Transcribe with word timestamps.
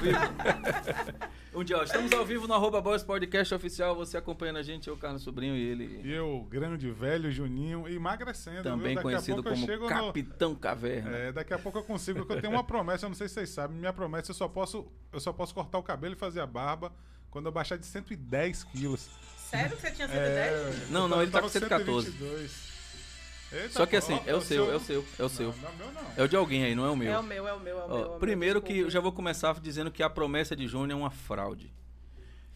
Rindo! 0.00 0.18
Estamos 0.28 0.76
ao 0.76 0.84
vivo. 0.84 1.28
um 1.54 1.64
dia, 1.64 1.76
ó, 1.78 1.82
estamos 1.82 2.12
ao 2.12 2.24
vivo 2.24 2.46
no 2.46 2.54
arroba 2.54 2.80
Boys 2.80 3.02
Podcast 3.02 3.54
Oficial. 3.54 3.94
Você 3.96 4.16
acompanhando 4.16 4.56
a 4.58 4.62
gente, 4.62 4.88
eu, 4.88 4.96
Carlos 4.96 5.22
Sobrinho 5.22 5.54
e 5.56 5.60
ele. 5.62 6.00
E 6.04 6.12
eu, 6.12 6.46
grande 6.50 6.90
velho 6.90 7.30
Juninho, 7.30 7.88
emagrecendo. 7.88 8.62
Também 8.62 8.96
conhecido 8.96 9.40
a 9.40 9.42
pouco 9.42 9.48
eu 9.48 9.54
como 9.54 9.66
chego 9.66 9.82
no- 9.84 9.88
Capitão 9.88 10.54
Caverna. 10.54 11.10
É, 11.16 11.32
daqui 11.32 11.52
a 11.54 11.58
pouco 11.58 11.78
eu 11.78 11.82
consigo, 11.84 12.20
porque 12.20 12.34
eu 12.34 12.40
tenho 12.40 12.52
uma 12.52 12.64
promessa, 12.64 13.06
eu 13.06 13.08
não 13.10 13.16
sei 13.16 13.28
se 13.28 13.34
vocês 13.34 13.50
sabem, 13.50 13.76
minha 13.76 13.92
promessa 13.92 14.30
eu 14.30 14.34
só 14.34 14.48
posso, 14.48 14.86
eu 15.12 15.20
só 15.20 15.32
posso 15.32 15.54
cortar 15.54 15.78
o 15.78 15.82
cabelo 15.82 16.14
e 16.14 16.16
fazer 16.18 16.40
a 16.40 16.46
barba 16.46 16.92
quando 17.30 17.46
eu 17.46 17.52
baixar 17.52 17.76
de 17.76 17.86
110 17.86 18.64
quilos. 18.64 19.08
Sério 19.36 19.74
que 19.76 19.80
você 19.82 19.90
tinha 19.90 20.06
110? 20.08 20.28
É, 20.28 20.86
Não, 20.90 21.08
não, 21.08 21.22
ele 21.22 21.30
tá 21.30 21.38
tava 21.38 21.50
com 21.50 21.52
114. 21.58 22.10
122. 22.12 22.67
Eita, 23.50 23.70
Só 23.70 23.86
que 23.86 23.96
assim, 23.96 24.14
ó, 24.14 24.20
é 24.26 24.34
o 24.34 24.40
seu, 24.40 24.70
é 24.70 24.76
o 24.76 24.80
seu, 24.80 25.04
é 25.18 25.22
o 25.24 25.28
seu. 25.28 25.54
não 25.62 25.68
é 25.68 25.72
o 25.72 25.76
meu 25.76 25.92
não. 25.92 26.12
É 26.16 26.22
o 26.22 26.28
de 26.28 26.36
alguém 26.36 26.64
aí, 26.64 26.74
não 26.74 26.84
é 26.84 26.90
o 26.90 26.96
meu. 26.96 27.12
É 27.12 27.18
o 27.18 27.22
meu, 27.22 27.48
é 27.48 27.52
o 27.52 27.60
meu, 27.60 27.78
é 27.78 27.84
o 27.84 27.90
Ó, 27.90 27.96
é 27.96 28.00
meu, 28.00 28.10
primeiro 28.18 28.60
que 28.60 28.78
eu 28.80 28.90
já 28.90 29.00
vou 29.00 29.10
começar 29.12 29.58
dizendo 29.60 29.90
que 29.90 30.02
a 30.02 30.10
promessa 30.10 30.54
de 30.54 30.66
Júnior 30.66 30.98
é 30.98 31.02
uma 31.02 31.10
fraude. 31.10 31.72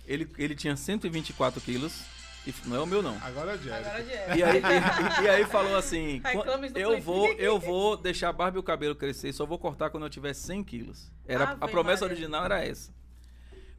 Ele, 0.06 0.28
ele 0.37 0.55
tinha 0.55 0.77
124 0.77 1.60
quilos. 1.60 2.02
E 2.45 2.52
não 2.66 2.77
é 2.77 2.80
o 2.80 2.87
meu, 2.87 3.01
não. 3.02 3.16
Agora 3.23 3.52
é 3.52 3.55
o. 3.55 3.74
Agora 3.74 4.01
é 4.01 4.37
E 4.37 4.42
aí, 4.42 4.60
e, 4.60 5.24
e 5.24 5.28
aí 5.28 5.45
falou 5.45 5.77
assim: 5.77 6.20
eu 6.74 7.01
vou, 7.01 7.29
eu 7.35 7.59
vou 7.59 7.96
deixar 7.96 8.30
a 8.30 8.32
barba 8.32 8.59
e 8.59 8.60
o 8.60 8.65
cabelo 8.65 8.96
crescer, 8.96 9.32
só 9.32 9.46
vou 9.46 9.59
cortar 9.59 9.90
quando 9.90 10.04
eu 10.04 10.10
tiver 10.10 10.35
100 10.35 10.65
quilos. 10.65 11.10
Era, 11.24 11.57
a 11.60 11.68
promessa 11.68 12.04
Maria. 12.04 12.16
original 12.16 12.45
era 12.45 12.65
essa. 12.65 12.93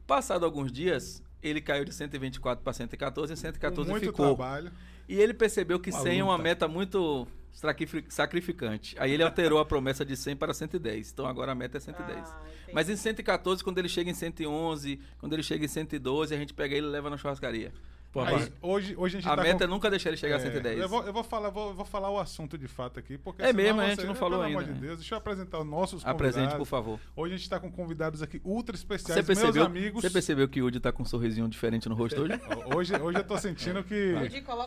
Passado 0.06 0.46
alguns 0.46 0.72
dias, 0.72 1.22
ele 1.42 1.60
caiu 1.60 1.84
de 1.84 1.92
124 1.92 2.64
para 2.64 2.72
114 2.72 3.32
e 3.32 3.36
Com 3.36 3.40
114 3.40 3.90
muito 3.90 4.06
ficou. 4.06 4.34
trabalho. 4.34 4.72
E 5.08 5.14
ele 5.20 5.34
percebeu 5.34 5.78
que 5.78 5.90
Uma 5.90 6.00
100 6.00 6.20
é 6.20 6.24
uma 6.24 6.32
luta. 6.32 6.42
meta 6.42 6.68
muito 6.68 7.26
sacrifi- 7.52 8.04
sacrificante. 8.08 8.96
Aí 8.98 9.12
ele 9.12 9.22
alterou 9.22 9.58
a 9.58 9.64
promessa 9.64 10.04
de 10.04 10.16
100 10.16 10.36
para 10.36 10.52
110. 10.54 11.12
Então 11.12 11.26
agora 11.26 11.52
a 11.52 11.54
meta 11.54 11.76
é 11.76 11.80
110. 11.80 12.18
Ah. 12.28 12.40
Mas 12.72 12.88
em 12.88 12.96
114, 12.96 13.62
quando 13.62 13.78
ele 13.78 13.88
chega 13.88 14.10
em 14.10 14.14
111, 14.14 14.98
quando 15.18 15.32
ele 15.34 15.42
chega 15.42 15.64
em 15.64 15.68
112, 15.68 16.34
a 16.34 16.38
gente 16.38 16.54
pega 16.54 16.74
ele 16.74 16.86
e 16.86 16.90
leva 16.90 17.10
na 17.10 17.16
churrascaria. 17.16 17.72
Pô, 18.14 18.22
rapaz, 18.22 18.52
hoje, 18.62 18.94
hoje 18.96 19.16
a 19.16 19.20
gente 19.20 19.28
A 19.28 19.34
tá 19.36 19.42
meta 19.42 19.58
com... 19.58 19.64
é 19.64 19.66
nunca 19.66 19.90
deixar 19.90 20.08
ele 20.10 20.16
chegar 20.16 20.36
a 20.36 20.38
É, 20.38 20.42
110. 20.42 20.78
Eu 20.78 20.88
vou, 20.88 21.02
eu 21.02 21.12
vou 21.12 21.24
falar, 21.24 21.50
vou, 21.50 21.70
eu 21.70 21.74
vou 21.74 21.84
falar 21.84 22.10
o 22.10 22.18
assunto 22.20 22.56
de 22.56 22.68
fato 22.68 23.00
aqui, 23.00 23.18
porque 23.18 23.42
É 23.42 23.52
mesmo, 23.52 23.80
a 23.80 23.84
você- 23.84 23.90
gente 23.96 24.06
não 24.06 24.14
falou 24.14 24.38
pelo 24.38 24.50
amor 24.50 24.60
ainda, 24.60 24.72
de 24.72 24.80
né? 24.80 24.86
Deus, 24.86 24.98
deixa 25.00 25.14
eu 25.14 25.18
apresentar 25.18 25.58
os 25.58 25.66
nossos 25.66 26.04
convidados. 26.04 26.14
Apresente, 26.36 26.56
por 26.56 26.64
favor. 26.64 27.00
Hoje 27.16 27.34
a 27.34 27.36
gente 27.36 27.50
tá 27.50 27.58
com 27.58 27.72
convidados 27.72 28.22
aqui 28.22 28.40
ultra 28.44 28.76
Você 28.76 28.82
especiais, 28.84 29.26
percebeu, 29.26 29.52
meus 29.54 29.66
amigos. 29.66 30.00
você 30.00 30.10
percebeu 30.10 30.48
que 30.48 30.62
o 30.62 30.66
Udi 30.66 30.78
tá 30.78 30.92
com 30.92 31.02
um 31.02 31.06
sorrisinho 31.06 31.48
diferente 31.48 31.88
no 31.88 31.96
rosto 31.96 32.22
hoje? 32.22 32.34
Hoje, 32.72 32.94
hoje 32.96 33.18
eu 33.18 33.24
tô 33.24 33.36
sentindo 33.36 33.82
que, 33.82 34.14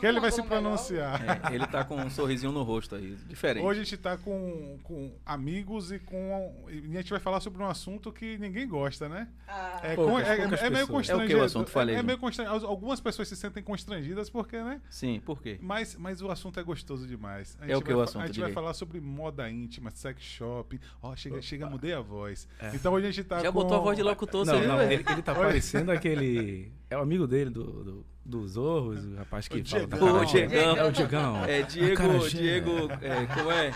que 0.02 0.06
ele 0.06 0.20
vai 0.20 0.31
se 0.31 0.44
pronunciar. 0.44 1.22
É, 1.50 1.56
ele 1.56 1.66
tá 1.68 1.86
com 1.86 1.95
um 1.95 2.09
sorrisinho 2.09 2.52
no 2.52 2.64
rosto 2.64 2.95
aí, 2.95 3.16
diferente. 3.30 3.64
Hoje 3.66 3.80
a 3.80 3.84
gente 3.86 3.95
tá 3.98 4.18
com, 4.18 4.78
com 4.84 5.14
amigos 5.25 5.92
e 5.94 6.00
com. 6.00 6.53
E 6.70 6.98
a 6.98 7.02
gente 7.02 7.12
vai 7.12 7.20
falar 7.22 7.40
sobre 7.40 7.64
um 7.64 7.68
assunto 7.68 8.12
que 8.12 8.38
ninguém 8.38 8.68
gosta, 8.68 9.08
né? 9.08 9.30
Ah, 9.48 9.80
É, 9.84 9.95
Poucas, 9.95 10.14
con- 10.14 10.20
é- 10.20 10.38
poucas 10.38 10.62
é 10.62 10.70
meio 10.70 10.72
pessoas. 10.72 10.80
É 10.80 10.84
o 10.84 10.88
constrangido. 10.88 11.28
que 11.28 11.36
o 11.36 11.44
assunto? 11.44 11.70
Falei, 11.70 11.95
é, 11.95 11.98
é 11.98 12.02
Ju. 12.02 12.06
meio 12.08 12.18
constrangido. 12.20 12.66
Algumas 12.68 13.00
pessoas 13.00 13.28
se 13.28 13.37
sentem 13.38 13.64
constrangidas 13.64 14.30
porque, 14.30 14.58
né? 14.58 14.82
Sim, 14.90 15.22
por 15.26 15.42
quê? 15.42 15.58
Mas, 15.62 15.96
mas 15.96 16.22
o 16.22 16.30
assunto 16.30 16.60
é 16.60 16.64
gostoso 16.64 17.08
demais. 17.08 17.58
A 17.60 17.66
É 17.66 17.68
gente 17.70 17.78
o 17.78 17.82
que 17.82 17.88
vai 17.88 17.98
o 17.98 18.02
assunto, 18.02 18.24
A 18.24 18.28
gente 18.28 18.40
vai 18.40 18.52
falar 18.52 18.74
sobre 18.74 19.00
moda 19.00 19.50
íntima, 19.50 19.92
sex 19.92 20.22
shop. 20.22 20.80
Ó, 21.02 21.16
chega, 21.16 21.42
chega, 21.42 21.70
mudei 21.70 21.94
a 21.94 22.02
voz. 22.02 22.47
Então 22.74 22.94
hoje 22.94 23.08
a 23.08 23.12
gente 23.12 23.26
tá 23.26 23.38
É. 23.38 23.44
Já 23.44 23.52
com... 23.52 23.59
botou 23.62 23.78
a 23.78 23.80
voz 23.80 23.97
de 23.97 24.03
locutor, 24.03 24.46
você 24.46 24.52
não, 24.52 24.59
viu? 24.59 24.68
não, 24.70 24.78
velho? 24.78 24.92
ele, 24.94 25.06
ele 25.09 25.22
tá 25.22 25.34
parecendo 25.34 25.92
aquele. 25.92 26.72
É 26.90 26.97
o 26.97 27.02
amigo 27.02 27.28
dele 27.28 27.50
do, 27.50 27.84
do, 27.84 28.06
do 28.28 28.46
Zorros, 28.46 29.06
o 29.06 29.16
rapaz 29.16 29.48
que 29.48 29.60
O 29.60 29.66
fala 29.66 29.88
Diegão. 29.88 30.00
cara 30.00 30.14
O. 30.22 30.26
Diegão. 30.26 30.76
É 30.76 30.84
o 30.84 30.92
Diegão. 30.92 31.46
É 31.46 31.62
Diego, 31.62 31.94
Acarajé. 31.94 32.38
Diego, 32.38 32.72
é, 33.02 33.26
como 33.34 33.52
é? 33.52 33.74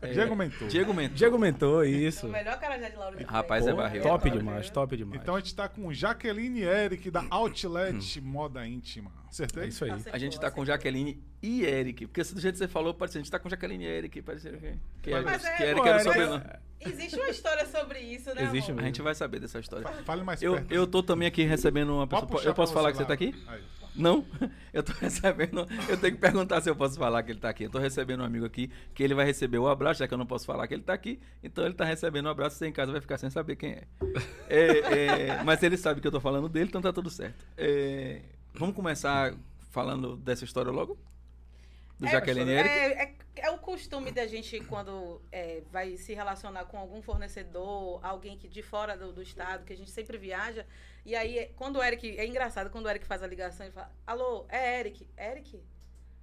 É, 0.00 0.12
Diego 0.12 0.36
Mentor. 0.36 0.68
Diego 0.68 0.94
Mentor. 0.94 1.16
Diego 1.16 1.38
mentou 1.38 1.84
isso. 1.84 2.26
o 2.28 2.30
melhor 2.30 2.58
carajé 2.60 2.90
de 2.90 2.96
Lauro 2.96 3.16
de 3.16 3.24
Rapaz, 3.24 3.66
é 3.66 3.72
barril. 3.72 4.02
Top 4.02 4.30
demais, 4.30 4.66
de 4.66 4.72
top 4.72 4.96
demais. 4.96 5.20
Então 5.20 5.34
a 5.34 5.40
gente 5.40 5.54
tá 5.54 5.68
com 5.68 5.92
Jaqueline 5.92 6.62
Eric, 6.62 7.10
da 7.10 7.24
Outlet 7.28 8.20
Moda 8.20 8.64
Íntima. 8.66 9.10
Acertei? 9.28 9.64
é 9.64 9.66
isso 9.66 9.84
aí. 9.84 9.90
A 10.12 10.18
gente 10.18 10.38
tá 10.38 10.48
com 10.48 10.64
Jaqueline 10.64 11.20
e 11.42 11.64
Eric. 11.64 12.06
Porque 12.06 12.22
do 12.22 12.40
jeito 12.40 12.54
que 12.54 12.58
você 12.58 12.68
falou, 12.68 12.94
parece 12.94 13.14
que 13.14 13.18
a 13.18 13.22
gente 13.22 13.30
tá 13.30 13.38
com 13.40 13.48
Jaqueline 13.48 13.84
e 13.84 13.86
Eric. 13.88 14.22
Parece 14.22 14.48
que, 14.48 14.78
que, 15.02 15.10
é, 15.12 15.20
Mas 15.20 15.44
é, 15.44 15.56
que 15.56 15.62
Eric 15.64 15.88
era 15.88 15.96
o 15.96 16.00
é, 16.00 16.04
sobrenome. 16.04 16.44
Existe 16.86 17.16
uma 17.16 17.28
história 17.28 17.66
sobre 17.66 18.00
isso, 18.00 18.34
né, 18.34 18.44
Existe 18.44 18.70
amor? 18.70 18.82
A 18.82 18.86
gente 18.86 19.02
vai 19.02 19.14
saber 19.14 19.40
dessa 19.40 19.58
história. 19.58 19.86
Fale 20.04 20.22
mais 20.22 20.42
Eu, 20.42 20.54
perto. 20.54 20.72
eu 20.72 20.86
tô 20.86 21.02
também 21.02 21.28
aqui 21.28 21.42
recebendo 21.42 21.94
uma 21.94 22.06
pessoa. 22.06 22.42
Eu 22.42 22.54
posso 22.54 22.72
falar 22.72 22.90
que 22.90 22.96
você 22.98 23.02
lá. 23.02 23.08
tá 23.08 23.14
aqui? 23.14 23.34
Aí. 23.48 23.62
Não? 23.94 24.26
Eu 24.72 24.82
tô 24.82 24.92
recebendo. 24.94 25.68
Eu 25.88 25.96
tenho 25.96 26.14
que 26.14 26.20
perguntar 26.20 26.60
se 26.60 26.68
eu 26.68 26.74
posso 26.74 26.98
falar 26.98 27.22
que 27.22 27.30
ele 27.30 27.38
tá 27.38 27.48
aqui. 27.48 27.62
Eu 27.62 27.70
tô 27.70 27.78
recebendo 27.78 28.22
um 28.22 28.24
amigo 28.24 28.44
aqui 28.44 28.68
que 28.92 29.04
ele 29.04 29.14
vai 29.14 29.24
receber 29.24 29.58
o 29.58 29.68
abraço, 29.68 30.00
já 30.00 30.08
que 30.08 30.12
eu 30.12 30.18
não 30.18 30.26
posso 30.26 30.44
falar 30.44 30.66
que 30.66 30.74
ele 30.74 30.82
tá 30.82 30.92
aqui. 30.92 31.20
Então 31.44 31.64
ele 31.64 31.74
tá 31.74 31.84
recebendo 31.84 32.26
o 32.26 32.28
abraço. 32.28 32.56
Você 32.56 32.66
em 32.66 32.72
casa 32.72 32.90
vai 32.90 33.00
ficar 33.00 33.18
sem 33.18 33.30
saber 33.30 33.54
quem 33.54 33.70
é. 33.70 33.84
É, 34.48 35.28
é, 35.28 35.42
mas 35.44 35.62
ele 35.62 35.76
sabe 35.76 36.00
que 36.00 36.08
eu 36.08 36.10
tô 36.10 36.18
falando 36.18 36.48
dele, 36.48 36.66
então 36.66 36.82
tá 36.82 36.92
tudo 36.92 37.08
certo. 37.08 37.46
É, 37.56 38.22
vamos 38.52 38.74
começar 38.74 39.32
falando 39.70 40.16
dessa 40.16 40.44
história 40.44 40.72
logo? 40.72 40.98
Do 41.98 42.06
É, 42.06 42.10
Jaqueline 42.10 42.50
Eric? 42.50 42.68
É, 42.68 43.02
é, 43.04 43.14
é 43.36 43.50
o 43.50 43.58
costume 43.58 44.10
da 44.10 44.26
gente, 44.26 44.58
quando 44.64 45.22
é, 45.30 45.62
vai 45.70 45.96
se 45.96 46.12
relacionar 46.12 46.64
com 46.64 46.76
algum 46.76 47.00
fornecedor, 47.00 48.00
alguém 48.04 48.36
que 48.36 48.48
de 48.48 48.62
fora 48.62 48.96
do, 48.96 49.12
do 49.12 49.22
estado, 49.22 49.64
que 49.64 49.72
a 49.72 49.76
gente 49.76 49.90
sempre 49.90 50.18
viaja. 50.18 50.66
E 51.06 51.14
aí, 51.14 51.38
é- 51.38 51.50
quando 51.56 51.76
o 51.76 51.82
Eric. 51.82 52.18
É 52.18 52.26
engraçado, 52.26 52.68
quando 52.70 52.86
o 52.86 52.90
Eric 52.90 53.06
faz 53.06 53.22
a 53.22 53.26
ligação, 53.26 53.64
ele 53.66 53.72
fala: 53.74 53.92
Alô, 54.06 54.44
é 54.48 54.80
Eric? 54.80 55.06
Eric? 55.16 55.62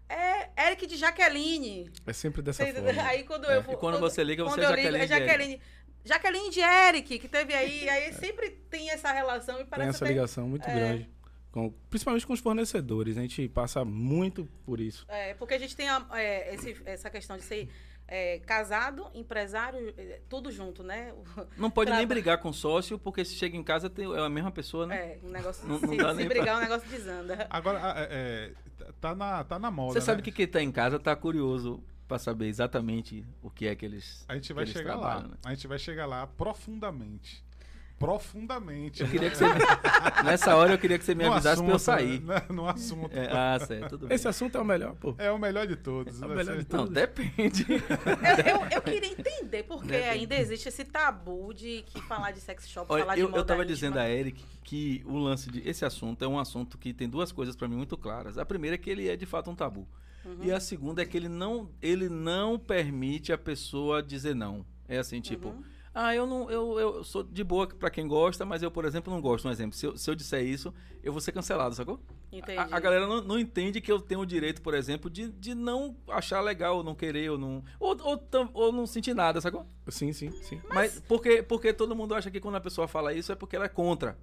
É 0.09 0.67
Eric 0.67 0.85
de 0.87 0.97
Jaqueline. 0.97 1.89
É 2.05 2.11
sempre 2.13 2.41
dessa 2.41 2.63
Vocês- 2.65 2.75
forma. 2.77 3.01
Aí 3.03 3.23
quando 3.23 3.49
É. 3.49 3.55
eu 3.57 3.61
vou- 3.61 3.75
E 3.75 3.77
quando 3.77 3.99
você 3.99 4.23
liga, 4.23 4.43
quando 4.43 4.55
você 4.59 4.65
é 4.65 4.75
ligo, 4.75 4.81
Jaqueline 4.81 5.03
é 5.03 5.07
de 5.07 5.13
Eric. 5.13 5.27
Jaqueline. 5.27 5.61
Jaqueline 6.03 6.49
de 6.49 6.59
Eric, 6.59 7.19
que 7.19 7.27
teve 7.29 7.53
aí. 7.53 7.87
Aí 7.87 8.11
sempre 8.13 8.49
tem 8.49 8.89
essa 8.89 9.11
relação 9.13 9.55
e 9.55 9.59
Tem 9.59 9.67
parece 9.67 9.89
essa 9.91 10.03
até- 10.03 10.13
ligação 10.13 10.47
muito 10.49 10.67
é. 10.67 10.73
grande. 10.73 11.09
Com- 11.51 11.71
principalmente 11.89 12.25
com 12.25 12.33
os 12.33 12.39
fornecedores. 12.39 13.17
A 13.17 13.21
gente 13.21 13.47
passa 13.49 13.83
muito 13.83 14.45
por 14.65 14.79
isso. 14.79 15.05
É, 15.09 15.33
porque 15.33 15.53
a 15.53 15.59
gente 15.59 15.75
tem 15.75 15.89
a- 15.89 16.05
é, 16.13 16.55
esse- 16.55 16.81
essa 16.85 17.09
questão 17.09 17.35
de 17.37 17.43
ser 17.43 17.69
é, 18.13 18.39
casado, 18.39 19.07
empresário, 19.13 19.93
é, 19.97 20.19
tudo 20.27 20.51
junto, 20.51 20.83
né? 20.83 21.13
O- 21.13 21.47
Não 21.55 21.71
pode 21.71 21.91
nem 21.91 22.05
brigar 22.05 22.39
com 22.39 22.51
sócio, 22.51 22.99
porque 22.99 23.23
se 23.23 23.35
chega 23.35 23.55
em 23.55 23.63
casa 23.63 23.89
tem, 23.89 24.05
é 24.13 24.19
a 24.19 24.27
mesma 24.27 24.51
pessoa, 24.51 24.85
né? 24.85 25.13
É, 25.13 25.19
um 25.23 25.29
negócio. 25.29 25.65
Não- 25.65 25.79
não 25.79 25.89
se 25.89 25.95
dá 25.97 26.09
se 26.09 26.15
nem 26.17 26.27
brigar, 26.27 26.57
o 26.57 26.61
negócio 26.61 26.89
desanda. 26.89 27.47
Agora, 27.49 27.79
é, 27.97 28.07
é, 28.11 28.91
tá, 28.99 29.15
na, 29.15 29.43
tá 29.45 29.57
na 29.57 29.71
moda, 29.71 29.93
Você 29.93 30.01
sabe 30.01 30.17
né? 30.17 30.23
que 30.25 30.31
quem 30.33 30.45
tá 30.47 30.61
em 30.61 30.71
casa 30.73 30.99
tá 30.99 31.15
curioso 31.15 31.81
pra 32.05 32.19
saber 32.19 32.47
exatamente 32.47 33.25
o 33.41 33.49
que 33.49 33.65
é 33.65 33.75
que 33.77 33.85
eles. 33.85 34.25
A 34.27 34.35
gente 34.35 34.51
vai 34.51 34.65
chegar 34.65 34.95
lá. 34.97 35.21
né? 35.21 35.35
A 35.45 35.53
gente 35.53 35.65
vai 35.67 35.79
chegar 35.79 36.05
lá 36.05 36.27
profundamente. 36.27 37.45
Profundamente. 38.01 39.01
Eu 39.01 39.07
queria 39.09 39.29
que 39.29 39.37
você. 39.37 39.45
Nessa 40.25 40.55
hora 40.55 40.73
eu 40.73 40.77
queria 40.77 40.97
que 40.99 41.05
você 41.05 41.15
me 41.15 41.23
No 41.23 41.33
avisasse 41.33 41.61
pra 41.61 41.71
eu 41.71 41.75
assunto, 41.75 41.85
sair. 41.85 42.19
né? 42.21 42.41
No 42.49 42.67
assunto. 42.67 43.15
É, 43.15 43.29
ah, 43.31 43.59
certo, 43.65 43.89
tudo 43.89 44.07
bem. 44.07 44.15
Esse 44.15 44.27
assunto 44.27 44.57
é 44.57 44.61
o 44.61 44.65
melhor, 44.65 44.95
pô. 44.95 45.15
É 45.17 45.31
o 45.31 45.37
melhor 45.37 45.65
de 45.67 45.75
todos. 45.75 46.21
É 46.21 46.25
o 46.25 46.29
melhor 46.29 46.57
de 46.57 46.65
todos. 46.65 46.85
Não, 46.87 46.91
depende. 46.93 47.65
Eu, 47.69 48.61
eu, 48.61 48.67
eu 48.71 48.81
queria 48.81 49.11
entender 49.11 49.63
por 49.63 49.81
que 49.81 49.89
Depende. 49.89 50.09
ainda 50.09 50.35
existe 50.35 50.67
esse 50.67 50.83
tabu 50.83 51.53
de 51.53 51.83
que 51.83 52.01
falar 52.01 52.31
de 52.31 52.39
sex 52.41 52.67
shop, 52.67 52.87
Olha, 52.91 53.03
falar 53.03 53.15
de 53.15 53.21
eu, 53.21 53.27
moda 53.27 53.39
eu 53.39 53.45
tava 53.45 53.61
íntima. 53.61 53.75
dizendo 53.75 53.99
a 53.99 54.09
Eric 54.09 54.43
que 54.63 55.03
o 55.05 55.17
lance 55.17 55.49
de. 55.49 55.67
Esse 55.67 55.85
assunto 55.85 56.23
é 56.25 56.27
um 56.27 56.39
assunto 56.39 56.77
que 56.77 56.93
tem 56.93 57.07
duas 57.07 57.31
coisas 57.31 57.55
pra 57.55 57.67
mim 57.67 57.75
muito 57.75 57.95
claras. 57.97 58.37
A 58.37 58.45
primeira 58.45 58.75
é 58.75 58.77
que 58.77 58.89
ele 58.89 59.07
é 59.07 59.15
de 59.15 59.25
fato 59.25 59.49
um 59.49 59.55
tabu. 59.55 59.87
Uhum. 60.25 60.37
E 60.43 60.51
a 60.51 60.59
segunda 60.59 61.01
é 61.01 61.05
que 61.05 61.17
ele 61.17 61.29
não, 61.29 61.69
ele 61.81 62.07
não 62.09 62.57
permite 62.59 63.31
a 63.33 63.37
pessoa 63.37 64.01
dizer 64.03 64.35
não. 64.35 64.65
É 64.87 64.97
assim, 64.97 65.19
tipo. 65.21 65.49
Uhum. 65.49 65.63
Ah, 65.93 66.15
eu 66.15 66.25
não, 66.25 66.49
eu, 66.49 66.79
eu 66.79 67.03
sou 67.03 67.21
de 67.21 67.43
boa 67.43 67.67
pra 67.67 67.89
quem 67.89 68.07
gosta, 68.07 68.45
mas 68.45 68.63
eu, 68.63 68.71
por 68.71 68.85
exemplo, 68.85 69.13
não 69.13 69.19
gosto. 69.21 69.47
Um 69.47 69.51
exemplo, 69.51 69.75
se 69.75 69.85
eu, 69.85 69.97
se 69.97 70.09
eu 70.09 70.15
disser 70.15 70.41
isso, 70.45 70.73
eu 71.03 71.11
vou 71.11 71.19
ser 71.19 71.33
cancelado, 71.33 71.75
sacou? 71.75 71.99
Entendi. 72.31 72.57
A, 72.57 72.77
a 72.77 72.79
galera 72.79 73.05
não, 73.05 73.21
não 73.21 73.37
entende 73.37 73.81
que 73.81 73.91
eu 73.91 73.99
tenho 73.99 74.21
o 74.21 74.25
direito, 74.25 74.61
por 74.61 74.73
exemplo, 74.73 75.09
de, 75.09 75.29
de 75.29 75.53
não 75.53 75.97
achar 76.07 76.39
legal, 76.39 76.77
ou 76.77 76.83
não 76.83 76.95
querer, 76.95 77.29
ou 77.29 77.37
não. 77.37 77.61
Ou, 77.77 77.97
ou, 78.03 78.23
ou 78.53 78.71
não 78.71 78.87
sentir 78.87 79.13
nada, 79.13 79.41
sacou? 79.41 79.67
Sim, 79.89 80.13
sim, 80.13 80.31
sim. 80.43 80.61
Mas, 80.69 81.01
porque, 81.07 81.43
porque 81.43 81.73
todo 81.73 81.95
mundo 81.95 82.15
acha 82.15 82.31
que 82.31 82.39
quando 82.39 82.55
a 82.55 82.61
pessoa 82.61 82.87
fala 82.87 83.13
isso 83.13 83.31
é 83.33 83.35
porque 83.35 83.57
ela 83.57 83.65
é 83.65 83.69
contra. 83.69 84.17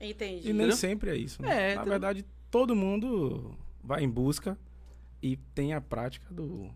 Entendi. 0.00 0.48
E 0.48 0.52
nem 0.52 0.66
Entendeu? 0.66 0.76
sempre 0.76 1.10
é 1.10 1.16
isso, 1.16 1.42
né? 1.42 1.72
É, 1.72 1.74
Na 1.74 1.84
verdade, 1.84 2.24
todo 2.48 2.76
mundo 2.76 3.56
vai 3.82 4.04
em 4.04 4.08
busca 4.08 4.56
e 5.20 5.36
tem 5.36 5.72
a 5.74 5.80
prática 5.80 6.26
Do 6.32 6.70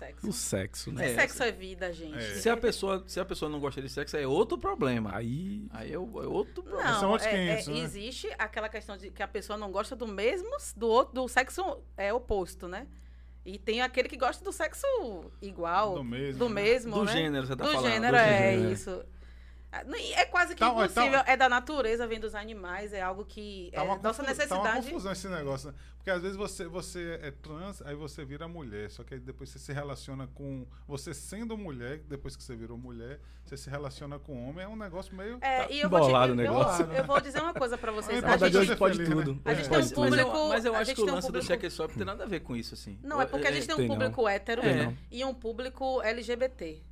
sexo. 0.00 0.26
do 0.26 0.32
sexo, 0.32 0.92
né? 0.92 1.12
É, 1.12 1.14
sexo 1.14 1.42
é 1.42 1.52
vida, 1.52 1.92
gente. 1.92 2.16
É. 2.18 2.34
Se 2.34 2.48
a 2.50 2.56
pessoa, 2.56 3.04
se 3.06 3.20
a 3.20 3.24
pessoa 3.24 3.48
não 3.50 3.60
gosta 3.60 3.80
de 3.80 3.88
sexo, 3.88 4.16
é 4.16 4.26
outro 4.26 4.58
problema. 4.58 5.10
Aí 5.14 5.66
Aí 5.70 5.90
é, 5.90 5.94
é 5.94 5.98
outro 5.98 6.62
problema. 6.62 6.90
Não, 6.92 7.00
São 7.00 7.10
outros 7.10 7.28
é- 7.28 7.48
é- 7.48 7.56
500, 7.62 7.68
né? 7.68 7.78
existe 7.84 8.28
aquela 8.38 8.68
questão 8.68 8.96
de 8.96 9.10
que 9.10 9.22
a 9.22 9.28
pessoa 9.28 9.56
não 9.56 9.70
gosta 9.70 9.94
do 9.94 10.06
mesmo, 10.06 10.50
do 10.76 10.88
outro, 10.88 11.14
do 11.14 11.28
sexo 11.28 11.62
é 11.96 12.12
oposto, 12.12 12.66
né? 12.66 12.86
E 13.44 13.58
tem 13.58 13.80
aquele 13.80 14.08
que 14.08 14.16
gosta 14.18 14.44
do 14.44 14.52
sexo 14.52 14.86
igual, 15.40 15.94
Do 15.94 16.04
mesmo, 16.04 16.38
do 16.38 16.48
né? 16.50 16.62
mesmo, 16.62 16.94
Do 16.94 17.04
né? 17.04 17.12
gênero, 17.12 17.46
você 17.46 17.56
tá 17.56 17.64
do 17.64 17.70
falando. 17.72 17.90
Gênero, 17.90 18.12
Do 18.12 18.18
é 18.20 18.50
gênero. 18.52 18.72
isso. 18.72 19.04
É 19.72 20.24
quase 20.24 20.54
que 20.54 20.58
Tá, 20.60 20.72
ó, 20.72 20.84
impossível. 20.84 21.22
tá- 21.24 21.24
É 21.30 21.36
da 21.36 21.48
natureza, 21.48 22.04
vem 22.06 22.18
dos 22.18 22.34
animais, 22.34 22.92
é 22.92 23.00
algo 23.00 23.24
que 23.24 23.70
Tá 23.72 23.80
é 23.80 23.84
uma, 23.84 23.94
nossa 23.98 24.02
confu- 24.02 24.16
tá 24.16 24.22
uma 24.22 24.28
necessidade. 24.30 24.86
confusão 24.88 25.12
esse 25.12 25.28
negócio, 25.28 25.68
né? 25.70 25.74
Porque 25.96 26.10
às 26.10 26.22
vezes 26.22 26.36
você, 26.36 26.66
você 26.66 27.20
é 27.22 27.30
trans, 27.30 27.80
aí 27.82 27.94
você 27.94 28.24
vira 28.24 28.48
mulher. 28.48 28.90
Só 28.90 29.04
que 29.04 29.14
aí 29.14 29.20
depois 29.20 29.48
você 29.50 29.58
se 29.60 29.72
relaciona 29.72 30.26
com. 30.34 30.66
Você 30.88 31.14
sendo 31.14 31.56
mulher, 31.56 31.98
depois 32.08 32.34
que 32.34 32.42
você 32.42 32.56
virou 32.56 32.76
mulher, 32.76 33.20
você 33.44 33.56
se 33.56 33.68
relaciona 33.70 34.18
com 34.18 34.48
homem. 34.48 34.64
É 34.64 34.68
um 34.68 34.74
negócio 34.76 35.14
meio. 35.14 35.38
É, 35.40 35.70
e 35.72 35.80
eu 35.80 35.88
vou, 35.90 36.00
te, 36.00 36.04
Embolado 36.06 36.32
o 36.32 36.34
eu, 36.34 36.36
negócio. 36.36 36.84
eu 36.86 37.04
vou 37.04 37.20
dizer 37.20 37.40
uma 37.40 37.54
coisa 37.54 37.78
pra 37.78 37.92
A 37.92 37.94
vocês. 37.94 38.12
verdade 38.20 38.32
A 38.32 38.36
Na 38.36 38.36
verdade, 38.40 38.64
é 38.64 38.68
gente, 38.70 38.78
pode 38.78 38.96
feliz, 38.96 39.08
né? 39.14 39.22
tudo. 39.24 39.40
A 39.44 39.54
gente 39.54 39.66
É. 39.66 39.68
tem 39.68 39.78
um 39.78 39.80
Mas, 39.82 39.92
público. 39.92 40.36
eu, 40.36 40.48
mas 40.48 40.64
eu 40.64 40.74
acho 40.74 40.94
que 40.94 41.00
o 41.00 41.04
tem 41.04 41.12
um 41.12 41.14
lance 41.16 41.26
do 41.28 41.32
público- 41.32 41.46
cheque 41.46 41.70
shop 41.70 41.94
tem 41.94 42.04
nada 42.04 42.24
a 42.24 42.26
ver 42.26 42.40
com 42.40 42.56
isso, 42.56 42.74
assim. 42.74 42.98
Não, 43.02 43.20
é 43.22 43.26
porque 43.26 43.46
a 43.46 43.52
gente 43.52 43.66
tem 43.66 43.74
um 43.74 43.78
Tem 43.78 43.88
não. 43.88 43.94
público 43.94 44.26
hétero 44.28 44.62
É. 44.62 44.92
e 45.12 45.24
um 45.24 45.34
público 45.34 46.00
LGBT. 46.02 46.82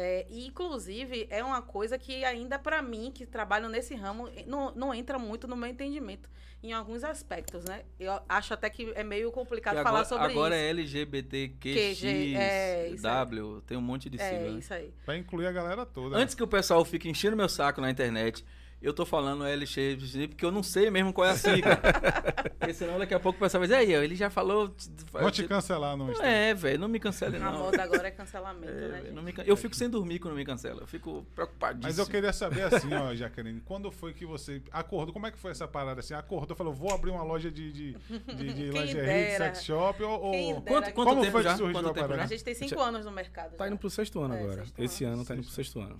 É, 0.00 0.24
e, 0.30 0.46
inclusive, 0.46 1.26
é 1.28 1.42
uma 1.42 1.60
coisa 1.60 1.98
que 1.98 2.24
ainda 2.24 2.56
pra 2.56 2.80
mim, 2.80 3.10
que 3.12 3.26
trabalho 3.26 3.68
nesse 3.68 3.96
ramo, 3.96 4.30
não, 4.46 4.72
não 4.72 4.94
entra 4.94 5.18
muito 5.18 5.48
no 5.48 5.56
meu 5.56 5.68
entendimento 5.68 6.30
em 6.62 6.72
alguns 6.72 7.02
aspectos, 7.02 7.64
né? 7.64 7.82
Eu 7.98 8.20
acho 8.28 8.54
até 8.54 8.70
que 8.70 8.92
é 8.94 9.02
meio 9.02 9.32
complicado 9.32 9.76
Que 9.76 9.82
falar 9.82 10.02
agora, 10.02 10.08
sobre 10.08 10.30
agora 10.30 10.54
isso. 10.54 10.64
é 10.64 10.68
LGBTQX, 10.68 11.98
QG, 11.98 12.34
é, 12.36 12.82
aí. 12.90 12.96
W, 12.96 13.60
tem 13.62 13.76
um 13.76 13.80
monte 13.80 14.08
de 14.08 14.18
sigla. 14.18 14.38
É, 14.38 14.50
né? 14.50 14.58
isso 14.60 14.72
aí. 14.72 14.94
Pra 15.04 15.16
incluir 15.16 15.48
a 15.48 15.52
galera 15.52 15.84
toda. 15.84 16.16
Antes 16.16 16.32
que 16.32 16.44
o 16.44 16.48
pessoal 16.48 16.84
fique 16.84 17.08
enchendo 17.08 17.36
meu 17.36 17.48
saco 17.48 17.80
na 17.80 17.90
internet, 17.90 18.44
eu 18.80 18.92
tô 18.92 19.04
falando 19.04 19.44
LGBTQX 19.44 20.26
porque 20.28 20.44
eu 20.44 20.52
não 20.52 20.62
sei 20.62 20.88
mesmo 20.90 21.12
qual 21.12 21.26
é 21.26 21.30
a 21.30 21.36
sigla. 21.36 21.76
porque 22.58 22.72
senão 22.72 22.98
daqui 22.98 23.12
a 23.12 23.18
pouco 23.20 23.36
o 23.36 23.40
pessoal 23.40 23.60
vai 23.60 23.68
dizer, 23.68 23.80
aí, 23.80 23.92
ele 24.04 24.14
já 24.14 24.30
falou... 24.30 24.72
Vão 25.12 25.30
te 25.30 25.46
cancelar 25.48 25.96
no 25.96 26.10
Instagram. 26.10 26.32
É, 26.32 26.54
velho, 26.54 26.78
não 26.78 26.86
me 26.88 27.00
cancele 27.00 27.36
A 27.36 27.40
não. 27.40 27.58
moda 27.58 27.82
agora 27.82 28.06
é 28.08 28.10
cancelamento, 28.12 28.72
É, 28.72 28.88
né, 29.02 29.10
não 29.12 29.22
me 29.22 29.32
can- 29.32 29.42
Eu 29.44 29.56
fico 29.56 29.74
sem 29.74 29.90
dormir 29.90 30.18
quando 30.20 30.34
me 30.36 30.44
cancela. 30.44 30.82
Eu 30.82 30.86
fico 30.86 31.26
preocupadíssimo. 31.34 31.88
Mas 31.88 31.98
eu 31.98 32.06
queria 32.06 32.32
saber 32.32 32.62
assim, 32.72 32.94
ó, 32.94 33.14
Jaqueline, 33.14 33.60
quando 33.62 33.90
foi 33.90 34.12
que 34.14 34.24
você 34.24 34.62
acordou? 34.70 35.12
Como 35.12 35.26
é 35.26 35.30
que 35.32 35.38
foi 35.38 35.50
essa 35.50 35.66
parada 35.66 36.00
assim? 36.00 36.14
Acordou, 36.14 36.56
falou, 36.56 36.72
vou 36.72 36.92
abrir 36.94 37.10
uma 37.10 37.24
loja 37.24 37.50
de, 37.50 37.72
de, 37.72 37.92
de, 37.94 38.52
de 38.54 38.70
lingerie, 38.70 39.30
de 39.32 39.36
sex 39.38 39.64
shop 39.64 40.02
ou. 40.02 40.20
ou-. 40.20 40.62
Quanto, 40.62 40.92
quanto 40.92 41.08
Como 41.08 41.20
tempo 41.22 41.32
foi 41.32 41.42
que 41.42 41.48
já? 41.48 41.56
surgiu 41.56 41.72
Quanto 41.72 41.88
a 41.88 41.94
parada? 41.94 42.22
A 42.22 42.26
gente 42.26 42.44
tem 42.44 42.54
cinco 42.54 42.80
anos 42.80 43.04
no 43.04 43.10
mercado. 43.10 43.56
Tá 43.56 43.64
já. 43.64 43.70
indo 43.70 43.78
pro 43.78 43.90
sexto 43.90 44.20
ano 44.20 44.34
É, 44.34 44.38
agora. 44.42 44.56
sexto 44.64 44.78
Esse 44.78 45.04
ano. 45.04 45.14
ano 45.14 45.24
tá 45.24 45.34
indo 45.34 45.42
pro 45.42 45.52
sexto 45.52 45.80
ano. 45.80 45.98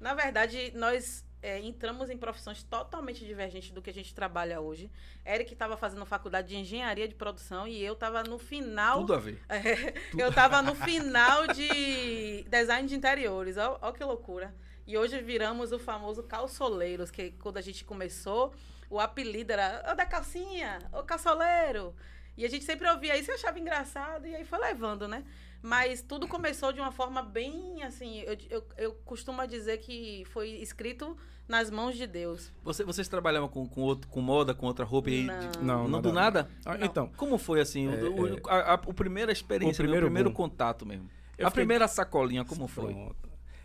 Na 0.00 0.14
verdade, 0.14 0.72
nós 0.74 1.24
é, 1.42 1.58
entramos 1.58 2.08
em 2.08 2.16
profissões 2.16 2.62
totalmente 2.62 3.24
divergentes 3.24 3.72
do 3.72 3.82
que 3.82 3.90
a 3.90 3.92
gente 3.92 4.14
trabalha 4.14 4.60
hoje. 4.60 4.88
Eric 5.26 5.52
estava 5.52 5.76
fazendo 5.76 6.06
faculdade 6.06 6.48
de 6.48 6.56
engenharia 6.56 7.08
de 7.08 7.14
produção 7.14 7.66
e 7.66 7.82
eu 7.82 7.94
estava 7.94 8.22
no 8.22 8.38
final. 8.38 9.00
Tudo 9.00 9.14
a 9.14 9.18
ver. 9.18 9.42
É, 9.52 9.94
eu 10.16 10.28
estava 10.28 10.62
no 10.62 10.74
final 10.74 11.46
de 11.48 12.44
design 12.48 12.88
de 12.88 12.94
interiores. 12.94 13.56
Olha 13.56 13.92
que 13.92 14.04
loucura. 14.04 14.54
E 14.86 14.96
hoje 14.96 15.20
viramos 15.20 15.72
o 15.72 15.78
famoso 15.78 16.22
calçoleiros, 16.22 17.10
que 17.10 17.32
quando 17.32 17.56
a 17.56 17.60
gente 17.60 17.84
começou, 17.84 18.54
o 18.88 18.98
apelido 18.98 19.52
era 19.52 19.92
o 19.92 19.96
da 19.96 20.06
calcinha, 20.06 20.78
o 20.92 21.02
calçoleiro. 21.02 21.94
E 22.36 22.44
a 22.44 22.48
gente 22.48 22.64
sempre 22.64 22.88
ouvia 22.88 23.16
isso 23.16 23.30
e 23.30 23.34
achava 23.34 23.58
engraçado, 23.58 24.26
e 24.26 24.34
aí 24.34 24.44
foi 24.44 24.58
levando, 24.58 25.06
né? 25.06 25.24
Mas 25.60 26.02
tudo 26.02 26.26
começou 26.26 26.72
de 26.72 26.80
uma 26.80 26.90
forma 26.90 27.22
bem 27.22 27.82
assim. 27.84 28.20
Eu, 28.20 28.36
eu, 28.50 28.68
eu 28.76 28.92
costumo 29.04 29.46
dizer 29.46 29.78
que 29.78 30.24
foi 30.26 30.48
escrito 30.48 31.16
nas 31.48 31.70
mãos 31.70 31.96
de 31.96 32.06
Deus. 32.06 32.52
Você, 32.64 32.84
vocês 32.84 33.08
trabalhavam 33.08 33.48
com, 33.48 33.66
com, 33.68 33.80
outro, 33.82 34.08
com 34.08 34.20
moda, 34.20 34.54
com 34.54 34.66
outra 34.66 34.84
roupa 34.84 35.10
e. 35.10 35.24
Não. 35.24 35.38
de- 35.50 35.58
Não, 35.58 35.64
não 35.84 35.88
nada 35.88 36.02
do 36.02 36.12
nada? 36.12 36.50
Ah, 36.64 36.78
Não. 36.78 36.86
Então, 36.86 37.08
Como 37.16 37.36
foi 37.38 37.60
assim? 37.60 37.88
o- 37.88 37.92
É, 37.94 38.02
o, 38.08 38.48
a, 38.48 38.72
a, 38.72 38.80
o 38.86 38.94
primeira 38.94 39.30
experiência, 39.32 39.82
o 39.82 39.84
primeiro 39.84 40.06
primeiro 40.06 40.30
boom. 40.30 40.36
contato 40.36 40.86
mesmo. 40.86 41.08
Eu 41.36 41.46
a 41.46 41.50
fiquei- 41.50 41.62
primeira 41.62 41.86
sacolinha, 41.88 42.44
como 42.44 42.66
foi? 42.68 42.94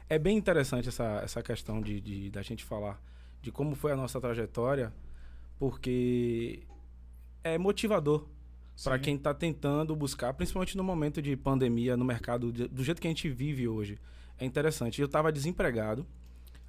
É 0.10 0.18
bem 0.18 0.38
interessante 0.38 0.88
essa, 0.90 1.22
essa 1.24 1.44
questão 1.44 1.82
de, 1.82 2.00
de- 2.02 2.30
da 2.30 2.42
gente 2.42 2.64
falar 2.64 3.02
de 3.42 3.52
como 3.52 3.76
foi 3.76 3.92
a 3.92 3.96
nossa 3.96 4.20
trajetória, 4.20 4.92
porque 5.60 6.64
é 7.44 7.58
motivador 7.58 8.28
para 8.84 9.00
quem 9.00 9.16
está 9.16 9.34
tentando 9.34 9.96
buscar, 9.96 10.34
principalmente 10.34 10.78
no 10.78 10.84
momento 10.84 11.22
de 11.22 11.36
pandemia 11.36 11.98
no 11.98 12.06
mercado, 12.06 12.52
de- 12.52 12.68
do 12.68 12.84
jeito 12.84 13.02
que 13.02 13.08
a 13.08 13.10
gente 13.10 13.28
vive 13.30 13.68
hoje. 13.68 13.98
É 14.40 14.46
interessante. 14.46 15.02
Eu 15.02 15.08
estava 15.08 15.32
desempregado, 15.32 16.06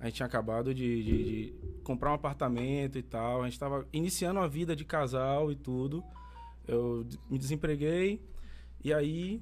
a 0.01 0.07
gente 0.07 0.15
tinha 0.17 0.27
acabado 0.27 0.73
de, 0.75 1.03
de- 1.03 1.25
de 1.25 1.55
comprar 1.83 2.11
um 2.11 2.15
apartamento 2.15 2.99
e 2.99 3.03
tal, 3.03 3.41
a 3.43 3.45
gente 3.45 3.55
estava 3.55 3.87
iniciando 3.93 4.39
a 4.41 4.47
vida 4.47 4.75
de 4.77 4.85
casal 4.85 5.51
e 5.51 5.57
tudo. 5.57 6.03
Eu 6.67 7.07
me 7.31 7.39
desempreguei 7.39 8.21
e 8.85 8.93
aí 8.93 9.41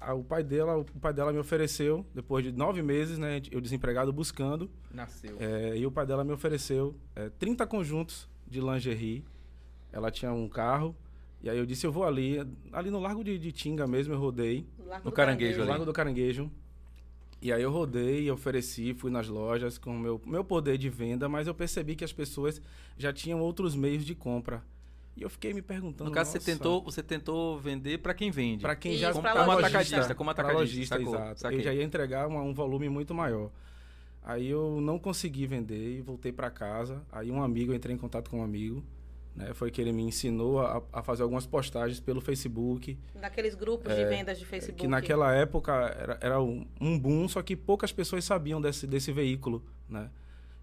a- 0.00 0.14
o 0.14 0.24
pai 0.24 0.42
dela, 0.42 0.76
o 0.78 0.84
pai 0.84 1.12
dela 1.14 1.32
me 1.32 1.38
ofereceu 1.38 2.04
depois 2.14 2.44
de 2.44 2.50
nove 2.52 2.82
meses, 2.82 3.16
né, 3.18 3.40
eu 3.50 3.60
desempregado 3.60 4.12
buscando, 4.12 4.68
Nasceu. 4.92 5.36
é, 5.38 5.76
e 5.76 5.86
o 5.86 5.90
pai 5.92 6.04
dela 6.04 6.24
me 6.24 6.32
ofereceu 6.32 6.94
é, 7.14 7.28
30 7.30 7.66
conjuntos 7.66 8.28
de 8.48 8.60
lingerie. 8.60 9.24
Ela 9.92 10.10
tinha 10.10 10.32
um 10.32 10.48
carro. 10.48 10.94
E 11.42 11.50
aí 11.50 11.58
eu 11.58 11.66
disse, 11.66 11.86
eu 11.86 11.92
vou 11.92 12.04
ali, 12.04 12.38
ali 12.72 12.90
no 12.90 12.98
Largo 13.00 13.22
de, 13.24 13.38
de 13.38 13.50
Tinga 13.52 13.86
mesmo, 13.86 14.14
eu 14.14 14.18
rodei. 14.18 14.66
Largo 14.86 15.04
No 15.04 15.10
do 15.10 15.14
Caranguejo 15.14 15.56
No 15.56 15.62
ali. 15.62 15.70
Largo 15.70 15.84
do 15.84 15.92
Caranguejo. 15.92 16.50
E 17.42 17.52
aí 17.52 17.60
eu 17.60 17.72
rodei, 17.72 18.30
ofereci, 18.30 18.94
fui 18.94 19.10
nas 19.10 19.26
lojas 19.26 19.76
com 19.76 19.90
o 19.96 19.98
meu, 19.98 20.20
meu 20.24 20.44
poder 20.44 20.78
de 20.78 20.88
venda, 20.88 21.28
mas 21.28 21.48
eu 21.48 21.54
percebi 21.54 21.96
que 21.96 22.04
as 22.04 22.12
pessoas 22.12 22.62
já 22.96 23.12
tinham 23.12 23.40
outros 23.40 23.74
meios 23.74 24.04
de 24.04 24.14
compra. 24.14 24.62
E 25.16 25.22
eu 25.22 25.28
fiquei 25.28 25.52
me 25.52 25.60
perguntando. 25.60 26.08
No 26.08 26.14
caso, 26.14 26.30
você 26.30 26.38
"Nossa, 26.38 26.52
tentou, 26.52 26.82
você 26.82 27.02
tentou 27.02 27.58
vender 27.58 27.98
para 27.98 28.14
quem 28.14 28.30
vende. 28.30 28.62
Pra 28.62 28.76
quem 28.76 28.92
Isso, 28.92 29.00
já 29.00 29.12
pra 29.12 29.32
como 29.34 29.50
atacadista, 29.50 30.14
como 30.14 30.30
atacadista, 30.30 30.96
sacou, 30.98 31.14
exato. 31.16 31.40
saquei. 31.40 31.58
Eu 31.58 31.64
já 31.64 31.74
ia 31.74 31.82
entregar 31.82 32.28
uma- 32.28 32.42
um 32.42 32.54
volume 32.54 32.88
muito 32.88 33.12
maior. 33.12 33.50
Aí 34.24 34.48
eu 34.48 34.80
não 34.80 34.96
consegui 34.98 35.46
vender 35.46 35.98
e 35.98 36.00
voltei 36.00 36.30
para 36.32 36.48
casa. 36.48 37.02
Aí 37.10 37.28
um 37.30 37.42
amigo, 37.42 37.72
eu 37.72 37.76
entrei 37.76 37.92
em 37.94 37.98
contato 37.98 38.30
com 38.30 38.38
um 38.38 38.44
amigo, 38.44 38.84
né? 39.34 39.52
Foi 39.54 39.70
que 39.70 39.80
ele 39.80 39.92
me 39.92 40.02
ensinou 40.02 40.60
a, 40.60 40.82
a 40.92 41.02
fazer 41.02 41.22
algumas 41.22 41.46
postagens 41.46 41.98
pelo 42.00 42.20
Facebook. 42.20 42.98
Naqueles 43.14 43.54
grupos 43.54 43.94
de 43.94 44.04
vendas 44.04 44.38
de 44.38 44.44
Facebook. 44.44 44.78
É, 44.78 44.82
Que 44.82 44.86
naquela 44.88 45.34
época 45.34 45.72
era, 45.98 46.18
era 46.20 46.40
um, 46.42 46.66
um 46.80 46.98
boom, 46.98 47.26
só 47.28 47.40
que 47.42 47.56
poucas 47.56 47.92
pessoas 47.92 48.24
sabiam 48.24 48.60
desse, 48.60 48.86
desse 48.86 49.10
veículo, 49.12 49.64
né? 49.88 50.10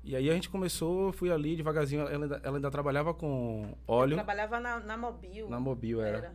E 0.04 0.16
aí 0.16 0.30
a 0.30 0.34
gente 0.34 0.50
começou, 0.50 1.12
fui 1.12 1.30
ali 1.32 1.56
devagarzinho. 1.58 2.04
Ela 2.08 2.24
ainda, 2.26 2.42
ela 2.44 2.58
ainda 2.58 2.72
trabalhava 2.72 3.14
com 3.14 3.66
Eu 3.70 3.94
óleo. 3.94 4.16
trabalhava 4.16 4.60
na, 4.60 4.80
na 4.80 4.98
Mobil. 4.98 5.50
Na 5.50 5.60
Mobil 5.60 6.02
era. 6.02 6.18
Era. 6.18 6.34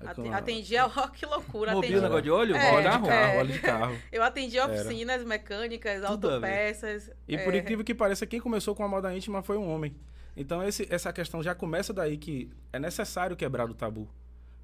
Aí 0.00 0.08
Ate- 0.08 0.22
com 0.22 0.32
a- 0.32 0.36
Atendia, 0.38 0.86
ó, 0.86 1.08
que 1.12 1.26
loucura. 1.26 1.72
Mobil, 1.72 1.90
atendia- 1.90 2.00
negócio 2.02 2.22
de 2.22 2.30
óleo? 2.30 2.56
É, 2.56 2.72
óleo 2.72 3.02
de 3.02 3.08
é. 3.10 3.38
óleo 3.38 3.52
de 3.52 3.58
carro. 3.60 3.96
Eu 4.10 4.22
atendia 4.22 4.62
Era. 4.62 4.72
oficinas 4.72 5.24
mecânicas, 5.24 6.00
Tudo 6.06 6.30
autopeças. 6.30 7.10
E 7.28 7.36
é, 7.36 7.44
por 7.44 7.54
incrível 7.54 7.84
que 7.84 7.94
pareça, 7.94 8.26
quem 8.26 8.40
começou 8.40 8.74
com 8.74 8.82
a 8.82 8.88
moda 8.88 9.14
íntima 9.14 9.42
foi 9.42 9.56
um 9.58 9.68
homem. 9.70 9.94
Então 10.36 10.62
esse, 10.62 10.86
essa 10.90 11.12
questão 11.12 11.42
já 11.42 11.54
começa 11.54 11.92
daí 11.92 12.16
que 12.16 12.50
é 12.72 12.78
necessário 12.78 13.36
quebrar 13.36 13.68
o 13.70 13.74
tabu, 13.74 14.08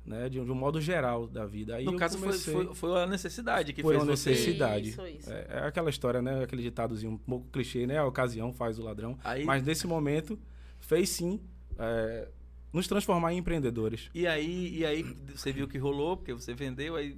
né? 0.05 0.29
De, 0.29 0.41
um- 0.41 0.45
de 0.45 0.51
um 0.51 0.55
modo 0.55 0.81
geral 0.81 1.27
da 1.27 1.45
vida. 1.45 1.77
Aí 1.77 1.85
No 1.85 1.93
eu 1.93 1.99
caso, 1.99 2.17
foi, 2.19 2.29
comecei, 2.29 2.53
foi, 2.55 2.75
foi 2.75 3.03
a 3.03 3.07
necessidade 3.07 3.73
que 3.73 3.83
Foi 3.83 3.95
fez 3.95 4.05
uma 4.09 4.17
você... 4.17 4.31
necessidade. 4.31 4.89
Isso, 4.91 5.07
isso. 5.07 5.31
É, 5.31 5.47
é 5.51 5.59
aquela 5.67 5.91
história, 5.91 6.23
né? 6.23 6.43
Aquele 6.43 6.63
ditadozinho 6.63 7.13
um 7.13 7.19
pouco 7.19 7.47
clichê, 7.53 7.87
né? 7.87 7.99
A 7.99 8.07
ocasião 8.07 8.53
faz 8.53 8.79
o 8.79 8.83
ladrão. 8.83 9.19
Aí, 9.23 9.45
Mas 9.45 9.63
nesse 9.63 9.87
momento 9.87 10.39
fez 10.81 11.11
sim 11.11 11.39
é, 11.79 12.29
nos 12.73 12.87
transformar 12.89 13.33
em 13.35 13.39
empreendedores. 13.39 14.09
E 14.15 14.27
aí, 14.27 14.79
e 14.79 14.87
aí 14.87 15.03
você 15.35 15.53
viu 15.53 15.69
que 15.69 15.77
rolou, 15.79 16.17
porque 16.17 16.33
você 16.33 16.55
vendeu, 16.55 16.97
aí 16.97 17.17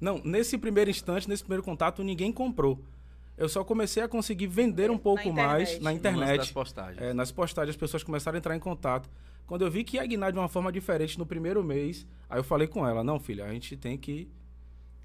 Não, 0.00 0.20
nesse 0.22 0.58
primeiro 0.58 0.90
instante, 0.90 1.26
nesse 1.28 1.42
primeiro 1.42 1.62
contato, 1.62 2.02
ninguém 2.04 2.30
comprou. 2.30 2.78
Eu 3.36 3.48
só 3.48 3.62
comecei 3.62 4.02
a 4.02 4.08
conseguir 4.08 4.46
vender 4.46 4.90
um 4.90 4.96
pouco 4.98 5.30
mais 5.32 5.78
na 5.80 5.90
lance 5.90 6.00
das 6.02 6.14
internet. 6.14 6.52
postagens. 6.54 7.02
É, 7.02 7.12
nas 7.12 7.30
postagens 7.30 7.74
as 7.74 7.76
pessoas 7.78 8.02
começaram 8.02 8.36
a 8.36 8.38
entrar 8.38 8.56
em 8.56 8.60
contato. 8.60 9.10
Quando 9.46 9.62
eu 9.64 9.70
vi 9.70 9.84
que 9.84 9.96
ia 9.96 10.06
guinar 10.06 10.32
de 10.32 10.38
uma 10.38 10.48
forma 10.48 10.72
diferente 10.72 11.18
no 11.18 11.26
primeiro 11.26 11.62
mês, 11.62 12.06
aí 12.28 12.38
eu 12.38 12.44
falei 12.44 12.66
com 12.66 12.86
ela, 12.86 13.04
não, 13.04 13.20
filha, 13.20 13.44
a 13.44 13.52
gente 13.52 13.76
tem 13.76 13.96
que. 13.98 14.28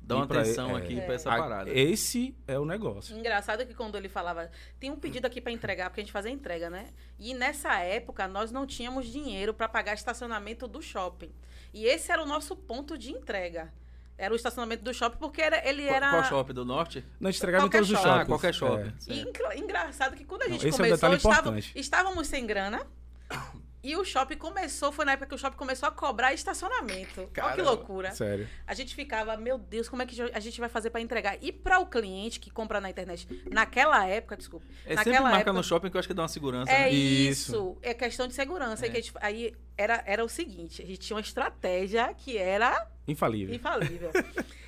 Dá 0.04 0.16
uma 0.16 0.24
atenção 0.26 0.72
é, 0.72 0.82
aqui 0.82 0.98
É. 1.00 1.06
pra 1.06 1.14
essa 1.14 1.32
a- 1.32 1.38
parada. 1.38 1.70
Esse 1.72 2.36
é 2.48 2.58
o 2.58 2.66
negócio. 2.66 3.16
Engraçado 3.16 3.66
que 3.68 3.74
quando 3.76 3.96
ele 3.96 4.10
falava, 4.10 4.50
tem 4.80 4.90
um 4.90 4.96
pedido 4.96 5.28
aqui 5.28 5.40
para 5.40 5.52
entregar, 5.52 5.90
porque 5.90 6.02
a 6.02 6.04
gente 6.04 6.12
fazia 6.12 6.32
entrega, 6.32 6.70
né? 6.72 6.88
E 7.20 7.34
nessa 7.36 7.78
época 7.80 8.28
nós 8.28 8.52
não 8.52 8.66
tínhamos 8.66 9.06
dinheiro 9.06 9.54
para 9.54 9.70
pagar 9.70 9.94
estacionamento 9.94 10.68
do 10.68 10.82
shopping. 10.82 11.32
E 11.72 11.86
esse 11.86 12.12
era 12.12 12.22
o 12.24 12.26
nosso 12.26 12.56
ponto 12.56 12.98
de 12.98 13.12
entrega. 13.12 13.72
Era 14.18 14.34
o 14.34 14.36
estacionamento 14.36 14.84
do 14.84 14.94
shopping, 14.94 15.18
porque 15.18 15.42
era, 15.42 15.68
ele 15.68 15.84
Qual- 15.86 15.96
era. 15.96 16.10
Qual 16.12 16.24
shopping 16.26 16.54
do 16.54 16.64
norte? 16.66 17.04
Não, 17.20 17.28
a 17.28 17.32
gente 17.32 17.40
entregava 17.40 17.66
em 17.66 17.70
todos 17.70 17.90
os 17.90 17.98
shopping. 17.98 18.08
Ah, 18.10 18.12
shoppings. 18.12 18.28
qualquer 18.28 18.54
shopping. 18.54 18.94
É. 19.08 19.14
E 19.56 19.60
engraçado 19.60 20.16
que 20.16 20.24
quando 20.26 20.44
a 20.44 20.46
Não, 20.46 20.52
gente 20.54 20.68
esse 20.68 20.80
é 20.80 20.86
um 20.86 20.98
começou, 20.98 21.32
estava- 21.34 21.60
estávamos 21.76 22.28
sem 22.28 22.46
grana. 22.46 22.86
E 23.84 23.96
o 23.96 24.06
shopping 24.06 24.38
começou, 24.38 24.92
foi 24.92 25.06
na 25.06 25.14
época 25.14 25.26
que 25.30 25.34
o 25.34 25.38
shopping 25.40 25.58
começou 25.58 25.90
a 25.90 25.92
cobrar 25.92 26.36
estacionamento. 26.36 27.22
Olha 27.22 27.28
que 27.30 27.34
Caramba. 27.34 27.64
loucura. 27.64 28.12
Sério. 28.12 28.48
A 28.68 28.76
gente 28.76 28.94
ficava, 28.94 29.36
meu 29.38 29.58
Deus, 29.58 29.90
como 29.90 30.04
é 30.04 30.06
que 30.06 30.22
a 30.22 30.40
gente 30.40 30.60
vai 30.60 30.70
fazer 30.70 30.92
para 30.92 31.02
entregar? 31.02 31.40
E 31.42 31.52
para 31.52 31.80
o 31.80 31.88
cliente 31.88 32.40
que 32.40 32.52
compra 32.52 32.80
na 32.80 32.92
internet, 32.92 33.28
naquela 33.50 34.06
época, 34.06 34.38
desculpa. 34.38 34.68
É 34.86 34.90
sempre 34.90 34.96
naquela 34.98 35.22
marca 35.24 35.38
época, 35.40 35.54
no 35.54 35.64
shopping 35.64 35.90
que 35.90 35.98
eu 35.98 36.00
acho 36.00 36.08
que 36.08 36.14
dá 36.14 36.22
uma 36.22 36.28
segurança. 36.28 36.72
É 36.72 36.82
né? 36.82 36.90
isso. 36.92 37.52
Isso. 37.54 37.78
É 37.82 37.92
questão 37.96 38.28
de 38.28 38.36
segurança. 38.36 38.86
É. 38.86 38.90
Que 38.90 38.98
a 38.98 39.02
gente- 39.02 39.14
aí 39.20 39.56
era, 39.76 40.04
era 40.06 40.24
o 40.24 40.30
seguinte: 40.30 40.84
a 40.84 40.86
gente 40.86 41.00
tinha 41.00 41.16
uma 41.18 41.22
estratégia 41.22 42.14
que 42.14 42.38
era 42.38 42.88
Infalível. 43.08 43.56
Infalível. 43.56 44.12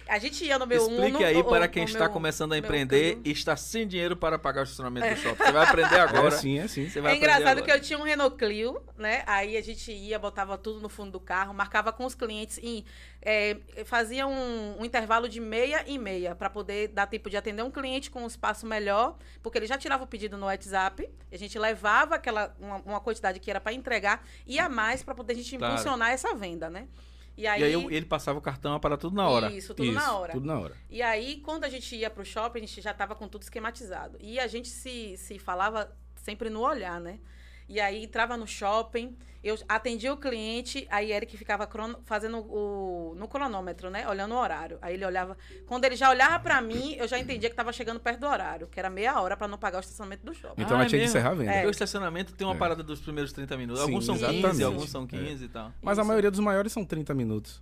A 0.07 0.19
gente 0.19 0.43
ia 0.43 0.59
no 0.59 0.67
meu 0.67 0.79
Explique 0.81 1.15
Uno, 1.17 1.25
aí 1.25 1.43
para 1.43 1.67
quem 1.67 1.85
está 1.85 1.99
meu- 2.01 2.09
começando 2.09 2.51
a 2.53 2.57
empreender 2.57 3.19
e 3.23 3.31
está 3.31 3.55
sem 3.55 3.87
dinheiro 3.87 4.17
para 4.17 4.37
pagar 4.37 4.61
o 4.61 4.63
estacionamento 4.63 5.07
do 5.15 5.21
shopping. 5.21 5.43
Você 5.43 5.51
vai 5.51 5.63
aprender 5.65 5.99
agora. 5.99 6.27
É 6.27 6.31
sim, 6.37 6.59
é 6.59 6.67
sim. 6.67 6.89
Você 6.89 6.99
vai 6.99 7.13
É 7.13 7.15
aprender 7.15 7.33
engraçado 7.33 7.57
agora. 7.59 7.65
que 7.65 7.71
eu 7.71 7.81
tinha 7.81 7.97
um 7.97 8.03
Renault 8.03 8.35
Clio, 8.35 8.81
né? 8.97 9.23
Aí 9.25 9.55
a 9.55 9.61
gente 9.61 9.91
ia, 9.93 10.19
botava 10.19 10.57
tudo 10.57 10.81
no 10.81 10.89
fundo 10.89 11.11
do 11.11 11.19
carro, 11.21 11.53
marcava 11.53 11.93
com 11.93 12.05
os 12.05 12.13
clientes 12.15 12.59
e 12.61 12.83
é, 13.21 13.55
fazia 13.85 14.27
um, 14.27 14.81
um 14.81 14.83
intervalo 14.85 15.29
de 15.29 15.39
meia 15.39 15.83
e 15.87 15.97
meia 15.97 16.35
para 16.35 16.49
poder 16.49 16.89
dar 16.89 17.07
tempo 17.07 17.29
de 17.29 17.37
atender 17.37 17.63
um 17.63 17.71
cliente 17.71 18.11
com 18.11 18.23
um 18.23 18.27
espaço 18.27 18.65
melhor, 18.67 19.15
porque 19.41 19.57
ele 19.57 19.67
já 19.67 19.77
tirava 19.77 20.03
o 20.03 20.07
pedido 20.07 20.37
no 20.37 20.47
WhatsApp, 20.47 21.09
a 21.31 21.37
gente 21.37 21.57
levava 21.57 22.15
aquela 22.15 22.53
uma, 22.59 22.75
uma 22.85 22.99
quantidade 22.99 23.39
que 23.39 23.49
era 23.49 23.61
para 23.61 23.71
entregar 23.71 24.25
e 24.45 24.59
a 24.59 24.67
mais 24.67 25.01
para 25.01 25.15
poder 25.15 25.33
a 25.33 25.35
gente 25.37 25.57
Claro. 25.57 25.73
impulsionar 25.75 26.11
essa 26.11 26.35
venda, 26.35 26.69
né? 26.69 26.87
E 27.35 27.47
aí, 27.47 27.61
E 27.61 27.63
aí 27.65 27.73
eu- 27.73 27.89
ele 27.89 28.05
passava 28.05 28.37
o 28.37 28.41
cartão 28.41 28.79
para 28.79 28.95
tudo 28.95 29.15
na 29.15 29.27
hora. 29.27 29.51
Isso, 29.51 29.73
tudo 29.73 29.85
Isso, 29.87 29.95
na 29.95 30.15
hora. 30.17 30.33
Tudo 30.33 30.45
na 30.45 30.59
hora. 30.59 30.75
E 30.89 31.01
aí, 31.01 31.37
quando 31.41 31.63
a 31.63 31.69
gente 31.69 31.95
ia 31.95 32.09
pro 32.09 32.23
shopping, 32.23 32.59
a 32.59 32.61
gente 32.61 32.79
já 32.81 32.93
tava 32.93 33.15
com 33.15 33.27
tudo 33.27 33.41
esquematizado. 33.41 34.17
E 34.21 34.39
a 34.39 34.45
gente 34.47 34.67
se, 34.69 35.17
se 35.17 35.39
falava 35.39 35.91
sempre 36.15 36.49
no 36.49 36.61
olhar, 36.61 36.99
né? 37.01 37.19
E 37.67 37.79
aí 37.79 38.03
entrava 38.03 38.35
no 38.37 38.45
shopping, 38.45 39.15
eu 39.43 39.57
atendia 39.67 40.13
o 40.13 40.17
cliente, 40.17 40.85
aí 40.91 41.11
Eric 41.11 41.35
ficava 41.37 41.65
crono- 41.65 41.99
fazendo 42.05 42.37
o, 42.39 43.15
no 43.17 43.27
cronômetro, 43.27 43.89
né? 43.89 44.07
Olhando 44.07 44.35
o 44.35 44.37
horário. 44.37 44.77
Aí 44.81 44.93
ele 44.95 45.05
olhava. 45.05 45.37
Quando 45.65 45.85
ele 45.85 45.95
já 45.95 46.09
olhava 46.09 46.39
pra 46.39 46.61
mim, 46.61 46.95
eu 46.97 47.07
já 47.07 47.17
entendia 47.17 47.49
que 47.49 47.55
tava 47.55 47.71
chegando 47.73 47.99
perto 47.99 48.19
do 48.19 48.27
horário, 48.27 48.67
que 48.67 48.79
era 48.79 48.89
meia 48.89 49.19
hora 49.19 49.35
pra 49.37 49.47
não 49.47 49.57
pagar 49.57 49.77
o 49.77 49.81
estacionamento 49.81 50.25
do 50.25 50.33
shopping. 50.33 50.61
Então 50.61 50.75
Ah, 50.77 50.79
ela 50.81 50.85
é 50.85 50.89
tinha 50.89 50.99
que 50.99 51.05
mesmo? 51.05 51.17
encerrar 51.17 51.31
a 51.31 51.35
venda. 51.35 51.51
É. 51.51 51.65
O 51.65 51.69
estacionamento 51.69 52.33
tem 52.33 52.45
uma 52.45 52.55
É. 52.55 52.57
parada 52.59 52.83
dos 52.83 52.99
primeiros 52.99 53.31
30 53.33 53.57
minutos. 53.57 53.81
Sim, 53.81 53.89
alguns 53.89 54.05
são 54.05 54.15
15, 54.15 54.25
exatamente. 54.37 54.63
alguns 54.63 54.89
são 54.89 55.07
15 55.07 55.45
e 55.45 55.47
tal. 55.49 55.71
Mas 55.81 55.97
a 55.97 56.01
Isso. 56.01 56.07
maioria 56.07 56.31
dos 56.31 56.39
maiores 56.41 56.71
são 56.71 56.85
30 56.85 57.13
minutos 57.13 57.61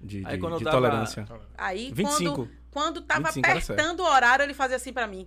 de, 0.00 0.24
Aí 0.26 0.36
de- 0.36 0.40
quando 0.40 0.52
eu 0.52 0.58
de 0.58 0.64
tava- 0.64 0.76
tolerância. 0.76 1.26
Aí 1.56 1.90
25. 1.92 2.34
quando, 2.36 2.50
quando 2.70 3.00
tava 3.02 3.20
25 3.32 3.46
era 3.50 3.60
certo. 3.60 3.70
apertando 3.80 4.00
o 4.00 4.04
horário, 4.06 4.42
ele 4.44 4.54
fazia 4.54 4.76
assim 4.76 4.92
pra 4.92 5.06
mim. 5.06 5.26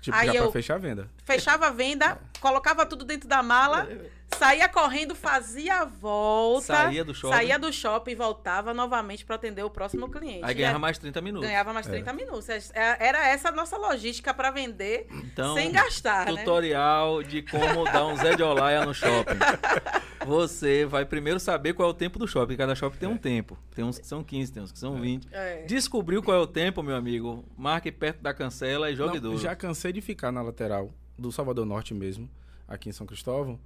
Tipo, 0.00 0.16
Aí 0.16 0.26
já 0.26 0.32
pra 0.34 0.42
eu- 0.42 0.52
fechar 0.52 0.74
a 0.74 0.78
venda. 0.78 1.10
Fechava 1.24 1.66
a 1.66 1.70
venda, 1.70 2.18
colocava 2.40 2.86
tudo 2.86 3.04
dentro 3.04 3.28
da 3.28 3.42
mala, 3.42 3.88
saía 4.34 4.68
correndo, 4.68 5.14
fazia 5.14 5.80
a 5.80 5.84
volta. 5.84 6.66
Saía 6.66 7.04
do 7.04 7.14
shopping. 7.14 7.34
Saía 7.34 7.58
do 7.58 7.72
shopping 7.72 8.10
e 8.10 8.14
voltava 8.14 8.74
novamente 8.74 9.24
para 9.24 9.36
atender 9.36 9.62
o 9.62 9.70
próximo 9.70 10.08
cliente. 10.10 10.44
Aí 10.44 10.54
ganhava 10.54 10.78
mais 10.78 10.98
30 10.98 11.20
minutos. 11.20 11.48
ganhava 11.48 11.72
mais 11.72 11.86
30 11.86 12.12
minutos. 12.12 12.48
É- 12.48 12.96
Era 13.00 13.26
essa 13.28 13.48
a 13.48 13.52
nossa 13.52 13.76
logística 13.76 14.34
para 14.34 14.50
vender 14.50 15.06
Então, 15.10 15.54
sem 15.54 15.70
gastar, 15.72 16.26
né? 16.26 16.38
tutorial 16.40 17.22
de 17.22 17.42
como 17.42 17.84
dar 17.84 18.06
um 18.06 18.16
Zé 18.16 18.34
de 18.36 18.42
Olaia 18.42 18.84
no 18.84 18.92
shopping. 18.94 19.38
Você 20.26 20.84
vai 20.84 21.04
primeiro 21.04 21.38
saber 21.38 21.72
qual 21.74 21.88
é 21.88 21.90
o 21.92 21.94
tempo 21.94 22.18
do 22.18 22.26
shopping. 22.26 22.56
Cada 22.56 22.74
shopping 22.74 22.98
tem 22.98 23.08
um 23.08 23.16
tempo. 23.16 23.56
Tem 23.74 23.84
uns 23.84 23.98
que 23.98 24.06
são 24.06 24.24
15, 24.24 24.52
tem 24.52 24.62
uns 24.62 24.72
que 24.72 24.78
são 24.78 25.00
20. 25.00 25.28
É. 25.30 25.62
Descobriu 25.66 26.20
qual 26.22 26.36
é 26.36 26.40
o 26.40 26.46
tempo, 26.48 26.82
meu 26.82 26.96
amigo? 26.96 27.44
Marque 27.56 27.92
perto 27.92 28.20
da 28.22 28.34
cancela 28.34 28.90
e 28.90 28.96
jogue 28.96 29.14
Não, 29.20 29.30
duro. 29.30 29.38
já 29.38 29.54
cansei 29.54 29.92
de 29.92 30.00
ficar 30.00 30.32
na 30.32 30.42
lateral 30.42 30.90
do 31.16 31.30
Salvador 31.30 31.64
Norte 31.64 31.94
mesmo, 31.94 32.28
aqui 32.66 32.88
em 32.88 32.92
São 32.92 33.06
Cristóvão. 33.06 33.58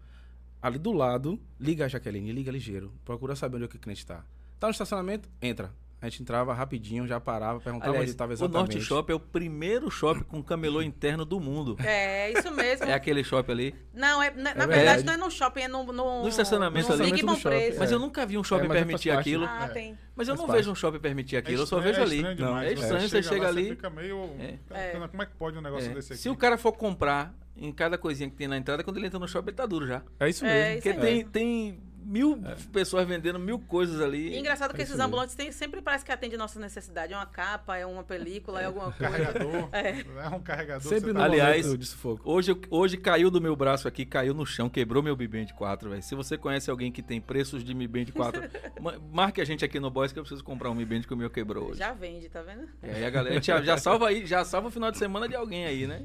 Ali 0.62 0.79
do 0.79 0.93
lado, 0.93 1.40
liga 1.59 1.85
a 1.85 1.88
Jaqueline, 1.88 2.33
liga 2.33 2.50
ligeiro. 2.52 2.93
Procura 3.05 3.35
saber 3.35 3.57
onde 3.57 3.64
é 3.64 3.69
que 3.69 3.76
o 3.76 3.81
cliente 3.81 4.05
tá. 4.05 4.25
Tá 4.59 4.67
no 4.67 4.73
estacionamento? 4.73 5.29
Entra. 5.40 5.73
A 6.02 6.09
gente 6.09 6.23
entrava 6.23 6.55
rapidinho, 6.55 7.07
já 7.07 7.21
parava, 7.21 7.61
perguntava 7.61 7.90
Aliás, 7.90 8.05
onde 8.05 8.11
estava 8.12 8.31
o 8.31 8.35
exatamente. 8.35 8.73
Norte 8.75 8.81
Shopping 8.87 9.12
é 9.12 9.14
o 9.14 9.21
primeiro 9.21 9.90
shopping 9.90 10.23
com 10.25 10.43
camelô 10.43 10.81
interno 10.81 11.26
do 11.26 11.38
mundo. 11.38 11.76
É, 11.79 12.33
isso 12.33 12.50
mesmo. 12.52 12.87
É 12.87 12.95
aquele 12.95 13.23
shopping 13.23 13.52
ali. 13.52 13.75
Não, 13.93 14.23
é, 14.23 14.31
na, 14.31 14.55
na 14.55 14.67
verdade. 14.67 14.71
verdade 14.71 15.05
não 15.05 15.12
é 15.12 15.17
no 15.19 15.31
shopping, 15.31 15.61
é 15.61 15.69
no... 15.69 15.85
No, 15.93 16.23
No 16.23 16.29
estacionamento 16.29 16.88
no 16.88 16.95
ali. 17.05 17.23
Bom 17.23 17.33
No 17.33 17.37
shopping. 17.38 17.75
Mas 17.79 17.93
É. 17.93 17.95
eu 17.95 17.99
nunca 17.99 18.25
vi 18.25 18.38
um 18.38 18.45
shopping 18.45 18.64
É, 18.64 18.69
permitir 18.69 19.11
parte. 19.11 19.21
aquilo. 19.29 19.45
Ah, 19.45 19.64
É. 19.64 19.69
tem. 19.69 19.99
Mas 20.17 20.26
eu 20.29 20.33
Faz 20.35 20.40
não 20.40 20.47
parte. 20.47 20.57
vejo 20.59 20.73
um 20.73 20.75
shopping 20.75 21.00
permitir 21.00 21.37
aquilo, 21.37 21.62
eu 21.62 21.67
só 21.67 21.76
estranho- 21.76 21.95
vejo 21.95 22.07
ali. 22.07 22.17
estranho 22.17 22.37
demais. 22.37 22.55
Não, 22.55 22.62
é 22.62 22.69
Você 22.76 22.83
estranho, 22.83 23.09
você 23.11 23.23
chega 23.23 23.43
lá, 23.43 23.49
ali- 23.50 23.62
Você 23.64 23.71
fica 23.71 23.90
meio... 23.90 24.31
É. 24.71 25.07
Como 25.11 25.23
é 25.23 25.26
que 25.26 25.35
pode 25.37 25.59
um 25.59 25.61
negócio 25.61 25.90
É. 25.90 25.95
desse 25.95 26.14
aqui? 26.14 26.23
Se 26.23 26.31
o 26.31 26.37
cara 26.37 26.57
for 26.57 26.73
comprar 26.73 27.35
em 27.61 27.73
cada 27.73 27.97
coisinha 27.99 28.29
que 28.31 28.37
tem 28.37 28.49
na 28.49 28.57
entrada, 28.57 28.83
quando 28.83 28.97
ele 28.97 29.07
entra 29.07 29.19
no 29.19 29.29
shopping, 29.29 29.50
ele 29.50 29.57
tá 29.57 29.67
duro 29.67 29.87
já. 29.87 30.02
É 30.19 30.29
isso 30.29 30.45
É, 30.45 30.49
mesmo. 30.49 30.79
isso 30.79 30.83
Porque 30.95 31.07
aí. 31.07 31.25
tem, 31.25 31.25
tem 31.26 31.81
mil 32.02 32.40
pessoas 32.73 33.07
vendendo 33.07 33.38
mil 33.38 33.59
coisas 33.59 34.00
ali. 34.00 34.31
E 34.35 34.38
engraçado 34.38 34.73
que 34.75 34.81
É 34.81 34.83
esses 34.85 34.97
mesmo. 34.97 35.07
ambulantes 35.07 35.35
têm, 35.35 35.52
sempre 35.52 35.83
parece 35.83 36.02
que 36.05 36.11
atendem 36.11 36.38
nossa 36.38 36.59
necessidade. 36.59 37.12
É 37.12 37.17
uma 37.17 37.26
capa, 37.26 37.76
é 37.76 37.85
uma 37.85 38.02
película, 38.02 38.61
é 38.61 38.64
alguma 38.64 38.90
coisa. 38.90 38.99
Carregador. 39.12 39.69
É. 39.73 40.00
É 40.25 40.29
um 40.35 40.40
carregador. 40.40 40.88
Sempre 40.88 41.12
tá- 41.12 41.23
Aliás, 41.23 41.67
momento 41.67 41.79
de 41.79 41.87
sufoco. 41.87 42.23
Hoje, 42.25 42.57
hoje 42.71 42.97
caiu 42.97 43.31
do 43.31 43.40
meu 43.40 43.55
braço 43.55 43.87
aqui, 43.87 44.07
caiu 44.07 44.33
no 44.33 44.47
chão, 44.47 44.69
quebrou 44.71 45.02
meu 45.02 45.14
Mi 45.17 45.29
Band 45.29 45.47
4, 45.55 45.90
velho. 45.90 46.02
Se 46.02 46.14
você 46.14 46.38
conhece 46.38 46.71
alguém 46.71 46.90
que 46.90 47.02
tem 47.02 47.21
preços 47.21 47.62
de 47.62 47.75
Mi 47.75 47.87
Band 47.87 48.07
4, 48.14 48.43
ma- 48.81 48.99
marque 49.12 49.40
a 49.40 49.45
gente 49.45 49.62
aqui 49.64 49.79
no 49.79 49.90
Boys 49.90 50.11
que 50.12 50.19
eu 50.19 50.23
preciso 50.23 50.43
comprar 50.43 50.71
um 50.71 50.75
Mi 50.75 50.87
Band 50.87 51.02
que 51.02 51.12
o 51.12 51.17
meu 51.17 51.29
quebrou 51.31 51.69
hoje. 51.69 51.79
Já 51.79 51.93
vende, 51.93 52.29
tá 52.31 52.40
vendo? 52.43 52.67
E 52.83 52.88
aí 52.90 53.05
a 53.05 53.11
galera 53.11 53.40
já, 53.43 53.61
já 53.62 53.76
salva 53.76 54.09
aí, 54.09 54.25
já 54.26 54.43
salva 54.45 54.69
o 54.69 54.71
final 54.71 54.90
de 54.90 54.97
semana 54.97 55.29
de 55.29 55.37
alguém 55.37 55.67
aí, 55.67 55.87
né? 55.87 56.02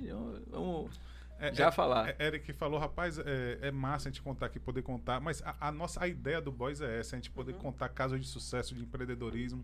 Vamos 0.51 0.91
É, 1.39 1.53
já 1.53 1.67
é- 1.67 1.71
falar. 1.71 2.09
é- 2.09 2.15
Eric 2.27 2.53
falou, 2.53 2.79
rapaz, 2.79 3.17
é, 3.19 3.59
é 3.61 3.71
massa 3.71 4.07
a 4.09 4.11
gente 4.11 4.21
contar 4.21 4.45
aqui, 4.47 4.59
poder 4.59 4.81
contar, 4.81 5.19
mas 5.19 5.41
a, 5.43 5.55
a 5.67 5.71
nossa 5.71 6.03
a 6.03 6.07
ideia 6.07 6.41
do 6.41 6.51
Boys 6.51 6.81
é 6.81 6.99
essa, 6.99 7.15
a 7.15 7.19
gente 7.19 7.29
poder 7.31 7.53
contar 7.55 7.89
casos 7.89 8.19
de 8.19 8.27
sucesso, 8.27 8.73
de 8.73 8.81
empreendedorismo, 8.81 9.63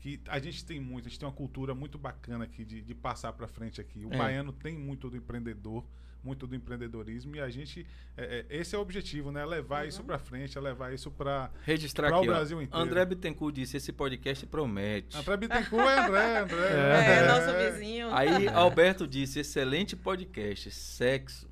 que 0.00 0.20
a 0.28 0.38
gente 0.40 0.64
tem 0.64 0.80
muito, 0.80 1.06
a 1.06 1.08
gente 1.08 1.18
tem 1.20 1.28
uma 1.28 1.34
cultura 1.34 1.74
muito 1.74 1.96
bacana 1.96 2.44
aqui 2.44 2.64
de, 2.64 2.82
de 2.82 2.94
passar 2.94 3.32
para 3.32 3.46
frente 3.46 3.80
aqui. 3.80 4.04
O 4.04 4.12
É. 4.12 4.16
baiano 4.18 4.52
tem 4.52 4.76
muito 4.76 5.08
do 5.08 5.16
empreendedor, 5.16 5.84
muito 6.24 6.46
do 6.46 6.54
empreendedorismo 6.54 7.34
e 7.34 7.40
a 7.40 7.48
gente, 7.50 7.84
é, 8.16 8.44
é, 8.48 8.56
esse 8.58 8.74
é 8.76 8.78
o 8.78 8.80
objetivo, 8.80 9.32
né? 9.32 9.44
Levar 9.44 9.88
isso 9.88 10.04
para 10.04 10.18
frente, 10.20 10.56
é 10.56 10.60
levar 10.60 10.92
isso 10.92 11.10
para 11.10 11.50
Registrar 11.64 12.08
Pra 12.10 12.18
aqui, 12.18 12.28
o 12.28 12.30
ó. 12.30 12.34
Brasil 12.34 12.62
inteiro. 12.62 12.84
André 12.84 13.04
Bittencourt 13.04 13.52
disse, 13.54 13.76
esse 13.76 13.92
podcast 13.92 14.46
promete. 14.46 15.16
André 15.16 15.36
Bittencourt 15.36 15.84
é 15.84 15.98
André, 15.98 16.38
André. 16.38 16.68
É, 16.68 17.26
nosso 17.28 17.46
vizinho. 17.46 17.61
Aí 18.14 18.48
Alberto 18.48 19.06
disse, 19.06 19.40
excelente 19.40 19.96
podcast, 19.96 20.70
sexo. 20.70 21.51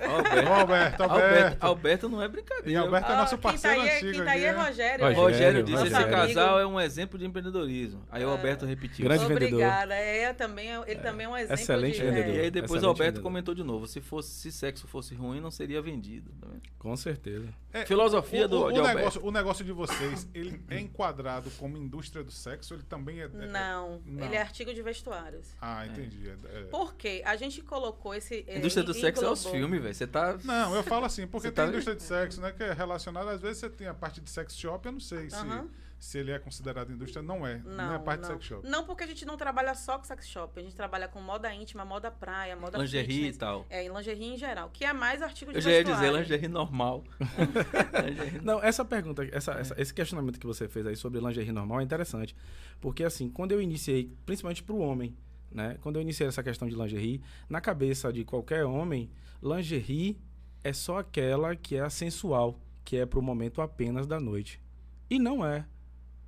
Alberto, 0.00 0.48
Alberto, 0.52 0.52
Alberto, 0.52 1.02
Alberto. 1.02 1.66
Alberto 1.66 2.08
não 2.08 2.22
é 2.22 2.26
E 2.26 2.28
brincadeira. 2.28 2.80
Alberto 2.80 3.10
é 3.10 3.14
Ah, 3.14 3.18
nosso 3.18 3.30
quem 3.38 3.42
tá 3.42 3.48
parceiro 3.50 3.80
aí, 3.80 3.88
é- 3.88 3.96
antigo 3.96 4.12
Quem 4.12 4.24
tá 4.24 4.30
aí 4.30 4.44
é 4.44 4.52
né? 4.52 4.58
Rogério. 4.58 5.04
Rogério, 5.04 5.20
Rogério 5.22 5.62
disse, 5.64 5.74
esse 5.84 5.92
Rogério. 5.94 6.16
amigo. 6.16 6.34
casal 6.34 6.60
é 6.60 6.66
um 6.66 6.80
exemplo 6.80 7.18
de 7.18 7.24
empreendedorismo. 7.26 8.06
Aí 8.10 8.24
o 8.24 8.28
Alberto 8.30 8.66
repetiu. 8.66 9.04
Grande 9.04 9.24
vendedor. 9.26 9.46
Obrigada. 9.54 9.94
É, 9.94 10.32
também, 10.32 10.70
é- 10.72 10.82
ele 10.86 11.00
também 11.00 11.26
é 11.26 11.28
um 11.28 11.36
exemplo 11.36 11.54
Excelente 11.54 11.96
de... 11.96 12.02
vendedor. 12.02 12.34
E 12.34 12.40
aí 12.40 12.46
É. 12.46 12.50
depois 12.50 12.82
o 12.82 12.86
Alberto 12.86 12.98
vendedor. 13.14 13.22
comentou 13.22 13.54
de 13.54 13.62
novo, 13.62 13.86
se 13.86 14.00
fosse 14.00 14.30
se 14.34 14.52
sexo 14.52 14.86
fosse 14.86 15.14
ruim, 15.14 15.40
não 15.40 15.50
seria 15.50 15.80
vendido. 15.82 16.30
tá? 16.40 16.48
Com 16.78 16.96
certeza. 16.96 17.48
É, 17.72 17.84
Filosofia 17.86 18.44
o, 18.44 18.48
do- 18.48 18.64
o, 18.66 18.72
de 18.72 18.78
o 18.78 18.80
Alberto. 18.82 18.98
negócio, 18.98 19.26
o 19.26 19.30
negócio 19.32 19.64
de 19.64 19.72
vocês, 19.72 20.28
ele 20.34 20.60
é 20.70 20.78
enquadrado 20.78 21.50
como 21.58 21.76
indústria 21.76 22.22
do 22.22 22.30
sexo? 22.30 22.74
Ele 22.74 22.82
também 22.82 23.20
é. 23.20 23.24
é- 23.24 23.28
Não, 23.28 24.00
Não. 24.06 24.24
ele 24.24 24.36
é 24.36 24.40
artigo 24.40 24.72
de 24.72 24.82
vestuários. 24.82 25.48
Ah, 25.60 25.86
entendi. 25.86 26.28
é- 26.28 26.58
é. 26.58 26.62
Por 26.64 26.94
quê? 26.94 27.22
A 27.24 27.36
gente 27.36 27.62
colocou 27.62 28.14
esse... 28.14 28.44
é, 28.46 28.58
Indústria 28.58 28.84
do 28.84 28.94
sexo 28.94 29.24
é 29.24 29.30
os 29.30 29.40
englobou. 29.40 29.58
Filmes, 29.64 29.82
velho. 29.82 29.94
Você 29.94 30.06
tá. 30.06 30.38
Não, 30.44 30.74
eu 30.74 30.82
falo 30.82 31.04
assim, 31.06 31.26
porque 31.26 31.50
tem 31.50 31.64
tá- 31.64 31.70
indústria 31.70 31.96
de 31.96 32.02
sexo, 32.02 32.40
né? 32.40 32.52
Que 32.52 32.62
é 32.62 32.72
relacionada, 32.72 33.30
às 33.32 33.40
vezes 33.40 33.58
você 33.58 33.68
tem 33.70 33.86
a 33.86 33.94
parte 33.94 34.20
de 34.20 34.30
sex 34.30 34.56
shop, 34.56 34.86
eu 34.86 34.92
não 34.92 35.00
sei 35.00 35.28
se, 35.30 35.36
Aham. 35.36 35.68
se 35.98 36.18
ele 36.18 36.30
é 36.32 36.38
considerado 36.38 36.92
indústria. 36.92 37.22
Não 37.22 37.46
é. 37.46 37.58
Não, 37.64 37.94
é 37.94 37.98
Não, 37.98 38.04
parte 38.04 38.20
não. 38.20 38.28
de 38.28 38.34
sex 38.34 38.44
shop. 38.44 38.68
Não, 38.68 38.84
porque 38.84 39.04
a 39.04 39.06
gente 39.06 39.24
não 39.24 39.36
trabalha 39.36 39.74
só 39.74 39.96
com 39.98 40.04
sex 40.04 40.28
shop. 40.28 40.58
A 40.58 40.62
gente 40.62 40.74
trabalha 40.76 41.08
com 41.08 41.20
moda 41.20 41.52
íntima, 41.52 41.84
moda 41.84 42.10
praia, 42.10 42.54
moda 42.56 42.78
Lingerie 42.78 43.10
e 43.10 43.14
fitness. 43.16 43.36
tal. 43.38 43.66
É, 43.70 43.82
em 43.84 43.88
lingerie 43.88 44.34
em 44.34 44.36
geral. 44.36 44.70
Que 44.72 44.84
é 44.84 44.92
mais 44.92 45.22
artigo 45.22 45.50
de 45.50 45.58
Eu 45.58 45.62
já 45.62 45.70
ia 45.70 45.84
dizer 45.84 46.12
lingerie 46.12 46.48
normal. 46.48 47.02
Lingerie- 48.06 48.40
Não, 48.42 48.62
essa 48.62 48.84
pergunta, 48.84 49.26
essa, 49.32 49.52
essa- 49.52 49.74
esse 49.80 49.92
questionamento 49.94 50.38
que 50.38 50.46
você 50.46 50.68
fez 50.68 50.86
aí 50.86 50.96
sobre 50.96 51.20
lingerie 51.20 51.52
normal 51.52 51.80
é 51.80 51.84
interessante. 51.84 52.34
Porque, 52.80 53.04
assim, 53.04 53.30
quando 53.30 53.52
eu 53.52 53.60
iniciei, 53.60 54.12
principalmente 54.26 54.62
para 54.62 54.74
o 54.74 54.78
homem, 54.78 55.16
né? 55.54 55.78
Quando 55.80 55.96
eu 55.96 56.02
iniciei 56.02 56.26
essa 56.26 56.42
questão 56.42 56.68
de 56.68 56.74
lingerie, 56.74 57.22
na 57.48 57.60
cabeça 57.60 58.12
de 58.12 58.24
qualquer 58.24 58.64
homem, 58.64 59.08
lingerie 59.40 60.18
é 60.64 60.72
só 60.72 60.98
aquela 60.98 61.54
que 61.54 61.76
é 61.76 61.80
a 61.80 61.88
sensual, 61.90 62.58
que 62.84 62.96
é 62.96 63.06
para 63.06 63.18
o 63.18 63.22
momento 63.22 63.62
apenas 63.62 64.06
da 64.06 64.18
noite. 64.18 64.60
E 65.08 65.18
não 65.18 65.46
é. 65.46 65.66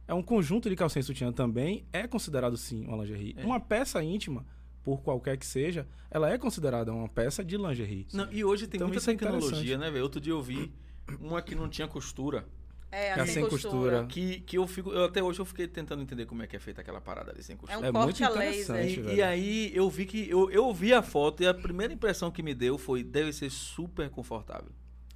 É 0.06 0.14
um 0.14 0.22
conjunto 0.22 0.70
de 0.70 0.76
calcinha 0.76 1.00
e 1.00 1.04
sutiã 1.04 1.32
também, 1.32 1.84
é 1.92 2.06
considerado 2.06 2.56
sim 2.56 2.86
uma 2.86 2.98
lingerie. 2.98 3.34
É. 3.36 3.44
Uma 3.44 3.58
peça 3.58 4.02
íntima, 4.04 4.46
por 4.84 5.02
qualquer 5.02 5.36
que 5.36 5.44
seja, 5.44 5.88
ela 6.08 6.30
é 6.30 6.38
considerada 6.38 6.92
uma 6.92 7.08
peça 7.08 7.44
de 7.44 7.56
lingerie. 7.56 8.06
Não, 8.12 8.30
e 8.30 8.44
hoje 8.44 8.68
tem 8.68 8.78
Então 8.78 8.86
muita 8.86 9.02
é 9.02 9.06
tecnologia, 9.06 9.48
interessante. 9.48 9.76
né, 9.78 9.90
velho? 9.90 10.04
Outro 10.04 10.20
dia 10.20 10.32
eu 10.32 10.40
vi 10.40 10.72
uma 11.20 11.42
que 11.42 11.56
não 11.56 11.68
tinha 11.68 11.88
costura. 11.88 12.46
É, 12.92 13.08
É 13.08 13.12
a 13.12 13.22
a 13.22 13.26
sem, 13.26 13.34
sem 13.34 13.42
costura. 13.48 13.72
costura. 13.72 14.06
Que, 14.06 14.40
que 14.40 14.56
eu 14.58 14.66
fico. 14.66 14.90
Eu, 14.92 15.04
até 15.04 15.22
hoje 15.22 15.40
eu 15.40 15.44
fiquei 15.44 15.66
tentando 15.66 16.02
entender 16.02 16.24
como 16.26 16.42
é 16.42 16.46
que 16.46 16.56
é 16.56 16.58
feita 16.58 16.80
aquela 16.80 17.00
parada 17.00 17.30
ali 17.32 17.42
sem 17.42 17.54
É 17.54 17.58
costura. 17.58 17.80
um 17.80 17.84
É 17.84 17.92
corte 17.92 18.22
muito 18.22 18.24
a 18.24 18.38
laser. 18.38 18.76
interessante. 18.76 19.10
E, 19.10 19.14
e 19.16 19.22
aí 19.22 19.72
eu 19.74 19.88
vi 19.90 20.06
que. 20.06 20.28
Eu, 20.30 20.50
eu 20.50 20.72
vi 20.72 20.94
a 20.94 21.02
foto 21.02 21.42
e 21.42 21.46
a 21.46 21.52
primeira 21.54 21.92
impressão 21.92 22.30
que 22.30 22.42
me 22.42 22.54
deu 22.54 22.78
foi 22.78 23.02
deve 23.02 23.32
ser 23.32 23.50
super 23.50 24.08
confortável. 24.10 24.70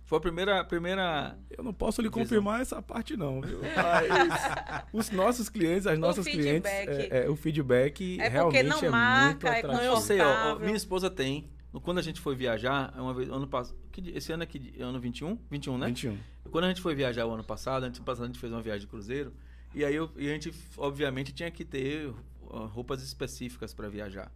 Foi 0.05 0.19
a 0.19 0.21
primeira. 0.21 0.65
primeira 0.65 1.39
Eu 1.57 1.62
não 1.62 1.73
posso 1.73 2.03
lhe 2.03 2.09
Visão. 2.09 2.23
confirmar 2.25 2.61
essa 2.61 2.83
parte, 2.83 3.17
não, 3.17 3.41
viu? 3.41 3.61
Mas 3.77 4.83
os 4.93 5.11
nossos 5.11 5.49
clientes, 5.49 5.87
as 5.87 5.97
nossas 5.97 6.25
clientes, 6.27 6.69
feedback. 6.69 7.12
é, 7.12 7.25
é, 7.27 7.31
o 7.31 7.37
feedback 7.37 8.19
É 8.21 8.25
porque 8.25 8.29
realmente 8.31 8.65
não 8.65 8.77
é 8.79 8.81
muito 8.81 8.91
marca, 8.91 9.49
é 9.49 9.59
atrativo. 9.61 9.83
eu 9.85 9.97
sei, 9.99 10.21
ó, 10.21 10.59
minha 10.59 10.77
esposa 10.77 11.09
tem. 11.09 11.49
Quando 11.85 11.99
a 11.99 12.03
gente 12.03 12.21
foi 12.21 12.35
viajar, 12.35 12.93
é 12.97 13.00
uma 13.00 13.15
vez, 13.15 13.29
ano 13.31 13.47
passado. 13.47 13.79
Esse 14.12 14.33
ano 14.33 14.43
é 14.43 14.47
que 14.47 14.75
ano 14.81 14.99
21? 14.99 15.39
21, 15.49 15.79
né? 15.79 15.87
21. 15.87 16.19
Quando 16.50 16.64
a 16.64 16.69
gente 16.69 16.80
foi 16.80 16.95
viajar 16.95 17.26
o 17.26 17.30
ano 17.33 17.45
passado, 17.45 17.85
ano 17.85 17.95
passado 18.04 18.25
a 18.25 18.26
gente 18.26 18.38
fez 18.38 18.52
uma 18.52 18.61
viagem 18.62 18.83
de 18.83 18.87
cruzeiro. 18.87 19.33
E 19.75 19.85
aí 19.85 19.95
eu- 19.95 20.11
e 20.16 20.28
a 20.28 20.33
gente, 20.33 20.52
obviamente, 20.76 21.33
tinha 21.33 21.50
que 21.50 21.64
ter 21.64 22.12
roupas 22.49 23.02
específicas 23.02 23.73
para 23.73 23.88
viajar. 23.88 24.33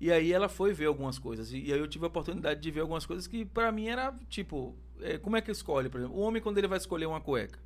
E 0.00 0.12
aí 0.12 0.32
ela 0.32 0.48
foi 0.48 0.72
ver 0.72 0.86
algumas 0.86 1.18
coisas. 1.18 1.52
E, 1.52 1.72
aí 1.72 1.78
eu 1.78 1.88
tive 1.88 2.04
a 2.04 2.08
oportunidade 2.08 2.60
de 2.60 2.70
ver 2.70 2.80
algumas 2.80 3.04
coisas 3.04 3.26
que 3.26 3.44
para 3.44 3.70
mim 3.72 3.88
era 3.88 4.14
tipo, 4.28 4.74
é, 5.00 5.18
como 5.18 5.36
é 5.36 5.40
que 5.40 5.50
escolhe, 5.50 5.88
por 5.88 5.98
exemplo, 6.00 6.16
o 6.16 6.20
homem 6.20 6.40
quando 6.40 6.58
ele 6.58 6.68
vai 6.68 6.78
escolher 6.78 7.06
uma 7.06 7.20
cueca, 7.20 7.58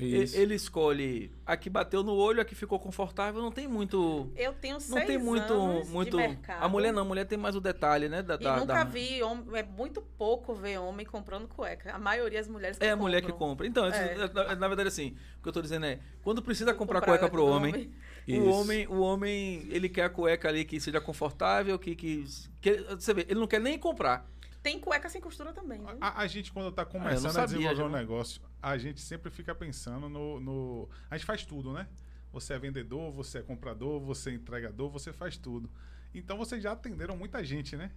Isso. 0.00 0.36
ele 0.36 0.54
escolhe 0.54 1.30
a 1.44 1.56
que 1.56 1.68
bateu 1.68 2.02
no 2.02 2.14
olho, 2.14 2.40
a 2.40 2.44
que 2.44 2.54
ficou 2.54 2.78
confortável, 2.78 3.42
não 3.42 3.52
tem 3.52 3.68
muito 3.68 4.30
Eu 4.34 4.54
tenho 4.54 4.74
não 4.74 4.80
seis 4.80 5.06
tem 5.06 5.18
muito 5.18 5.52
anos 5.52 5.88
muito 5.90 6.16
de 6.16 6.16
mercado. 6.28 6.62
a 6.64 6.68
mulher 6.68 6.92
não, 6.92 7.02
a 7.02 7.04
mulher 7.04 7.26
tem 7.26 7.36
mais 7.36 7.54
o 7.54 7.60
detalhe, 7.60 8.08
né, 8.08 8.22
da, 8.22 8.34
E 8.34 8.38
da- 8.38 8.56
nunca 8.56 8.72
da- 8.72 8.84
vi, 8.84 9.22
hom- 9.22 9.54
é 9.54 9.62
muito 9.62 10.00
pouco 10.00 10.54
ver 10.54 10.78
homem 10.78 11.04
comprando 11.04 11.46
cueca. 11.46 11.92
A 11.94 11.98
maioria 11.98 12.38
das 12.38 12.48
mulheres 12.48 12.78
que 12.78 12.84
É 12.84 12.90
a 12.92 12.96
mulher 12.96 13.20
que 13.20 13.32
compram. 13.32 13.48
compra. 13.48 13.66
Então, 13.66 13.84
É. 13.86 14.28
na, 14.32 14.56
na 14.56 14.68
verdade, 14.68 14.88
assim, 14.88 15.14
o 15.38 15.42
que 15.42 15.48
eu 15.48 15.52
tô 15.52 15.60
dizendo 15.60 15.84
é, 15.84 15.98
quando 16.22 16.40
precisa 16.42 16.72
comprar, 16.72 17.00
Comprar 17.00 17.18
cueca 17.18 17.30
pro 17.30 17.44
homem, 17.44 17.90
Isso. 18.26 18.40
o 18.40 18.48
homem, 18.50 18.86
o 18.88 19.00
homem, 19.00 19.66
ele 19.70 19.88
quer 19.90 20.04
a 20.04 20.10
cueca 20.10 20.48
ali 20.48 20.64
que 20.64 20.80
seja 20.80 21.00
confortável, 21.02 21.78
que, 21.78 21.94
que, 21.94 22.24
que- 22.62 22.76
você 22.98 23.12
vê, 23.12 23.26
ele 23.28 23.38
não 23.40 23.46
quer 23.46 23.60
nem 23.60 23.78
comprar. 23.78 24.26
Tem 24.62 24.78
cueca 24.78 25.08
sem 25.08 25.20
costura 25.20 25.52
também, 25.52 25.78
viu? 25.80 25.96
A, 26.00 26.20
a 26.20 26.26
gente, 26.26 26.52
quando 26.52 26.70
tá 26.70 26.82
Ah, 26.82 26.86
começando 26.86 27.34
não 27.34 27.42
a 27.42 27.44
desenvolver 27.46 27.74
já 27.76 27.84
um 27.84 27.88
negócio, 27.90 28.40
a 28.62 28.78
gente 28.78 29.00
sempre 29.00 29.30
fica 29.30 29.54
pensando 29.54 30.08
no, 30.08 30.38
no- 30.38 30.88
A 31.10 31.16
gente 31.16 31.26
faz 31.26 31.44
tudo, 31.44 31.72
né? 31.72 31.88
Você 32.32 32.54
é 32.54 32.58
vendedor, 32.58 33.10
você 33.12 33.38
é 33.38 33.42
comprador, 33.42 34.00
você 34.00 34.30
é 34.30 34.34
entregador, 34.34 34.88
você 34.88 35.12
faz 35.12 35.36
tudo. 35.36 35.68
Então 36.14 36.36
vocês 36.38 36.62
já 36.62 36.72
atenderam 36.72 37.16
muita 37.16 37.42
gente, 37.44 37.76
né? 37.76 37.90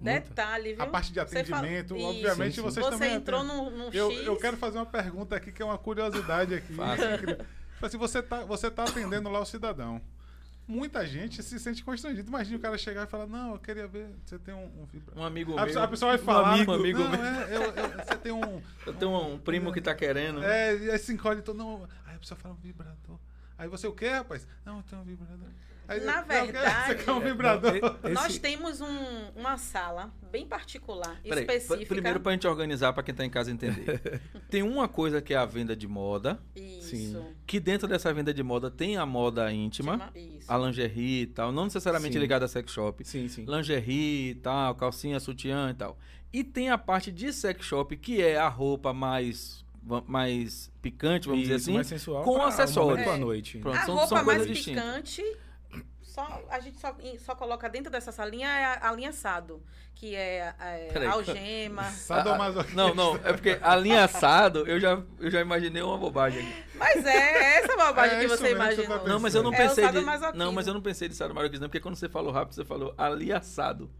Muita. 0.00 0.20
Detalhe, 0.28 0.74
viu? 0.74 0.82
A 0.82 0.86
parte 0.86 1.12
de 1.12 1.20
Você 1.20 1.44
fala- 1.44 1.58
atendimento, 1.60 1.96
Isso. 1.96 2.06
obviamente 2.06 2.54
Sim, 2.54 2.56
sim. 2.56 2.62
vocês 2.62 2.86
Você 2.86 2.90
também. 2.92 3.14
entrou 3.14 3.40
atendem. 3.40 3.56
num, 3.56 3.70
num 3.70 3.90
Eu, 3.92 4.10
X. 4.12 4.26
eu 4.26 4.36
quero 4.36 4.56
fazer 4.56 4.78
uma 4.78 4.86
pergunta 4.86 5.36
aqui 5.36 5.52
que 5.52 5.60
é 5.60 5.64
uma 5.64 5.76
curiosidade 5.78 6.54
aqui. 6.54 6.72
Faça. 6.72 7.18
Tipo 7.78 7.86
assim, 7.86 7.98
você 7.98 8.22
tá, 8.22 8.44
você 8.44 8.70
tá 8.70 8.84
atendendo 8.84 9.28
lá 9.28 9.40
o 9.40 9.44
cidadão. 9.44 10.00
Muita 10.68 11.06
gente 11.06 11.42
se 11.42 11.58
sente 11.58 11.82
constrangido. 11.82 12.28
Imagina 12.28 12.58
o 12.58 12.60
cara 12.60 12.76
chegar 12.76 13.04
e 13.04 13.06
falar, 13.06 13.26
não, 13.26 13.52
eu 13.54 13.58
queria 13.58 13.88
ver, 13.88 14.10
você 14.22 14.38
tem 14.38 14.52
um, 14.52 14.64
um 14.66 14.86
Um 15.20 15.24
amigo 15.24 15.58
A 15.58 15.64
meu, 15.64 15.82
a 15.82 15.88
pessoa 15.88 16.12
vai 16.12 16.20
um 16.20 16.24
falar, 16.24 16.52
amigo, 16.52 16.70
um 16.70 16.74
amigo 16.74 16.98
não, 16.98 17.10
meu. 17.10 17.20
é, 17.24 17.56
eu- 17.56 17.62
eu- 17.62 18.04
você 18.04 18.16
tem 18.18 18.32
um, 18.32 18.62
Eu 18.86 18.92
tenho 18.92 19.10
um 19.16 19.38
primo 19.38 19.72
que 19.72 19.80
tá 19.80 19.94
querendo. 19.94 20.42
é, 20.44 20.76
e 20.76 20.90
aí 20.90 20.98
se 20.98 21.10
encolhe 21.12 21.40
todo. 21.40 21.56
Não. 21.56 21.88
Aí 22.06 22.16
a 22.16 22.18
pessoa 22.18 22.38
fala 22.38 22.54
um 22.54 22.58
vibrador. 22.58 23.18
Aí 23.56 23.66
você 23.66 23.86
o 23.86 23.92
quê, 23.92 24.08
rapaz? 24.10 24.46
Não, 24.64 24.76
eu 24.76 24.82
tenho 24.82 25.00
um 25.00 25.04
vibrador. 25.04 25.48
Aí, 25.88 26.00
Na 26.00 26.12
"Não, 26.16 26.18
eu 26.20 26.26
quero- 26.26 26.46
verdade- 26.52 27.10
um 27.10 27.20
vibrador? 27.20 27.74
Esse- 27.76 28.12
Nós 28.12 28.38
temos 28.38 28.80
um- 28.82 29.30
uma 29.34 29.56
sala 29.56 30.12
bem 30.30 30.46
particular, 30.46 31.18
Peraí, 31.22 31.40
específica. 31.40 31.78
pr- 31.78 31.86
primeiro 31.88 32.20
pra 32.20 32.32
gente 32.32 32.46
organizar 32.46 32.92
pra 32.92 33.02
quem 33.02 33.14
tá 33.14 33.24
em 33.24 33.30
casa 33.30 33.50
entender. 33.50 34.20
tem 34.50 34.62
uma 34.62 34.86
coisa 34.86 35.22
que 35.22 35.32
é 35.32 35.36
a 35.38 35.46
venda 35.46 35.74
de 35.74 35.88
moda, 35.88 36.38
Isso. 36.54 36.90
Sim. 36.90 37.24
que 37.46 37.58
dentro 37.58 37.88
dessa 37.88 38.12
venda 38.12 38.34
de 38.34 38.42
moda 38.42 38.70
tem 38.70 38.98
a 38.98 39.06
moda 39.06 39.50
íntima, 39.50 40.12
Isso. 40.14 40.52
a 40.52 40.58
lingerie 40.58 41.22
e 41.22 41.26
tal, 41.26 41.50
não 41.50 41.64
necessariamente 41.64 42.12
Sim. 42.12 42.20
ligada 42.20 42.44
a 42.44 42.48
sex 42.48 42.70
shop. 42.70 43.02
Sim, 43.06 43.26
sim. 43.26 43.46
lingerie 43.48 44.30
e 44.32 44.34
tal, 44.34 44.74
calcinha, 44.74 45.18
sutiã 45.18 45.70
e 45.70 45.74
tal. 45.74 45.98
E 46.30 46.44
tem 46.44 46.68
a 46.68 46.76
parte 46.76 47.10
de 47.10 47.32
sex 47.32 47.64
shop, 47.64 47.96
que 47.96 48.20
é 48.20 48.36
a 48.36 48.48
roupa 48.48 48.92
mais, 48.92 49.64
mais 50.06 50.70
picante, 50.82 51.26
vamos 51.26 51.42
dizer 51.44 51.54
Isso, 51.56 51.64
assim. 51.64 51.74
mais 51.74 51.86
sensual 51.86 52.22
com 52.24 52.36
um 52.36 52.42
acessórios. 52.42 53.06
É. 53.06 53.16
noite. 53.16 53.56
Pronto. 53.58 53.78
A 53.78 53.82
são- 53.86 53.94
roupa 53.94 54.08
são 54.08 54.24
mais 54.24 54.38
coisas 54.40 54.56
distintas. 54.56 55.20
Só, 56.08 56.42
a 56.50 56.58
gente 56.58 56.78
só, 56.78 56.96
só 57.18 57.34
coloca 57.34 57.68
dentro 57.68 57.90
dessa 57.90 58.10
salinha 58.10 58.48
é 58.48 58.64
a, 58.64 58.88
a 58.88 58.92
linha 58.92 59.12
Sado, 59.12 59.62
que 59.94 60.16
é, 60.16 60.54
é 60.58 61.06
algema. 61.06 61.84
Sadomasoquista. 61.92 62.74
Não, 62.74 62.94
não, 62.94 63.16
é 63.16 63.32
porque 63.32 63.58
a 63.60 63.76
linha 63.76 64.04
assado, 64.04 64.66
eu 64.66 64.80
já, 64.80 65.02
eu 65.20 65.30
já 65.30 65.40
imaginei 65.40 65.82
uma 65.82 65.98
bobagem 65.98 66.40
aqui. 66.40 66.64
Mas 66.74 67.04
é 67.04 67.58
essa 67.58 67.76
bobagem 67.76 68.16
É 68.16 68.20
que 68.20 68.26
você 68.26 68.48
que 68.48 68.86
tá 68.86 69.04
Não, 69.04 69.20
mas 69.20 69.34
eu 69.34 69.42
não 69.42 69.52
É 69.52 69.56
pensei 69.56 69.84
de, 69.86 69.92
sadomasoquismo. 69.92 70.38
Não, 70.38 70.52
mas 70.52 70.66
eu 70.66 70.74
não 70.74 70.80
pensei 70.80 71.08
de 71.08 71.14
sadomasoquismo, 71.14 71.62
não, 71.62 71.68
porque 71.68 71.80
quando 71.80 71.96
você 71.96 72.08
falou 72.08 72.32
rápido, 72.32 72.54
você 72.54 72.64
falou 72.64 72.94
ali 72.96 73.32
assado. 73.32 73.90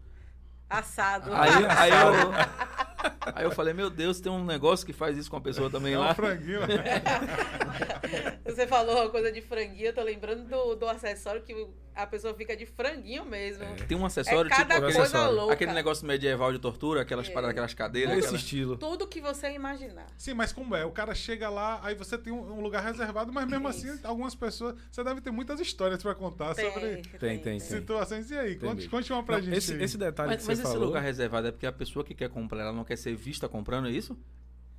Assado. 0.69 1.31
Aí, 1.33 1.49
aí, 1.65 1.91
eu, 1.91 3.33
aí 3.35 3.43
eu 3.43 3.51
falei, 3.51 3.73
meu 3.73 3.89
Deus, 3.89 4.19
tem 4.21 4.31
um 4.31 4.45
negócio 4.45 4.85
que 4.85 4.93
faz 4.93 5.17
isso 5.17 5.29
com 5.29 5.37
a 5.37 5.41
pessoa 5.41 5.69
também 5.69 5.95
É 5.95 5.97
lá. 5.97 6.11
um 6.11 6.15
franguinho. 6.15 6.59
Você 8.45 8.67
falou 8.67 8.95
uma 9.01 9.09
coisa 9.09 9.31
de 9.31 9.41
franguinho, 9.41 9.87
eu 9.87 9.93
tô 9.93 10.03
lembrando 10.03 10.47
do, 10.47 10.75
do 10.75 10.87
acessório 10.87 11.41
que 11.41 11.67
a 11.95 12.07
pessoa 12.07 12.33
fica 12.33 12.55
de 12.55 12.65
franguinho 12.65 13.25
mesmo. 13.25 13.63
Tem 13.87 13.97
um 13.97 14.05
acessório 14.05 14.51
É 14.51 14.55
cada 14.55 14.75
tipo 14.75 14.93
coisa 14.93 15.17
aquele, 15.19 15.35
louca. 15.39 15.53
aquele 15.53 15.73
negócio 15.73 16.05
medieval 16.07 16.51
de 16.51 16.59
tortura, 16.59 17.01
aquelas, 17.01 17.27
É. 17.27 17.31
paradas, 17.31 17.51
aquelas 17.51 17.73
cadeiras. 17.73 18.13
Esse 18.17 18.25
aquelas- 18.27 18.41
estilo. 18.41 18.77
Tudo 18.77 19.07
que 19.07 19.19
você 19.21 19.51
imaginar. 19.51 20.07
Sim, 20.17 20.33
mas 20.33 20.51
como 20.53 20.75
é? 20.75 20.85
O 20.85 20.91
cara 20.91 21.13
chega 21.13 21.49
lá, 21.49 21.79
aí 21.83 21.95
você 21.95 22.17
tem 22.17 22.31
um, 22.31 22.57
um 22.57 22.61
lugar 22.61 22.83
reservado, 22.83 23.31
mas 23.33 23.47
mesmo 23.47 23.69
Isso. 23.69 23.87
assim, 23.89 23.99
algumas 24.03 24.33
pessoas. 24.35 24.75
Você 24.91 25.03
deve 25.03 25.21
ter 25.21 25.31
muitas 25.31 25.59
histórias 25.59 26.01
pra 26.01 26.15
contar 26.15 26.55
Tem, 26.55 26.71
sobre 26.71 26.97
Tem, 27.19 27.39
tem, 27.39 27.59
situações. 27.59 28.29
E 28.31 28.37
aí? 28.37 28.55
Tem 28.55 28.69
Conte, 28.69 28.87
conte 28.89 29.11
uma 29.13 29.23
pra 29.23 29.37
Não, 29.37 29.43
gente. 29.43 29.57
esse, 29.57 29.73
aí. 29.73 29.83
esse 29.83 29.97
detalhe 29.97 30.29
Mas, 30.31 30.41
que 30.41 30.47
mas 30.47 30.57
você 30.57 30.63
esse 30.63 30.71
falou, 30.71 30.87
lugar 30.87 31.01
reservado 31.01 31.47
é 31.47 31.51
porque 31.51 31.65
a 31.65 31.71
pessoa 31.71 32.03
que 32.05 32.13
quer 32.13 32.29
comprar, 32.29 32.61
ela 32.61 32.73
não 32.73 32.83
quer 32.83 32.97
ser 32.97 33.15
vista 33.15 33.47
comprando, 33.49 33.87
é 33.87 33.91
isso? 33.91 34.17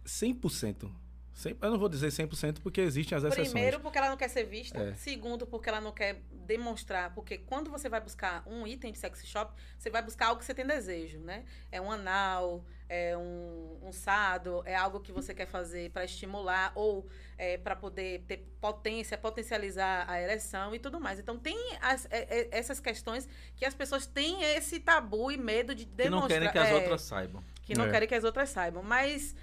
100%. 0.05 0.91
Cem- 1.33 1.57
Eu 1.63 1.71
não 1.71 1.79
vou 1.79 1.89
dizer 1.89 2.11
100% 2.11 2.61
porque 2.61 2.81
existem 2.81 3.17
as 3.17 3.25
exceções. 3.25 3.51
Primeiro, 3.53 3.81
porque 3.81 3.97
ela 3.97 4.11
não 4.11 4.17
quer 4.17 4.29
ser 4.29 4.45
vista. 4.45 4.79
É. 4.79 4.95
Segundo, 4.95 5.47
porque 5.47 5.69
ela 5.69 5.81
não 5.81 5.93
quer 5.93 6.21
demonstrar. 6.51 7.15
Porque 7.15 7.39
quando 7.39 7.71
você 7.71 7.89
vai 7.89 8.01
buscar 8.01 8.43
um 8.47 8.67
item 8.67 8.91
de 8.93 8.99
sex 8.99 9.25
shop, 9.27 9.55
você 9.79 9.89
vai 9.91 10.03
buscar 10.03 10.27
algo 10.29 10.41
que 10.41 10.45
você 10.45 10.55
tem 10.55 10.67
desejo, 10.67 11.19
né? 11.21 11.45
É 11.71 11.81
um 11.81 11.91
anal, 11.91 12.65
é 12.89 13.17
um, 13.17 13.79
um 13.89 13.93
sado, 13.93 14.63
é 14.67 14.75
algo 14.75 14.99
que 15.01 15.13
você 15.13 15.33
quer 15.33 15.47
fazer 15.47 15.91
para 15.91 16.05
estimular 16.05 16.73
ou 16.75 17.07
é, 17.39 17.57
para 17.57 17.77
poder 17.77 18.25
ter 18.27 18.39
potência, 18.61 19.17
potencializar 19.17 20.05
a 20.11 20.21
ereção 20.21 20.75
e 20.75 20.79
tudo 20.79 20.99
mais. 21.01 21.19
Então, 21.21 21.39
tem 21.39 21.57
as- 21.81 22.07
é- 22.11 22.27
é- 22.41 22.49
essas 22.51 22.81
questões 22.81 23.29
que 23.57 23.65
as 23.65 23.75
pessoas 23.75 24.07
têm 24.07 24.43
esse 24.57 24.81
tabu 24.81 25.31
e 25.31 25.37
medo 25.39 25.75
de 25.75 25.85
Que 25.87 25.93
demonstrar. 25.95 26.21
não 26.21 26.29
querem 26.29 26.51
que 26.53 26.59
as 26.59 26.69
é, 26.69 26.75
outras 26.75 27.03
saibam. 27.03 27.45
que 27.65 27.75
não 27.79 27.87
É. 27.87 27.91
querem 27.91 28.09
que 28.09 28.15
as 28.17 28.25
outras 28.25 28.49
saibam. 28.51 28.83
Mas 28.83 29.35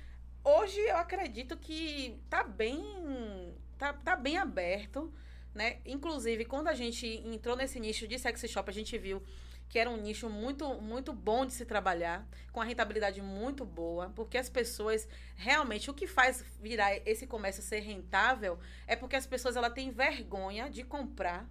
hoje 0.43 0.79
eu 0.81 0.97
acredito 0.97 1.55
que 1.57 2.21
tá 2.29 2.43
bem, 2.43 3.53
tá, 3.77 3.93
tá 3.93 4.15
bem 4.15 4.37
aberto, 4.37 5.11
né? 5.57 5.77
Inclusive, 5.85 6.45
quando 6.45 6.67
a 6.67 6.75
gente 6.75 7.05
entrou 7.25 7.55
nesse 7.55 7.79
nicho 7.79 8.07
de 8.07 8.17
sexy 8.19 8.47
shop, 8.47 8.69
a 8.69 8.73
gente 8.73 8.95
viu 8.97 9.21
que 9.67 9.77
era 9.79 9.89
um 9.89 9.97
nicho 9.97 10.29
muito, 10.29 10.75
muito 10.75 11.11
bom 11.11 11.45
de 11.45 11.51
se 11.51 11.65
trabalhar, 11.65 12.25
com 12.53 12.61
a 12.61 12.63
rentabilidade 12.63 13.21
muito 13.21 13.65
boa, 13.65 14.09
porque 14.15 14.37
as 14.37 14.47
pessoas 14.49 15.05
realmente 15.35 15.89
o 15.89 15.93
que 15.93 16.07
faz 16.07 16.41
virar 16.61 16.95
esse 17.05 17.27
comércio 17.27 17.61
ser 17.61 17.79
rentável 17.81 18.57
é 18.85 18.95
porque 18.95 19.17
as 19.17 19.25
pessoas 19.27 19.57
ela 19.57 19.69
têm 19.69 19.91
vergonha 19.91 20.69
de 20.69 20.83
comprar, 20.85 21.45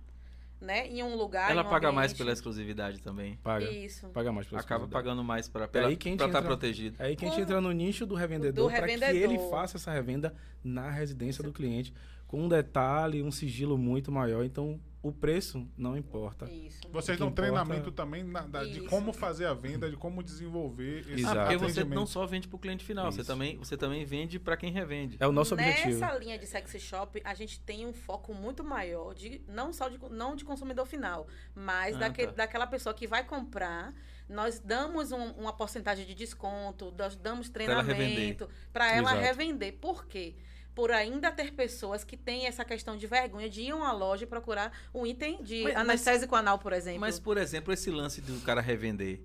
né, 0.59 0.87
em 0.89 1.03
um 1.03 1.15
lugar, 1.15 1.51
ela 1.51 1.63
em 1.63 1.67
um 1.67 1.69
paga 1.69 1.93
mais 1.93 2.13
ambiente. 2.13 2.19
pela 2.19 2.33
exclusividade 2.33 3.03
também. 3.03 3.37
Paga. 3.43 3.71
Isso. 3.71 4.09
Paga 4.09 4.33
mais 4.33 4.47
pela 4.47 4.63
Acaba 4.63 4.89
pagando 4.89 5.23
mais 5.23 5.47
para 5.47 5.69
É 5.75 5.85
aí 5.85 5.97
que 5.97 6.09
a 6.09 6.13
gente 6.13 6.21
estar 6.25 6.29
entra- 6.39 6.43
protegido. 6.43 6.97
É 6.99 7.07
aí 7.09 7.17
que 7.17 7.27
a 7.27 7.29
gente 7.29 7.43
entra 7.43 7.61
no 7.61 7.71
nicho 7.73 8.07
do 8.07 8.15
revendedor 8.15 8.71
Do 8.71 8.75
para 8.75 8.87
que 8.87 9.05
ele 9.05 9.39
faça 9.51 9.77
essa 9.77 9.91
revenda 9.93 10.35
na 10.65 10.91
residência 10.91 11.45
do 11.45 11.53
cliente, 11.53 11.93
com 12.27 12.43
um 12.45 12.49
detalhe, 12.49 13.23
um 13.23 13.31
sigilo 13.31 13.79
muito 13.79 14.11
maior. 14.11 14.45
Então, 14.45 14.81
o 15.03 15.13
preço 15.13 15.65
não 15.77 15.97
importa. 15.97 16.51
Isso. 16.51 16.81
Vocês 16.91 17.17
dão 17.17 17.29
importa- 17.29 17.43
treinamento 17.43 17.93
também 17.93 18.25
na- 18.25 18.41
da- 18.41 18.65
de 18.65 18.81
como 18.89 19.13
fazer 19.13 19.47
a 19.47 19.55
venda, 19.55 19.89
de 19.89 19.97
como 19.97 20.21
desenvolver 20.21 21.03
esse 21.03 21.21
Exato. 21.21 21.39
Ah, 21.39 21.43
porque 21.47 21.57
você 21.59 21.85
não 21.85 22.05
só 22.05 22.27
vende 22.27 22.49
para 22.49 22.57
o 22.57 22.59
cliente 22.59 22.85
final, 22.85 23.13
você 23.13 23.23
também, 23.23 23.57
você 23.57 23.77
também 23.77 24.05
vende 24.05 24.41
para 24.41 24.57
quem 24.57 24.73
revende. 24.73 25.17
É 25.21 25.27
o 25.29 25.31
nosso 25.31 25.55
objetivo. 25.55 26.01
Nessa 26.01 26.19
linha 26.19 26.37
de 26.37 26.47
sexy 26.47 26.81
shop, 26.81 27.21
a 27.25 27.35
gente 27.35 27.61
tem 27.61 27.87
um 27.87 27.93
foco 27.93 28.35
muito 28.35 28.65
maior 28.65 29.15
de 29.15 29.41
não 29.47 29.73
só 29.73 29.89
de, 29.89 29.97
não 30.11 30.35
de 30.35 30.45
consumidor 30.45 30.87
final, 30.87 31.29
mas 31.55 31.95
Ah, 31.95 32.01
daquele, 32.01 32.29
tá. 32.29 32.35
daquela 32.39 32.67
pessoa 32.67 32.93
que 32.93 33.07
vai 33.07 33.23
comprar. 33.25 33.95
Nós 34.29 34.59
damos 34.59 35.13
um- 35.13 35.31
uma 35.35 35.53
porcentagem 35.53 36.05
de 36.05 36.15
desconto, 36.17 36.93
nós 36.99 37.15
damos 37.15 37.49
ela 37.55 37.81
revender. 37.81 38.07
treinamento 38.37 38.49
para 38.73 38.91
ela 38.93 39.13
Exato. 39.13 39.25
revender. 39.25 39.75
Por 39.75 40.05
quê? 40.07 40.35
Por 40.77 40.93
ainda 40.93 41.33
ter 41.33 41.53
pessoas 41.55 42.05
que 42.05 42.19
têm 42.19 42.47
essa 42.47 42.63
questão 42.63 42.99
de 42.99 43.07
vergonha 43.07 43.49
de 43.49 43.63
ir 43.63 43.71
a 43.71 43.77
uma 43.77 43.93
loja 43.93 44.25
e 44.25 44.27
procurar 44.27 44.71
um 44.95 45.07
item 45.07 45.43
de 45.43 45.63
Mas- 45.65 45.73
mas- 45.73 45.83
anestésico 45.83 46.37
anal, 46.37 46.59
por 46.59 46.75
exemplo. 46.75 47.01
Mas, 47.01 47.19
por 47.19 47.39
exemplo, 47.39 47.73
esse 47.73 47.91
lance 47.91 48.21
do 48.21 48.39
cara 48.45 48.61
revender. 48.61 49.23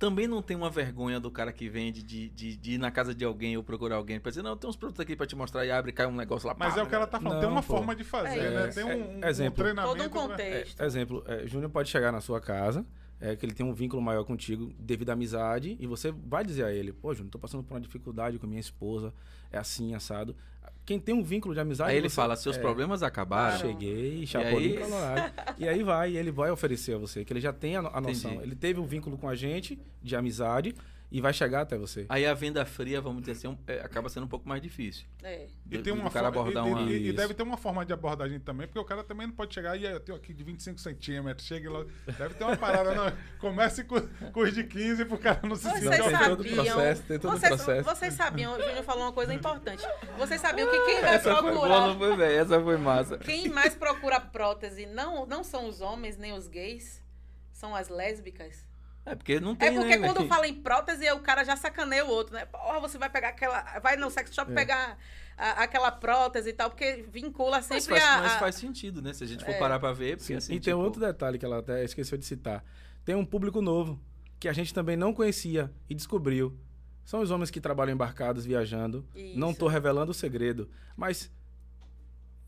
Também 0.00 0.26
não 0.26 0.42
tem 0.42 0.56
uma 0.56 0.68
vergonha 0.70 1.20
do 1.20 1.30
cara 1.30 1.52
que 1.52 1.68
vende 1.68 2.02
de, 2.02 2.28
de, 2.30 2.56
de 2.56 2.72
ir 2.72 2.78
na 2.78 2.90
casa 2.90 3.14
de 3.14 3.24
alguém 3.24 3.56
ou 3.56 3.62
procurar 3.62 3.96
alguém 3.96 4.18
pra 4.18 4.30
dizer, 4.30 4.42
não, 4.42 4.56
tem 4.56 4.68
uns 4.68 4.74
produtos 4.74 4.98
aqui 5.00 5.14
pra 5.14 5.26
te 5.26 5.36
mostrar 5.36 5.64
e 5.64 5.70
abre 5.70 5.90
e 5.90 5.94
cai 5.94 6.06
um 6.06 6.16
negócio 6.16 6.48
lá. 6.48 6.56
Mas 6.58 6.74
pá, 6.74 6.80
é 6.80 6.82
o 6.82 6.86
que 6.88 6.94
ela 6.96 7.06
tá 7.06 7.20
falando. 7.20 7.34
Não, 7.34 7.40
tem 7.40 7.48
uma 7.50 7.62
pô. 7.62 7.74
forma 7.76 7.94
de 7.94 8.02
fazer, 8.02 8.38
É 8.40 8.50
né? 8.50 8.66
Tem 8.68 8.82
um, 8.82 8.88
um- 9.18 9.24
É, 9.24 9.28
exemplo. 9.28 9.52
um 9.52 9.56
treinamento. 9.64 9.96
todo 9.96 10.06
um 10.06 10.10
pra- 10.10 10.20
contexto. 10.22 10.82
É, 10.82 10.86
exemplo, 10.86 11.22
é, 11.28 11.46
Júnior 11.46 11.70
pode 11.70 11.88
chegar 11.88 12.10
na 12.10 12.20
sua 12.20 12.40
casa, 12.40 12.84
é, 13.20 13.36
que 13.36 13.44
ele 13.44 13.52
tem 13.52 13.64
um 13.64 13.72
vínculo 13.72 14.00
maior 14.00 14.24
contigo 14.24 14.72
devido 14.78 15.10
à 15.10 15.12
amizade, 15.12 15.76
e 15.78 15.86
você 15.86 16.10
vai 16.10 16.44
dizer 16.44 16.64
a 16.64 16.72
ele, 16.72 16.92
pô, 16.92 17.12
Júnior, 17.12 17.30
tô 17.30 17.38
passando 17.38 17.62
por 17.62 17.74
uma 17.74 17.80
dificuldade 17.80 18.38
com 18.38 18.46
minha 18.46 18.60
esposa, 18.60 19.12
é 19.52 19.58
assim, 19.58 19.94
assado. 19.94 20.34
Quem 20.86 20.98
tem 20.98 21.14
um 21.14 21.22
vínculo 21.22 21.54
de 21.54 21.60
amizade... 21.60 21.90
Aí 21.90 21.98
ele 21.98 22.08
você- 22.08 22.16
fala, 22.16 22.34
seus 22.34 22.56
é, 22.56 22.60
problemas 22.60 23.02
acabaram. 23.02 23.58
Cheguei, 23.58 24.26
chapolim 24.26 24.76
colorado. 24.76 25.32
e 25.58 25.68
aí 25.68 25.82
vai, 25.82 26.12
e 26.12 26.16
ele 26.16 26.30
vai 26.30 26.50
oferecer 26.50 26.94
a 26.94 26.98
você, 26.98 27.24
que 27.24 27.32
ele 27.32 27.40
já 27.40 27.52
tem 27.52 27.76
a, 27.76 27.80
a 27.80 28.00
noção. 28.00 28.40
Ele 28.42 28.56
teve 28.56 28.80
um 28.80 28.86
vínculo 28.86 29.16
com 29.18 29.28
a 29.28 29.34
gente, 29.34 29.78
de 30.02 30.16
amizade, 30.16 30.74
e 31.10 31.20
vai 31.20 31.32
chegar 31.32 31.62
até 31.62 31.76
você. 31.76 32.06
Aí 32.08 32.24
a 32.24 32.32
venda 32.34 32.64
fria, 32.64 33.00
vamos 33.00 33.20
dizer 33.22 33.32
assim, 33.32 33.48
um- 33.48 33.58
é, 33.66 33.80
acaba 33.80 34.08
sendo 34.08 34.24
um 34.24 34.28
pouco 34.28 34.48
mais 34.48 34.62
difícil. 34.62 35.06
É. 35.22 35.48
E 35.70 35.78
tem 35.78 35.92
uma 35.92 36.08
cara 36.10 36.32
forma, 36.32 36.50
abordar 36.50 36.66
e, 36.66 36.70
uma. 36.84 36.92
e- 36.92 37.08
e 37.08 37.12
deve 37.12 37.34
ter 37.34 37.42
uma 37.42 37.56
forma 37.56 37.84
de 37.84 37.92
abordagem 37.92 38.38
também, 38.38 38.66
porque 38.68 38.78
o 38.78 38.84
cara 38.84 39.02
também 39.02 39.26
não 39.26 39.34
pode 39.34 39.52
chegar 39.52 39.76
e 39.76 39.84
eu 39.84 39.98
tenho 39.98 40.16
aqui 40.16 40.32
de 40.32 40.44
25 40.44 40.78
centímetros, 40.80 41.46
chega 41.46 41.66
e 41.66 41.68
logo. 41.68 41.90
Deve 42.16 42.34
ter 42.34 42.44
uma 42.44 42.56
parada, 42.56 42.94
não. 42.94 43.12
Comece 43.38 43.82
com, 43.84 44.00
com 44.32 44.40
os 44.40 44.54
de 44.54 44.62
15 44.64 45.04
pro 45.04 45.18
cara 45.18 45.40
não 45.42 45.56
se 45.56 45.62
Vocês 45.64 45.74
sentir 45.82 45.90
Tem 45.90 45.98
todo 46.00 46.40
o 46.40 46.44
sabiam. 46.44 46.64
processo, 46.74 47.02
tem 47.02 47.18
todo 47.18 47.34
o 47.34 47.38
vocês, 47.38 47.54
processo. 47.56 47.84
vocês 47.88 48.14
sabiam, 48.14 48.52
o 48.56 48.62
Júnior 48.62 48.84
falou 48.84 49.02
uma 49.04 49.12
coisa 49.12 49.34
importante. 49.34 49.82
Vocês 50.16 50.40
sabiam 50.40 50.70
que 50.70 50.78
quem 50.84 51.00
vai 51.00 51.14
Essa 51.16 51.32
foi 51.34 51.42
boa, 51.42 51.52
procurar. 51.52 51.86
não 51.88 51.98
foi, 51.98 52.16
velho? 52.16 52.38
Essa 52.40 52.60
foi 52.62 52.76
massa. 52.76 53.18
Quem 53.18 53.48
mais 53.48 53.74
procura 53.74 54.20
prótese 54.20 54.86
não, 54.86 55.26
não 55.26 55.42
são 55.42 55.66
os 55.68 55.80
homens 55.80 56.16
nem 56.16 56.32
os 56.32 56.46
gays, 56.46 57.02
são 57.52 57.74
as 57.74 57.88
lésbicas. 57.88 58.64
É 59.06 59.14
porque 59.14 59.40
não 59.40 59.54
tem, 59.56 59.68
É 59.68 59.72
porque 59.72 59.96
né, 59.96 60.06
quando 60.12 60.26
fala 60.28 60.46
em 60.46 60.54
prótese, 60.54 61.10
o 61.12 61.20
cara 61.20 61.42
já 61.44 61.56
sacaneia 61.56 62.04
o 62.04 62.08
outro, 62.10 62.34
né? 62.34 62.44
Porra, 62.46 62.78
você 62.80 62.98
vai 62.98 63.08
pegar 63.10 63.28
aquela. 63.30 63.62
Vai 63.80 63.96
no 63.96 64.10
sex 64.10 64.30
É. 64.30 64.34
shop 64.34 64.52
pegar 64.52 64.98
a- 65.38 65.62
aquela 65.62 65.90
prótese 65.90 66.50
e 66.50 66.52
tal, 66.52 66.68
porque 66.70 67.04
vincula 67.10 67.56
Mas 67.56 67.64
sempre 67.66 67.98
faz, 67.98 68.04
a. 68.04 68.18
mas 68.22 68.32
faz 68.34 68.54
sentido, 68.56 69.00
né? 69.00 69.12
Se 69.14 69.24
a 69.24 69.26
gente 69.26 69.44
for 69.44 69.52
É. 69.52 69.58
parar 69.58 69.80
pra 69.80 69.92
ver, 69.92 70.16
porque 70.18 70.26
Sim, 70.32 70.34
assim. 70.36 70.52
e 70.52 70.60
tem 70.60 70.72
tipo, 70.74 70.78
outro 70.84 71.00
detalhe 71.00 71.38
que 71.38 71.44
ela 71.44 71.58
até 71.58 71.82
esqueceu 71.82 72.18
de 72.18 72.24
citar. 72.26 72.62
Tem 73.04 73.14
um 73.14 73.24
público 73.24 73.62
novo 73.62 73.98
que 74.38 74.48
a 74.48 74.52
gente 74.52 74.72
também 74.74 74.96
não 74.96 75.12
conhecia 75.14 75.72
e 75.88 75.94
descobriu. 75.94 76.56
São 77.04 77.20
os 77.20 77.30
homens 77.30 77.50
que 77.50 77.60
trabalham 77.60 77.94
embarcados, 77.94 78.44
viajando. 78.44 79.04
Não 79.34 79.48
Isso. 79.48 79.50
estou 79.52 79.68
revelando 79.68 80.10
o 80.12 80.14
segredo, 80.14 80.70
mas 80.96 81.32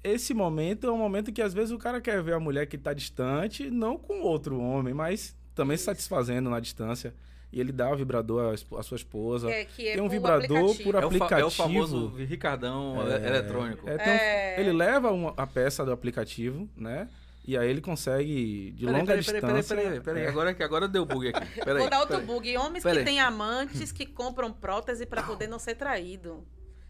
esse 0.05 0.35
momento 0.35 0.87
é 0.87 0.93
um 0.93 0.99
momento 0.99 1.33
que 1.33 1.41
às 1.41 1.55
vezes 1.55 1.71
o 1.71 1.79
cara 1.79 2.01
quer 2.01 2.23
ver 2.23 2.35
a 2.35 2.41
mulher 2.41 2.67
que 2.67 2.77
está 2.77 2.93
distante, 2.93 3.71
não 3.71 3.97
com 3.97 4.21
outro 4.21 4.61
homem, 4.61 4.93
mas 4.93 5.37
também 5.55 5.77
se 5.77 5.85
satisfazendo 5.85 6.49
na 6.51 6.61
distância. 6.61 7.15
E 7.53 7.61
ele 7.61 7.71
dá 7.71 7.91
o 7.91 7.97
vibrador 7.97 8.55
à, 8.79 8.83
sua 8.83 8.97
esposa. 8.97 9.51
É, 9.51 9.67
que 9.67 9.87
é 9.87 9.93
tem 9.93 10.01
um 10.01 10.07
por 10.07 10.11
vibrador 10.13 10.59
aplicativo. 10.71 10.85
por 10.85 10.95
é, 10.95 10.99
o 10.99 11.01
fa- 11.03 11.05
é 11.05 11.05
o 11.05 11.07
aplicativo. 11.27 11.51
famoso 11.51 12.09
Ricardão 12.17 12.97
É, 13.13 13.27
eletrônico. 13.27 13.87
é, 13.89 13.93
um- 13.95 13.99
É. 14.01 14.61
Ele 14.61 14.73
leva 14.73 15.11
uma- 15.13 15.35
a 15.37 15.47
peça 15.47 15.85
do 15.85 15.93
aplicativo, 15.93 16.67
né? 16.75 17.09
E 17.45 17.59
aí 17.59 17.69
ele 17.69 17.81
consegue, 17.83 18.71
de 18.71 18.85
Peraí, 18.87 19.01
longa 19.01 19.07
peraí, 19.13 19.25
peraí, 19.25 19.41
peraí, 19.43 19.57
distância... 19.59 19.77
peraí, 19.77 20.01
peraí, 20.01 20.23
é, 20.25 20.29
Agora, 20.29 20.55
que 20.55 20.63
agora 20.63 20.89
deu 20.89 21.05
bug 21.05 21.29
aqui. 21.29 21.41
Peraí, 21.61 21.81
Vou 21.81 21.91
dar 21.91 21.99
outro 22.01 22.21
peraí. 22.21 22.27
bug. 22.27 22.57
Homens 22.57 22.85
que 22.85 23.05
têm 23.05 23.21
amantes 23.21 23.91
que 23.93 24.07
compram 24.07 24.51
prótese 24.53 25.05
para 25.05 25.23
poder 25.23 25.49
não 25.49 25.59
ser 25.59 25.75
traído. 25.75 26.47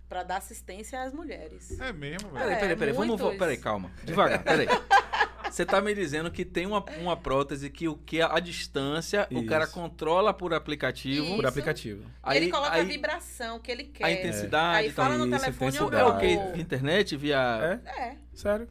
Para 0.08 0.22
dar 0.24 0.36
assistência 0.36 1.02
às 1.02 1.12
mulheres. 1.14 1.80
É 1.80 1.90
mesmo, 1.90 2.28
velho. 2.28 2.38
Peraí, 2.44 2.52
É, 2.52 2.56
peraí, 2.60 2.76
peraí. 2.76 2.94
Vamos. 2.94 3.18
muitos. 3.20 3.38
Peraí, 3.38 3.56
calma. 3.56 3.90
Devagar, 4.04 4.44
peraí. 4.44 4.66
Você 5.52 5.66
tá 5.66 5.80
me 5.80 5.94
dizendo 5.94 6.30
que 6.30 6.44
tem 6.44 6.66
uma, 6.66 6.82
uma 7.00 7.16
prótese 7.16 7.68
que 7.68 7.86
o 7.88 7.96
que 7.96 8.20
a 8.22 8.40
distância 8.40 9.26
o 9.30 9.38
Isso. 9.38 9.46
cara 9.46 9.66
controla 9.66 10.32
por 10.32 10.54
aplicativo. 10.54 11.24
Isso. 11.26 11.36
por 11.36 11.46
aplicativo. 11.46 12.04
E 12.32 12.36
ele 12.36 12.50
coloca 12.50 12.70
a 12.70 12.74
aí 12.80 12.84
vibração 12.86 13.58
que 13.58 13.70
ele 13.70 13.84
quer. 13.84 14.04
a 14.04 14.10
intensidade. 14.12 14.78
Aí 14.78 14.88
e 14.88 14.92
tal. 14.92 15.04
fala 15.04 15.18
no 15.18 15.26
Isso, 15.28 15.38
telefone 15.44 15.78
ou 15.78 15.92
É 15.92 16.04
o 16.04 16.18
quê? 16.18 16.36
ou- 16.38 16.52
Via 16.54 16.62
internet, 16.62 17.16
via. 17.16 17.80
É, 17.86 18.02
É. 18.02 18.16
sério. 18.34 18.66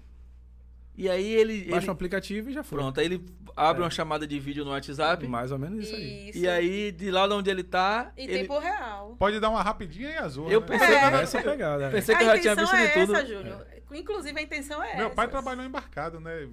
E 0.98 1.10
aí 1.10 1.26
ele. 1.34 1.66
Baixa 1.70 1.78
ele- 1.86 1.90
um 1.90 1.94
aplicativo 1.94 2.50
e 2.50 2.54
já 2.54 2.64
foi. 2.64 2.78
Pronto, 2.80 3.00
aí 3.00 3.06
ele 3.06 3.26
abre 3.56 3.82
É. 3.82 3.86
uma 3.86 3.90
chamada 3.92 4.26
de 4.28 4.40
vídeo 4.40 4.64
no 4.66 4.72
WhatsApp. 4.72 5.28
Mais 5.28 5.52
ou 5.52 5.60
menos 5.60 5.86
isso 5.86 5.96
aí. 5.96 6.30
Isso. 6.30 6.40
E 6.40 6.48
aí, 6.48 6.92
de 6.92 7.12
lá 7.12 7.28
de 7.28 7.34
onde 7.34 7.50
ele 7.50 7.64
tá. 7.64 8.12
Em 8.18 8.24
ele... 8.26 8.40
tempo 8.40 8.58
real. 8.60 9.16
Pode 9.18 9.40
dar 9.40 9.50
uma 9.50 9.62
rapidinha 9.62 10.10
e 10.10 10.18
azul. 10.18 10.50
Eu 10.50 10.62
né? 10.62 10.68
pensei, 10.68 10.88
É. 10.96 11.10
que, 11.10 11.16
Essa 11.18 11.38
é 11.40 11.42
pegada. 11.44 11.86
né? 11.86 11.92
pensei 11.92 12.16
que 12.16 12.24
a 12.24 12.26
eu 12.26 12.30
já 12.36 12.42
tinha 12.42 12.54
intenção 12.54 12.78
visto 12.78 12.84
é 12.84 12.88
de 12.88 13.06
tudo. 13.06 13.16
essa, 13.16 13.26
Júnior. 13.28 13.68
Inclusive, 13.94 14.40
a 14.40 14.44
intenção 14.44 14.84
é 14.84 14.96
Meu 14.96 15.08
essa. 15.08 15.16
pai 15.16 15.28
trabalhou 15.28 15.66
embarcado, 15.66 16.20
né? 16.20 16.48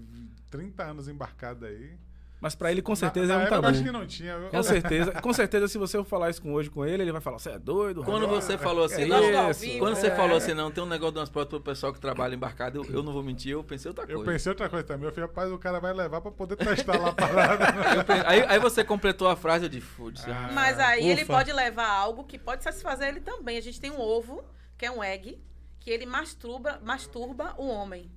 30 0.50 0.82
anos 0.82 1.08
embarcado 1.08 1.66
aí. 1.66 1.92
Mas 2.40 2.54
pra 2.54 2.70
ele, 2.70 2.80
com 2.80 2.94
certeza, 2.94 3.26
na, 3.32 3.38
na 3.38 3.42
é 3.42 3.46
um 3.46 3.50
tabu. 3.50 3.66
eu 3.66 3.70
acho 3.70 3.82
que 3.82 3.90
não 3.90 4.06
tinha. 4.06 4.38
Com 4.50 4.62
certeza, 4.62 5.12
com 5.20 5.32
certeza, 5.32 5.66
se 5.66 5.76
você 5.76 6.02
falar 6.04 6.30
isso 6.30 6.40
com 6.40 6.52
hoje 6.54 6.70
com 6.70 6.86
ele, 6.86 7.02
ele 7.02 7.10
vai 7.10 7.20
falar, 7.20 7.38
você 7.40 7.50
é 7.50 7.58
doido? 7.58 8.04
Quando 8.04 8.26
rapaz?" 8.26 8.44
você 8.44 8.56
falou 8.56 8.84
assim, 8.84 9.02
É 9.12 9.50
isso. 9.50 9.78
quando 9.80 9.96
você 9.96 10.06
É. 10.06 10.14
falou 10.14 10.36
assim, 10.36 10.54
não, 10.54 10.70
tem 10.70 10.82
um 10.84 10.86
negócio 10.86 11.14
de 11.14 11.18
umas 11.18 11.28
próteses 11.28 11.50
pro 11.50 11.60
pessoal 11.60 11.92
que 11.92 11.98
trabalha 11.98 12.36
embarcado, 12.36 12.78
eu, 12.78 12.84
eu 12.94 13.02
não 13.02 13.12
vou 13.12 13.24
mentir, 13.24 13.52
eu 13.52 13.64
pensei 13.64 13.88
outra 13.88 14.04
Eu 14.04 14.18
coisa. 14.18 14.32
pensei 14.32 14.50
outra 14.50 14.68
coisa 14.68 14.86
também. 14.86 15.06
Eu 15.08 15.12
falei, 15.12 15.28
rapaz, 15.28 15.50
o 15.50 15.58
cara 15.58 15.80
vai 15.80 15.92
levar 15.92 16.20
pra 16.20 16.30
poder 16.30 16.54
testar 16.56 16.96
lá 17.00 17.08
a 17.08 17.12
parada. 17.12 17.64
Eu 18.20 18.26
aí, 18.28 18.44
aí 18.46 18.58
você 18.60 18.84
completou 18.84 19.26
a 19.26 19.34
frase, 19.34 19.64
eu 19.64 19.68
disse, 19.68 19.86
foda-se. 19.86 20.30
Ah. 20.30 20.50
Mas 20.52 20.78
aí 20.78 21.08
ele 21.10 21.22
ufa. 21.24 21.32
pode 21.32 21.52
levar 21.52 21.88
algo 21.88 22.22
que 22.24 22.38
pode 22.38 22.62
satisfazer 22.62 23.08
ele 23.08 23.20
também. 23.20 23.58
A 23.58 23.60
gente 23.62 23.80
tem 23.80 23.90
um 23.90 24.00
ovo, 24.00 24.44
que 24.76 24.86
é 24.86 24.90
um 24.90 25.02
egg, 25.02 25.42
que 25.80 25.90
ele 25.90 26.06
masturba, 26.06 26.78
masturba 26.84 27.54
o 27.58 27.66
homem. 27.66 28.10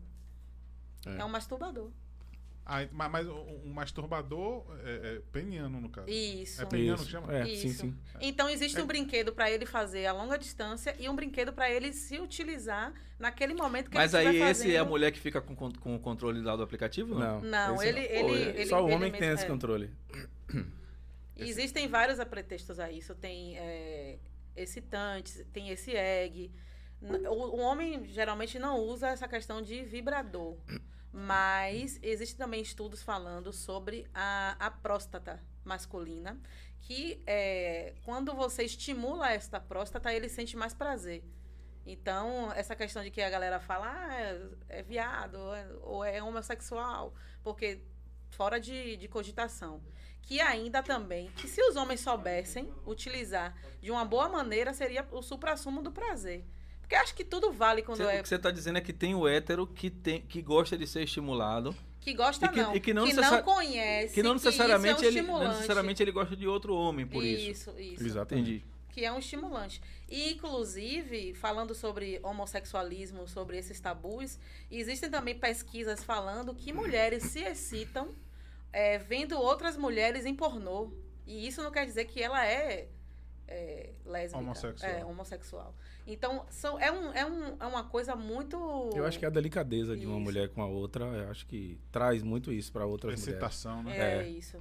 É, 1.07 1.17
É. 1.17 1.25
um 1.25 1.29
masturbador. 1.29 1.89
Ah, 2.63 2.87
mas, 2.91 3.11
mas 3.11 3.27
um 3.27 3.69
masturbador 3.73 4.63
é, 4.85 5.15
é 5.15 5.21
peniano, 5.31 5.81
no 5.81 5.89
caso. 5.89 6.07
Isso. 6.09 6.61
É 6.61 6.65
peniano 6.65 6.97
que 6.97 7.03
Isso. 7.03 7.11
chama? 7.11 7.33
É, 7.35 7.43
sim, 7.45 7.67
Isso. 7.67 7.79
sim. 7.81 7.97
Então 8.21 8.47
existe 8.49 8.79
É. 8.79 8.83
um 8.83 8.85
brinquedo 8.87 9.33
para 9.33 9.49
ele 9.49 9.65
fazer 9.65 10.05
a 10.05 10.13
longa 10.13 10.37
distância 10.37 10.95
e 10.99 11.09
um 11.09 11.15
brinquedo 11.15 11.51
para 11.51 11.69
ele 11.71 11.91
se 11.91 12.19
utilizar 12.19 12.93
naquele 13.19 13.53
momento 13.55 13.89
que 13.89 13.97
Mas 13.97 14.13
ele 14.13 14.21
aí 14.27 14.27
estiver 14.35 14.51
esse 14.51 14.75
é 14.75 14.79
a 14.79 14.85
mulher 14.85 15.11
que 15.11 15.19
fica 15.19 15.41
com, 15.41 15.55
com 15.55 15.95
o 15.95 15.99
controle 15.99 16.39
lá 16.41 16.55
do 16.55 16.61
aplicativo? 16.63 17.15
Não. 17.15 17.41
Não, 17.41 17.75
Não, 17.75 17.83
ele, 17.83 18.01
Pô, 18.07 18.13
ele, 18.29 18.43
é. 18.43 18.49
ele 18.49 18.65
Só 18.67 18.81
o 18.83 18.87
ele 18.87 18.95
homem 18.95 19.11
que 19.11 19.17
tem 19.19 19.27
mesmo- 19.29 19.39
esse 19.39 19.45
é. 19.45 19.47
controle. 19.49 19.89
Existem 21.35 21.87
vários 21.87 22.19
apretextos 22.19 22.79
a 22.79 22.91
isso. 22.91 23.15
Tem 23.15 23.57
é, 23.57 24.19
excitantes, 24.55 25.43
tem 25.51 25.69
esse 25.69 25.91
egg. 25.95 26.51
O, 27.01 27.33
o 27.57 27.59
homem 27.59 28.05
geralmente 28.05 28.59
não 28.59 28.77
usa 28.79 29.07
essa 29.09 29.27
questão 29.27 29.61
de 29.61 29.81
vibrador. 29.83 30.55
Mas 31.11 31.99
existem 32.01 32.37
também 32.37 32.61
estudos 32.61 33.03
falando 33.03 33.51
sobre 33.51 34.07
a, 34.13 34.55
a 34.59 34.71
próstata 34.71 35.43
masculina. 35.63 36.39
Que 36.79 37.21
é, 37.27 37.93
quando 38.03 38.33
você 38.33 38.63
estimula 38.63 39.31
esta 39.31 39.59
próstata, 39.59 40.11
ele 40.13 40.27
sente 40.29 40.55
mais 40.57 40.73
prazer. 40.73 41.23
Então, 41.85 42.51
essa 42.53 42.75
questão 42.75 43.03
de 43.03 43.11
que 43.11 43.21
a 43.21 43.29
galera 43.29 43.59
fala, 43.59 43.87
ah, 43.87 44.13
é, 44.13 44.49
é 44.69 44.83
viado, 44.83 45.37
é- 45.53 45.67
ou 45.81 46.03
é 46.03 46.21
homossexual, 46.21 47.13
porque 47.43 47.81
fora 48.29 48.59
de, 48.59 48.97
de 48.97 49.07
cogitação. 49.07 49.81
Que 50.21 50.39
ainda 50.39 50.81
também, 50.83 51.29
que 51.31 51.47
se 51.47 51.61
os 51.63 51.75
homens 51.75 51.99
soubessem 51.99 52.71
utilizar 52.85 53.55
de 53.81 53.91
uma 53.91 54.05
boa 54.05 54.29
maneira, 54.29 54.73
seria 54.73 55.05
o 55.11 55.21
supra-sumo 55.21 55.81
do 55.81 55.91
prazer. 55.91 56.45
Porque 56.91 57.03
acho 57.03 57.15
que 57.15 57.23
tudo 57.23 57.53
vale 57.53 57.81
quando 57.83 57.99
Você- 57.99 58.03
é. 58.03 58.19
O 58.19 58.23
que 58.23 58.27
você 58.27 58.37
tá 58.37 58.51
dizendo 58.51 58.77
é 58.77 58.81
que 58.81 58.91
tem 58.91 59.15
o 59.15 59.25
hétero 59.25 59.65
que, 59.65 59.89
tem, 59.89 60.19
que 60.23 60.41
gosta 60.41 60.77
de 60.77 60.85
ser 60.85 61.01
estimulado, 61.03 61.73
Que 62.01 62.13
gosta 62.13 62.47
e 62.47 62.49
que- 62.49 62.61
não. 62.61 62.75
e 62.75 62.79
que 62.81 62.93
não 62.93 63.05
que 63.07 63.13
necessa- 63.13 63.37
não 63.37 63.43
conhece. 63.43 64.13
que 64.13 64.21
não 64.21 64.35
isso 64.35 64.47
é 64.47 64.49
um 64.49 64.51
necessariamente, 64.51 65.05
ele, 65.05 65.21
não 65.21 65.47
necessariamente 65.47 66.03
ele 66.03 66.11
gosta 66.11 66.35
de 66.35 66.45
outro 66.49 66.75
homem 66.75 67.07
por 67.07 67.23
isso. 67.23 67.69
Isso, 67.71 67.79
isso. 67.79 68.03
Exatamente. 68.05 68.49
Entendi. 68.55 68.65
que 68.89 69.05
é 69.05 69.11
um 69.13 69.19
estimulante. 69.19 69.81
E, 70.09 70.33
inclusive, 70.33 71.33
falando 71.35 71.73
sobre 71.73 72.19
homossexualismo, 72.21 73.25
sobre 73.25 73.57
esses 73.57 73.79
tabus, 73.79 74.37
existem 74.69 75.09
também 75.09 75.33
pesquisas 75.33 76.03
falando 76.03 76.53
que 76.53 76.73
mulheres 76.73 77.23
se 77.23 77.39
excitam 77.39 78.09
é, 78.73 78.97
vendo 78.97 79.39
outras 79.39 79.77
mulheres 79.77 80.25
em 80.25 80.35
pornô. 80.35 80.91
E 81.25 81.47
isso 81.47 81.63
não 81.63 81.71
quer 81.71 81.85
dizer 81.85 82.03
que 82.03 82.21
ela 82.21 82.45
é, 82.45 82.89
é 83.51 83.89
lésbica. 84.05 84.39
Homossexual. 84.39 84.91
É, 84.91 85.05
homossexual. 85.05 85.75
Então, 86.07 86.45
são, 86.49 86.79
é, 86.79 86.91
um, 86.91 87.13
é, 87.13 87.25
um, 87.25 87.57
é 87.59 87.65
uma 87.65 87.83
coisa 87.83 88.15
muito... 88.15 88.57
Eu 88.95 89.05
acho 89.05 89.19
que 89.19 89.25
a 89.25 89.29
delicadeza 89.29 89.95
de 89.95 90.05
uma 90.05 90.15
Isso. 90.15 90.23
mulher 90.23 90.49
com 90.49 90.61
a 90.61 90.67
outra, 90.67 91.05
eu 91.05 91.29
acho 91.29 91.45
que 91.45 91.79
traz 91.91 92.23
muito 92.23 92.51
isso 92.51 92.71
para 92.71 92.85
outras 92.85 93.13
mulheres. 93.19 93.27
Excitação, 93.27 93.83
né? 93.83 93.97
É, 93.97 94.23
É. 94.23 94.29
isso. 94.29 94.57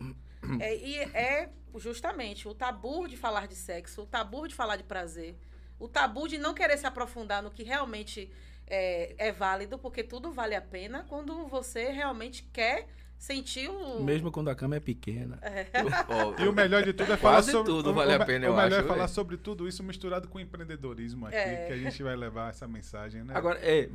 É, 0.60 0.76
e 0.76 0.96
é 0.98 1.50
justamente 1.76 2.48
o 2.48 2.54
tabu 2.54 3.06
de 3.06 3.16
falar 3.16 3.46
de 3.46 3.54
sexo, 3.54 4.02
o 4.02 4.06
tabu 4.06 4.48
de 4.48 4.54
falar 4.54 4.76
de 4.76 4.84
prazer, 4.84 5.36
o 5.78 5.86
tabu 5.88 6.26
de 6.26 6.38
não 6.38 6.54
querer 6.54 6.76
se 6.78 6.86
aprofundar 6.86 7.42
no 7.42 7.50
que 7.50 7.62
realmente 7.62 8.30
é, 8.66 9.14
é 9.18 9.32
válido, 9.32 9.78
porque 9.78 10.02
tudo 10.02 10.32
vale 10.32 10.54
a 10.54 10.62
pena 10.62 11.04
quando 11.08 11.46
você 11.46 11.90
realmente 11.90 12.42
quer 12.52 12.86
sentir 13.20 13.68
o. 13.68 14.02
Mesmo 14.02 14.32
quando 14.32 14.48
a 14.48 14.54
cama 14.54 14.76
é 14.76 14.80
pequena. 14.80 15.38
Ó, 16.08 16.42
E 16.42 16.48
o 16.48 16.52
melhor 16.54 16.82
de 16.82 16.94
tudo 16.94 17.12
é 17.12 17.16
falar 17.18 17.34
Quase 17.36 17.52
sobre 17.52 17.70
tudo 17.70 17.90
o- 17.90 17.94
vale 17.94 18.16
o, 18.16 18.22
a 18.22 18.24
pena, 18.24 18.46
O 18.46 18.48
eu 18.48 18.56
melhor 18.56 18.66
acho, 18.72 18.76
é 18.76 18.82
falar 18.82 18.94
velho. 19.04 19.08
sobre 19.10 19.36
tudo 19.36 19.68
isso 19.68 19.82
misturado 19.84 20.26
com 20.26 20.40
empreendedorismo 20.40 21.26
aqui, 21.26 21.36
É. 21.36 21.66
que 21.66 21.72
a 21.74 21.76
gente 21.76 22.02
vai 22.02 22.16
levar 22.16 22.48
essa 22.48 22.66
mensagem, 22.66 23.22
né? 23.22 23.34
Agora, 23.36 23.58
é, 23.62 23.90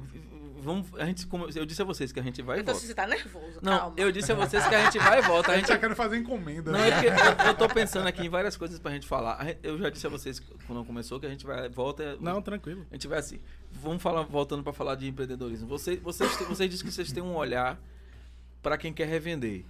vamos, 0.57 0.87
a 0.99 1.05
gente, 1.05 1.25
como 1.25 1.47
eu 1.55 1.65
disse 1.65 1.81
a 1.81 1.85
vocês 1.85 2.11
que 2.11 2.19
a 2.19 2.23
gente 2.23 2.41
vai 2.43 2.59
e 2.59 2.61
então, 2.61 2.73
volta. 2.73 2.81
se 2.81 2.87
você 2.87 2.93
tá 2.95 3.07
nervoso, 3.07 3.59
Não, 3.63 3.77
calma. 3.79 3.95
eu 3.97 4.11
disse 4.11 4.31
a 4.31 4.35
vocês 4.35 4.65
que 4.67 4.75
a 4.75 4.83
gente 4.85 4.99
vai 4.99 5.19
e 5.19 5.21
volta. 5.23 5.51
a 5.51 5.55
gente 5.55 5.65
gente 5.67 5.73
já 5.73 5.79
quer 5.89 5.95
fazer 5.95 6.17
encomenda. 6.17 6.71
Não, 6.71 6.79
né? 6.79 6.89
é 6.89 6.91
porque 6.91 7.07
eu, 7.07 7.45
eu 7.49 7.53
tô 7.55 7.67
pensando 7.67 8.07
aqui 8.07 8.23
em 8.23 8.29
várias 8.29 8.55
coisas 8.55 8.77
pra 8.79 8.91
gente 8.91 9.07
falar. 9.07 9.55
Eu 9.63 9.77
já 9.79 9.89
disse 9.89 10.05
a 10.05 10.09
vocês 10.11 10.39
quando 10.67 10.85
começou 10.85 11.19
que 11.19 11.25
a 11.25 11.29
gente 11.29 11.43
vai 11.45 11.67
volta. 11.69 12.15
Não, 12.21 12.39
tranquilo. 12.43 12.85
A 12.91 12.93
gente 12.93 13.07
vai 13.07 13.17
assim. 13.17 13.39
Vamos 13.71 14.03
falar 14.03 14.21
voltando 14.21 14.61
pra 14.63 14.71
falar 14.71 14.93
de 14.95 15.07
empreendedorismo. 15.07 15.67
Vocês, 15.67 15.99
vocês, 15.99 16.31
vocês 16.47 16.69
dizem 16.69 16.85
que 16.85 16.93
vocês 16.93 17.11
têm 17.11 17.23
um 17.23 17.35
olhar 17.35 17.79
pra 18.65 18.79
quem 18.79 18.91
quer 18.91 19.07
revender. 19.07 19.63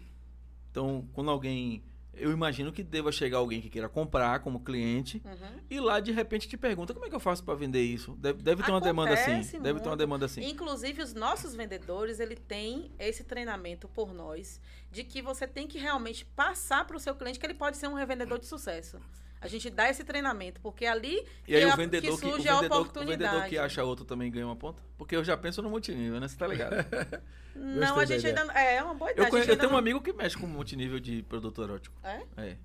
Então, 0.72 1.06
quando 1.12 1.30
alguém, 1.30 1.84
eu 2.14 2.32
imagino 2.32 2.72
que 2.72 2.82
deva 2.82 3.12
chegar 3.12 3.40
alguém 3.40 3.60
que 3.60 3.70
queira 3.70 3.90
comprar 3.90 4.40
como 4.40 4.62
cliente 4.62 5.22
Uhum. 5.26 5.60
e 5.70 5.82
lá 5.82 6.00
de 6.00 6.14
repente 6.14 6.48
te 6.48 6.56
pergunta 6.56 6.94
como 6.94 7.06
é 7.06 7.10
que 7.10 7.16
eu 7.16 7.20
faço 7.20 7.44
pra 7.44 7.54
vender 7.56 7.82
isso. 7.84 8.14
Deve, 8.16 8.42
deve 8.42 8.64
ter 8.64 8.72
uma 8.72 8.80
demanda 8.80 9.14
assim. 9.14 9.32
Acontece 9.32 9.60
Deve 9.60 9.80
ter 9.82 9.86
uma 9.88 9.90
muito. 9.92 9.98
demanda 10.00 10.26
assim. 10.26 10.50
Inclusive, 10.50 11.02
os 11.02 11.14
nossos 11.14 11.54
vendedores, 11.54 12.22
ele 12.22 12.38
tem 12.38 12.90
esse 12.98 13.26
treinamento 13.26 13.90
por 13.90 14.14
nós, 14.14 14.62
de 14.90 15.04
que 15.04 15.22
você 15.22 15.46
tem 15.46 15.68
que 15.68 15.78
realmente 15.78 16.24
passar 16.24 16.88
para 16.88 16.96
o 16.96 17.00
seu 17.00 17.14
cliente 17.16 17.38
que 17.38 17.46
ele 17.46 17.54
pode 17.54 17.76
ser 17.76 17.90
um 17.90 17.96
revendedor 17.96 18.40
de 18.40 18.46
sucesso. 18.48 18.98
A 19.46 19.48
A 19.48 19.50
gente 19.50 19.70
dá 19.70 19.90
esse 19.90 20.04
treinamento, 20.04 20.60
porque 20.62 20.86
ali 20.86 21.26
E 21.48 21.56
aí 21.56 21.62
que, 21.62 21.68
o 21.68 21.72
a- 21.74 21.76
vendedor 21.76 22.20
que, 22.20 22.26
o 22.26 22.32
surge 22.32 22.50
a 22.50 22.56
vendedor, 22.56 22.78
o 22.78 22.82
oportunidade. 22.82 23.24
vendedor 23.24 23.50
que 23.50 23.58
acha 23.58 23.84
outro 23.84 24.04
também 24.06 24.32
ganha 24.32 24.46
uma 24.46 24.56
ponta? 24.56 24.82
Porque 24.98 25.16
eu 25.16 25.24
já 25.24 25.38
penso 25.38 25.62
no 25.62 25.70
multinível, 25.70 26.20
né? 26.20 26.28
Você 26.28 26.38
tá 26.38 26.48
ligado? 26.48 26.76
Não, 27.56 27.98
a 27.98 28.04
gente 28.06 28.28
ainda. 28.28 28.44
não- 28.44 28.54
É, 28.54 28.76
é 28.76 28.84
uma 28.84 28.94
boa 28.94 29.12
ideia. 29.12 29.24
Eu, 29.24 29.28
a 29.28 29.30
conhe- 29.30 29.44
gente 29.44 29.52
eu 29.52 29.58
tenho 29.58 29.70
um 29.70 29.72
não- 29.74 29.80
amigo 29.80 30.02
que 30.02 30.12
mexe 30.12 30.38
com 30.38 30.46
multinível 30.46 31.00
de 31.00 31.24
produto 31.24 31.64
erótico. 31.64 31.96
É? 32.04 32.22
É. 32.36 32.58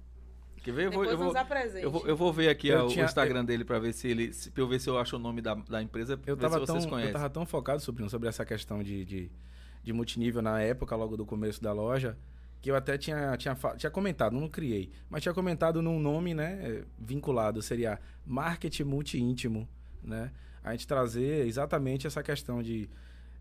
Quer 0.64 0.73
ver? 0.73 0.87
Eu 0.87 0.90
vou, 0.93 1.05
eu 1.05 1.16
vou, 1.16 1.33
eu 1.77 1.90
vou, 1.90 2.07
eu 2.09 2.16
vou 2.16 2.33
ver 2.33 2.49
aqui 2.49 2.69
Eu 2.69 2.87
a- 2.87 2.88
tinha- 2.88 3.05
o 3.05 3.07
Instagram 3.09 3.45
dele 3.45 3.64
pra 3.64 3.79
ver 3.79 3.93
se 3.93 4.09
ele. 4.09 4.33
Se, 4.33 4.51
pra 4.51 4.62
eu 4.62 4.69
ver 4.69 4.81
se 4.81 4.90
eu 4.90 4.99
acho 4.99 5.14
o 5.14 5.19
nome 5.19 5.40
da, 5.40 5.55
da 5.55 5.81
empresa. 5.81 6.14
Eu 6.27 6.35
ver 6.35 6.43
tava, 6.43 6.59
se 6.61 6.66
tão, 6.66 7.01
eu 7.01 7.12
tava 7.12 7.31
tão 7.31 7.47
focado, 7.47 7.81
sobrinho, 7.81 8.11
sobre 8.11 8.29
essa 8.29 8.45
questão 8.45 8.83
de, 8.83 9.05
de, 9.05 9.31
de 9.83 9.93
multinível 9.93 10.43
na 10.43 10.61
época, 10.61 10.95
logo 10.97 11.16
do 11.16 11.25
começo 11.25 11.62
da 11.62 11.73
loja, 11.73 12.19
que 12.61 12.70
eu 12.70 12.77
até 12.77 12.99
tinha, 12.99 13.37
tinha, 13.37 13.57
tinha 13.77 13.90
comentado, 13.90 14.33
não 14.38 14.49
criei, 14.49 14.90
mas 15.09 15.23
tinha 15.23 15.33
comentado 15.35 15.81
num 15.81 15.99
nome, 15.99 16.35
né, 16.35 16.59
eh, 16.62 16.85
vinculado, 16.99 17.62
seria 17.62 17.99
marketing 18.27 18.85
multi-íntimo, 18.85 19.66
né? 20.03 20.31
A 20.62 20.73
gente 20.73 20.87
trazer 20.87 21.46
exatamente 21.46 22.07
essa 22.07 22.23
questão 22.23 22.62
de 22.62 22.88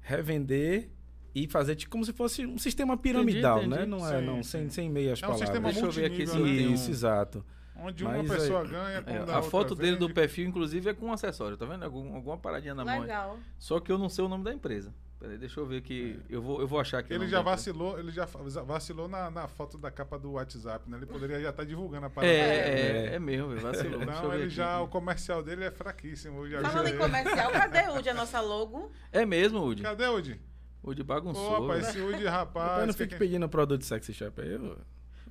revender 0.01 0.89
e 1.35 1.47
fazer 1.47 1.75
tipo, 1.75 1.91
como 1.91 2.03
se 2.05 2.13
fosse 2.13 2.45
um 2.45 2.57
sistema 2.57 2.97
piramidal, 2.97 3.59
entendi. 3.59 3.75
né? 3.75 3.85
Não 3.85 3.97
é, 4.07 4.19
Sim, 4.19 4.25
não, 4.25 4.35
sim. 4.37 4.49
sem, 4.49 4.69
sem 4.69 4.89
meias 4.89 5.21
É 5.21 5.25
um 5.25 5.29
palavras. 5.29 5.47
sistema 5.49 5.69
Deixa 5.71 5.85
eu 5.85 5.91
ver 5.91 6.05
aqui 6.05 6.25
se 6.25 6.33
multinível, 6.37 6.47
eu 6.47 6.51
né? 6.53 6.57
tenho- 6.63 6.73
Isso, 6.73 6.89
exato. 6.91 7.45
Onde 7.81 8.03
uma 8.03 8.17
Mas 8.23 8.29
pessoa 8.31 8.61
aí- 8.61 8.67
ganha 8.67 9.03
É, 9.07 9.17
a 9.17 9.19
outra 9.21 9.41
foto 9.43 9.75
dele 9.75 9.95
do 9.97 10.09
perfil, 10.13 10.47
inclusive, 10.47 10.89
é 10.89 10.93
com 10.93 11.07
um 11.07 11.13
acessório, 11.13 11.55
tá 11.57 11.65
vendo? 11.65 11.83
Algum, 11.83 12.15
alguma 12.15 12.37
paradinha 12.37 12.75
na 12.75 12.83
mão. 12.85 13.01
Legal. 13.01 13.37
Só 13.57 13.79
que 13.79 13.91
eu 13.91 13.97
não 13.97 14.09
sei 14.09 14.23
o 14.23 14.27
nome 14.27 14.43
da 14.43 14.53
empresa. 14.53 14.93
Peraí, 15.19 15.37
deixa 15.37 15.59
eu 15.59 15.65
ver 15.65 15.77
aqui. 15.77 16.17
Eu, 16.29 16.41
vou, 16.41 16.61
eu 16.61 16.67
vou 16.67 16.79
achar 16.79 16.99
aqui. 16.99 17.13
Ele 17.13 17.27
já 17.27 17.41
vacilou, 17.41 17.99
ele 17.99 18.09
já 18.09 18.25
vacilou 18.65 19.09
na, 19.09 19.29
na 19.29 19.47
foto 19.49 19.77
da 19.77 19.91
capa 19.91 20.17
do 20.17 20.31
WhatsApp, 20.31 20.89
né? 20.89 20.95
Ele 20.95 21.05
poderia 21.05 21.41
já 21.41 21.49
estar 21.49 21.65
divulgando 21.65 22.05
a 22.05 22.09
parada. 22.09 22.31
É, 22.31 22.39
É. 22.39 23.05
é, 23.11 23.15
é 23.15 23.19
mesmo, 23.19 23.49
vacilou. 23.57 23.99
Deixa 23.99 24.13
eu 24.15 24.23
Não, 24.23 24.29
ver 24.29 24.35
ele 24.37 24.43
aqui. 24.45 24.53
já, 24.55 24.79
o 24.81 24.87
comercial 24.87 25.43
dele 25.43 25.65
é 25.65 25.71
fraquíssimo. 25.71 26.47
já 26.47 26.61
Falando 26.61 26.87
em 26.87 26.97
comercial, 26.97 27.51
cadê 27.51 27.89
Udi, 27.97 28.07
a 28.09 28.13
nossa 28.13 28.39
logo? 28.39 28.91
É 29.11 29.25
mesmo, 29.25 29.61
Udi. 29.61 29.81
Cadê 29.83 30.05
o 30.07 30.15
Udi? 30.15 30.39
Udi 30.81 31.03
bagunçou. 31.03 31.67
velho. 31.67 31.81
esse 31.81 31.99
Udi, 31.99 32.11
Depois 32.23 32.29
rapaz. 32.31 32.79
não 32.87 32.93
que 32.93 32.99
fique 32.99 33.13
que- 33.15 33.19
pedindo 33.19 33.49
produto 33.49 33.81
de 33.81 33.85
sexy 33.87 34.13
shop 34.13 34.41
aí. 34.41 34.53
Eu, 34.53 34.77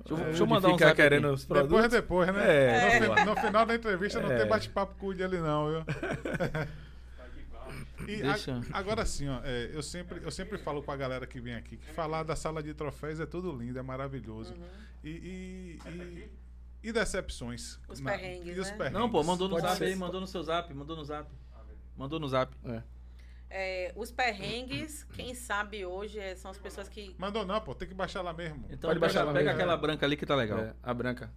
Deixa 0.09 0.13
eu, 0.13 0.17
eu 0.17 0.25
deixa 0.25 0.43
eu 0.43 0.47
mandar 0.47 0.67
um 0.69 0.73
ficar 0.73 0.85
zap 0.87 0.95
querendo 0.97 1.25
aqui. 1.25 1.35
os 1.35 1.45
produtos. 1.45 1.91
Depois, 1.91 1.91
depois, 2.29 2.33
né? 2.33 2.97
É, 2.97 2.99
No, 2.99 3.25
no 3.25 3.35
final 3.41 3.65
da 3.65 3.75
entrevista 3.75 4.19
não 4.19 4.31
É. 4.31 4.37
tem 4.39 4.47
bate-papo 4.47 4.95
com 4.95 5.07
o 5.07 5.11
ali, 5.11 5.37
não, 5.37 5.69
viu? 5.69 5.85
E 8.07 8.23
a- 8.23 8.35
agora 8.79 9.05
sim, 9.05 9.27
ó, 9.27 9.39
é, 9.43 9.69
eu, 9.73 9.83
sempre, 9.83 10.19
eu 10.23 10.31
sempre 10.31 10.57
falo 10.57 10.81
pra 10.81 10.95
galera 10.95 11.27
que 11.27 11.39
vem 11.39 11.53
aqui 11.53 11.77
que 11.77 11.85
falar 11.93 12.23
da 12.23 12.35
sala 12.35 12.63
de 12.63 12.73
troféus 12.73 13.19
é 13.19 13.25
tudo 13.25 13.51
lindo, 13.51 13.77
é 13.77 13.81
maravilhoso. 13.83 14.53
Uhum. 14.53 14.63
E, 15.03 15.09
e, 15.09 15.79
e, 15.89 16.29
e 16.81 16.91
decepções. 16.91 17.77
Os 17.87 17.99
Na- 17.99 18.11
perrengues, 18.11 18.57
e 18.57 18.59
os 18.59 18.71
né? 18.71 18.77
perrengues. 18.77 18.99
Não, 18.99 19.09
pô, 19.11 19.21
mandou 19.23 19.47
no 19.47 19.55
Pode 19.55 19.67
zap 19.67 19.77
ser. 19.77 19.83
aí, 19.85 19.95
mandou 19.95 20.21
no 20.21 20.25
seu 20.27 20.41
zap, 20.41 20.73
mandou 20.73 20.95
no 20.95 21.03
zap. 21.03 21.29
Mandou 21.95 22.19
no 22.19 22.27
zap. 22.27 22.51
É. 22.65 22.81
É, 23.51 23.91
os 23.95 24.11
perrengues, 24.11 25.03
quem 25.13 25.33
sabe 25.33 25.83
hoje 25.85 26.19
é, 26.19 26.35
são 26.35 26.51
as 26.51 26.57
pessoas 26.57 26.87
que. 26.87 27.15
Mandou 27.17 27.45
não, 27.45 27.59
pô, 27.59 27.73
tem 27.73 27.87
que 27.87 27.93
baixar 27.95 28.21
lá 28.21 28.31
mesmo. 28.31 28.65
Então 28.69 28.89
Pode 28.89 28.99
pega, 28.99 28.99
baixar 28.99 29.23
lá 29.23 29.33
pega 29.33 29.45
mesmo. 29.45 29.59
aquela 29.59 29.75
branca 29.77 30.05
ali 30.05 30.15
que 30.15 30.25
tá 30.25 30.35
legal. 30.35 30.59
É, 30.59 30.73
a 30.83 30.93
branca. 30.93 31.31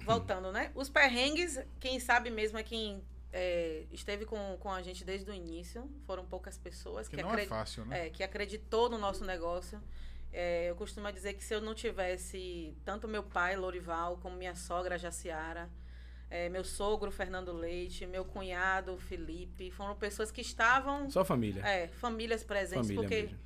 Voltando, 0.00 0.50
né? 0.52 0.70
Os 0.74 0.88
perrengues, 0.88 1.60
quem 1.78 2.00
sabe 2.00 2.30
mesmo 2.30 2.56
é 2.56 2.62
quem 2.62 3.02
é, 3.30 3.84
esteve 3.92 4.24
com, 4.24 4.56
com 4.58 4.70
a 4.72 4.80
gente 4.80 5.04
desde 5.04 5.30
o 5.30 5.34
início. 5.34 5.90
Foram 6.06 6.24
poucas 6.24 6.56
pessoas 6.56 7.08
Que 7.08 7.16
que, 7.16 7.22
não 7.22 7.30
é 7.30 7.34
acre- 7.34 7.46
fácil, 7.46 7.84
né? 7.84 8.06
é, 8.06 8.10
que 8.10 8.22
acreditou 8.22 8.88
no 8.88 8.96
nosso 8.96 9.24
negócio. 9.24 9.78
É, 10.32 10.70
eu 10.70 10.76
costumo 10.76 11.10
dizer 11.12 11.34
que 11.34 11.44
se 11.44 11.54
eu 11.54 11.60
não 11.60 11.74
tivesse 11.74 12.74
tanto 12.84 13.06
meu 13.06 13.22
pai, 13.22 13.54
Lorival, 13.56 14.16
como 14.18 14.34
minha 14.36 14.54
sogra, 14.54 14.98
Jaciara, 14.98 15.68
é, 16.30 16.48
meu 16.48 16.62
sogro, 16.62 17.10
Fernando 17.10 17.52
Leite, 17.52 18.06
meu 18.06 18.24
cunhado, 18.24 18.96
Felipe, 18.98 19.70
foram 19.70 19.94
pessoas 19.94 20.30
que 20.30 20.40
estavam. 20.40 21.10
Só 21.10 21.24
família. 21.24 21.62
É, 21.66 21.88
famílias 21.88 22.44
presentes, 22.44 22.88
família 22.88 23.02
porque 23.02 23.22
mesmo. 23.22 23.38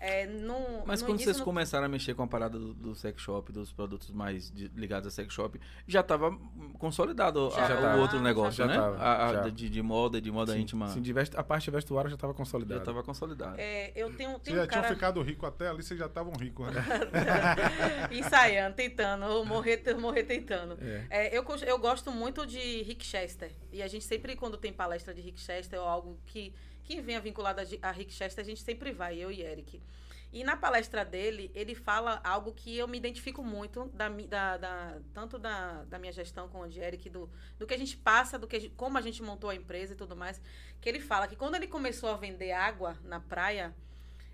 É, 0.00 0.26
no, 0.26 0.82
Mas 0.86 1.02
no 1.02 1.06
quando 1.08 1.20
vocês 1.20 1.36
não- 1.36 1.44
começaram 1.44 1.84
a 1.84 1.88
mexer 1.88 2.14
com 2.14 2.22
a 2.22 2.26
parada 2.26 2.58
do, 2.58 2.72
do 2.72 2.94
sex 2.94 3.20
shop, 3.20 3.52
dos 3.52 3.70
produtos 3.72 4.10
mais 4.10 4.50
de- 4.50 4.68
ligados 4.74 5.06
a 5.06 5.10
sex 5.10 5.32
shop, 5.32 5.60
já 5.86 6.02
tava 6.02 6.36
consolidado 6.78 7.48
a- 7.48 7.50
Já 7.68 7.78
o 7.78 7.80
tava. 7.82 7.96
outro 8.00 8.20
negócio, 8.20 8.52
Já 8.58 8.66
né? 8.66 8.74
tava, 8.74 8.96
A- 8.98 9.26
a 9.28 9.32
já. 9.34 9.48
de, 9.50 9.68
de 9.68 9.82
moda, 9.82 10.20
de 10.20 10.30
moda 10.30 10.52
Sim, 10.54 10.60
íntima. 10.60 10.88
sim, 10.88 11.02
de 11.02 11.12
vest- 11.12 11.34
a 11.36 11.42
parte 11.44 11.64
de 11.64 11.70
vestuário 11.72 12.08
já 12.10 12.14
estava 12.14 12.32
consolidada. 12.32 12.80
já 12.80 12.86
tava 12.86 13.02
consolidado. 13.02 13.56
É, 13.58 13.92
eu 13.94 14.10
tenho, 14.16 14.30
Vocês 14.30 14.42
tenho 14.44 14.56
já 14.56 14.64
um 14.64 14.66
cara 14.66 14.80
tinham 14.86 14.94
ficado 14.94 15.22
rico 15.22 15.44
até 15.46 15.68
ali, 15.68 15.82
vocês 15.82 15.98
já 16.00 16.06
estavam 16.06 16.32
ricos, 16.32 16.66
né? 16.72 16.82
ensaiando, 18.10 18.74
tentando, 18.76 19.24
ou 19.26 19.44
morrer, 19.44 19.82
morrer 19.98 20.22
tentando. 20.24 20.78
É. 20.80 21.06
É, 21.10 21.36
eu, 21.38 21.44
eu 21.66 21.78
gosto 21.78 22.10
muito 22.10 22.46
de 22.46 22.82
Rick 22.82 23.04
Chester. 23.04 23.50
E 23.72 23.82
a 23.82 23.88
gente 23.88 24.04
sempre, 24.04 24.36
quando 24.36 24.56
tem 24.56 24.72
palestra 24.72 25.12
de 25.14 25.20
Rick 25.20 25.40
Chester 25.40 25.78
ou 25.80 25.86
algo 25.86 26.18
que, 26.26 26.52
que 26.90 27.00
venha 27.00 27.20
vinculado 27.20 27.60
a, 27.82 27.90
Rick 27.92 28.12
Chester, 28.12 28.42
a 28.42 28.46
gente 28.46 28.60
sempre 28.62 28.90
vai, 28.92 29.16
eu 29.16 29.30
e 29.30 29.42
Eric. 29.42 29.80
E 30.32 30.44
na 30.44 30.56
palestra 30.56 31.04
dele, 31.04 31.50
ele 31.54 31.74
fala 31.74 32.20
algo 32.22 32.52
que 32.52 32.76
eu 32.76 32.86
me 32.86 32.96
identifico 32.98 33.42
muito, 33.42 33.86
da, 33.94 34.08
da, 34.08 34.56
da- 34.56 34.98
tanto 35.12 35.38
da, 35.38 35.84
da 35.84 35.98
minha 35.98 36.12
gestão 36.12 36.48
com 36.48 36.60
o 36.60 36.68
de 36.68 36.80
Eric, 36.80 37.08
do, 37.10 37.28
do 37.58 37.66
que 37.66 37.74
a 37.74 37.78
gente 37.78 37.96
passa, 37.96 38.38
do 38.38 38.46
que 38.46 38.70
como 38.70 38.96
a 38.96 39.00
gente 39.00 39.22
montou 39.22 39.50
a 39.50 39.54
empresa 39.54 39.92
e 39.92 39.96
tudo 39.96 40.16
mais. 40.16 40.40
Que 40.80 40.88
ele 40.88 41.00
fala 41.00 41.26
que 41.26 41.34
quando 41.36 41.56
ele 41.56 41.66
começou 41.66 42.10
a 42.10 42.16
vender 42.16 42.52
água 42.52 42.96
na 43.04 43.18
praia, 43.20 43.74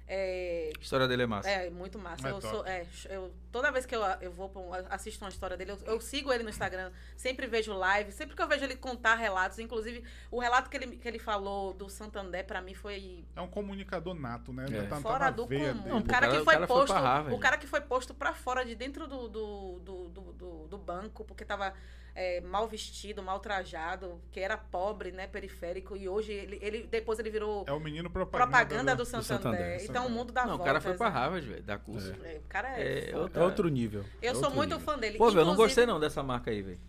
é, 0.08 0.70
A 0.76 0.80
história 0.80 1.08
dele 1.08 1.22
é 1.24 1.26
massa. 1.26 1.48
é, 1.50 1.68
muito 1.70 1.98
massa. 1.98 2.28
É 2.28 2.30
eu 2.30 2.40
sou, 2.40 2.64
é, 2.66 2.86
eu, 3.10 3.32
toda 3.50 3.70
vez 3.72 3.84
que 3.86 3.94
eu, 3.94 4.00
eu 4.20 4.30
vou 4.30 4.50
um- 4.54 4.72
assisto 4.90 5.24
uma 5.24 5.28
história 5.30 5.56
dele, 5.56 5.72
eu, 5.72 5.78
eu 5.86 6.00
sigo 6.00 6.32
ele 6.32 6.44
no 6.44 6.50
Instagram, 6.50 6.92
sempre 7.16 7.46
vejo 7.46 7.72
live, 7.72 8.12
sempre 8.12 8.36
que 8.36 8.42
eu 8.42 8.46
vejo 8.48 8.64
ele 8.64 8.76
contar 8.76 9.16
relatos, 9.16 9.58
inclusive 9.58 10.04
o 10.30 10.38
relato 10.40 10.70
que 10.70 10.76
ele, 10.76 10.96
que 10.96 11.08
ele 11.08 11.18
falou 11.18 11.72
do 11.74 11.88
Santander, 11.88 12.44
pra 12.46 12.60
mim, 12.60 12.74
foi 12.74 13.24
É 13.34 13.40
um 13.40 13.48
comunicador 13.48 14.14
nato, 14.14 14.52
né? 14.52 14.66
É. 14.72 14.82
Tá- 14.82 15.00
fora 15.00 15.30
do 15.30 15.46
comum. 15.46 15.98
O 15.98 16.04
cara 16.04 16.28
o 16.28 16.30
que 16.30 16.34
cara- 16.34 16.34
foi 16.34 16.40
o 16.42 16.44
cara 16.46 16.66
foi 16.66 16.76
posto. 16.76 16.92
pra 16.92 17.00
Harvard. 17.00 17.34
o 17.36 17.38
cara 17.40 17.58
que 17.58 17.66
foi 17.66 17.80
posto 17.80 18.14
pra 18.14 18.32
fora 18.32 18.64
de 18.64 18.74
dentro 18.74 19.06
do, 19.06 19.28
do, 19.28 19.78
do, 19.80 20.08
do- 20.08 20.66
do 20.68 20.78
banco, 20.78 21.24
porque 21.24 21.44
tava 21.44 21.72
é, 22.16 22.40
mal 22.40 22.66
vestido, 22.66 23.22
mal 23.22 23.38
trajado, 23.38 24.18
que 24.32 24.40
era 24.40 24.56
pobre, 24.56 25.12
né, 25.12 25.26
periférico, 25.26 25.94
e 25.96 26.08
hoje 26.08 26.32
ele, 26.32 26.58
ele 26.62 26.88
depois 26.90 27.18
ele 27.18 27.28
virou 27.30 27.64
É 27.68 27.72
o 27.72 27.78
menino 27.78 28.08
propaganda. 28.10 28.50
propaganda 28.50 28.94
do 28.96 29.02
do- 29.02 29.04
Santander. 29.04 29.36
Santander. 29.58 29.84
Então 29.84 30.06
o 30.06 30.10
mundo 30.10 30.32
dá 30.32 30.46
Não, 30.46 30.54
o 30.54 30.56
voltas. 30.56 30.66
cara 30.66 30.80
foi 30.80 30.94
pra? 30.94 31.08
Harvard, 31.10 31.46
velho, 31.46 31.62
da 31.62 31.78
curso. 31.78 32.12
É, 32.24 32.38
o 32.38 32.48
cara 32.48 32.68
É, 32.80 32.82
é. 33.10 33.10
eu-. 33.14 33.30
É 33.34 33.40
outro 33.44 33.68
nível. 33.68 34.02
Eu 34.22 34.30
é 34.32 34.34
sou 34.34 34.44
outro 34.44 34.56
muito 34.56 34.74
nível. 34.76 34.80
fã 34.94 34.98
dele. 34.98 35.18
Pô, 35.18 35.28
velho, 35.28 35.40
eu 35.42 35.44
não 35.46 35.54
gostei 35.54 35.84
não 35.86 36.00
dessa 36.00 36.22
marca 36.22 36.50
aí, 36.50 36.62
velho. 36.62 36.80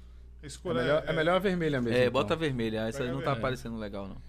É 0.41 0.47
Escolha, 0.47 0.81
melhor, 0.81 1.03
é 1.05 1.13
melhor 1.13 1.35
a 1.35 1.39
vermelha 1.39 1.81
mesmo. 1.81 1.97
É, 1.97 2.01
então. 2.03 2.13
bota 2.13 2.33
a 2.33 2.37
vermelha. 2.37 2.87
Essa 2.87 2.99
não 3.03 3.15
tá 3.15 3.19
vermelha. 3.19 3.41
parecendo 3.41 3.75
legal, 3.77 4.07
não. 4.07 4.21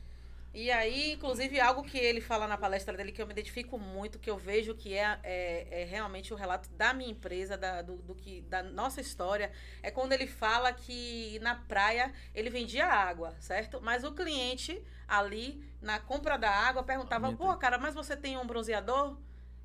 E 0.59 0.73
aí, 0.73 1.13
inclusive, 1.13 1.61
algo 1.61 1.85
que 1.85 1.97
ele 1.97 2.21
fala 2.21 2.49
na 2.49 2.59
palestra 2.59 2.97
dele 2.97 3.13
que 3.13 3.23
eu 3.23 3.27
me 3.29 3.33
identifico 3.33 3.79
muito, 3.79 4.19
que 4.19 4.29
eu 4.29 4.37
vejo 4.37 4.75
que 4.75 4.93
é, 4.93 5.21
é, 5.23 5.83
é 5.83 5.85
realmente 5.85 6.35
o 6.35 6.37
relato 6.37 6.69
da 6.71 6.93
minha 6.93 7.09
empresa, 7.09 7.57
da, 7.57 7.81
do, 7.81 7.99
do 7.99 8.13
que, 8.13 8.41
da 8.41 8.61
nossa 8.61 9.01
história, 9.01 9.53
é 9.85 9.89
quando 9.93 10.15
ele 10.15 10.27
fala 10.27 10.73
que 10.73 11.39
na 11.43 11.55
praia 11.55 12.13
ele 12.35 12.51
vendia 12.51 12.87
água, 12.87 13.37
certo? 13.39 13.81
Mas 13.81 14.03
o 14.03 14.11
cliente 14.11 14.83
ali, 15.07 15.65
na 15.81 16.01
compra 16.01 16.37
da 16.37 16.51
água, 16.51 16.83
perguntava, 16.83 17.33
pô, 17.33 17.57
cara, 17.57 17.79
mas 17.79 17.95
você 17.95 18.17
tem 18.17 18.37
um 18.37 18.45
bronzeador? 18.45 19.17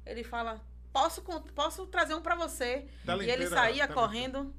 Ele 0.06 0.23
fala, 0.23 0.62
posso, 0.91 1.23
posso 1.56 1.88
trazer 1.88 2.13
um 2.13 2.21
pra 2.21 2.36
você. 2.36 2.88
Da 3.03 3.17
e 3.17 3.32
ele 3.32 3.47
saía 3.47 3.88
da 3.88 3.93
correndo. 3.95 4.53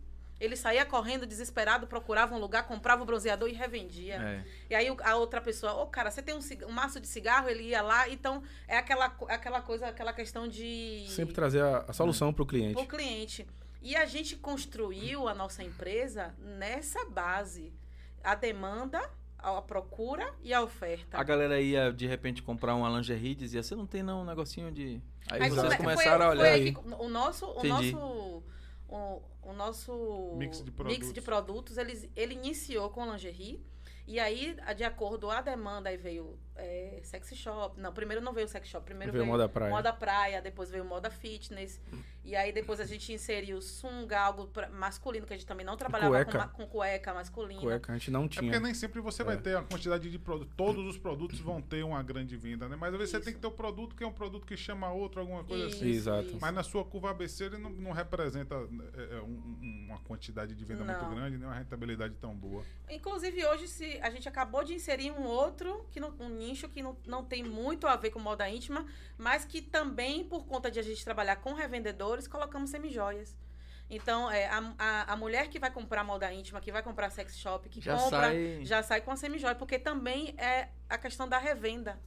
Ele 0.44 0.56
saía 0.56 0.84
correndo, 0.84 1.26
desesperado, 1.26 1.86
procurava 1.86 2.34
um 2.34 2.38
lugar, 2.38 2.66
comprava 2.66 3.02
o 3.02 3.06
bronzeador 3.06 3.48
e 3.48 3.52
revendia. 3.52 4.14
É. 4.16 4.44
E 4.70 4.74
aí 4.74 4.90
o- 4.90 4.96
a 5.02 5.16
outra 5.16 5.40
pessoa, 5.40 5.72
ô 5.74 5.86
cara, 5.86 6.10
você 6.10 6.22
tem 6.22 6.34
um, 6.34 6.40
um 6.68 6.72
maço 6.72 7.00
de 7.00 7.06
cigarro? 7.08 7.48
Ele 7.48 7.62
ia 7.64 7.82
lá, 7.82 8.08
então 8.08 8.42
é 8.68 8.76
aquela, 8.76 9.08
co- 9.10 9.26
aquela 9.28 9.60
coisa, 9.60 9.86
aquela 9.88 10.12
questão 10.12 10.46
de. 10.46 11.06
Sempre 11.08 11.34
trazer 11.34 11.62
a, 11.62 11.84
a 11.88 11.92
solução 11.92 12.32
para 12.32 12.42
o 12.42 12.46
cliente. 12.46 12.74
pro 12.74 12.86
cliente. 12.86 13.46
E 13.82 13.94
a 13.96 14.06
gente 14.06 14.36
construiu 14.36 15.28
a 15.28 15.34
nossa 15.34 15.62
empresa 15.62 16.34
nessa 16.38 17.04
base. 17.04 17.72
A 18.22 18.34
demanda, 18.34 18.98
a 19.38 19.60
procura 19.60 20.32
e 20.42 20.54
a 20.54 20.62
oferta. 20.62 21.18
A 21.18 21.22
galera 21.22 21.60
ia 21.60 21.92
de 21.92 22.06
repente 22.06 22.42
comprar 22.42 22.74
uma 22.74 22.88
lingerie 22.88 23.32
e 23.32 23.34
dizia: 23.34 23.62
Você 23.62 23.74
não 23.76 23.86
tem 23.86 24.02
não 24.02 24.22
um 24.22 24.24
negocinho 24.24 24.72
de. 24.72 25.02
Aí, 25.30 25.42
Aí 25.42 25.50
vocês 25.50 25.74
come- 25.74 25.90
começaram 25.90 26.24
a 26.24 26.28
foi- 26.28 26.36
olhar 26.38 26.40
foi 26.40 26.50
aí. 26.50 26.72
que 26.74 26.80
o 26.80 27.08
nosso, 27.10 27.46
o 27.46 27.58
Entendi. 27.58 27.92
nosso, 27.92 28.42
o, 28.88 29.22
o 29.44 29.52
nosso 29.52 30.34
Mix 30.36 30.58
de 30.58 30.64
mix 30.64 30.76
produtos. 30.76 31.12
de 31.12 31.20
produtos, 31.20 31.78
ele, 31.78 32.10
ele 32.16 32.34
iniciou 32.34 32.90
com 32.90 33.10
lingerie. 33.10 33.64
E 34.06 34.18
aí, 34.20 34.54
de 34.76 34.84
acordo 34.84 35.30
a 35.30 35.40
demanda, 35.40 35.88
aí 35.88 35.96
veio 35.96 36.38
é, 36.56 37.00
sexy 37.02 37.34
shop. 37.34 37.80
Não, 37.80 37.92
primeiro 37.92 38.22
não 38.22 38.32
veio 38.34 38.46
o 38.46 38.48
sex 38.50 38.68
shop, 38.68 38.84
primeiro 38.84 39.10
Veio 39.12 39.24
veio, 39.24 39.32
moda 39.32 39.48
praia. 39.48 39.70
moda 39.70 39.92
praia, 39.92 40.42
depois 40.42 40.70
veio 40.70 40.84
moda 40.84 41.10
fitness. 41.10 41.80
E 42.22 42.34
aí 42.36 42.52
depois 42.52 42.80
a 42.80 42.84
gente 42.86 43.12
inseriu 43.12 43.60
sunga, 43.60 44.18
algo 44.18 44.46
pra- 44.46 44.68
masculino, 44.70 45.26
que 45.26 45.32
a 45.34 45.36
gente 45.36 45.46
também 45.46 45.64
não 45.64 45.76
trabalhava 45.76 46.10
cueca. 46.24 46.48
Com, 46.48 46.64
com 46.64 46.66
cueca 46.66 47.12
masculina. 47.14 47.60
Cueca, 47.60 47.92
a 47.92 47.98
gente 47.98 48.10
não 48.10 48.24
É 48.24 48.28
porque 48.28 48.40
tinha. 48.40 48.60
nem 48.60 48.72
sempre 48.74 49.00
você 49.00 49.22
vai 49.24 49.36
ter 49.38 49.56
a 49.56 49.62
quantidade 49.62 50.10
de 50.10 50.18
produtos. 50.18 50.54
Todos 50.56 50.86
os 50.86 50.96
produtos 50.98 51.38
vão 51.40 51.60
ter 51.60 51.82
uma 51.82 52.02
grande 52.02 52.36
venda, 52.36 52.66
né? 52.68 52.76
Mas 52.76 52.92
às 52.92 52.98
vezes 52.98 53.10
você 53.10 53.16
Isso. 53.18 53.24
tem 53.24 53.34
que 53.34 53.40
ter 53.40 53.46
o 53.46 53.50
produto 53.50 53.94
que 53.96 54.04
é 54.04 54.06
um 54.06 54.12
produto 54.12 54.46
que 54.46 54.56
chama 54.56 54.90
outro, 54.92 55.20
alguma 55.20 55.44
coisa 55.44 55.66
assim. 55.66 55.76
Isso, 55.88 56.08
Exato. 56.10 56.28
isso. 56.28 56.38
Mas 56.40 56.54
na 56.54 56.62
sua 56.62 56.84
curva 56.84 57.10
ABC 57.10 57.44
ele 57.44 57.58
não, 57.58 57.68
não 57.70 57.92
representa 57.92 58.54
é, 58.54 59.16
é, 59.16 59.20
um- 59.20 59.58
um- 59.62 59.84
uma 59.88 59.98
quantidade 60.00 60.54
de 60.54 60.64
venda 60.64 60.84
muito 60.84 61.02
Não. 61.02 61.14
grande, 61.14 61.36
nem 61.36 61.46
uma 61.46 61.54
rentabilidade 61.58 62.14
tão 62.20 62.34
boa. 62.34 62.62
Inclusive, 62.88 63.44
hoje, 63.46 63.68
se 63.68 63.93
a 64.02 64.10
gente 64.10 64.28
acabou 64.28 64.62
de 64.64 64.74
inserir 64.74 65.10
um 65.12 65.24
outro, 65.24 65.86
que 65.90 65.98
não- 66.00 66.14
um 66.20 66.28
nicho 66.28 66.68
que 66.68 66.82
não, 66.82 66.96
não 67.06 67.24
tem 67.24 67.42
muito 67.42 67.86
a 67.86 67.96
ver 67.96 68.10
com 68.10 68.18
moda 68.18 68.48
íntima, 68.48 68.86
mas 69.18 69.44
que 69.44 69.60
também, 69.62 70.24
por 70.24 70.44
conta 70.46 70.70
de 70.70 70.78
a 70.78 70.82
gente 70.82 71.04
trabalhar 71.04 71.36
com 71.36 71.52
revendedores, 71.54 72.26
colocamos 72.28 72.70
semijoias. 72.70 73.36
Então, 73.90 74.30
é, 74.30 74.46
a, 74.46 74.74
a, 74.78 75.12
a 75.12 75.16
mulher 75.16 75.48
que 75.48 75.58
vai 75.58 75.70
comprar 75.70 76.02
moda 76.02 76.32
íntima, 76.32 76.60
que 76.60 76.72
vai 76.72 76.82
comprar 76.82 77.10
sex 77.10 77.36
shop, 77.36 77.68
que 77.68 77.80
Já 77.80 77.96
compra, 77.96 78.20
sai- 78.20 78.60
já 78.64 78.82
sai 78.82 79.00
com 79.02 79.10
a 79.10 79.16
semijoia, 79.16 79.54
porque 79.54 79.78
também 79.78 80.34
é 80.38 80.68
a 80.88 80.96
questão 80.96 81.28
da 81.28 81.36
revenda, 81.38 82.00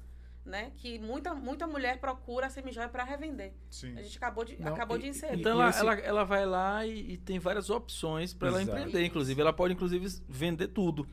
né? 0.43 0.71
Que 0.77 0.97
muita, 0.97 1.35
muita 1.35 1.67
mulher 1.67 1.99
procura 1.99 2.47
a 2.47 2.49
semijoia 2.49 2.89
para 2.89 3.03
revender. 3.03 3.53
Sim. 3.69 3.95
A 3.95 4.01
gente 4.01 4.17
acabou 4.17 4.43
de, 4.43 4.59
Não, 4.59 4.73
acabou 4.73 4.97
e- 4.97 5.01
de 5.01 5.07
inserir. 5.09 5.39
Então 5.39 5.51
ela, 5.61 5.69
esse- 5.69 5.79
ela, 5.79 5.93
ela 5.99 6.23
vai 6.23 6.45
lá 6.47 6.83
e, 6.85 7.11
e 7.13 7.17
tem 7.17 7.37
várias 7.37 7.69
opções 7.69 8.33
para 8.33 8.47
ela 8.47 8.61
empreender. 8.63 9.05
Inclusive, 9.05 9.39
ela 9.39 9.53
pode 9.53 9.73
inclusive 9.75 10.07
vender 10.27 10.69
tudo. 10.69 11.07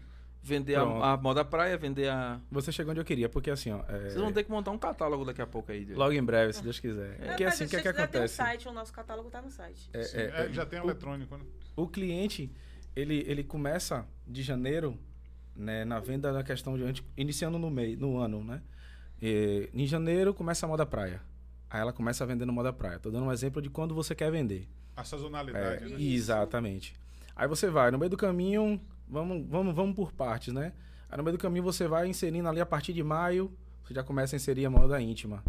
Vender 0.46 0.74
a, 0.76 0.82
a 1.12 1.16
moda 1.16 1.42
praia, 1.42 1.74
vender 1.78 2.10
a. 2.10 2.38
Você 2.50 2.70
chegou 2.70 2.90
onde 2.90 3.00
eu 3.00 3.04
queria, 3.04 3.30
porque 3.30 3.50
assim, 3.50 3.70
ó. 3.72 3.80
é, 3.88 4.00
Vocês 4.10 4.14
vão 4.16 4.30
ter 4.30 4.44
que 4.44 4.50
montar 4.50 4.72
um 4.72 4.78
catálogo 4.78 5.24
daqui 5.24 5.40
a 5.40 5.46
pouco 5.46 5.72
aí. 5.72 5.86
de- 5.86 5.94
Logo 5.94 6.12
em 6.12 6.22
breve, 6.22 6.52
se 6.52 6.62
Deus 6.62 6.78
quiser. 6.78 7.16
É, 7.18 7.26
Porque 7.28 7.44
assim, 7.44 7.64
a 7.64 7.66
o 7.66 7.70
que 7.70 7.76
é 7.76 7.80
que 7.80 7.84
gente 7.84 7.84
já 7.84 7.92
tem 7.94 8.00
um 8.02 8.04
acontece? 8.04 8.34
site, 8.34 8.68
o 8.68 8.72
nosso 8.72 8.92
catálogo 8.92 9.28
está 9.28 9.40
no 9.40 9.50
site. 9.50 9.88
É, 9.94 10.02
Sim, 10.02 10.18
é, 10.18 10.20
é, 10.22 10.46
é, 10.46 10.52
já 10.52 10.66
tem 10.66 10.78
o- 10.80 10.84
eletrônico, 10.84 11.34
né? 11.38 11.44
O 11.74 11.88
cliente, 11.88 12.52
ele, 12.94 13.24
ele 13.26 13.42
começa 13.42 14.06
de 14.26 14.42
janeiro, 14.42 14.98
né, 15.56 15.82
na 15.86 15.98
venda 15.98 16.30
da 16.30 16.42
questão 16.44 16.76
de 16.76 16.84
antes, 16.84 17.02
iniciando 17.16 17.58
no 17.58 17.70
meio, 17.70 17.98
no 17.98 18.18
ano, 18.18 18.44
né? 18.44 18.60
E, 19.22 19.70
em 19.72 19.86
janeiro 19.86 20.34
começa 20.34 20.66
a 20.66 20.68
moda 20.68 20.84
praia. 20.84 21.22
Aí 21.70 21.80
ela 21.80 21.92
começa 21.92 22.22
a 22.22 22.26
vender 22.26 22.44
no 22.44 22.52
moda 22.52 22.70
praia. 22.70 22.98
Tô 22.98 23.10
dando 23.10 23.24
um 23.24 23.32
exemplo 23.32 23.62
de 23.62 23.70
quando 23.70 23.94
você 23.94 24.14
quer 24.14 24.30
vender. 24.30 24.68
A 24.94 25.00
É, 25.00 25.04
sazonalidade, 25.04 25.86
né? 25.94 25.96
exatamente. 26.02 26.94
Aí 27.34 27.48
você 27.48 27.68
vai, 27.70 27.90
no 27.90 27.98
meio 27.98 28.10
do 28.10 28.16
caminho, 28.16 28.78
vamos, 29.08 29.46
vamos, 29.48 29.74
vamos 29.74 29.94
por 29.94 30.12
partes, 30.12 30.52
né? 30.52 30.72
Aí 31.08 31.16
no 31.16 31.24
meio 31.24 31.36
do 31.36 31.40
caminho 31.40 31.62
você 31.62 31.86
vai 31.86 32.08
inserindo 32.08 32.48
ali 32.48 32.60
a 32.60 32.66
partir 32.66 32.92
de 32.92 33.02
maio, 33.02 33.52
você 33.84 33.94
já 33.94 34.02
começa 34.02 34.34
a 34.34 34.38
inserir 34.38 34.66
a 34.66 34.70
moda 34.70 35.00
íntima. 35.00 35.42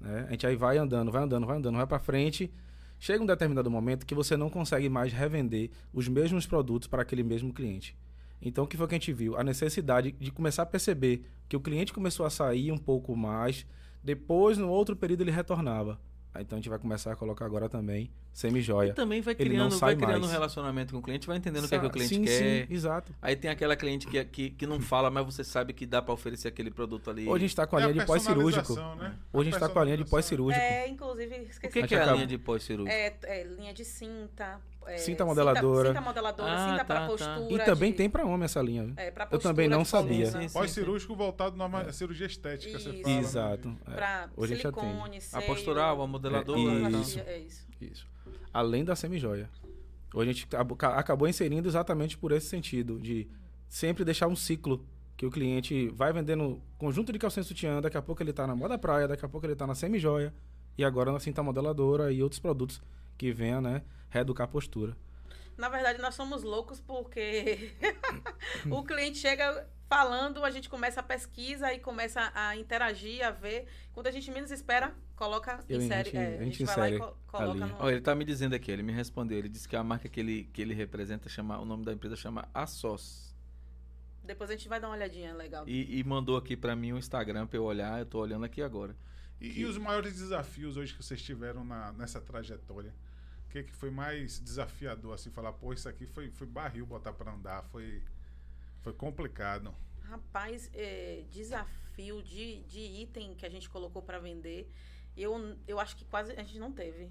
Né? 0.00 0.26
A 0.28 0.30
gente 0.32 0.46
aí 0.46 0.56
vai 0.56 0.78
andando, 0.78 1.10
vai 1.10 1.22
andando, 1.22 1.46
vai 1.46 1.56
andando, 1.56 1.76
vai 1.76 1.86
pra 1.86 1.98
frente. 1.98 2.52
Chega 2.98 3.22
um 3.22 3.26
determinado 3.26 3.70
momento 3.70 4.04
que 4.04 4.14
você 4.14 4.36
não 4.36 4.50
consegue 4.50 4.88
mais 4.88 5.12
revender 5.12 5.70
os 5.92 6.08
mesmos 6.08 6.46
produtos 6.46 6.88
para 6.88 7.02
aquele 7.02 7.22
mesmo 7.22 7.52
cliente. 7.52 7.96
Então, 8.40 8.64
o 8.64 8.66
que 8.66 8.76
foi 8.76 8.86
que 8.86 8.94
a 8.94 8.98
gente 8.98 9.12
viu? 9.12 9.36
A 9.36 9.44
necessidade 9.44 10.12
de 10.12 10.30
começar 10.30 10.62
a 10.62 10.66
perceber 10.66 11.24
que 11.48 11.56
o 11.56 11.60
cliente 11.60 11.92
começou 11.92 12.24
a 12.24 12.30
sair 12.30 12.70
um 12.70 12.78
pouco 12.78 13.16
mais, 13.16 13.66
depois, 14.02 14.58
no 14.58 14.68
outro 14.68 14.94
período, 14.94 15.22
ele 15.22 15.30
retornava. 15.30 15.98
Aí, 16.34 16.42
Então, 16.42 16.56
a 16.56 16.60
gente 16.60 16.68
vai 16.68 16.78
começar 16.78 17.12
a 17.12 17.16
colocar 17.16 17.44
agora 17.46 17.68
também 17.68 18.04
E 18.04 18.38
semi-joia. 18.38 18.94
também 18.94 19.20
vai 19.20 19.34
Ele 19.38 19.56
não 19.56 19.66
criando, 19.68 19.72
sai 19.78 19.94
vai 19.96 20.06
criando 20.06 20.26
um 20.26 20.30
relacionamento 20.30 20.92
com 20.92 20.98
o 21.00 21.02
cliente, 21.02 21.26
vai 21.26 21.36
entendendo 21.36 21.64
o 21.64 21.68
que, 21.68 21.74
é 21.74 21.78
que 21.78 21.86
o 21.86 21.90
cliente 21.90 22.14
sim, 22.14 22.24
quer. 22.24 22.66
Sim, 22.66 22.74
exato. 22.74 23.12
Aí 23.20 23.34
tem 23.34 23.50
aquela 23.50 23.74
cliente 23.74 24.06
que, 24.06 24.24
que, 24.24 24.50
que 24.50 24.66
não 24.66 24.80
fala, 24.80 25.10
mas 25.10 25.24
você 25.24 25.42
sabe 25.42 25.72
que 25.72 25.84
dá 25.86 26.00
para 26.00 26.14
oferecer 26.14 26.48
aquele 26.48 26.70
produto 26.70 27.10
ali. 27.10 27.22
Hoje 27.26 27.34
a 27.36 27.38
gente 27.40 27.50
está 27.50 27.66
com 27.66 27.76
a 27.76 27.80
É 27.82 27.86
linha 27.86 28.00
de 28.00 28.06
pós-cirúrgico. 28.06 28.74
né? 28.76 29.16
Hoje 29.32 29.48
a 29.48 29.50
gente 29.50 29.54
está 29.54 29.68
com 29.68 29.78
a 29.78 29.84
linha 29.84 29.96
de 29.96 30.04
pós-cirúrgico. 30.04 30.62
É, 30.64 30.88
inclusive, 30.88 31.34
O 31.34 31.42
esqueci. 31.42 31.72
que, 31.72 31.78
A 31.80 31.86
que 31.88 31.94
é 31.94 32.02
a 32.02 32.12
linha 32.12 32.26
de 32.26 32.38
pós-cirúrgico? 32.38 32.96
É, 32.96 33.16
é, 33.24 33.44
linha 33.44 33.72
de 33.74 33.84
cinta. 33.84 34.60
É, 34.88 34.98
Cinta 34.98 35.24
modeladora. 35.24 35.88
Cinta, 35.90 36.00
modeladora, 36.00 36.52
Ah, 36.52 36.68
cinta 36.70 36.78
tá, 36.78 36.84
para 36.84 37.00
tá. 37.00 37.06
postura. 37.06 37.62
E 37.62 37.64
também 37.64 37.90
de- 37.90 37.96
tem 37.98 38.08
para 38.10 38.24
homem 38.24 38.44
essa 38.44 38.60
linha. 38.62 38.84
viu? 38.84 38.94
É, 38.96 39.10
pra 39.10 39.24
Eu 39.30 39.38
também 39.38 39.68
postura 39.68 39.76
não 39.78 39.84
sabia. 39.84 40.48
Pós-cirúrgico 40.52 41.14
voltado 41.14 41.56
numa 41.56 41.92
cirurgia 41.92 42.26
estética, 42.26 42.78
você 42.78 42.90
Isso. 42.90 43.02
fala. 43.02 43.14
né? 43.14 43.20
Exato. 43.20 43.76
é. 43.86 43.90
Pra 43.94 44.28
Hoje 44.36 44.54
a 44.54 44.56
silicone, 44.56 45.16
A 45.18 45.20
seio, 45.20 45.46
postural, 45.46 46.02
a 46.02 46.06
modeladora. 46.06 46.60
É, 46.60 46.90
tal. 46.90 47.00
isso. 47.00 47.18
É 47.20 47.38
isso. 47.38 47.66
Isso. 47.80 48.06
Além 48.52 48.84
da 48.84 48.96
semijoia. 48.96 49.48
Hoje 50.14 50.30
a 50.30 50.32
gente 50.32 50.46
acabou- 50.46 50.76
ca- 50.76 50.94
acabou 50.98 51.28
inserindo 51.28 51.68
exatamente 51.68 52.16
por 52.16 52.32
esse 52.32 52.46
sentido, 52.46 52.98
de 52.98 53.28
sempre 53.68 54.04
deixar 54.04 54.26
um 54.26 54.34
ciclo 54.36 54.84
que 55.16 55.26
o 55.26 55.30
cliente 55.30 55.88
vai 55.90 56.12
vendendo 56.12 56.62
conjunto 56.78 57.12
de 57.12 57.18
calcinha 57.18 57.42
e 57.42 57.44
sutiã, 57.44 57.80
daqui 57.80 57.96
a 57.98 58.02
pouco 58.02 58.22
ele 58.22 58.30
está 58.30 58.46
na 58.46 58.54
moda 58.56 58.78
praia, 58.78 59.06
daqui 59.08 59.24
a 59.24 59.28
pouco 59.28 59.44
ele 59.44 59.52
está 59.52 59.66
na 59.66 59.74
semijoia 59.74 60.32
e 60.78 60.84
agora 60.84 61.10
na 61.12 61.18
cinta 61.20 61.42
modeladora 61.42 62.10
e 62.12 62.22
outros 62.22 62.38
produtos 62.38 62.80
que 63.18 63.32
venham, 63.32 63.60
né, 63.60 63.82
reeducar 64.10 64.46
a 64.46 64.50
postura. 64.50 64.96
Na 65.56 65.68
verdade, 65.68 66.00
nós 66.00 66.14
somos 66.14 66.42
loucos 66.44 66.80
porque 66.80 67.72
o 68.70 68.82
cliente 68.84 69.18
chega 69.18 69.68
falando, 69.88 70.44
a 70.44 70.50
gente 70.50 70.68
começa 70.68 71.00
a 71.00 71.02
pesquisa 71.02 71.72
e 71.72 71.80
começa 71.80 72.30
a 72.34 72.54
interagir, 72.56 73.26
a 73.26 73.30
ver. 73.30 73.66
Quando 73.92 74.06
a 74.06 74.10
gente 74.10 74.30
menos 74.30 74.50
espera, 74.52 74.94
coloca, 75.16 75.58
Eu- 75.68 75.80
a 75.80 75.82
insere. 75.82 76.10
gente- 76.10 76.16
é, 76.16 76.38
a 76.38 76.40
a 76.40 76.44
gente 76.44 76.62
lá 76.64 76.70
e 76.70 76.72
insere 76.94 76.98
co- 76.98 77.16
coloca 77.26 77.66
no. 77.66 77.76
Ó, 77.80 77.90
ele 77.90 78.00
tá 78.00 78.14
me 78.14 78.24
dizendo 78.24 78.54
aqui, 78.54 78.70
ele 78.70 78.82
me 78.84 78.92
respondeu. 78.92 79.36
Ele 79.38 79.48
disse 79.48 79.68
que 79.68 79.74
a 79.74 79.82
marca 79.82 80.08
que 80.08 80.20
ele, 80.20 80.44
que 80.52 80.62
ele 80.62 80.74
representa 80.74 81.28
chama. 81.28 81.58
O 81.58 81.64
nome 81.64 81.84
da 81.84 81.92
empresa 81.92 82.14
chama 82.14 82.48
Assos. 82.54 83.34
Depois 84.22 84.50
a 84.50 84.52
gente 84.52 84.68
vai 84.68 84.78
dar 84.78 84.88
uma 84.88 84.94
olhadinha 84.96 85.34
legal. 85.34 85.66
E, 85.66 85.98
e 85.98 86.04
mandou 86.04 86.36
aqui 86.36 86.56
pra 86.56 86.76
mim 86.76 86.92
o 86.92 86.98
Instagram 86.98 87.46
pra 87.46 87.56
eu 87.58 87.64
olhar. 87.64 87.98
Eu 87.98 88.06
tô 88.06 88.18
olhando 88.20 88.44
aqui 88.44 88.62
agora. 88.62 88.94
E, 89.40 89.60
e 89.60 89.64
os 89.64 89.78
maiores 89.78 90.12
desafios 90.18 90.76
hoje 90.76 90.94
que 90.94 91.02
vocês 91.02 91.20
tiveram 91.22 91.64
na, 91.64 91.92
nessa 91.94 92.20
trajetória? 92.20 92.94
O 93.48 93.50
que, 93.50 93.62
que 93.62 93.72
foi 93.72 93.90
mais 93.90 94.38
desafiador, 94.38 95.14
assim, 95.14 95.30
falar, 95.30 95.54
pô, 95.54 95.72
isso 95.72 95.88
aqui 95.88 96.06
foi, 96.06 96.30
foi 96.30 96.46
barril 96.46 96.84
botar 96.84 97.14
pra 97.14 97.32
andar, 97.32 97.64
foi, 97.72 98.02
foi 98.82 98.92
complicado. 98.92 99.74
Rapaz, 100.02 100.70
é, 100.74 101.24
desafio 101.30 102.22
de, 102.22 102.62
de 102.64 102.80
item 102.80 103.34
que 103.34 103.46
a 103.46 103.48
gente 103.48 103.68
colocou 103.70 104.02
para 104.02 104.18
vender, 104.18 104.70
eu, 105.16 105.56
eu 105.66 105.80
acho 105.80 105.96
que 105.96 106.04
quase 106.04 106.32
a 106.32 106.42
gente 106.44 106.58
não 106.58 106.70
teve. 106.70 107.10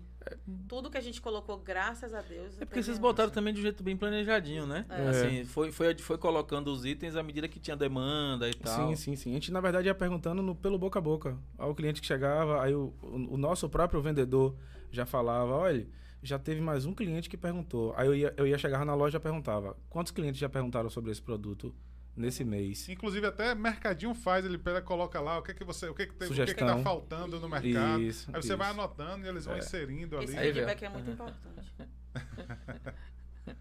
Tudo 0.67 0.91
que 0.91 0.97
a 0.97 1.01
gente 1.01 1.19
colocou, 1.19 1.57
graças 1.57 2.13
a 2.13 2.21
Deus. 2.21 2.61
É 2.61 2.65
porque 2.65 2.81
vocês 2.83 2.99
botaram 2.99 3.31
também 3.31 3.51
de 3.51 3.59
um 3.59 3.63
jeito 3.63 3.81
bem 3.83 3.97
planejadinho, 3.97 4.67
né? 4.67 4.85
É. 4.89 5.09
Assim, 5.09 5.43
foi, 5.45 5.71
foi, 5.71 5.97
foi 5.97 6.17
colocando 6.19 6.71
os 6.71 6.85
itens 6.85 7.15
à 7.15 7.23
medida 7.23 7.47
que 7.47 7.59
tinha 7.59 7.75
demanda 7.75 8.47
e 8.47 8.53
tal. 8.53 8.89
Sim, 8.89 8.95
sim, 8.95 9.15
sim. 9.15 9.31
A 9.31 9.33
gente, 9.33 9.51
na 9.51 9.59
verdade, 9.59 9.87
ia 9.87 9.95
perguntando 9.95 10.41
no- 10.43 10.55
pelo 10.55 10.77
boca 10.77 10.99
a 10.99 11.01
boca. 11.01 11.35
Ao 11.57 11.73
cliente 11.75 11.99
que 11.99 12.07
chegava, 12.07 12.63
aí 12.63 12.73
o, 12.75 12.93
o, 13.01 13.33
o 13.33 13.37
nosso 13.37 13.67
próprio 13.67 14.01
vendedor 14.01 14.55
já 14.91 15.05
falava, 15.05 15.51
olha, 15.53 15.85
já 16.27 16.37
teve 16.37 16.59
mais 16.61 16.85
um 16.85 16.93
cliente 16.93 17.29
que 17.29 17.37
perguntou. 17.37 17.93
Aí 17.95 18.07
eu 18.07 18.15
ia, 18.15 18.33
eu 18.37 18.45
ia 18.45 18.57
chegar 18.57 18.85
na 18.85 18.93
loja 18.93 19.17
e 19.17 19.19
perguntava, 19.21 19.75
quantos 19.89 20.11
clientes 20.11 20.39
já 20.39 20.49
perguntaram 20.49 20.89
sobre 20.89 21.11
esse 21.11 21.21
produto 21.21 21.73
nesse 22.15 22.43
mês? 22.43 22.89
Inclusive 22.89 23.25
até 23.27 23.55
Mercadinho 23.55 24.13
faz, 24.13 24.43
ele 24.45 24.57
pega, 24.57 24.81
coloca 24.81 25.19
lá 25.21 25.37
o 25.39 25.41
que 25.41 25.53
que 25.53 25.63
você, 25.63 25.87
o 25.87 25.93
que 25.93 26.07
que, 26.07 26.13
tem, 26.13 26.27
o 26.27 26.31
que, 26.31 26.35
que 26.37 26.41
Sugestão. 26.41 26.67
tá 26.67 26.83
faltando 26.83 27.39
no 27.39 27.47
mercado. 27.47 28.01
Isso, 28.01 28.29
Aí 28.33 28.41
você 28.41 28.55
vai 28.55 28.69
anotando 28.71 29.25
e 29.25 29.29
eles 29.29 29.45
vão 29.45 29.55
É. 29.55 29.59
inserindo 29.59 30.17
ali. 30.17 30.25
Esse 30.25 30.37
Aí, 30.37 30.53
feedback 30.53 30.83
é 30.83 30.89
muito 30.89 31.09
importante. 31.11 31.73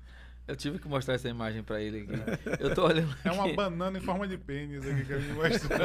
Eu 0.48 0.54
tive 0.54 0.78
que 0.78 0.86
mostrar 0.86 1.14
essa 1.14 1.28
imagem 1.28 1.62
pra 1.64 1.80
ele 1.80 2.02
aqui. 2.02 2.60
Eu 2.60 2.72
tô 2.74 2.86
olhando 2.86 3.12
É 3.24 3.32
uma 3.32 3.46
aqui. 3.46 3.54
banana 3.56 3.98
em 3.98 4.00
forma 4.00 4.28
de 4.28 4.38
pênis 4.38 4.86
aqui 4.86 5.04
que 5.04 5.12
ele 5.12 5.32
mostra. 5.32 5.78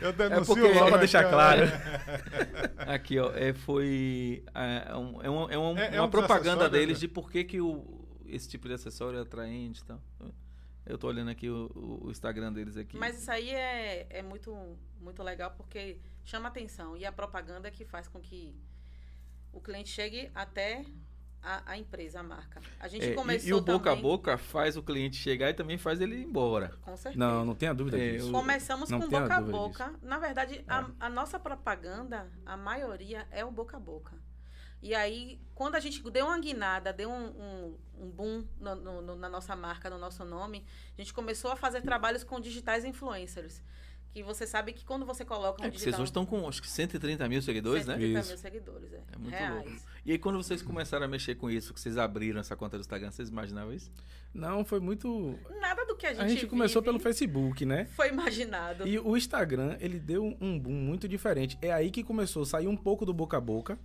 Eu 0.00 0.12
denuncio 0.12 0.54
porque- 0.54 0.62
logo 0.68 0.74
Só 0.74 0.84
pra 0.84 0.88
aqui, 0.90 0.98
deixar 0.98 1.28
claro. 1.28 1.62
Aqui, 2.86 3.18
ó, 3.18 3.32
é, 3.34 3.52
foi 3.52 4.44
é, 4.54 4.96
um- 4.96 5.22
é, 5.22 5.28
um- 5.30 5.50
é 5.50 5.58
um- 5.58 5.78
É- 5.78 5.96
é 5.96 6.00
uma 6.00 6.06
um 6.06 6.10
propaganda 6.10 6.70
deles 6.70 6.98
né? 6.98 7.00
de 7.00 7.08
por 7.08 7.30
que, 7.30 7.44
que 7.44 7.60
o, 7.60 8.06
esse 8.26 8.48
tipo 8.48 8.68
de 8.68 8.74
acessório 8.74 9.18
é 9.18 9.22
atraente 9.22 9.80
e 9.82 9.84
tal. 9.84 10.00
Eu 10.86 10.96
tô 10.96 11.06
olhando 11.08 11.28
aqui 11.30 11.50
o, 11.50 12.00
o- 12.04 12.10
Instagram 12.10 12.52
deles 12.52 12.76
aqui. 12.76 12.96
Mas 12.96 13.18
isso 13.20 13.30
aí 13.30 13.50
é, 13.50 14.06
é 14.08 14.22
muito, 14.22 14.56
muito 15.00 15.22
legal 15.22 15.50
porque 15.56 15.98
chama 16.24 16.48
atenção. 16.48 16.96
E 16.96 17.04
a 17.04 17.12
propaganda 17.12 17.68
é 17.68 17.70
que 17.70 17.84
faz 17.84 18.06
com 18.08 18.20
que 18.20 18.54
o 19.52 19.60
cliente 19.60 19.90
chegue 19.90 20.30
até 20.34 20.84
a, 21.42 21.72
a 21.72 21.78
empresa, 21.78 22.20
a 22.20 22.22
marca. 22.22 22.60
A 22.80 22.88
gente 22.88 23.06
É, 23.06 23.10
e- 23.10 23.14
começou 23.14 23.48
e, 23.48 23.52
o 23.52 23.60
boca 23.60 23.90
também, 23.90 23.98
a 23.98 24.02
boca 24.02 24.38
faz 24.38 24.76
o 24.76 24.82
cliente 24.82 25.16
chegar 25.16 25.50
e 25.50 25.54
também 25.54 25.78
faz 25.78 26.00
ele 26.00 26.16
ir 26.16 26.24
embora. 26.24 26.76
Com 26.82 26.96
certeza. 26.96 27.18
Não, 27.24 27.44
não 27.44 27.54
tenha 27.54 27.72
dúvida 27.74 27.98
É, 27.98 28.12
disso. 28.12 28.28
o- 28.28 28.32
Começamos 28.32 28.90
Não 28.90 29.00
com 29.00 29.08
boca 29.08 29.34
a 29.36 29.40
boca. 29.40 29.94
Na 30.02 30.18
verdade, 30.18 30.64
a, 30.66 30.80
É. 30.82 30.86
a 31.00 31.08
nossa 31.08 31.38
propaganda, 31.38 32.30
a 32.44 32.56
maioria 32.56 33.26
é 33.30 33.44
o 33.44 33.50
boca 33.50 33.76
a 33.76 33.80
boca. 33.80 34.12
E 34.80 34.94
aí, 34.94 35.40
quando 35.56 35.74
a 35.74 35.80
gente 35.80 36.00
deu 36.10 36.26
uma 36.26 36.38
guinada, 36.38 36.92
deu 36.92 37.10
um, 37.10 37.26
um, 37.30 37.78
um 38.04 38.10
boom 38.10 38.44
no- 38.60 38.76
no- 38.76 39.02
no- 39.02 39.16
na 39.16 39.28
nossa 39.28 39.56
marca, 39.56 39.90
no 39.90 39.98
nosso 39.98 40.24
nome, 40.24 40.64
a 40.96 41.00
gente 41.00 41.12
começou 41.12 41.50
a 41.50 41.56
fazer 41.56 41.82
trabalhos 41.82 42.22
com 42.22 42.38
digitais 42.40 42.84
influencers. 42.84 43.62
que 44.10 44.22
você 44.22 44.46
sabe 44.46 44.72
que 44.72 44.86
quando 44.86 45.04
você 45.04 45.22
coloca 45.22 45.62
um 45.62 45.66
É, 45.66 45.68
que 45.68 45.74
vocês 45.76 45.84
digital... 45.84 46.00
hoje 46.00 46.08
estão 46.08 46.24
com 46.24 46.48
acho 46.48 46.62
que 46.62 46.68
130 46.68 47.28
mil 47.28 47.42
seguidores, 47.42 47.86
né? 47.86 47.92
130 47.94 48.20
Isso. 48.20 48.28
mil 48.30 48.38
seguidores, 48.38 48.92
é. 48.94 49.02
É 49.12 49.18
muito 49.18 49.34
Reais. 49.36 49.54
louco. 49.66 49.82
E 50.08 50.12
aí, 50.12 50.18
quando 50.18 50.42
vocês 50.42 50.62
começaram 50.62 51.04
a 51.04 51.08
mexer 51.08 51.34
com 51.34 51.50
isso, 51.50 51.74
que 51.74 51.78
vocês 51.78 51.98
abriram 51.98 52.40
essa 52.40 52.56
conta 52.56 52.78
do 52.78 52.80
Instagram, 52.80 53.10
vocês 53.10 53.28
imaginavam 53.28 53.74
isso? 53.74 53.90
Não, 54.32 54.64
foi 54.64 54.80
muito. 54.80 55.38
Nada 55.60 55.84
do 55.84 55.94
que 55.94 56.06
a 56.06 56.14
gente 56.14 56.22
A 56.22 56.26
gente 56.28 56.46
começou 56.46 56.82
pelo 56.82 56.98
Facebook, 56.98 57.66
né? 57.66 57.84
Foi 57.94 58.08
imaginado. 58.08 58.88
E 58.88 58.98
o 58.98 59.14
Instagram, 59.18 59.76
ele 59.80 60.00
deu 60.00 60.34
um 60.40 60.58
boom 60.58 60.72
muito 60.72 61.06
diferente. 61.06 61.58
É 61.60 61.70
aí 61.70 61.90
que 61.90 62.02
começou 62.02 62.42
a 62.42 62.46
sair 62.46 62.68
um 62.68 62.76
pouco 62.76 63.04
do 63.04 63.12
boca 63.12 63.36
a 63.36 63.40
boca 63.40 63.78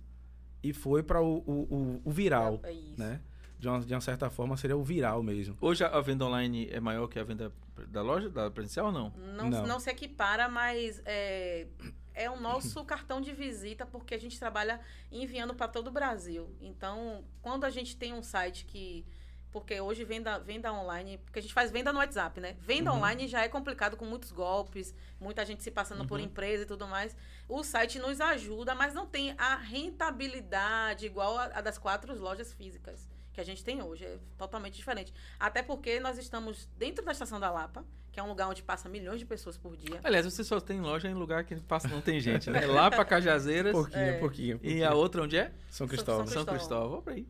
e 0.62 0.72
foi 0.72 1.02
para 1.02 1.20
o, 1.20 1.40
o, 1.46 1.52
o- 1.74 2.02
o 2.06 2.10
viral, 2.10 2.58
É 2.62 2.72
isso. 2.72 2.94
né? 2.98 3.20
De 3.58 3.68
uma, 3.68 3.80
de 3.80 3.92
uma 3.94 4.00
certa 4.00 4.30
forma, 4.30 4.56
seria 4.56 4.78
o 4.78 4.82
viral 4.82 5.22
mesmo. 5.22 5.58
Hoje 5.60 5.84
a 5.84 5.88
a 5.88 6.00
venda 6.00 6.24
online 6.24 6.68
é 6.72 6.80
maior 6.80 7.06
que 7.06 7.18
a 7.18 7.24
venda 7.24 7.52
da 7.88 8.00
loja, 8.00 8.30
da 8.30 8.50
presencial 8.50 8.86
ou 8.86 8.92
não? 8.92 9.12
Não, 9.36 9.50
Não. 9.50 9.66
não 9.66 9.78
se 9.78 9.90
equipara, 9.90 10.48
mas 10.48 11.02
é, 11.04 11.66
é 12.14 12.30
o 12.30 12.38
nosso 12.40 12.84
cartão 12.86 13.20
de 13.20 13.32
visita, 13.32 13.84
porque 13.84 14.14
a 14.14 14.18
gente 14.18 14.38
trabalha 14.38 14.80
enviando 15.10 15.54
para 15.54 15.68
todo 15.68 15.88
o 15.88 15.90
Brasil. 15.90 16.54
Então, 16.60 17.24
quando 17.42 17.64
a 17.64 17.70
gente 17.70 17.96
tem 17.96 18.12
um 18.12 18.22
site 18.22 18.64
que. 18.64 19.04
Porque 19.50 19.80
hoje 19.80 20.02
venda, 20.02 20.36
venda 20.40 20.72
online, 20.72 21.16
porque 21.18 21.38
a 21.38 21.42
gente 21.42 21.54
faz 21.54 21.70
venda 21.70 21.92
no 21.92 22.00
WhatsApp, 22.00 22.40
né? 22.40 22.56
Venda 22.58 22.90
Uhum. 22.90 22.98
online 22.98 23.28
já 23.28 23.42
é 23.42 23.48
complicado 23.48 23.96
com 23.96 24.04
muitos 24.04 24.32
golpes, 24.32 24.92
muita 25.20 25.44
gente 25.46 25.62
se 25.62 25.70
passando 25.70 26.04
por 26.04 26.18
Uhum. 26.18 26.24
empresa 26.26 26.64
e 26.64 26.66
tudo 26.66 26.88
mais. 26.88 27.16
O 27.48 27.62
site 27.62 28.00
nos 28.00 28.20
ajuda, 28.20 28.74
mas 28.74 28.94
não 28.94 29.06
tem 29.06 29.32
a 29.38 29.54
rentabilidade 29.54 31.06
igual 31.06 31.38
a, 31.38 31.44
a 31.44 31.60
das 31.60 31.78
quatro 31.78 32.18
lojas 32.18 32.52
físicas 32.52 33.08
que 33.34 33.40
a 33.40 33.44
gente 33.44 33.62
tem 33.64 33.82
hoje. 33.82 34.04
É 34.04 34.18
totalmente 34.38 34.74
diferente. 34.76 35.12
Até 35.38 35.62
porque 35.62 36.00
nós 36.00 36.16
estamos 36.16 36.68
dentro 36.78 37.04
da 37.04 37.12
Estação 37.12 37.38
da 37.40 37.50
Lapa, 37.50 37.84
que 38.12 38.20
é 38.20 38.22
um 38.22 38.28
lugar 38.28 38.48
onde 38.48 38.62
passa 38.62 38.88
milhões 38.88 39.18
de 39.18 39.26
pessoas 39.26 39.58
por 39.58 39.76
dia. 39.76 40.00
Aliás, 40.04 40.24
você 40.24 40.44
só 40.44 40.60
tem 40.60 40.80
loja 40.80 41.08
em 41.08 41.14
lugar 41.14 41.44
que 41.44 41.56
passa 41.56 41.88
não 41.88 42.00
tem 42.00 42.20
gente, 42.20 42.48
né? 42.48 42.64
Lá 42.66 42.88
pra 42.90 43.04
Cajazeiras 43.04 43.72
Pouquinho, 43.74 44.00
É. 44.00 44.18
pouquinho. 44.18 44.56
e 44.56 44.58
pouquinho. 44.60 44.88
a 44.88 44.94
outra 44.94 45.22
onde 45.22 45.36
é? 45.36 45.52
São 45.68 45.86
Cristóvão. 45.88 46.26
São 46.26 46.44
Cristóvão. 46.44 47.00
Cristóvão. 47.00 47.02
Pra 47.02 47.14
aí. 47.14 47.26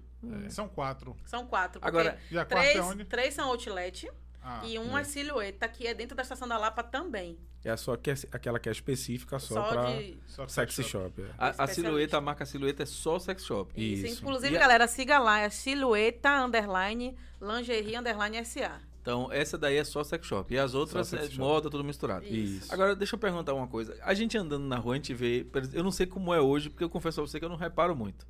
São 0.51 0.69
quatro. 0.69 1.17
São 1.27 1.47
quatro. 1.47 1.81
Agora, 1.85 2.19
E 2.31 2.39
a 2.39 2.45
quarta 2.45 2.67
é 2.69 2.73
três, 2.73 2.85
onde? 2.87 3.05
três 3.05 3.35
são 3.35 3.49
outlet 3.49 4.11
Ah, 4.47 4.61
e 4.67 4.79
um 4.79 4.97
é. 4.99 5.03
silhueta, 5.05 5.67
que 5.67 5.87
é 5.87 5.95
dentro 5.95 6.15
da 6.15 6.23
Estação 6.23 6.47
da 6.47 6.59
Lapa 6.59 6.83
também. 6.83 7.39
É 7.65 7.71
a 7.71 7.77
só 7.79 7.97
que 7.97 8.11
é, 8.11 8.15
aquela 8.31 8.61
que 8.61 8.69
é 8.69 8.73
específica 8.73 9.39
só, 9.39 9.55
Só, 9.55 9.69
pra 9.71 9.85
de. 9.97 10.19
só 10.27 10.47
sexy 10.47 10.83
shop. 10.83 11.15
shop. 11.17 11.23
é. 11.23 11.31
A, 11.39 11.65
a 11.65 11.67
silhueta, 11.67 12.19
a 12.19 12.21
marca 12.21 12.45
silhueta 12.45 12.83
é 12.83 12.87
só 12.87 13.19
sex 13.19 13.43
shop. 13.43 13.73
Isso. 13.75 14.07
Isso. 14.07 14.23
Inclusive, 14.23 14.53
E 14.53 14.57
a- 14.59 14.61
galera, 14.61 14.87
siga 14.87 15.19
lá, 15.19 15.41
é 15.41 15.49
silhueta 15.49 16.45
underline 16.45 17.17
lingerie 17.41 17.97
underline 17.97 18.37
SA. 18.45 18.81
Então, 19.01 19.31
essa 19.33 19.57
daí 19.59 19.77
é 19.77 19.85
só 19.85 20.03
sex 20.05 20.27
shop. 20.27 20.53
E 20.55 20.59
as 20.59 20.75
outras 20.75 21.09
sex 21.09 21.23
é 21.25 21.27
shop. 21.27 21.39
moda, 21.39 21.71
tudo 21.71 21.85
misturado. 21.85 22.25
Isso. 22.27 22.73
Agora, 22.73 22.95
deixa 22.95 23.15
eu 23.15 23.19
perguntar 23.19 23.53
uma 23.55 23.67
coisa. 23.69 23.97
A 24.03 24.13
gente 24.15 24.37
andando 24.37 24.65
na 24.67 24.77
rua, 24.77 24.95
a 24.95 24.97
gente 24.97 25.13
vê. 25.15 25.47
Eu 25.73 25.83
não 25.85 25.91
sei 25.91 26.07
como 26.07 26.33
é 26.35 26.41
hoje, 26.41 26.69
porque 26.71 26.85
eu 26.85 26.89
confesso 26.91 27.21
a 27.21 27.27
você 27.27 27.39
que 27.39 27.45
eu 27.45 27.51
não 27.51 27.57
reparo 27.57 27.95
muito. 27.97 28.27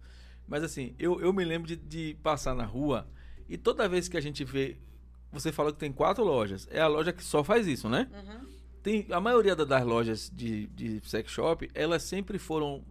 Mas 0.47 0.63
assim, 0.63 0.95
eu, 0.99 1.21
eu 1.21 1.33
me 1.33 1.45
lembro 1.45 1.67
de, 1.69 1.77
de 1.77 2.17
passar 2.23 2.55
na 2.55 2.65
rua 2.65 3.07
e 3.49 3.57
toda 3.57 3.89
vez 3.89 4.09
que 4.09 4.17
a 4.17 4.21
gente 4.21 4.45
vê. 4.45 4.77
Você 5.35 5.53
falou 5.53 5.73
que 5.73 5.79
tem 5.79 5.93
quatro 5.93 6.25
lojas. 6.25 6.67
É 6.71 6.81
a 6.81 6.87
loja 6.87 7.13
que 7.13 7.23
só 7.23 7.45
faz 7.45 7.67
isso, 7.67 7.89
né? 7.89 8.09
Uhum. 8.13 8.47
Tem, 8.83 9.07
a 9.11 9.21
maioria 9.21 9.55
da- 9.57 9.65
das 9.65 9.85
lojas 9.85 10.31
de, 10.33 10.67
de 10.69 11.01
sex 11.09 11.31
shop, 11.31 11.71
elas 11.75 12.03
sempre 12.03 12.39
foram 12.39 12.83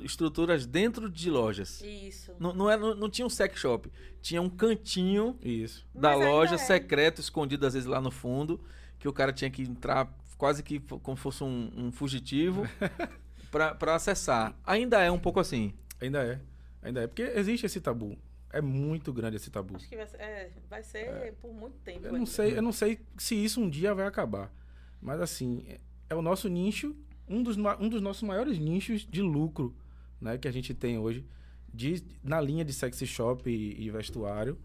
estruturas 0.00 0.66
dentro 0.66 1.08
de 1.10 1.30
lojas. 1.30 1.80
Isso. 1.80 2.32
Não, 2.38 2.52
não, 2.54 2.70
é, 2.70 2.76
não, 2.76 2.94
não 2.94 3.08
tinha 3.10 3.26
um 3.26 3.30
sex 3.30 3.58
shop. 3.58 3.90
Tinha 4.20 4.40
um 4.42 4.50
cantinho 4.50 5.38
Isso. 5.42 5.86
da 5.94 6.10
Mas 6.16 6.26
loja 6.26 6.54
é. 6.56 6.58
secreto, 6.58 7.20
escondido 7.20 7.66
às 7.66 7.72
vezes 7.74 7.88
lá 7.88 8.00
no 8.00 8.10
fundo, 8.10 8.60
que 8.98 9.08
o 9.08 9.12
cara 9.12 9.32
tinha 9.32 9.50
que 9.50 9.62
entrar 9.62 10.12
quase 10.36 10.62
que 10.62 10.78
como 10.80 11.16
fosse 11.16 11.42
um, 11.42 11.70
um 11.76 11.92
fugitivo 11.92 12.66
pra 13.50 13.94
acessar. 13.94 14.54
Ainda 14.66 15.00
é 15.00 15.10
um 15.10 15.18
pouco 15.18 15.40
assim. 15.40 15.72
Ainda 16.00 16.22
é. 16.22 16.40
Ainda 16.82 17.02
é. 17.02 17.06
Porque 17.06 17.22
existe 17.22 17.66
esse 17.66 17.80
tabu. 17.80 18.18
É 18.52 18.60
muito 18.60 19.12
grande 19.12 19.36
esse 19.36 19.50
tabu. 19.50 19.76
Acho 19.76 19.88
que 19.88 19.96
vai 19.96 20.06
ser, 20.06 20.20
é, 20.20 20.50
vai 20.68 20.82
ser 20.82 21.34
por 21.40 21.52
muito 21.54 21.78
tempo. 21.80 22.06
Eu 22.06 22.12
não 22.12 22.26
sei, 22.26 22.56
eu 22.58 22.62
não 22.62 22.72
sei 22.72 22.98
se 23.16 23.34
isso 23.34 23.60
um 23.60 23.70
dia 23.70 23.94
vai 23.94 24.06
acabar. 24.06 24.52
Mas 25.00 25.20
assim, 25.20 25.64
é- 25.68 25.80
é 26.10 26.14
o 26.16 26.22
nosso 26.22 26.48
nicho, 26.48 26.96
um 27.28 27.42
dos, 27.42 27.56
um 27.56 27.88
dos 27.88 28.02
nossos 28.02 28.22
maiores 28.24 28.58
nichos 28.58 29.06
de 29.06 29.22
lucro, 29.22 29.74
né, 30.20 30.36
que 30.36 30.48
a 30.48 30.50
gente 30.50 30.74
tem 30.74 30.98
hoje, 30.98 31.24
de, 31.72 32.02
na 32.24 32.40
linha 32.40 32.64
de 32.64 32.72
sexy 32.72 33.06
shop 33.06 33.48
e, 33.48 33.80
e 33.80 33.90
vestuário. 33.90 34.58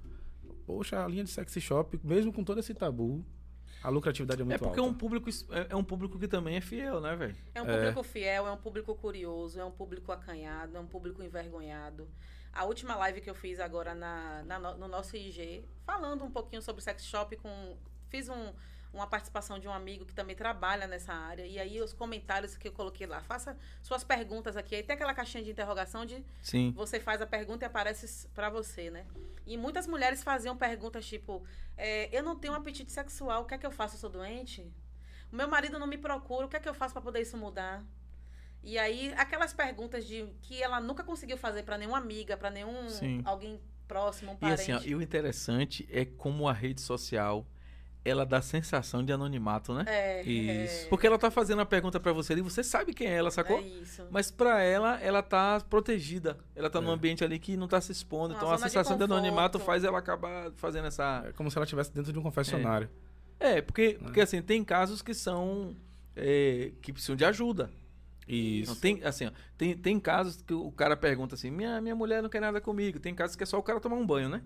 Poxa, 0.65 1.03
a 1.03 1.07
linha 1.07 1.23
de 1.23 1.29
sexy 1.29 1.61
shop, 1.61 1.99
mesmo 2.03 2.33
com 2.33 2.43
todo 2.43 2.59
esse 2.59 2.73
tabu, 2.73 3.23
a 3.83 3.89
lucratividade 3.89 4.41
é 4.41 4.43
muito 4.43 4.55
é 4.55 4.57
porque 4.57 4.79
é 4.79 4.81
alta. 4.81 4.91
um 4.91 4.97
público 4.97 5.29
é, 5.51 5.67
é 5.69 5.75
um 5.75 5.83
público 5.83 6.17
que 6.17 6.27
também 6.27 6.55
é 6.55 6.61
fiel, 6.61 6.99
né, 6.99 7.15
velho? 7.15 7.35
É 7.53 7.61
um 7.61 7.69
É. 7.69 7.77
público 7.77 8.01
fiel, 8.03 8.47
é 8.47 8.51
um 8.51 8.57
público 8.57 8.95
curioso, 8.95 9.59
é 9.59 9.63
um 9.63 9.69
público 9.69 10.11
acanhado, 10.11 10.75
é 10.75 10.79
um 10.79 10.87
público 10.87 11.21
envergonhado. 11.21 12.07
A 12.55 12.63
última 12.63 12.95
live 12.95 13.19
que 13.19 13.29
eu 13.29 13.35
fiz 13.35 13.59
agora 13.59 13.93
na, 13.93 14.41
na 14.43 14.57
no, 14.57 14.77
no 14.77 14.87
nosso 14.87 15.17
IG, 15.17 15.65
falando 15.85 16.23
um 16.23 16.31
pouquinho 16.31 16.61
sobre 16.61 16.81
sex 16.81 17.03
shop, 17.05 17.35
com, 17.35 17.77
fiz 18.07 18.29
um, 18.29 18.53
uma 18.93 19.05
participação 19.05 19.59
de 19.59 19.67
um 19.67 19.73
amigo 19.73 20.05
que 20.05 20.13
também 20.13 20.37
trabalha 20.37 20.87
nessa 20.87 21.13
área. 21.13 21.45
E 21.45 21.59
aí 21.59 21.81
os 21.81 21.91
comentários 21.91 22.55
que 22.55 22.69
eu 22.69 22.71
coloquei 22.71 23.05
lá, 23.05 23.19
faça 23.19 23.57
suas 23.83 24.05
perguntas 24.05 24.55
aqui. 24.55 24.73
Aí 24.73 24.83
tem 24.83 24.95
aquela 24.95 25.13
caixinha 25.13 25.43
de 25.43 25.51
interrogação 25.51 26.03
onde 26.03 26.25
Sim. 26.41 26.71
você 26.71 26.97
faz 26.97 27.21
a 27.21 27.27
pergunta 27.27 27.65
e 27.65 27.67
aparece 27.67 28.27
pra 28.29 28.49
você, 28.49 28.89
né? 28.89 29.05
E 29.45 29.57
muitas 29.57 29.85
mulheres 29.85 30.23
faziam 30.23 30.55
perguntas 30.55 31.05
tipo: 31.05 31.45
é, 31.75 32.09
Eu 32.17 32.23
não 32.23 32.37
tenho 32.37 32.53
um 32.53 32.57
apetite 32.57 32.91
sexual, 32.91 33.43
o 33.43 33.45
que 33.45 33.53
é 33.53 33.57
que 33.57 33.65
eu 33.65 33.71
faço? 33.71 33.95
Eu 33.95 33.99
sou 33.99 34.09
doente? 34.09 34.65
O 35.31 35.35
meu 35.35 35.47
marido 35.47 35.77
não 35.77 35.87
me 35.87 35.97
procura, 35.97 36.45
o 36.45 36.49
que 36.49 36.55
é 36.55 36.59
que 36.59 36.69
eu 36.69 36.73
faço 36.73 36.93
pra 36.93 37.01
poder 37.01 37.21
isso 37.21 37.37
mudar? 37.37 37.83
E 38.65 38.77
aí, 38.79 39.13
aquelas 39.15 39.53
perguntas 39.53 40.05
de 40.07 40.25
que 40.41 40.61
ela 40.61 40.81
nunca 40.81 41.03
conseguiu 41.03 41.37
fazer 41.37 41.63
pra 41.63 41.77
nenhuma 41.77 41.99
amiga, 41.99 42.35
pra 42.35 42.49
nenhum 42.49 42.89
Sim. 42.89 43.21
alguém 43.23 43.61
próximo, 43.87 44.31
um 44.31 44.33
E 44.33 44.37
parente. 44.37 44.61
assim, 44.61 44.73
ó, 44.73 44.81
e 44.83 44.95
o 44.95 45.01
interessante 45.01 45.87
é 45.91 46.03
como 46.03 46.49
a 46.49 46.53
rede 46.53 46.81
social 46.81 47.45
ela 48.03 48.23
dá 48.23 48.39
sensação 48.39 49.03
de 49.03 49.11
anonimato, 49.11 49.73
né? 49.73 49.83
É, 49.87 50.21
Isso. 50.23 50.85
é, 50.85 50.89
Porque 50.89 51.07
ela 51.07 51.17
tá 51.17 51.31
fazendo 51.31 51.61
a 51.61 51.65
pergunta 51.65 51.99
pra 51.99 52.13
você 52.13 52.33
e 52.35 52.41
você 52.41 52.63
sabe 52.63 52.93
quem 52.93 53.07
é 53.07 53.15
ela, 53.15 53.31
sacou? 53.31 53.57
é 53.57 53.61
isso. 53.63 54.03
Mas 54.11 54.29
pra 54.29 54.61
ela, 54.61 54.99
ela 55.01 55.23
tá 55.23 55.59
protegida. 55.67 56.37
Ela 56.55 56.69
tá 56.69 56.79
num 56.79 56.91
É. 56.91 56.93
ambiente 56.93 57.23
ali 57.23 57.39
que 57.39 57.57
não 57.57 57.67
tá 57.67 57.81
se 57.81 57.91
expondo. 57.91 58.33
Uma 58.33 58.37
então 58.37 58.47
a 58.51 58.57
zona 58.57 58.67
de 58.67 58.73
sensação 58.73 58.95
de, 58.97 59.03
anonimato 59.05 59.57
faz 59.59 59.83
ela 59.83 59.97
acabar 59.97 60.51
fazendo 60.55 60.85
essa. 60.85 61.23
É 61.27 61.31
como 61.31 61.49
se 61.49 61.57
ela 61.57 61.63
estivesse 61.65 61.91
dentro 61.91 62.13
de 62.13 62.19
um 62.19 62.21
confessionário. 62.21 62.89
É, 63.39 63.59
porque, 63.61 63.97
porque 63.99 64.21
assim, 64.21 64.39
tem 64.41 64.63
casos 64.63 65.01
que 65.01 65.13
são. 65.15 65.75
é, 66.15 66.71
que 66.83 66.93
precisam 66.93 67.15
de 67.15 67.25
ajuda. 67.25 67.71
Isso. 68.27 68.71
Não, 68.73 68.79
tem, 68.79 69.03
assim, 69.03 69.27
ó, 69.27 69.31
tem, 69.57 69.77
tem 69.77 69.99
casos 69.99 70.41
que 70.41 70.53
o 70.53 70.71
cara 70.71 70.97
pergunta 70.97 71.35
assim: 71.35 71.51
minha, 71.51 71.79
minha 71.79 71.95
mulher 71.95 72.21
não 72.21 72.29
quer 72.29 72.41
nada 72.41 72.59
comigo. 72.59 72.99
Tem 72.99 73.13
casos 73.13 73.35
que 73.35 73.43
é 73.43 73.45
só 73.45 73.57
o 73.57 73.63
cara 73.63 73.79
tomar 73.79 73.97
um 73.97 74.05
banho, 74.05 74.29
né? 74.29 74.41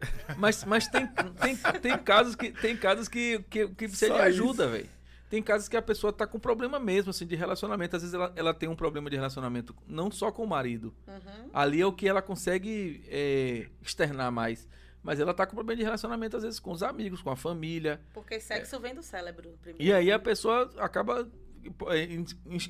Mas, 0.36 0.62
mas 0.62 0.86
tem, 0.88 1.06
tem, 1.06 1.56
tem 1.80 1.96
casos 1.96 2.36
que, 2.36 2.52
tem 2.52 2.76
casos 2.76 3.08
que, 3.08 3.38
que, 3.48 3.66
que 3.68 3.88
precisa 3.88 4.08
Só 4.08 4.16
de 4.16 4.20
ajuda, 4.20 4.68
velho. 4.68 4.90
Tem 5.28 5.42
casos 5.42 5.68
que 5.68 5.76
a 5.76 5.82
pessoa 5.82 6.12
tá 6.12 6.26
com 6.26 6.38
problema 6.38 6.78
mesmo, 6.78 7.10
assim, 7.10 7.26
de 7.26 7.34
relacionamento. 7.34 7.96
Às 7.96 8.02
vezes 8.02 8.14
ela, 8.14 8.32
ela 8.36 8.54
tem 8.54 8.68
um 8.68 8.76
problema 8.76 9.10
de 9.10 9.16
relacionamento 9.16 9.74
não 9.86 10.10
só 10.10 10.30
com 10.30 10.44
o 10.44 10.46
marido. 10.46 10.94
Uhum. 11.08 11.50
Ali 11.52 11.80
é 11.80 11.86
o 11.86 11.92
que 11.92 12.06
ela 12.06 12.22
consegue 12.22 13.02
é, 13.08 13.68
externar 13.82 14.30
mais. 14.30 14.68
Mas 15.02 15.18
ela 15.18 15.32
tá 15.32 15.46
com 15.46 15.54
problema 15.54 15.78
de 15.78 15.84
relacionamento, 15.84 16.36
às 16.36 16.42
vezes, 16.42 16.60
com 16.60 16.72
os 16.72 16.82
amigos, 16.82 17.22
com 17.22 17.30
a 17.30 17.36
família. 17.36 18.00
Porque 18.12 18.38
sexo 18.38 18.78
vem 18.78 18.94
do 18.94 19.02
cérebro 19.02 19.56
primeiro. 19.62 19.82
E 19.82 19.92
aí 19.92 20.12
a 20.12 20.18
pessoa 20.18 20.70
acaba 20.78 21.20
é, 21.22 21.26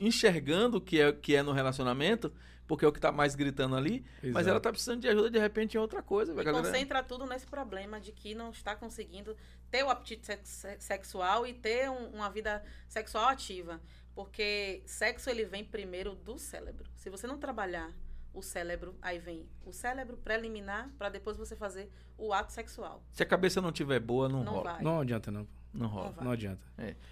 enxergando 0.00 0.78
o 0.78 0.80
que 0.80 1.00
é, 1.00 1.12
que 1.12 1.34
é 1.34 1.42
no 1.42 1.52
relacionamento, 1.52 2.32
porque 2.66 2.84
é 2.84 2.88
o 2.88 2.92
que 2.92 3.00
tá 3.00 3.12
mais 3.12 3.34
gritando 3.34 3.76
ali, 3.76 4.04
mas 4.22 4.30
Exato. 4.30 4.48
ela 4.50 4.60
tá 4.60 4.70
precisando 4.70 5.00
de 5.00 5.08
ajuda 5.08 5.30
de 5.30 5.38
repente 5.38 5.74
em 5.76 5.80
outra 5.80 6.02
coisa. 6.02 6.32
E. 6.32 6.36
Galera- 6.44 6.64
concentra 6.66 7.02
tudo 7.02 7.26
nesse 7.26 7.46
problema 7.46 8.00
de 8.00 8.12
que 8.12 8.34
não 8.34 8.50
está 8.50 8.74
conseguindo 8.74 9.36
ter 9.70 9.84
o 9.84 9.90
apetite 9.90 10.26
sex- 10.26 10.66
sexual 10.80 11.46
e 11.46 11.52
ter 11.54 11.88
um- 11.90 12.08
uma 12.10 12.28
vida 12.28 12.62
sexual 12.88 13.28
ativa. 13.28 13.80
Porque 14.14 14.82
sexo 14.86 15.28
ele 15.28 15.44
vem 15.44 15.62
primeiro 15.64 16.14
do 16.14 16.38
cérebro. 16.38 16.86
Se 16.96 17.10
você 17.10 17.26
não 17.26 17.36
trabalhar 17.38 17.92
o 18.32 18.40
cérebro, 18.42 18.96
aí 19.02 19.18
vem 19.18 19.46
o 19.64 19.72
cérebro 19.72 20.16
preliminar 20.16 20.90
para 20.98 21.08
depois 21.10 21.36
você 21.36 21.54
fazer 21.54 21.90
o 22.18 22.32
ato 22.32 22.52
sexual. 22.52 23.02
Se 23.12 23.22
a 23.22 23.26
cabeça 23.26 23.60
não 23.60 23.70
tiver 23.70 24.00
boa, 24.00 24.28
não, 24.28 24.42
Não 24.42 24.52
rola. 24.54 24.72
vai. 24.72 24.82
Não 24.82 25.00
adianta, 25.00 25.30
não. 25.30 25.46
Não 25.76 25.86
rola. 25.88 26.14
Não. 26.16 26.24
Não 26.24 26.30
adianta. 26.32 26.60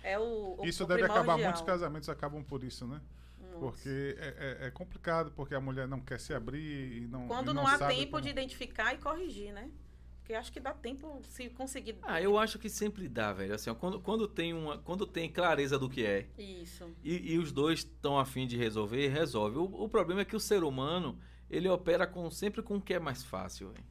É 0.03 0.19
o, 0.19 0.57
o 0.61 0.65
Isso 0.67 0.85
o 0.85 0.87
deve 0.87 1.03
acabar, 1.05 1.21
primordial. 1.21 1.49
muitos 1.51 1.63
casamentos 1.63 2.09
acabam 2.09 2.43
por 2.43 2.63
isso, 2.65 2.87
né? 2.87 3.01
Nossa. 3.41 3.59
Porque 3.59 4.17
é, 4.19 4.59
é- 4.63 4.67
é 4.67 4.71
complicado, 4.71 5.31
porque 5.37 5.55
a 5.55 5.61
mulher 5.61 5.87
não 5.87 6.01
quer 6.01 6.19
se 6.19 6.33
abrir 6.35 7.03
e 7.03 7.07
não 7.07 7.27
Quando 7.29 7.51
e 7.51 7.55
não, 7.55 7.67
há 7.67 7.79
sabe 7.79 7.95
tempo 7.95 8.11
como- 8.13 8.23
de 8.23 8.29
identificar 8.31 8.95
e 8.95 8.99
corrigir, 8.99 9.53
né? 9.53 9.71
Porque 10.19 10.33
acho 10.33 10.51
que 10.51 10.59
dá 10.59 10.73
tempo 10.73 11.21
se 11.29 11.51
conseguir. 11.51 11.99
Ah, 12.03 12.19
eu 12.21 12.39
acho 12.39 12.59
que 12.59 12.71
sempre 12.71 13.07
dá, 13.11 13.31
velho. 13.35 13.55
Assim, 13.55 13.69
ó, 13.69 13.75
quando, 13.75 14.01
quando, 14.01 14.27
tem 14.27 14.55
uma, 14.55 14.79
quando 14.79 15.07
tem 15.07 15.31
clareza 15.31 15.79
do 15.79 15.87
que 15.89 16.05
é 16.05 16.27
Isso. 16.39 16.91
e, 17.05 17.35
e 17.35 17.39
os 17.39 17.53
dois 17.53 17.81
estão 17.81 18.19
afim 18.19 18.47
de 18.47 18.57
resolver, 18.57 19.09
resolve. 19.09 19.59
O, 19.59 19.65
o 19.65 19.87
problema 19.89 20.23
é 20.23 20.25
que 20.25 20.35
o 20.35 20.41
ser 20.41 20.65
humano, 20.65 21.19
ele 21.51 21.69
opera 21.69 22.07
com, 22.07 22.31
sempre 22.31 22.63
com 22.63 22.77
o 22.77 22.81
que 22.81 22.95
é 22.95 22.99
mais 22.99 23.23
fácil, 23.23 23.69
velho. 23.69 23.85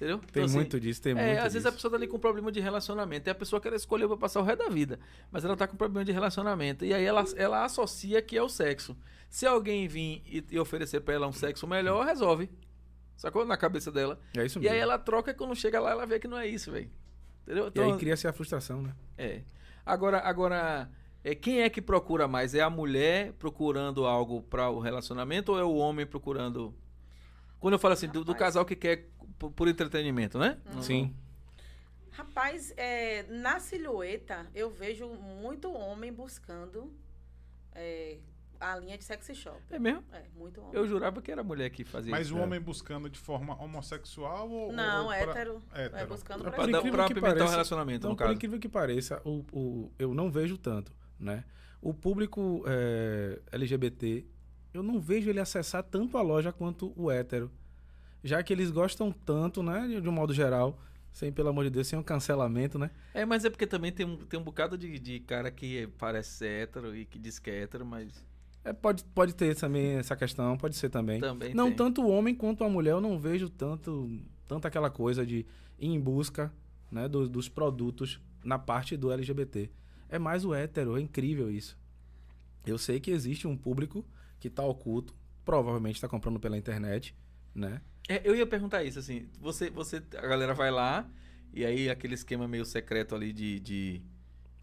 É. 0.00 0.04
Entendeu? 0.04 0.18
Tem 0.18 0.28
Então, 0.30 0.44
assim, 0.44 0.54
muito 0.56 0.78
disso, 0.80 1.00
tem 1.02 1.12
é, 1.12 1.14
muito 1.14 1.28
às 1.38 1.42
vezes 1.44 1.54
disso. 1.58 1.68
a 1.68 1.72
pessoa 1.72 1.90
tá 1.90 1.96
ali 1.96 2.06
com 2.06 2.18
problema 2.18 2.52
de 2.52 2.60
relacionamento. 2.60 3.28
E 3.28 3.30
a 3.30 3.34
pessoa 3.34 3.60
que 3.60 3.66
ela 3.68 3.76
escolheu 3.76 4.08
pra 4.08 4.16
passar 4.16 4.40
o 4.40 4.42
resto 4.42 4.64
da 4.64 4.68
vida. 4.68 4.98
Mas 5.30 5.44
ela 5.44 5.56
tá 5.56 5.66
com 5.66 5.76
problema 5.76 6.04
de 6.04 6.12
relacionamento. 6.12 6.84
E 6.84 6.92
aí 6.92 7.04
ela, 7.04 7.24
ela 7.36 7.64
associa 7.64 8.20
que 8.20 8.36
é 8.36 8.42
o 8.42 8.48
sexo. 8.48 8.96
Se 9.28 9.46
alguém 9.46 9.88
vir 9.88 10.22
e, 10.26 10.44
e 10.50 10.58
oferecer 10.58 11.00
pra 11.00 11.14
ela 11.14 11.26
um 11.26 11.32
sexo 11.32 11.66
melhor, 11.66 12.04
resolve. 12.06 12.48
Sacou? 13.16 13.44
Na 13.46 13.56
cabeça 13.56 13.90
dela. 13.90 14.20
É 14.36 14.44
isso 14.44 14.58
E 14.58 14.62
mesmo. 14.62 14.74
aí 14.74 14.80
ela 14.80 14.98
troca 14.98 15.30
e 15.30 15.34
quando 15.34 15.56
chega 15.56 15.80
lá, 15.80 15.90
ela 15.90 16.06
vê 16.06 16.18
que 16.18 16.28
não 16.28 16.38
é 16.38 16.46
isso, 16.46 16.70
velho. 16.70 16.90
Entendeu? 17.44 17.64
E 17.64 17.68
Então, 17.68 17.92
aí 17.92 17.98
cria-se 17.98 18.28
a 18.28 18.32
frustração, 18.32 18.82
né? 18.82 18.94
É. 19.16 19.40
Agora, 19.84 20.18
agora 20.18 20.90
é, 21.24 21.34
quem 21.34 21.62
é 21.62 21.70
que 21.70 21.80
procura 21.80 22.28
mais? 22.28 22.54
É 22.54 22.60
a 22.60 22.68
mulher 22.68 23.32
procurando 23.38 24.04
algo 24.04 24.42
para 24.42 24.68
o 24.68 24.78
relacionamento 24.80 25.52
ou 25.52 25.58
é 25.58 25.64
o 25.64 25.74
homem 25.74 26.04
procurando. 26.04 26.74
Quando 27.58 27.72
eu 27.74 27.78
falo 27.78 27.94
assim, 27.94 28.08
do, 28.08 28.22
do 28.24 28.34
casal 28.34 28.64
que 28.66 28.76
quer 28.76 29.08
por, 29.38 29.50
por 29.50 29.68
entretenimento, 29.68 30.38
né? 30.38 30.58
Não- 30.72 30.82
Sim. 30.82 31.14
Rapaz, 32.10 32.72
é, 32.78 33.24
na 33.24 33.60
silhueta, 33.60 34.46
eu 34.54 34.70
vejo 34.70 35.06
muito 35.08 35.70
homem 35.70 36.10
buscando 36.10 36.90
é, 37.74 38.16
a 38.58 38.74
linha 38.78 38.96
de 38.96 39.04
sexy 39.04 39.34
shop. 39.34 39.60
É 39.70 39.78
mesmo? 39.78 40.02
É, 40.10 40.22
muito 40.34 40.62
homem. 40.62 40.72
Eu 40.74 40.86
jurava 40.86 41.20
que 41.20 41.30
era 41.30 41.42
a 41.42 41.44
mulher 41.44 41.68
que 41.68 41.84
fazia 41.84 42.10
Mas 42.10 42.28
isso. 42.28 42.36
o 42.36 42.40
homem 42.40 42.58
buscando 42.58 43.10
de 43.10 43.18
forma 43.18 43.54
homossexual 43.62 44.50
ou. 44.50 44.72
Não, 44.72 45.02
ou 45.02 45.08
pra- 45.10 45.18
hétero. 45.18 45.62
É, 45.74 45.84
hétero. 45.84 46.06
buscando 46.08 46.40
Pra, 46.40 46.52
pra 46.52 46.62
Por 46.64 46.70
pra 46.70 46.80
que 46.80 46.88
apimentar 47.12 47.18
o 47.18 47.22
pareça- 47.36 47.50
relacionamento, 47.50 47.98
Então, 47.98 48.10
no 48.12 48.16
por 48.16 48.22
caso. 48.22 48.34
incrível 48.34 48.58
que 48.58 48.68
pareça, 48.68 49.20
o, 49.22 49.44
o- 49.52 49.92
eu 49.98 50.14
não 50.14 50.30
vejo 50.30 50.56
tanto, 50.56 50.90
né? 51.20 51.44
O 51.82 51.92
público 51.92 52.64
é, 52.66 53.42
LGBT, 53.52 54.24
eu 54.72 54.82
não 54.82 54.98
vejo 54.98 55.28
ele 55.28 55.38
acessar 55.38 55.82
tanto 55.82 56.16
a 56.16 56.22
loja 56.22 56.50
quanto 56.50 56.94
o 56.96 57.10
hétero. 57.10 57.52
Já 58.26 58.42
que 58.42 58.52
eles 58.52 58.70
gostam 58.70 59.10
tanto, 59.12 59.62
né? 59.62 59.86
De, 60.00 60.08
um 60.08 60.12
modo 60.12 60.34
geral, 60.34 60.78
sem, 61.12 61.32
pelo 61.32 61.48
amor 61.48 61.64
de 61.64 61.70
Deus, 61.70 61.86
sem 61.86 61.98
um 61.98 62.02
cancelamento, 62.02 62.78
né? 62.78 62.90
É, 63.14 63.24
mas 63.24 63.44
é 63.44 63.50
porque 63.50 63.66
também 63.66 63.92
tem 63.92 64.04
um, 64.04 64.16
tem 64.16 64.38
um 64.38 64.42
bocado 64.42 64.76
de, 64.76 64.98
de 64.98 65.20
cara 65.20 65.50
que 65.50 65.86
parece 65.98 66.44
hétero 66.46 66.94
e 66.96 67.04
que 67.04 67.18
diz 67.18 67.38
que 67.38 67.50
é 67.50 67.62
hétero, 67.62 67.86
mas 67.86 68.24
É, 68.64 68.72
pode, 68.72 69.04
pode 69.04 69.34
ter 69.34 69.54
também 69.56 69.92
essa 69.96 70.16
questão, 70.16 70.56
pode 70.58 70.76
ser 70.76 70.88
também. 70.90 71.20
também 71.20 71.54
não 71.54 71.68
tem. 71.68 71.76
tanto 71.76 72.02
o 72.02 72.08
homem 72.10 72.34
quanto 72.34 72.64
a 72.64 72.68
mulher, 72.68 72.90
eu 72.92 73.00
não 73.00 73.18
vejo 73.18 73.48
tanto, 73.48 74.20
tanto 74.48 74.66
aquela 74.66 74.90
coisa 74.90 75.24
de 75.24 75.38
ir 75.78 75.88
em 75.88 76.00
busca 76.00 76.52
né, 76.90 77.08
do- 77.08 77.28
dos 77.28 77.48
produtos 77.48 78.20
na 78.44 78.58
parte 78.58 78.96
do 78.96 79.10
LGBT. 79.12 79.70
É 80.08 80.18
mais 80.18 80.44
o 80.44 80.52
hétero, 80.54 80.96
é 80.96 81.00
incrível 81.00 81.50
isso. 81.50 81.76
Eu 82.64 82.78
sei 82.78 82.98
que 83.00 83.10
existe 83.10 83.46
um 83.46 83.56
público 83.56 84.04
que 84.40 84.48
está 84.48 84.62
oculto, 84.64 85.14
provavelmente 85.44 85.94
está 85.96 86.08
comprando 86.08 86.38
pela 86.40 86.56
internet, 86.58 87.14
né? 87.54 87.80
É, 88.08 88.20
eu 88.24 88.34
ia 88.36 88.46
perguntar 88.46 88.84
isso, 88.84 88.98
assim, 88.98 89.26
você, 89.40 89.68
você, 89.70 89.96
a 90.16 90.26
galera 90.26 90.54
vai 90.54 90.70
lá, 90.70 91.08
e 91.52 91.64
aí 91.64 91.90
aquele 91.90 92.14
esquema 92.14 92.46
meio 92.46 92.64
secreto 92.64 93.14
ali 93.14 93.32
de, 93.32 93.58
de, 93.58 94.00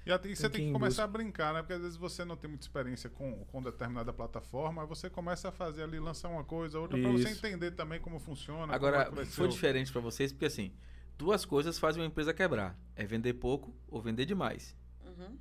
E 0.06 0.10
e 0.28 0.36
você 0.36 0.48
Tem 0.48 0.60
tem 0.60 0.66
que 0.68 0.72
começar 0.72 1.02
a 1.02 1.06
brincar, 1.08 1.52
né? 1.52 1.62
Porque 1.62 1.72
às 1.72 1.80
vezes 1.82 1.96
você 1.96 2.24
não 2.24 2.36
tem 2.36 2.48
muita 2.48 2.64
experiência 2.64 3.10
com, 3.10 3.44
com 3.46 3.60
determinada 3.60 4.12
plataforma, 4.12 4.82
aí 4.82 4.88
você 4.88 5.10
começa 5.10 5.48
a 5.48 5.52
fazer 5.52 5.82
ali, 5.82 5.98
lançar 5.98 6.28
uma 6.28 6.44
coisa, 6.44 6.78
outra, 6.78 6.96
pra 6.96 7.10
você 7.10 7.28
entender 7.30 7.72
também 7.72 8.00
como 8.00 8.20
funciona. 8.20 8.60
como 8.62 8.74
Agora, 8.74 8.98
é 9.02 9.04
que 9.06 9.14
vai 9.16 9.24
ser 9.24 9.32
foi 9.32 9.48
diferente 9.48 9.90
pra 9.90 10.00
vocês, 10.00 10.32
porque 10.32 10.44
assim, 10.46 10.72
duas 11.18 11.44
coisas 11.44 11.76
fazem 11.76 12.00
uma 12.00 12.06
empresa 12.06 12.32
quebrar. 12.32 12.78
É 12.94 13.04
vender 13.04 13.34
pouco 13.34 13.74
ou 13.88 14.00
vender 14.00 14.24
demais. 14.26 14.76
Uhum. 15.04 15.36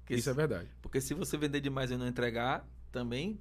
Porque 0.00 0.14
Isso 0.14 0.24
se- 0.24 0.30
é 0.30 0.34
verdade. 0.34 0.68
Porque 0.82 1.00
se 1.00 1.14
você 1.14 1.38
vender 1.38 1.60
demais 1.62 1.90
e 1.90 1.96
não 1.96 2.06
entregar, 2.06 2.68
também 2.90 3.40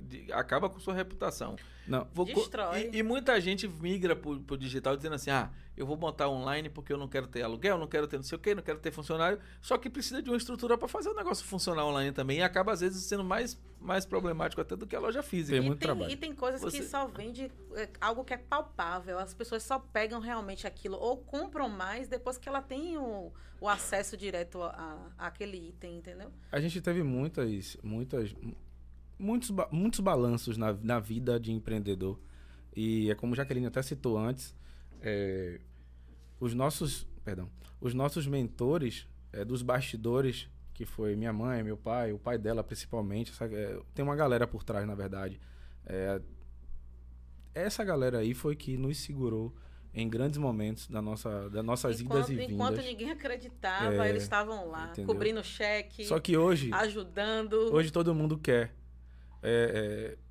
de- 0.00 0.32
acaba 0.32 0.68
com 0.68 0.78
sua 0.78 0.94
reputação. 0.94 1.56
Não, 1.86 2.06
Vou 2.12 2.26
Destrói. 2.26 2.90
E, 2.92 2.98
e 2.98 3.02
muita 3.02 3.40
gente 3.40 3.66
migra 3.66 4.14
pro, 4.14 4.38
pro 4.40 4.58
digital 4.58 4.94
dizendo 4.96 5.14
assim: 5.14 5.30
ah, 5.30 5.50
eu 5.74 5.86
vou 5.86 5.96
montar 5.96 6.28
online 6.28 6.68
porque 6.68 6.92
eu 6.92 6.98
não 6.98 7.08
quero 7.08 7.26
ter 7.26 7.42
aluguel, 7.42 7.78
não 7.78 7.86
quero 7.86 8.06
ter 8.06 8.16
não 8.16 8.22
sei 8.22 8.36
o 8.36 8.38
quê, 8.38 8.54
não 8.54 8.62
quero 8.62 8.78
ter 8.78 8.90
funcionário. 8.90 9.38
Só 9.62 9.78
que 9.78 9.88
precisa 9.88 10.20
de 10.22 10.28
uma 10.28 10.36
estrutura 10.36 10.76
para 10.76 10.86
fazer 10.86 11.08
o 11.08 11.14
negócio 11.14 11.46
funcionar 11.46 11.86
online 11.86 12.12
também. 12.12 12.38
E 12.38 12.42
acaba, 12.42 12.72
às 12.72 12.80
vezes, 12.80 13.02
sendo 13.04 13.24
mais, 13.24 13.58
mais 13.80 14.04
problemático 14.04 14.60
até 14.60 14.76
do 14.76 14.86
que 14.86 14.94
a 14.94 15.00
loja 15.00 15.22
física. 15.22 15.56
Tem 15.56 15.64
E 15.64 15.66
muito 15.66 15.78
tem, 15.78 15.86
trabalho. 15.86 16.10
e 16.12 16.16
tem 16.16 16.34
coisas 16.34 16.60
Você- 16.60 16.78
que 16.80 16.84
só 16.84 17.06
vende 17.06 17.50
é, 17.74 17.88
algo 18.00 18.22
que 18.22 18.34
é 18.34 18.38
palpável. 18.38 19.18
As 19.18 19.32
pessoas 19.32 19.62
só 19.62 19.78
pegam 19.78 20.20
realmente 20.20 20.66
aquilo 20.66 20.96
ou 20.98 21.16
compram 21.16 21.70
mais 21.70 22.06
depois 22.06 22.36
que 22.36 22.48
ela 22.50 22.60
tem 22.60 22.98
o, 22.98 23.32
o 23.62 23.66
acesso 23.68 24.14
direto 24.14 24.62
a, 24.62 24.68
a- 25.16 25.26
àquele 25.28 25.56
item, 25.70 25.96
entendeu? 25.96 26.30
A 26.52 26.60
gente 26.60 26.82
teve 26.82 27.02
muitas, 27.02 27.78
muitas, 27.82 28.34
muitos, 29.18 29.50
muitos 29.70 30.00
balanços 30.00 30.56
na, 30.56 30.72
na 30.72 30.98
vida 31.00 31.38
de 31.40 31.52
empreendedor. 31.52 32.18
E 32.74 33.10
é 33.10 33.14
como 33.14 33.34
Jaqueline 33.34 33.66
até 33.66 33.82
citou 33.82 34.16
antes, 34.18 34.54
é, 35.00 35.60
os 36.38 36.54
nossos, 36.54 37.06
perdão, 37.24 37.50
os 37.80 37.94
nossos 37.94 38.26
mentores 38.26 39.06
é, 39.32 39.44
dos 39.44 39.62
bastidores, 39.62 40.48
que 40.72 40.84
foi 40.86 41.16
minha 41.16 41.32
mãe, 41.32 41.62
meu 41.62 41.76
pai, 41.76 42.12
o 42.12 42.18
pai 42.18 42.38
dela 42.38 42.62
principalmente, 42.62 43.32
essa- 43.32 43.46
é, 43.46 43.80
tem 43.94 44.04
uma 44.04 44.14
galera 44.16 44.46
por 44.46 44.62
trás, 44.62 44.86
na 44.86 44.94
verdade. 44.94 45.40
É, 45.84 46.20
essa 47.54 47.82
galera 47.84 48.18
aí 48.18 48.34
foi 48.34 48.54
que 48.54 48.76
nos 48.76 48.98
segurou 48.98 49.54
em 49.92 50.08
grandes 50.08 50.38
momentos 50.38 50.86
da 50.86 51.02
nossa, 51.02 51.48
das 51.50 51.64
nossas 51.64 52.00
enquanto, 52.00 52.18
idas 52.18 52.30
e 52.30 52.34
vindas. 52.36 52.52
enquanto 52.54 52.80
ninguém 52.82 53.10
acreditava, 53.10 54.06
É, 54.06 54.10
eles 54.10 54.22
estavam 54.22 54.68
lá, 54.68 54.90
entendeu? 54.90 55.06
cobrindo 55.12 55.42
cheque, 55.42 56.04
Só 56.04 56.20
que 56.20 56.36
hoje, 56.36 56.70
ajudando. 56.72 57.54
Hoje 57.74 57.90
todo 57.90 58.14
mundo 58.14 58.38
quer. 58.38 58.74
É, 59.42 60.16
é... 60.16 60.28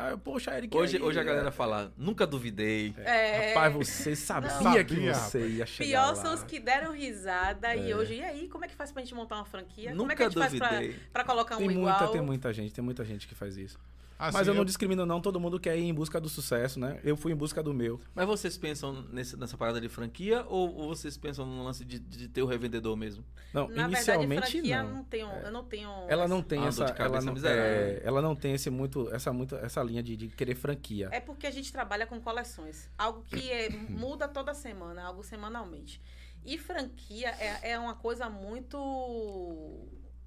Ah, 0.00 0.16
poxa, 0.16 0.56
Eric. 0.56 0.76
Hoje, 0.76 0.96
aí, 0.96 1.02
hoje 1.02 1.18
a 1.18 1.22
é, 1.22 1.24
galera 1.24 1.50
fala: 1.50 1.92
nunca 1.96 2.24
duvidei. 2.24 2.94
É, 2.98 3.48
Rapaz, 3.48 3.74
você 3.74 4.14
sabia, 4.14 4.50
Sabia, 4.50 4.84
que 4.84 4.94
você 4.94 5.48
ia 5.48 5.66
chegar 5.66 5.88
Pior 5.88 6.08
lá. 6.10 6.22
são 6.22 6.34
os 6.34 6.44
que 6.44 6.60
deram 6.60 6.92
risada 6.92 7.74
e 7.74 7.90
É. 7.90 7.96
hoje, 7.96 8.14
e 8.14 8.22
aí, 8.22 8.48
como 8.48 8.64
é 8.64 8.68
que 8.68 8.76
faz 8.76 8.92
pra 8.92 9.02
gente 9.02 9.12
montar 9.14 9.34
uma 9.34 9.44
franquia? 9.44 9.90
como 9.96 10.12
é 10.12 10.14
que 10.14 10.22
Nunca 10.22 10.24
a 10.24 10.28
gente 10.28 10.38
faz 10.38 10.56
pra, 10.56 10.68
duvidei. 10.78 11.00
pra 11.12 11.24
colocar 11.24 11.56
um 11.56 11.58
Tem 11.58 11.70
igual? 11.72 11.98
muita, 11.98 12.12
tem 12.12 12.20
muita 12.20 12.52
gente, 12.52 12.72
tem 12.72 12.84
muita 12.84 13.04
gente 13.04 13.26
que 13.26 13.34
faz 13.34 13.56
isso. 13.56 13.78
Assim, 14.18 14.36
Mas 14.36 14.48
eu 14.48 14.54
não 14.54 14.64
discrimino 14.64 15.06
não, 15.06 15.20
todo 15.20 15.38
mundo 15.38 15.60
quer 15.60 15.78
ir 15.78 15.84
em 15.84 15.94
busca 15.94 16.20
do 16.20 16.28
sucesso, 16.28 16.80
né? 16.80 16.98
Eu 17.04 17.16
fui 17.16 17.30
em 17.30 17.36
busca 17.36 17.62
do 17.62 17.72
meu. 17.72 18.00
Mas 18.12 18.26
vocês 18.26 18.58
pensam 18.58 19.02
nesse- 19.12 19.36
nessa 19.36 19.56
parada 19.56 19.80
de 19.80 19.88
franquia 19.88 20.44
ou, 20.48 20.74
ou 20.74 20.88
vocês 20.88 21.16
pensam 21.16 21.46
no 21.46 21.62
lance 21.62 21.84
de, 21.84 22.00
de 22.00 22.26
ter 22.26 22.42
o 22.42 22.46
revendedor 22.46 22.96
mesmo? 22.96 23.24
Não, 23.54 23.68
Na 23.68 23.84
inicialmente 23.86 24.28
verdade, 24.28 24.52
franquia 24.52 24.82
não. 24.82 24.92
não 24.94 25.04
tenho, 25.04 25.28
eu 25.28 25.52
não 25.52 25.62
tenho. 25.64 25.88
Ela 26.08 26.26
não 26.26 26.42
tem 26.42 26.64
Ah, 26.64 26.66
essa, 26.66 26.84
ela 26.98 27.20
não, 27.20 27.34
é, 27.46 28.00
ela 28.02 28.20
não 28.20 28.34
tem 28.34 28.54
esse 28.54 28.68
muito, 28.70 29.08
essa 29.14 29.32
muito, 29.32 29.54
essa 29.54 29.80
linha 29.84 30.02
de, 30.02 30.16
de 30.16 30.28
querer 30.28 30.56
franquia. 30.56 31.08
É 31.12 31.20
porque 31.20 31.46
a 31.46 31.50
gente 31.52 31.70
trabalha 31.72 32.04
com 32.04 32.20
coleções. 32.20 32.90
Algo 32.98 33.22
que 33.22 33.52
é- 33.52 33.68
muda 33.88 34.26
toda 34.26 34.52
semana, 34.52 35.04
algo 35.04 35.22
semanalmente. 35.22 36.02
E 36.44 36.58
franquia 36.58 37.28
é, 37.38 37.70
é 37.72 37.78
uma 37.78 37.94
coisa 37.94 38.28
muito 38.28 39.86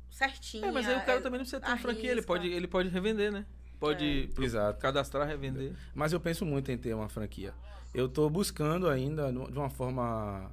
certinha. 0.10 0.68
É, 0.68 0.72
mas 0.72 0.88
aí 0.88 0.96
o 0.98 1.02
cara 1.06 1.20
é- 1.20 1.22
também 1.22 1.40
não 1.40 1.46
precisa 1.46 1.60
ter 1.60 1.68
uma 1.68 1.78
franquia, 1.78 2.12
ele 2.12 2.22
pode, 2.22 2.48
ele 2.48 2.68
pode 2.68 2.90
revender, 2.90 3.32
né? 3.32 3.46
Pode 3.82 4.30
pro- 4.36 4.44
Exato. 4.46 4.80
cadastrar, 4.80 5.28
revender. 5.28 5.74
Mas 5.94 6.14
eu 6.14 6.20
penso 6.20 6.46
muito 6.46 6.72
em 6.72 6.78
ter 6.78 6.94
uma 6.94 7.10
franquia. 7.10 7.54
Eu 7.94 8.08
tô 8.08 8.30
buscando 8.30 8.88
ainda 8.88 9.32
de 9.34 9.58
uma 9.58 9.70
forma 9.70 10.52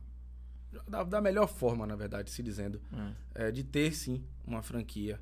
da, 0.88 1.04
da 1.04 1.20
melhor 1.20 1.46
forma, 1.46 1.86
na 1.86 1.94
verdade, 1.94 2.30
se 2.30 2.42
dizendo, 2.42 2.80
Hum. 2.92 3.12
é, 3.34 3.50
de 3.52 3.62
ter 3.62 3.92
sim 3.94 4.24
uma 4.46 4.62
franquia. 4.62 5.20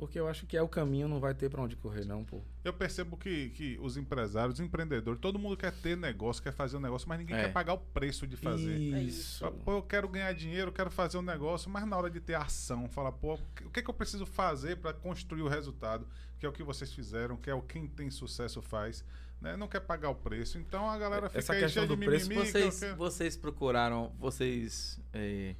Porque 0.00 0.18
eu 0.18 0.26
acho 0.26 0.46
que 0.46 0.56
é 0.56 0.62
o 0.62 0.66
caminho, 0.68 1.06
não 1.06 1.20
vai 1.20 1.34
ter 1.34 1.50
pra 1.50 1.60
onde 1.60 1.76
correr, 1.76 2.06
não, 2.06 2.24
pô. 2.24 2.40
Eu 2.64 2.72
percebo 2.72 3.18
que, 3.18 3.50
que 3.50 3.78
os 3.82 3.98
empresários, 3.98 4.54
os 4.58 4.64
empreendedores, 4.64 5.20
todo 5.20 5.38
mundo 5.38 5.58
quer 5.58 5.72
ter 5.72 5.94
negócio, 5.94 6.42
quer 6.42 6.54
fazer 6.54 6.78
um 6.78 6.80
negócio, 6.80 7.06
mas 7.06 7.18
ninguém 7.18 7.36
É. 7.36 7.42
quer 7.42 7.52
pagar 7.52 7.74
o 7.74 7.78
preço 7.78 8.26
de 8.26 8.34
fazer. 8.34 8.78
Isso. 8.78 9.40
Fala, 9.40 9.52
Pô, 9.62 9.72
eu 9.72 9.82
quero 9.82 10.08
ganhar 10.08 10.32
dinheiro, 10.32 10.68
eu 10.68 10.72
quero 10.72 10.90
fazer 10.90 11.18
um 11.18 11.22
negócio, 11.22 11.68
mas 11.70 11.86
na 11.86 11.98
hora 11.98 12.08
de 12.08 12.18
ter 12.18 12.32
ação, 12.32 12.88
fala, 12.88 13.12
pô, 13.12 13.34
o 13.62 13.68
que, 13.70 13.82
que 13.82 13.90
eu 13.90 13.92
preciso 13.92 14.24
fazer 14.24 14.78
para 14.78 14.94
construir 14.94 15.42
o 15.42 15.48
resultado? 15.48 16.08
Que 16.38 16.46
é 16.46 16.48
o 16.48 16.52
que 16.52 16.62
vocês 16.62 16.90
fizeram, 16.94 17.36
que 17.36 17.50
é 17.50 17.54
o 17.54 17.60
quem 17.60 17.86
tem 17.86 18.10
sucesso 18.10 18.62
faz. 18.62 19.04
Né? 19.38 19.54
Não 19.54 19.68
quer 19.68 19.80
pagar 19.80 20.08
o 20.08 20.14
preço. 20.14 20.56
Então 20.56 20.88
a 20.88 20.96
galera 20.96 21.28
fica 21.28 21.40
Essa 21.40 21.52
aí 21.52 21.60
questão 21.60 21.82
cheia 21.84 21.94
de 21.94 22.02
do 22.02 22.06
preço, 22.10 22.26
mimimi. 22.26 22.50
que 22.50 22.56
eu 22.56 22.62
Vocês, 22.62 22.80
quero- 22.80 22.96
vocês 22.96 23.36
procuraram, 23.36 24.12
vocês 24.18 24.98
eh, 25.12 25.54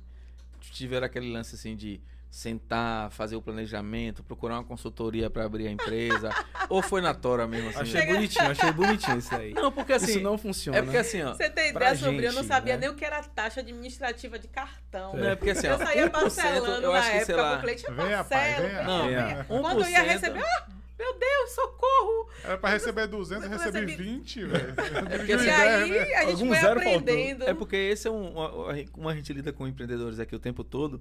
tiveram 0.60 1.04
aquele 1.06 1.30
lance 1.30 1.54
assim 1.54 1.76
de 1.76 2.00
sentar, 2.30 3.10
fazer 3.10 3.34
o 3.34 3.42
planejamento, 3.42 4.22
procurar 4.22 4.54
uma 4.54 4.64
consultoria 4.64 5.28
para 5.28 5.44
abrir 5.44 5.66
a 5.66 5.70
empresa, 5.70 6.30
ou 6.68 6.80
foi 6.80 7.00
na 7.00 7.12
tora 7.12 7.46
mesmo 7.46 7.70
assim? 7.70 7.80
Achei 7.80 8.06
bonitinho, 8.06 8.50
achei 8.50 8.72
bonitinho 8.72 9.18
isso 9.18 9.34
aí. 9.34 9.52
Não, 9.52 9.72
porque 9.72 9.92
assim, 9.94 10.10
isso 10.12 10.20
não 10.20 10.38
funciona. 10.38 10.78
é 10.78 10.82
porque 10.82 10.96
assim, 10.96 11.22
ó, 11.22 11.34
Você 11.34 11.50
tem 11.50 11.70
ideia 11.70 11.96
sobre? 11.96 12.18
Eu 12.26 12.32
não 12.32 12.42
gente, 12.42 12.46
sabia 12.46 12.74
né? 12.74 12.80
nem 12.82 12.88
o 12.90 12.94
que 12.94 13.04
era 13.04 13.20
taxa 13.24 13.60
administrativa 13.60 14.38
de 14.38 14.46
cartão. 14.46 15.14
não 15.16 15.28
é 15.28 15.34
porque 15.34 15.50
assim, 15.50 15.66
ó, 15.66 15.72
Eu 15.72 15.78
saía 15.78 16.06
1%, 16.08 16.10
parcelando 16.12 16.86
eu 16.86 16.92
na 16.92 16.98
acho 16.98 17.10
que 17.10 17.16
época 17.16 17.36
lá, 17.42 17.52
pro 17.52 17.60
cliente. 17.62 17.84
Pai, 17.84 18.24
parcelo. 18.24 18.68
venha. 18.68 18.82
Não, 18.84 19.06
Venha. 19.08 19.44
Quando 19.48 19.80
eu 19.82 19.88
ia 19.90 20.00
1%. 20.04 20.06
receber, 20.06 20.44
ah, 20.44 20.66
meu 20.98 21.18
Deus, 21.18 21.50
socorro! 21.50 22.28
Era 22.44 22.58
pra 22.58 22.70
receber 22.70 23.06
200, 23.08 23.44
eu 23.44 23.50
recebi 23.50 23.80
recebi- 23.80 23.96
20, 24.04 24.44
velho. 24.44 24.74
porque 25.18 25.32
E 25.32 25.34
assim, 25.34 25.48
aí 25.50 26.14
a 26.14 26.20
gente 26.20 26.30
Algum 26.30 26.46
foi 26.48 26.56
zero 26.58 26.80
faltou. 26.80 26.98
aprendendo. 27.00 27.44
É 27.48 27.54
porque 27.54 27.76
esse 27.76 28.06
é 28.06 28.10
um, 28.10 28.30
uma, 28.34 28.74
como 28.92 29.08
a 29.08 29.14
gente 29.16 29.32
lida 29.32 29.52
com 29.52 29.66
empreendedores 29.66 30.20
aqui 30.20 30.36
o 30.36 30.38
tempo 30.38 30.62
todo. 30.62 31.00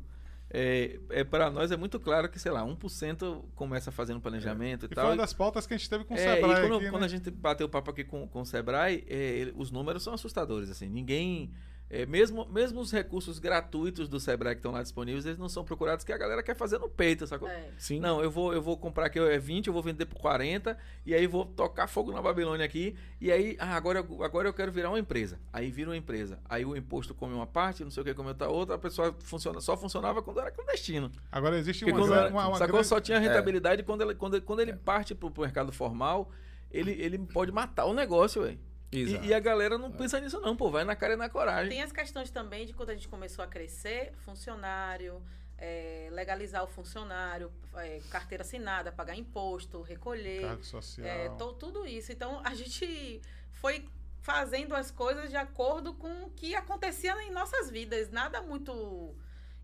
É, 0.52 1.00
é 1.10 1.24
para 1.24 1.52
nós 1.52 1.72
é 1.72 1.78
muito 1.78 2.00
claro 2.00 2.28
que, 2.30 2.40
sei 2.40 2.52
lá, 2.52 2.64
1% 2.64 3.44
começa 3.56 3.92
fazendo 3.92 4.20
planejamento 4.20 4.84
E 4.84 4.86
e 4.86 4.88
foi 4.88 4.96
tal. 4.96 5.06
uma 5.08 5.18
das 5.18 5.32
pautas 5.34 5.68
que 5.68 5.74
a 5.74 5.78
gente 5.78 5.90
teve 5.90 6.04
com 6.06 6.16
o 6.16 6.18
É, 6.18 6.36
Sebrae 6.36 6.52
e 6.52 6.62
quando, 6.62 6.76
aqui, 6.78 6.90
quando 6.90 7.02
né? 7.02 7.06
a 7.06 7.10
gente 7.10 7.30
bateu 7.30 7.70
papo 7.70 7.92
aqui 7.92 8.04
com, 8.04 8.28
com 8.28 8.42
o 8.42 8.46
Sebrae, 8.46 9.06
é, 9.08 9.52
os 9.56 9.70
números 9.72 10.04
são 10.04 10.14
assustadores, 10.14 10.70
assim, 10.70 10.90
ninguém... 10.90 11.52
é, 11.90 12.06
mesmo, 12.06 12.46
mesmo 12.46 12.80
os 12.80 12.92
recursos 12.92 13.40
gratuitos 13.40 14.08
do 14.08 14.20
Sebrae 14.20 14.54
que 14.54 14.60
estão 14.60 14.72
lá 14.72 14.84
disponíveis, 14.84 15.26
eles 15.26 15.40
não 15.40 15.50
são 15.50 15.64
procurados 15.64 16.06
que 16.06 16.14
a 16.14 16.18
galera 16.18 16.44
quer 16.44 16.56
fazer 16.56 16.78
no 16.78 16.88
peito, 16.88 17.26
sacou? 17.26 17.48
É. 17.48 17.72
Sim. 17.78 18.00
Não, 18.00 18.22
eu 18.22 18.30
vou, 18.30 18.54
eu 18.54 18.62
vou 18.62 18.78
comprar 18.78 19.08
aqui 19.08 19.18
é 19.18 19.40
20, 19.40 19.68
eu 19.68 19.74
vou 19.74 19.82
vender 19.82 20.06
por 20.06 20.20
40, 20.20 20.78
e 21.04 21.16
aí 21.16 21.26
vou 21.26 21.46
tocar 21.46 21.88
fogo 21.88 22.12
na 22.12 22.22
Babilônia 22.22 22.64
aqui, 22.64 22.96
e 23.20 23.32
aí, 23.32 23.58
ah, 23.60 23.76
agora, 23.76 24.00
eu- 24.08 24.24
agora 24.24 24.48
eu 24.48 24.54
quero 24.54 24.72
virar 24.72 24.90
uma 24.90 25.00
empresa. 25.00 25.40
Aí 25.52 25.72
vira 25.72 25.90
uma 25.90 25.98
empresa. 25.98 26.40
Aí 26.48 26.64
o 26.64 26.76
imposto 26.76 27.16
come 27.16 27.34
uma 27.34 27.48
parte, 27.48 27.84
não 27.84 27.90
sei 27.90 28.02
o 28.02 28.06
que 28.06 28.14
come 28.14 28.30
outra 28.30 28.50
outra, 28.50 28.76
a 28.76 28.80
pessoa 28.80 29.16
funciona, 29.20 29.60
só 29.60 29.76
funcionava 29.76 30.22
quando 30.22 30.40
era 30.40 30.52
clandestino. 30.52 31.12
Agora 31.32 31.58
existe 31.58 31.86
uma, 31.86 31.92
quando, 31.94 32.12
uma, 32.12 32.28
uma 32.50 32.58
sacou? 32.58 32.74
grande... 32.74 32.88
Só 32.88 33.00
tinha 33.00 33.18
rentabilidade 33.18 33.82
quando, 33.82 34.02
ele, 34.04 34.14
quando, 34.14 34.40
quando 34.44 34.60
ele 34.60 34.74
parte 34.74 35.16
pro, 35.16 35.32
pro 35.32 35.42
mercado 35.42 35.72
formal, 35.72 36.30
ele, 36.72 36.92
ele 36.92 37.18
pode 37.18 37.52
matar 37.52 37.86
o 37.86 37.94
negócio, 37.94 38.44
velho. 38.44 38.60
Exato. 38.92 39.24
E, 39.26 39.28
e 39.30 39.34
a 39.34 39.40
galera 39.40 39.78
não 39.78 39.92
pensa 39.92 40.20
nisso 40.20 40.40
não, 40.42 40.56
pô, 40.56 40.70
vai 40.72 40.84
na 40.84 40.96
cara 40.96 41.14
e 41.14 41.18
na 41.18 41.30
coragem. 41.30 41.70
Tem 41.70 41.82
as 41.84 41.92
questões 41.92 42.30
também 42.32 42.66
de 42.66 42.74
quando 42.74 42.90
a 42.90 42.94
gente 42.96 43.08
começou 43.08 43.44
a 43.44 43.48
crescer, 43.48 44.12
funcionário, 44.26 45.22
é, 45.58 46.10
legalizar 46.12 46.64
o 46.64 46.68
funcionário, 46.68 47.52
é, 47.76 48.00
carteira 48.10 48.44
assinada, 48.44 48.92
pagar 48.92 49.16
imposto, 49.16 49.82
recolher, 49.82 50.42
Cargo 50.42 50.64
social. 50.64 51.06
é, 51.08 51.30
to- 51.30 51.54
tudo 51.54 51.86
isso. 51.86 52.12
Então 52.12 52.42
a 52.44 52.56
gente 52.56 53.22
foi 53.52 53.88
fazendo 54.22 54.76
as 54.76 54.90
coisas 54.92 55.30
de 55.30 55.38
acordo 55.38 55.94
com 55.94 56.24
o 56.24 56.30
que 56.32 56.56
acontecia 56.56 57.14
em 57.24 57.32
nossas 57.32 57.70
vidas, 57.70 58.10
nada 58.10 58.42
muito 58.42 59.16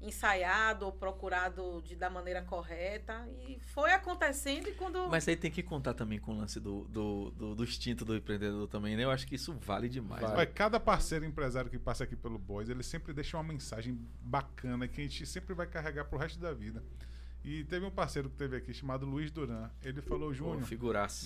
ensaiado 0.02 0.86
ou 0.86 0.92
procurado 0.92 1.82
de, 1.84 1.96
da 1.96 2.10
maneira 2.10 2.42
correta 2.42 3.28
e 3.48 3.60
foi 3.60 3.92
acontecendo 3.92 4.68
e 4.68 4.74
quando 4.74 5.08
Mas 5.10 5.28
aí 5.28 5.36
tem 5.36 5.50
que 5.50 5.64
contar 5.64 5.94
também 5.94 6.20
com 6.20 6.34
o 6.34 6.38
lance 6.38 6.60
do, 6.60 6.84
do, 6.86 7.32
do, 7.32 7.56
do 7.56 7.64
instinto 7.64 8.06
do 8.06 8.16
empreendedor 8.16 8.68
também, 8.68 8.96
né? 8.96 9.04
Eu 9.04 9.12
acho 9.12 9.26
que 9.26 9.36
isso 9.36 9.54
vale 9.54 9.90
demais. 9.90 10.22
Vale. 10.22 10.34
né? 10.34 10.40
Olha, 10.40 10.48
cada 10.48 10.80
parceiro 10.80 11.26
empresário 11.26 11.70
que 11.70 11.80
passa 11.80 12.04
aqui 12.04 12.16
pelo 12.16 12.38
Boys, 12.38 12.70
ele 12.70 12.84
sempre 12.84 13.14
deixa 13.14 13.38
uma 13.38 13.44
mensagem 13.44 14.00
bacana 14.22 14.88
que 14.88 15.02
a 15.02 15.04
gente 15.04 15.26
sempre 15.26 15.54
vai 15.54 15.68
carregar 15.68 16.06
pro 16.06 16.20
resto 16.20 16.40
da 16.40 16.54
vida. 16.54 16.84
E 17.44 17.64
teve 17.64 17.86
um 17.86 17.92
parceiro 17.92 18.30
que 18.30 18.36
teve 18.36 18.58
aqui 18.58 18.74
chamado 18.74 19.06
Luiz 19.06 19.32
Duran. 19.32 19.70
Ele 19.84 20.02
falou, 20.02 20.34
Júnior, 20.34 20.68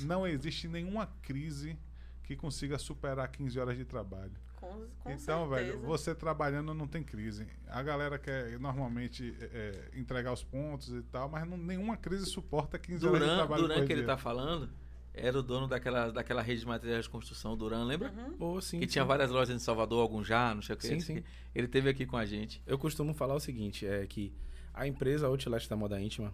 não 0.02 0.28
existe 0.28 0.68
nenhuma 0.68 1.08
crise 1.22 1.78
que 2.24 2.36
consiga 2.36 2.78
superar 2.78 3.28
15 3.30 3.60
horas 3.60 3.78
de 3.78 3.86
trabalho. 3.86 4.34
Com, 4.60 4.68
com 5.00 5.12
então, 5.12 5.50
certeza. 5.50 5.72
velho, 5.74 5.80
você 5.82 6.14
trabalhando 6.14 6.74
não 6.74 6.88
tem 6.88 7.02
crise. 7.02 7.48
A 7.68 7.82
galera 7.82 8.20
quer 8.20 8.60
normalmente 8.60 9.36
é, 9.40 9.90
é, 9.94 10.00
entregar 10.00 10.34
os 10.34 10.44
pontos 10.44 10.90
e 10.90 11.02
tal, 11.04 11.30
mas 11.30 11.48
não, 11.48 11.58
nenhuma 11.58 11.96
crise 11.96 12.26
suporta 12.26 12.78
15 12.78 13.06
horas 13.08 13.20
de 13.20 13.26
Duran, 13.26 13.38
trabalho 13.38 13.62
Duran 13.64 13.76
por 13.76 13.86
que 13.86 13.94
ele 13.94 14.02
dia. 14.02 14.08
tá 14.08 14.18
falando, 14.18 14.70
era 15.14 15.40
o 15.40 15.42
dono 15.42 15.68
daquela, 15.68 16.12
daquela 16.12 16.42
rede 16.42 16.62
de 16.62 16.68
materiais 16.68 17.06
de 17.06 17.10
construção, 17.10 17.56
Duran, 17.56 17.86
lembra? 17.86 18.12
Uhum. 18.12 18.38
Pô, 18.38 18.62
sim, 18.62 18.80
que 18.80 18.86
sim. 18.86 18.92
tinha 18.92 19.06
várias 19.06 19.32
lojas 19.32 19.56
em 19.56 19.60
Salvador, 19.60 20.02
algum 20.02 20.24
já, 20.24 20.54
não 20.54 20.62
sei 20.62 20.76
o 20.76 20.78
que. 20.78 20.88
Sim, 20.88 21.00
sim. 21.00 21.24
Ele 21.56 21.68
teve 21.68 21.90
aqui 21.90 22.06
com 22.06 22.18
a 22.18 22.26
gente. 22.26 22.62
Eu 22.68 22.78
costumo 22.78 23.14
falar 23.14 23.36
o 23.36 23.40
seguinte, 23.40 23.86
é 23.86 24.06
que 24.06 24.34
a 24.74 24.86
empresa 24.86 25.28
Outlet 25.28 25.70
da 25.70 25.76
Moda 25.76 26.00
Íntima, 26.00 26.34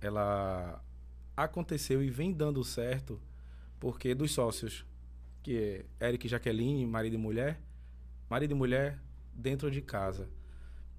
ela 0.00 0.82
aconteceu 1.36 2.02
e 2.02 2.10
vem 2.10 2.32
dando 2.32 2.62
certo 2.62 3.20
porque 3.78 4.14
dos 4.14 4.32
sócios, 4.32 4.84
que 5.42 5.84
é 6.00 6.08
Eric 6.08 6.28
Jaqueline, 6.28 6.86
marido 6.86 7.14
e 7.14 7.18
mulher, 7.18 7.60
marido 8.28 8.52
e 8.52 8.54
mulher 8.54 8.98
dentro 9.32 9.70
de 9.70 9.80
casa. 9.80 10.28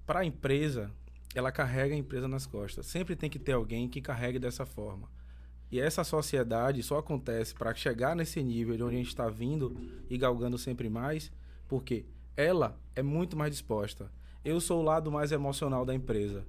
Para 0.06 0.20
a 0.20 0.24
empresa, 0.24 0.90
ela 1.34 1.52
carrega 1.52 1.94
a 1.94 1.98
empresa 1.98 2.28
nas 2.28 2.46
costas. 2.46 2.86
Sempre 2.86 3.16
tem 3.16 3.30
que 3.30 3.38
ter 3.38 3.52
alguém 3.52 3.88
que 3.88 4.00
carregue 4.00 4.38
dessa 4.38 4.66
forma. 4.66 5.08
E 5.70 5.80
essa 5.80 6.04
sociedade 6.04 6.82
só 6.82 6.98
acontece 6.98 7.54
para 7.54 7.74
chegar 7.74 8.14
nesse 8.14 8.42
nível 8.42 8.76
de 8.76 8.82
onde 8.82 8.96
a 8.96 8.98
gente 8.98 9.08
está 9.08 9.28
vindo 9.30 9.74
e 10.10 10.18
galgando 10.18 10.58
sempre 10.58 10.90
mais, 10.90 11.32
porque 11.66 12.04
ela 12.36 12.78
é 12.94 13.02
muito 13.02 13.36
mais 13.36 13.52
disposta. 13.52 14.10
Eu 14.44 14.60
sou 14.60 14.80
o 14.80 14.84
lado 14.84 15.10
mais 15.10 15.32
emocional 15.32 15.86
da 15.86 15.94
empresa. 15.94 16.44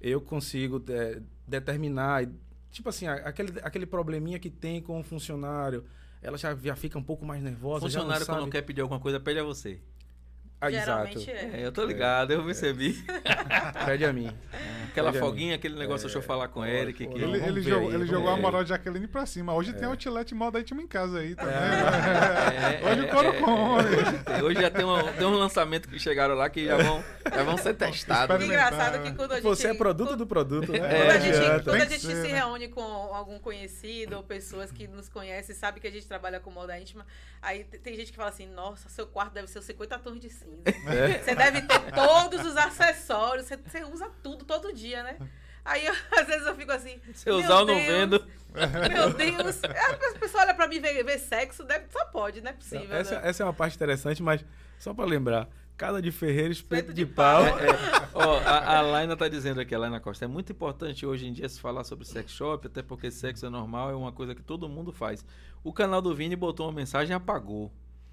Eu 0.00 0.20
consigo 0.20 0.80
é, 0.88 1.20
determinar, 1.46 2.28
tipo 2.70 2.88
assim, 2.88 3.08
aquele, 3.08 3.58
aquele 3.62 3.86
probleminha 3.86 4.38
que 4.38 4.48
tem 4.50 4.80
com 4.80 5.00
o 5.00 5.02
funcionário, 5.02 5.84
ela 6.20 6.36
já, 6.36 6.54
já 6.54 6.76
fica 6.76 6.98
um 6.98 7.02
pouco 7.02 7.24
mais 7.24 7.42
nervosa. 7.42 7.80
Funcionário, 7.80 8.26
quando 8.26 8.50
quer 8.50 8.62
pedir 8.62 8.80
alguma 8.80 9.00
coisa, 9.00 9.20
pede 9.20 9.38
a 9.40 9.44
você. 9.44 9.80
Ah, 10.60 10.70
Geralmente 10.70 11.30
exato. 11.30 11.46
é. 11.54 11.60
É, 11.60 11.66
eu 11.66 11.70
tô 11.70 11.84
ligado, 11.84 12.32
eu 12.32 12.44
percebi. 12.44 13.04
Pede 13.86 14.04
a 14.04 14.12
mim. 14.12 14.26
Aquela 14.90 15.12
Pede 15.12 15.18
a 15.18 15.20
mim. 15.24 15.30
foguinha, 15.30 15.54
aquele 15.54 15.76
negócio, 15.78 16.06
deixa 16.08 16.18
eu 16.18 16.22
falar 16.22 16.48
com 16.48 16.60
pô, 16.60 16.66
Eric. 16.66 17.06
Que... 17.06 17.14
Ele, 17.14 17.40
ele 17.40 17.60
jogou, 17.62 17.88
aí, 17.88 17.94
ele 17.94 18.06
jogou 18.06 18.28
a 18.28 18.36
moral 18.36 18.64
de 18.64 18.70
Jaqueline 18.70 19.06
pra 19.06 19.24
cima. 19.24 19.54
Hoje 19.54 19.72
tem 19.72 19.86
outlet 19.86 20.34
moda 20.34 20.58
íntimo 20.58 20.80
em 20.80 20.86
casa 20.88 21.20
aí 21.20 21.36
também. 21.36 21.54
É, 21.54 22.90
Hoje 22.90 23.00
o 23.02 23.08
couro 23.08 23.28
é, 23.28 23.40
come. 23.40 24.42
Hoje, 24.44 24.60
já 24.60 24.70
tem 24.70 24.84
um, 24.84 25.12
tem 25.12 25.26
um 25.28 25.34
lançamento 25.36 25.88
que 25.88 25.96
chegaram 25.98 26.34
lá 26.34 26.50
que 26.50 26.66
já 26.66 26.76
vão, 26.76 27.04
já 27.32 27.42
vão 27.44 27.56
ser 27.56 27.74
testados. 27.74 28.36
Que 28.38 28.44
engraçado 28.44 29.02
que 29.04 29.12
quando 29.12 29.32
a 29.32 29.34
gente 29.36 29.44
Você 29.44 29.68
é 29.68 29.74
produto 29.74 30.16
do 30.16 30.26
produto, 30.26 30.72
né? 30.72 30.78
Quando, 30.80 30.90
É, 30.92 31.10
a 31.10 31.18
gente, 31.20 31.64
quando 31.64 31.82
a 31.82 31.84
gente 31.84 32.00
ser, 32.00 32.16
se 32.26 32.32
né? 32.32 32.38
reúne 32.40 32.66
com 32.66 32.82
algum 32.82 33.38
conhecido 33.38 34.16
ou 34.16 34.24
pessoas 34.24 34.72
que 34.72 34.88
nos 34.88 35.08
conhecem, 35.08 35.54
sabe 35.54 35.78
que 35.78 35.86
a 35.86 35.90
gente 35.92 36.06
trabalha 36.08 36.40
com 36.40 36.50
moda 36.50 36.76
íntima, 36.78 37.06
aí 37.40 37.62
tem 37.62 37.94
gente 37.94 38.10
que 38.10 38.16
fala 38.16 38.30
assim, 38.30 38.46
nossa, 38.48 38.88
seu 38.88 39.06
quarto 39.06 39.34
deve 39.34 39.46
ser 39.46 39.60
os 39.60 39.64
50 39.64 39.98
tons 40.00 40.18
de 40.18 40.28
cinza. 40.30 40.47
Você 41.24 41.34
deve 41.34 41.62
ter 41.62 41.80
todos 41.92 42.44
os 42.44 42.56
acessórios, 42.56 43.46
você, 43.46 43.56
você 43.56 43.84
usa 43.84 44.10
tudo 44.22 44.44
todo 44.44 44.72
dia, 44.72 45.02
né? 45.02 45.16
Aí 45.64 45.84
eu- 45.86 45.94
às 46.20 46.26
vezes 46.26 46.46
eu 46.46 46.54
fico 46.54 46.72
assim. 46.72 46.98
Se 47.14 47.28
eu 47.28 47.36
"Meu 47.36 47.44
usar, 47.44 47.60
eu 47.60 47.66
não 47.66 47.74
vendo. 47.74 48.24
Meu 48.54 49.12
Deus. 49.12 49.62
Aí 49.64 50.14
A 50.14 50.18
pessoa 50.18 50.42
olha 50.44 50.54
pra 50.54 50.66
mim 50.66 50.80
ver, 50.80 51.02
ver 51.04 51.18
sexo, 51.18 51.64
deve, 51.64 51.86
só 51.90 52.04
pode, 52.06 52.40
não 52.40 52.50
é 52.50 52.54
possível. 52.54 52.94
Essa, 52.96 53.20
né? 53.20 53.28
essa 53.28 53.42
é 53.42 53.46
uma 53.46 53.52
parte 53.52 53.76
interessante, 53.76 54.22
mas 54.22 54.44
só 54.78 54.92
para 54.94 55.04
lembrar, 55.04 55.48
cada 55.76 56.00
de 56.00 56.10
ferreiro, 56.10 56.50
espeto 56.52 56.90
Espeto 56.90 56.94
de, 56.94 57.04
de 57.04 57.12
pau. 57.12 57.44
pau. 57.44 57.58
É, 57.60 57.66
é. 57.66 58.08
Ó, 58.14 58.38
a, 58.40 58.78
a 58.78 58.80
Laina 58.80 59.16
tá 59.16 59.28
dizendo 59.28 59.60
aqui, 59.60 59.74
a 59.74 59.78
Laina 59.78 60.00
Costa, 60.00 60.24
é 60.24 60.28
muito 60.28 60.50
importante 60.50 61.04
hoje 61.06 61.26
em 61.26 61.32
dia 61.32 61.48
se 61.48 61.60
falar 61.60 61.84
sobre 61.84 62.04
sex 62.06 62.32
shop, 62.32 62.66
até 62.66 62.82
porque 62.82 63.10
sexo 63.10 63.44
é 63.46 63.50
normal, 63.50 63.90
é 63.90 63.94
uma 63.94 64.10
coisa 64.12 64.34
que 64.34 64.42
todo 64.42 64.68
mundo 64.68 64.92
faz. 64.92 65.24
O 65.62 65.72
canal 65.72 66.00
do 66.00 66.14
Vini 66.14 66.34
botou 66.34 66.66
uma 66.66 66.72
mensagem 66.72 67.12
e 67.12 67.14
apagou. 67.14 67.70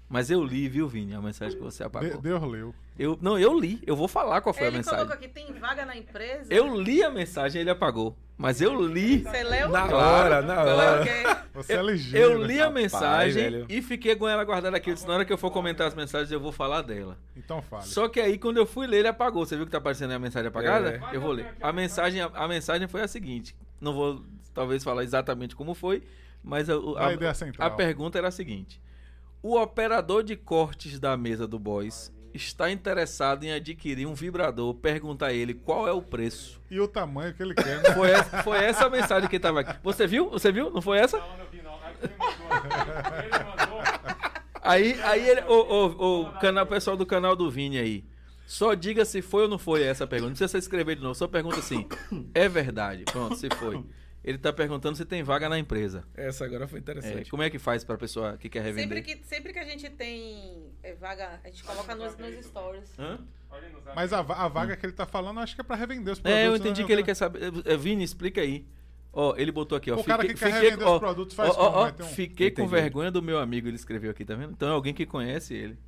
Mas 0.08 0.30
eu 0.30 0.42
li, 0.44 0.68
viu, 0.68 0.86
Vini, 0.86 1.14
a 1.14 1.20
mensagem 1.20 1.56
que 1.56 1.62
você 1.62 1.82
De- 1.82 1.86
apagou. 1.88 2.20
Deus 2.20 2.42
leu. 2.44 2.74
Eu, 2.98 3.18
não, 3.20 3.36
eu 3.38 3.58
li. 3.58 3.82
Eu 3.84 3.96
vou 3.96 4.06
falar 4.06 4.40
qual 4.40 4.54
foi 4.54 4.64
a 4.64 4.66
Ele 4.68 4.76
mensagem. 4.78 4.98
colocou 5.04 5.16
aqui, 5.16 5.28
tem 5.28 5.52
vaga 5.54 5.84
na 5.84 5.96
empresa? 5.96 6.52
Eu 6.54 6.80
li 6.80 7.02
a 7.02 7.10
mensagem 7.10 7.58
e 7.58 7.62
ele 7.62 7.70
apagou. 7.70 8.16
Mas 8.38 8.60
eu 8.60 8.80
li. 8.86 9.18
Você 9.22 9.42
leu? 9.42 9.68
Na 9.68 9.84
hora, 9.86 10.42
na 10.42 10.62
hora. 10.62 11.44
Você 11.54 11.72
é 11.72 11.82
ligeiro. 11.82 12.32
Eu 12.34 12.44
li 12.44 12.60
a 12.60 12.66
Rapaz, 12.66 12.82
mensagem 12.82 13.42
velho. 13.42 13.66
e 13.68 13.82
fiquei 13.82 14.14
com 14.14 14.28
ela 14.28 14.44
guardada 14.44 14.76
aqui. 14.76 14.90
Eu 14.90 14.94
disse, 14.94 15.08
Na 15.08 15.14
hora 15.14 15.24
que 15.24 15.32
eu 15.32 15.38
for 15.38 15.50
comentar 15.50 15.88
as 15.88 15.94
mensagens, 15.94 16.30
eu 16.30 16.38
vou 16.38 16.52
falar 16.52 16.82
dela. 16.82 17.18
Então 17.36 17.60
fale. 17.60 17.84
Só 17.86 18.08
que 18.08 18.20
aí, 18.20 18.38
quando 18.38 18.58
eu 18.58 18.66
fui 18.66 18.86
ler, 18.86 18.98
ele 18.98 19.08
apagou. 19.08 19.44
Você 19.44 19.56
viu 19.56 19.64
que 19.66 19.72
tá 19.72 19.78
aparecendo 19.78 20.10
aí 20.10 20.16
a 20.16 20.20
mensagem 20.20 20.48
apagada? 20.48 21.00
É. 21.12 21.16
Eu 21.16 21.20
vou 21.20 21.32
ler. 21.32 21.52
A 21.60 21.72
mensagem, 21.72 22.20
a, 22.20 22.46
mensagem 22.48 22.86
foi 22.86 23.00
a 23.02 23.08
seguinte. 23.08 23.56
Não 23.80 23.92
vou, 23.94 24.22
talvez, 24.54 24.84
falar 24.84 25.02
exatamente 25.02 25.56
como 25.56 25.74
foi, 25.74 26.02
mas 26.44 26.68
a, 26.70 26.74
a 26.74 27.64
a, 27.64 27.66
a 27.66 27.70
pergunta 27.70 28.18
era 28.18 28.28
a 28.28 28.30
seguinte. 28.30 28.80
O 29.42 29.60
operador 29.60 30.22
de 30.22 30.36
cortes 30.36 30.98
da 30.98 31.16
mesa 31.16 31.46
do 31.46 31.58
Boys 31.58 32.12
está 32.34 32.70
interessado 32.70 33.44
em 33.44 33.52
adquirir 33.52 34.06
um 34.06 34.14
vibrador, 34.14 34.74
pergunta 34.74 35.26
a 35.26 35.32
ele 35.32 35.54
qual 35.54 35.88
é 35.88 35.92
o 35.92 36.02
preço. 36.02 36.60
E 36.70 36.78
o 36.80 36.86
tamanho 36.86 37.32
que 37.34 37.42
ele 37.42 37.54
quer, 37.54 37.82
né? 37.82 37.94
Foi 37.94 38.10
essa, 38.10 38.42
foi 38.42 38.58
essa 38.58 38.86
a 38.86 38.90
mensagem 38.90 39.28
que 39.28 39.36
estava 39.36 39.60
aqui. 39.60 39.78
Você 39.82 40.06
viu? 40.06 40.30
Você 40.30 40.52
viu? 40.52 40.70
Não 40.70 40.82
foi 40.82 40.98
essa? 40.98 41.18
Não, 41.18 41.38
não 41.38 41.46
vi, 41.46 41.62
não. 41.62 41.78
Aí 41.82 41.94
ele 42.02 42.14
mandou. 42.18 43.22
Ele 43.22 43.44
mandou. 43.44 44.16
Aí, 44.62 45.00
aí 45.02 45.28
ele, 45.28 45.40
o, 45.42 45.54
o, 45.54 46.22
o 46.22 46.32
canal, 46.40 46.66
pessoal 46.66 46.96
do 46.96 47.06
canal 47.06 47.36
do 47.36 47.50
Vini 47.50 47.78
aí. 47.78 48.04
Só 48.46 48.74
diga 48.74 49.04
se 49.04 49.22
foi 49.22 49.42
ou 49.42 49.48
não 49.48 49.58
foi 49.58 49.82
essa 49.82 50.06
pergunta. 50.06 50.30
Não 50.30 50.36
precisa 50.36 50.48
você 50.48 50.58
escrever 50.58 50.96
de 50.96 51.02
novo. 51.02 51.14
Só 51.14 51.26
pergunta 51.26 51.58
assim. 51.58 51.86
É 52.34 52.48
verdade. 52.48 53.04
Pronto, 53.04 53.36
se 53.36 53.48
foi. 53.50 53.84
Ele 54.26 54.38
tá 54.38 54.52
perguntando 54.52 54.96
se 54.96 55.04
tem 55.04 55.22
vaga 55.22 55.48
na 55.48 55.56
empresa. 55.56 56.02
Essa 56.12 56.44
agora 56.44 56.66
foi 56.66 56.80
É, 56.80 56.82
interessante. 56.82 57.30
como 57.30 57.44
é 57.44 57.48
que 57.48 57.60
faz 57.60 57.84
pra 57.84 57.96
pessoa 57.96 58.36
que 58.36 58.48
quer 58.48 58.64
Sempre 58.64 58.82
revender? 58.82 59.04
que, 59.04 59.24
sempre 59.24 59.52
que 59.52 59.58
a 59.60 59.64
gente 59.64 59.88
tem 59.88 60.66
é, 60.82 60.94
vaga, 60.94 61.40
a 61.44 61.46
gente 61.46 61.62
coloca 61.62 61.94
nos, 61.94 62.16
nos 62.18 62.44
stories. 62.44 62.98
Hã? 62.98 63.20
Mas 63.94 64.12
a, 64.12 64.18
a 64.18 64.48
vaga 64.48 64.76
que 64.76 64.84
ele 64.84 64.92
tá 64.92 65.06
falando, 65.06 65.38
acho 65.38 65.54
que 65.54 65.60
é 65.60 65.64
pra 65.64 65.76
revender 65.76 66.12
os 66.12 66.18
produtos. 66.18 66.42
É, 66.42 66.48
eu 66.48 66.52
né? 66.52 66.58
entendi 66.58 66.84
que 66.84 66.92
ele 66.92 67.04
quer 67.04 67.14
saber. 67.14 67.52
É, 67.64 67.76
Vini, 67.76 68.02
explica 68.02 68.40
aí. 68.40 68.66
Ó, 69.12 69.34
ele 69.36 69.52
botou 69.52 69.78
aqui, 69.78 69.92
ó. 69.92 69.96
O 69.96 70.02
cara 70.04 70.26
que 70.26 70.34
quer 70.34 70.52
revender 70.52 70.86
os 70.88 70.98
produtos 70.98 71.34
faz 71.36 71.50
ó, 71.50 71.52
ó, 71.52 71.70
como? 71.92 72.02
ó, 72.02 72.04
um- 72.04 72.08
Fiquei 72.12 72.50
com 72.50 72.62
Entendi. 72.62 72.80
vergonha 72.80 73.10
do 73.12 73.22
meu 73.22 73.38
amigo, 73.38 73.68
ele 73.68 73.76
escreveu 73.76 74.10
aqui, 74.10 74.24
tá 74.24 74.34
vendo? 74.34 74.50
Então 74.52 74.68
é 74.68 74.72
alguém 74.72 74.92
que 74.92 75.06
conhece 75.06 75.54
ele. 75.54 75.78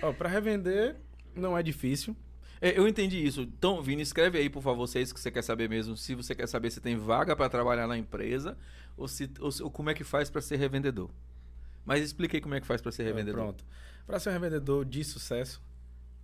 Ó, 0.00 0.12
pra 0.12 0.28
revender, 0.28 0.94
não 1.34 1.58
é 1.58 1.62
difícil. 1.62 2.16
É, 2.64 2.78
eu 2.78 2.88
entendi 2.88 3.22
isso. 3.22 3.42
Então, 3.42 3.82
Vini, 3.82 4.00
escreve 4.00 4.38
aí, 4.38 4.48
por 4.48 4.62
favor, 4.62 4.86
se 4.86 4.98
é 4.98 5.02
isso 5.02 5.12
que 5.12 5.20
você 5.20 5.30
quer 5.30 5.42
saber 5.42 5.68
mesmo. 5.68 5.98
Se 5.98 6.14
você 6.14 6.34
quer 6.34 6.46
saber 6.48 6.70
se 6.70 6.80
tem 6.80 6.96
vaga 6.96 7.36
pra 7.36 7.46
trabalhar 7.46 7.86
na 7.86 7.98
empresa 7.98 8.56
ou, 8.96 9.06
se, 9.06 9.30
ou, 9.38 9.50
ou 9.64 9.70
como 9.70 9.90
é 9.90 9.94
que 9.94 10.02
faz 10.02 10.30
pra 10.30 10.40
ser 10.40 10.56
revendedor. 10.56 11.10
Mas 11.84 12.02
expliquei 12.02 12.40
como 12.40 12.54
é 12.54 12.60
que 12.62 12.66
faz 12.66 12.80
pra 12.80 12.90
ser 12.90 13.02
revendedor. 13.02 13.42
Pronto. 13.42 13.64
Para 14.06 14.18
ser 14.18 14.30
um 14.30 14.32
revendedor 14.32 14.82
de 14.86 15.04
sucesso, 15.04 15.62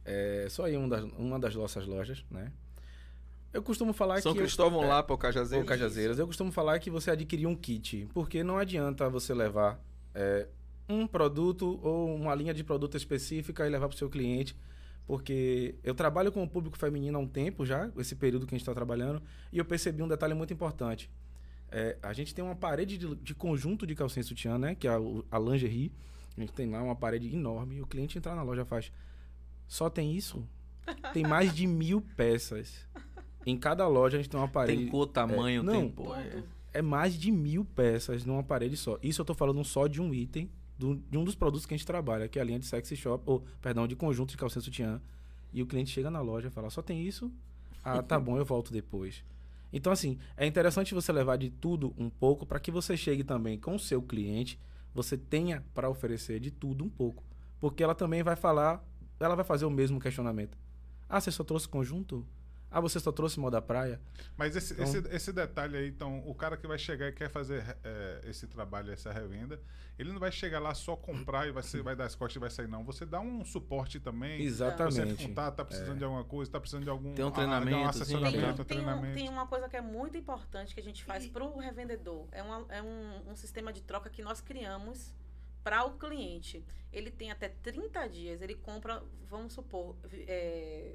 é 0.03 0.47
só 0.49 0.67
ir 0.67 0.77
em 0.77 0.79
um 0.79 0.89
das- 0.89 1.05
uma 1.19 1.39
das 1.39 1.55
nossas 1.55 1.85
lojas, 1.87 2.25
né? 2.31 2.51
Eu 3.53 3.63
costumo 3.63 3.93
falar 3.93 4.23
São 4.23 4.33
que... 4.33 4.39
Cristóvão 4.39 4.83
é, 4.83 4.87
lá 4.87 5.03
para 5.03 5.15
o 5.15 5.19
Cajazeiros. 5.19 5.63
ou 5.63 5.69
Cajazeiras. 5.69 6.19
Eu 6.19 6.27
costumo 6.27 6.51
falar 6.51 6.79
que 6.79 6.89
você 6.89 7.11
adquirir 7.11 7.47
um 7.47 7.55
kit, 7.55 8.09
porque 8.15 8.43
não 8.43 8.57
adianta 8.57 9.11
você 9.11 9.35
levar 9.35 9.79
é, 10.15 10.47
um 10.89 11.07
produto 11.07 11.79
ou 11.83 12.15
uma 12.15 12.35
linha 12.35 12.55
de 12.55 12.65
produto 12.65 12.97
específica 12.97 13.67
e 13.67 13.69
levar 13.69 13.89
para 13.89 13.95
o 13.95 13.99
seu 13.99 14.09
cliente, 14.09 14.57
porque 15.11 15.75
eu 15.83 15.93
trabalho 15.93 16.31
com 16.31 16.41
o 16.41 16.49
público 16.49 16.79
feminino 16.79 17.19
há 17.19 17.21
um 17.21 17.27
tempo 17.27 17.67
já, 17.67 17.91
esse 17.99 18.15
período 18.15 18.47
que 18.47 18.55
a 18.55 18.57
gente 18.57 18.63
está 18.63 18.73
trabalhando, 18.73 19.21
e 19.53 19.59
eu 19.59 19.65
percebi 19.65 20.05
um 20.05 20.07
detalhe 20.07 20.35
muito 20.35 20.53
importante. 20.53 21.11
É, 21.69 21.99
a 22.01 22.13
gente 22.13 22.33
tem 22.33 22.45
uma 22.45 22.55
parede 22.55 22.97
de, 22.97 23.17
de 23.17 23.35
conjunto 23.35 23.85
de 23.85 23.97
calcinha 23.97 24.23
sutiã, 24.23 24.57
né? 24.57 24.77
Que 24.77 24.87
é 24.87 24.93
a, 24.93 24.99
a 25.33 25.37
lingerie. 25.37 25.91
A 26.37 26.41
gente 26.41 26.53
tem 26.53 26.71
lá 26.71 26.81
uma 26.81 26.95
parede 26.95 27.27
enorme. 27.35 27.79
E 27.79 27.83
o 27.83 27.89
cliente 27.89 28.19
entrar 28.19 28.37
na 28.37 28.45
loja 28.45 28.65
faz. 28.65 28.93
Só 29.67 29.91
tem 29.91 30.15
isso? 30.15 30.47
Tem 31.13 31.25
mais 31.25 31.53
de 31.53 31.67
mil 31.67 32.01
peças. 32.17 32.87
Em 33.45 33.59
cada 33.59 33.89
loja 33.89 34.17
a 34.17 34.23
gente 34.23 34.31
tem 34.31 34.39
uma 34.39 34.47
parede. 34.47 34.83
Tem 34.83 34.89
cor, 34.93 35.09
tamanho, 35.09 35.65
não, 35.65 35.73
tem 35.73 35.89
pô, 35.91 36.15
é. 36.15 36.45
É 36.73 36.81
mais 36.81 37.15
de 37.15 37.33
mil 37.33 37.65
peças 37.65 38.25
numa 38.25 38.45
parede 38.45 38.77
só. 38.77 38.97
Isso 39.03 39.23
eu 39.23 39.25
tô 39.25 39.35
falando 39.35 39.65
só 39.65 39.89
de 39.89 40.01
um 40.01 40.15
item, 40.15 40.49
do- 40.81 40.97
de 41.11 41.19
um 41.19 41.25
dos 41.25 41.35
produtos 41.35 41.67
que 41.67 41.75
a 41.75 41.77
gente 41.77 41.87
trabalha, 41.87 42.29
que 42.29 42.39
é 42.39 42.43
a 42.43 42.45
linha 42.45 42.59
de 42.59 42.67
sexy 42.67 42.97
shop, 42.97 43.23
ou, 43.27 43.45
perdão, 43.61 43.87
de 43.87 43.95
conjunto 43.95 44.31
de 44.31 44.37
calcinha 44.37 44.63
sutiã. 44.63 45.01
E 45.53 45.63
o 45.63 45.67
cliente 45.67 45.91
chega 45.91 46.11
na 46.11 46.21
loja 46.21 46.49
e 46.49 46.51
fala, 46.51 46.71
só 46.71 46.81
tem 46.81 47.07
isso? 47.07 47.31
Ah, 47.85 48.03
tá 48.03 48.19
bom, 48.21 48.37
eu 48.39 48.45
volto 48.45 48.73
depois. 48.73 49.23
Então, 49.73 49.93
assim, 49.93 50.19
é 50.37 50.47
interessante 50.47 50.95
você 50.95 51.13
levar 51.13 51.37
de 51.37 51.51
tudo 51.51 51.95
um 51.97 52.09
pouco 52.11 52.45
para 52.47 52.59
que 52.59 52.71
você 52.71 52.97
chegue 52.97 53.23
também 53.23 53.59
com 53.59 53.75
o 53.75 53.79
seu 53.79 54.03
cliente, 54.03 54.59
você 54.95 55.17
tenha 55.17 55.63
para 55.75 55.89
oferecer 55.89 56.41
de 56.41 56.51
tudo 56.51 56.85
um 56.85 56.89
pouco. 56.89 57.23
Porque 57.61 57.83
ela 57.83 57.95
também 57.95 58.23
vai 58.23 58.35
falar, 58.35 58.83
ela 59.21 59.37
vai 59.37 59.45
fazer 59.45 59.67
o 59.67 59.71
mesmo 59.71 60.01
questionamento. 60.01 60.57
Ah, 61.09 61.21
você 61.21 61.31
só 61.31 61.45
trouxe 61.45 61.69
conjunto? 61.69 62.27
Ah, 62.71 62.81
você 62.81 63.01
só 63.01 63.11
trouxe 63.11 63.41
moda 63.41 63.61
praia? 63.61 64.01
Mas 64.37 64.55
esse, 64.55 64.75
Então- 64.75 64.85
esse, 64.85 64.99
esse 65.09 65.33
detalhe 65.33 65.77
aí, 65.77 65.89
então, 65.89 66.23
o 66.25 66.35
cara 66.35 66.57
que 66.57 66.67
vai 66.67 66.79
chegar 66.79 67.09
e 67.09 67.13
quer 67.13 67.29
fazer 67.29 67.65
é, 67.83 68.21
esse 68.27 68.47
trabalho, 68.47 68.93
essa 68.93 69.13
revenda, 69.13 69.61
ele 69.99 70.13
não 70.13 70.21
vai 70.21 70.31
chegar 70.31 70.61
lá 70.61 70.73
só 70.73 70.95
comprar 70.95 71.49
e 71.49 71.51
vai, 71.51 71.63
ser, 71.65 71.83
vai 71.83 71.97
dar 71.97 72.05
as 72.05 72.15
costas 72.15 72.37
e 72.37 72.39
vai 72.39 72.49
sair, 72.51 72.69
não. 72.69 72.85
Você 72.85 73.05
dá 73.05 73.21
um 73.21 73.45
suporte 73.45 73.99
também. 73.99 74.39
Você 74.39 74.45
Exatamente. 74.47 75.27
contar, 75.27 75.51
tá 75.51 75.65
precisando 75.65 75.99
de 75.99 76.05
alguma 76.05 76.25
coisa, 76.25 76.51
tá 76.53 76.61
precisando 76.61 76.85
de 76.85 76.91
algum 76.91 77.13
Tem 77.13 77.25
um 77.25 77.29
ah, 77.29 77.31
de 77.31 77.37
treinamento, 77.37 77.77
um 77.77 77.89
assim, 77.89 78.01
assessoramento, 78.03 78.39
Tem, 78.39 78.51
um 78.51 78.55
tem, 78.55 78.61
um- 78.63 78.65
treinamento. 78.65 79.15
tem 79.15 79.29
uma 79.29 79.47
coisa 79.49 79.69
que 79.69 79.77
é 79.77 79.81
muito 79.83 80.17
importante 80.17 80.73
que 80.73 80.81
a 80.81 80.85
gente 80.85 81.03
faz 81.03 81.27
para 81.27 81.45
o 81.45 81.59
revendedor. 81.59 82.29
É, 82.31 82.43
uma- 82.43 82.65
é 82.69 82.81
um, 82.81 83.31
um 83.33 83.37
sistema 83.37 83.73
de 83.73 83.83
troca 83.83 84.09
que 84.09 84.23
nós 84.23 84.41
criamos 84.41 85.13
para 85.65 85.85
o 85.85 85.91
cliente. 85.99 86.65
Ele 86.93 87.11
tem 87.11 87.31
até 87.31 87.49
30 87.49 88.07
dias, 88.09 88.41
ele 88.41 88.55
compra, 88.55 89.03
vamos 89.29 89.53
supor, 89.53 89.95
é, 90.13 90.95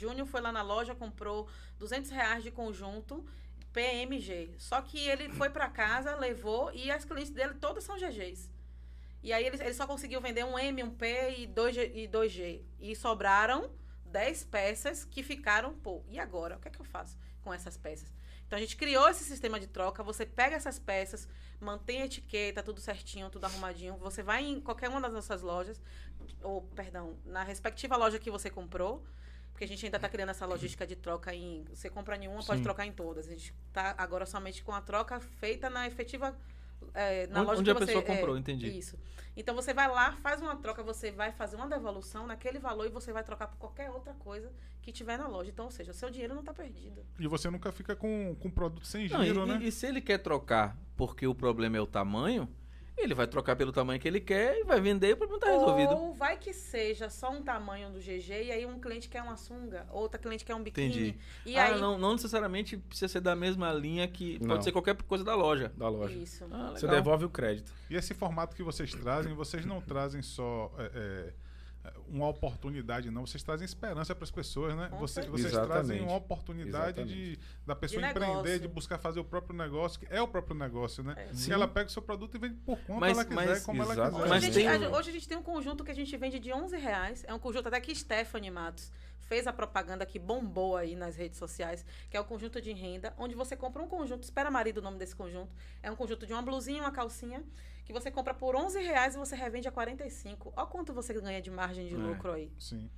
Júnior 0.00 0.26
foi 0.26 0.40
lá 0.40 0.50
na 0.50 0.62
loja, 0.62 0.94
comprou 0.94 1.46
200 1.78 2.10
reais 2.10 2.42
de 2.42 2.50
conjunto 2.50 3.22
PMG. 3.70 4.54
Só 4.58 4.80
que 4.80 4.98
ele 4.98 5.28
foi 5.28 5.50
para 5.50 5.68
casa, 5.68 6.16
levou 6.16 6.72
e 6.72 6.90
as 6.90 7.04
clientes 7.04 7.30
dele 7.30 7.54
todas 7.54 7.84
são 7.84 7.98
GGs. 7.98 8.50
E 9.22 9.30
aí 9.30 9.44
ele, 9.44 9.62
ele 9.62 9.74
só 9.74 9.86
conseguiu 9.86 10.18
vender 10.20 10.42
um 10.44 10.58
M, 10.58 10.82
um 10.82 10.90
P 10.90 11.34
e 11.36 11.46
2G. 11.46 11.92
E, 11.94 12.08
2G. 12.08 12.62
e 12.80 12.96
sobraram 12.96 13.70
10 14.06 14.44
peças 14.44 15.04
que 15.04 15.22
ficaram, 15.22 15.74
pô, 15.74 16.02
e 16.08 16.18
agora? 16.18 16.56
O 16.56 16.60
que 16.60 16.68
é 16.68 16.70
que 16.70 16.80
eu 16.80 16.86
faço 16.86 17.18
com 17.42 17.52
essas 17.52 17.76
peças? 17.76 18.10
Então 18.46 18.56
a 18.56 18.60
gente 18.60 18.76
criou 18.76 19.08
esse 19.08 19.22
sistema 19.22 19.60
de 19.60 19.66
troca, 19.66 20.02
você 20.02 20.24
pega 20.24 20.56
essas 20.56 20.78
peças, 20.78 21.28
mantém 21.60 22.02
a 22.02 22.06
etiqueta, 22.06 22.62
tudo 22.62 22.80
certinho, 22.80 23.30
tudo 23.30 23.44
arrumadinho. 23.44 23.96
Você 23.98 24.22
vai 24.22 24.44
em 24.44 24.60
qualquer 24.60 24.88
uma 24.88 25.00
das 25.00 25.12
nossas 25.12 25.42
lojas, 25.42 25.80
ou, 26.42 26.62
perdão, 26.74 27.16
na 27.24 27.44
respectiva 27.44 27.96
loja 27.96 28.18
que 28.18 28.30
você 28.30 28.50
comprou, 28.50 29.04
porque 29.60 29.64
a 29.66 29.68
gente 29.68 29.84
ainda 29.84 29.98
está 29.98 30.08
criando 30.08 30.30
essa 30.30 30.46
logística 30.46 30.86
de 30.86 30.96
troca 30.96 31.34
em. 31.34 31.64
Você 31.68 31.90
compra 31.90 32.16
em 32.16 32.26
uma, 32.28 32.42
pode 32.42 32.60
Sim. 32.60 32.62
trocar 32.62 32.86
em 32.86 32.92
todas. 32.92 33.28
A 33.28 33.30
gente 33.30 33.54
está 33.68 33.94
agora 33.98 34.24
somente 34.24 34.62
com 34.64 34.72
a 34.72 34.80
troca 34.80 35.20
feita 35.20 35.68
na 35.68 35.86
efetiva. 35.86 36.34
é, 36.94 37.26
na 37.26 37.40
Onde- 37.40 37.46
loja 37.46 37.60
onde 37.60 37.70
que 37.70 37.76
a 37.76 37.86
pessoa 37.86 38.00
você- 38.02 38.06
comprou, 38.14 38.36
é, 38.36 38.38
entendi. 38.40 38.66
Isso. 38.66 38.98
Então 39.36 39.54
você 39.54 39.74
vai 39.74 39.86
lá, 39.86 40.12
faz 40.22 40.40
uma 40.40 40.56
troca, 40.56 40.82
você 40.82 41.10
vai 41.12 41.30
fazer 41.30 41.56
uma 41.56 41.68
devolução 41.68 42.26
naquele 42.26 42.58
valor 42.58 42.86
e 42.86 42.88
você 42.88 43.12
vai 43.12 43.22
trocar 43.22 43.48
por 43.48 43.58
qualquer 43.58 43.90
outra 43.90 44.14
coisa 44.14 44.50
que 44.80 44.90
tiver 44.90 45.18
na 45.18 45.28
loja. 45.28 45.50
Então, 45.50 45.66
ou 45.66 45.70
seja, 45.70 45.90
o 45.90 45.94
seu 45.94 46.08
dinheiro 46.10 46.32
não 46.32 46.40
está 46.40 46.54
perdido. 46.54 47.04
E 47.18 47.28
você 47.28 47.50
nunca 47.50 47.70
fica 47.70 47.94
com, 47.94 48.34
com 48.40 48.50
produto 48.50 48.86
sem 48.86 49.06
Não, 49.10 49.22
giro, 49.22 49.44
e, 49.44 49.46
né? 49.46 49.58
e- 49.60 49.68
e 49.68 49.70
se 49.72 49.86
ele 49.86 50.00
quer 50.00 50.18
trocar 50.18 50.74
porque 50.96 51.26
o 51.26 51.34
problema 51.34 51.76
é 51.76 51.80
o 51.82 51.86
tamanho, 51.86 52.48
ele 52.96 53.14
vai 53.14 53.26
trocar 53.26 53.56
pelo 53.56 53.72
tamanho 53.72 53.98
que 53.98 54.06
ele 54.06 54.20
quer 54.20 54.58
e 54.58 54.64
vai 54.64 54.80
vender 54.80 55.10
e 55.10 55.12
o 55.12 55.16
problema 55.16 55.40
tá 55.40 55.50
resolvido. 55.50 55.92
Ou 55.94 56.12
vai 56.12 56.36
que 56.36 56.52
seja 56.52 57.08
só 57.08 57.30
um 57.30 57.42
tamanho 57.42 57.90
do 57.90 57.98
GG 57.98 58.30
e 58.30 58.52
aí 58.52 58.66
um 58.66 58.78
cliente 58.78 59.08
quer 59.08 59.22
uma 59.22 59.36
sunga, 59.36 59.86
outra 59.90 60.18
cliente 60.18 60.44
quer 60.44 60.54
um 60.54 60.62
biquíni. 60.62 60.88
Entendi. 60.88 61.18
E 61.46 61.56
ah, 61.56 61.64
aí 61.64 61.80
não, 61.80 61.98
não 61.98 62.12
necessariamente 62.12 62.76
precisa 62.76 63.08
ser 63.08 63.20
da 63.20 63.34
mesma 63.34 63.72
linha 63.72 64.06
que. 64.06 64.38
Não. 64.40 64.48
Pode 64.48 64.64
ser 64.64 64.72
qualquer 64.72 64.96
coisa 65.02 65.24
da 65.24 65.34
loja. 65.34 65.72
Da 65.76 65.88
loja. 65.88 66.16
Isso. 66.16 66.46
Ah, 66.50 66.72
Você 66.74 66.86
devolve 66.86 67.24
o 67.24 67.30
crédito. 67.30 67.72
E 67.88 67.96
esse 67.96 68.14
formato 68.14 68.54
que 68.54 68.62
vocês 68.62 68.92
trazem, 68.92 69.34
vocês 69.34 69.64
não 69.64 69.80
trazem 69.80 70.22
só 70.22 70.72
é, 70.78 70.90
é, 70.94 71.32
uma 72.08 72.28
oportunidade, 72.28 73.10
não. 73.10 73.26
Vocês 73.26 73.42
trazem 73.42 73.64
esperança 73.64 74.14
para 74.14 74.24
as 74.24 74.30
pessoas, 74.30 74.74
né? 74.76 74.90
Vocês 74.98 75.26
Exatamente. 75.26 75.66
trazem 75.68 76.00
uma 76.02 76.16
oportunidade 76.16 77.04
de, 77.04 77.38
da 77.66 77.74
pessoa 77.74 78.02
De 78.02 78.08
empreender, 78.08 78.30
negócio. 78.36 78.60
de 78.60 78.68
buscar 78.68 78.98
fazer 78.98 79.20
o 79.20 79.24
próprio 79.24 79.56
negócio, 79.56 79.98
que 80.00 80.06
é 80.10 80.20
o 80.20 80.28
próprio 80.28 80.54
negócio, 80.56 81.02
né? 81.02 81.14
É. 81.16 81.32
Se 81.32 81.44
Sim. 81.44 81.52
ela 81.52 81.66
pega 81.68 81.88
o 81.88 81.92
seu 81.92 82.02
produto 82.02 82.34
e 82.34 82.38
vende 82.38 82.56
por 82.56 82.78
quanto 82.80 83.00
Mas- 83.00 83.12
ela 83.16 83.24
quiser, 83.24 83.46
mas- 83.46 83.64
como 83.64 83.82
ela 83.82 83.94
quiser. 83.94 84.08
Hoje, 84.08 84.28
Mas 84.28 84.32
a 84.32 84.40
gente, 84.46 84.54
tem 84.54 84.68
a 84.68 84.70
um- 84.70 84.78
gente- 84.78 84.92
hoje 84.94 85.08
a 85.08 85.12
gente 85.12 85.28
tem 85.28 85.38
um 85.38 85.42
conjunto 85.42 85.84
que 85.84 85.90
a 85.90 85.94
gente 85.94 86.16
vende 86.16 86.38
de 86.38 86.52
11 86.52 86.76
reais. 86.76 87.24
É 87.26 87.32
um 87.32 87.38
conjunto 87.38 87.68
até 87.68 87.80
que 87.80 87.94
Stephanie 87.94 88.50
Matos 88.50 88.90
fez 89.30 89.46
a 89.46 89.52
propaganda 89.52 90.04
que 90.04 90.18
bombou 90.18 90.76
aí 90.76 90.96
nas 90.96 91.14
redes 91.14 91.38
sociais, 91.38 91.86
que 92.10 92.16
é 92.16 92.20
o 92.20 92.24
conjunto 92.24 92.60
de 92.60 92.72
renda, 92.72 93.14
onde 93.16 93.32
você 93.36 93.56
compra 93.56 93.80
um 93.80 93.86
conjunto, 93.86 94.24
espera 94.24 94.50
marido 94.50 94.78
o 94.78 94.82
nome 94.82 94.98
desse 94.98 95.14
conjunto, 95.14 95.52
é 95.80 95.88
um 95.88 95.94
conjunto 95.94 96.26
de 96.26 96.32
uma 96.32 96.42
blusinha 96.42 96.78
e 96.78 96.80
uma 96.80 96.90
calcinha, 96.90 97.40
que 97.84 97.92
você 97.92 98.10
compra 98.10 98.34
por 98.34 98.56
11 98.56 98.80
reais 98.82 99.14
e 99.14 99.18
você 99.18 99.36
revende 99.36 99.68
a 99.68 99.70
45. 99.70 100.52
Olha 100.56 100.66
quanto 100.66 100.92
você 100.92 101.14
ganha 101.14 101.40
de 101.40 101.48
margem 101.48 101.86
de 101.86 101.94
É. 101.94 101.96
lucro 101.96 102.32
aí. 102.32 102.50
Sim. 102.58 102.90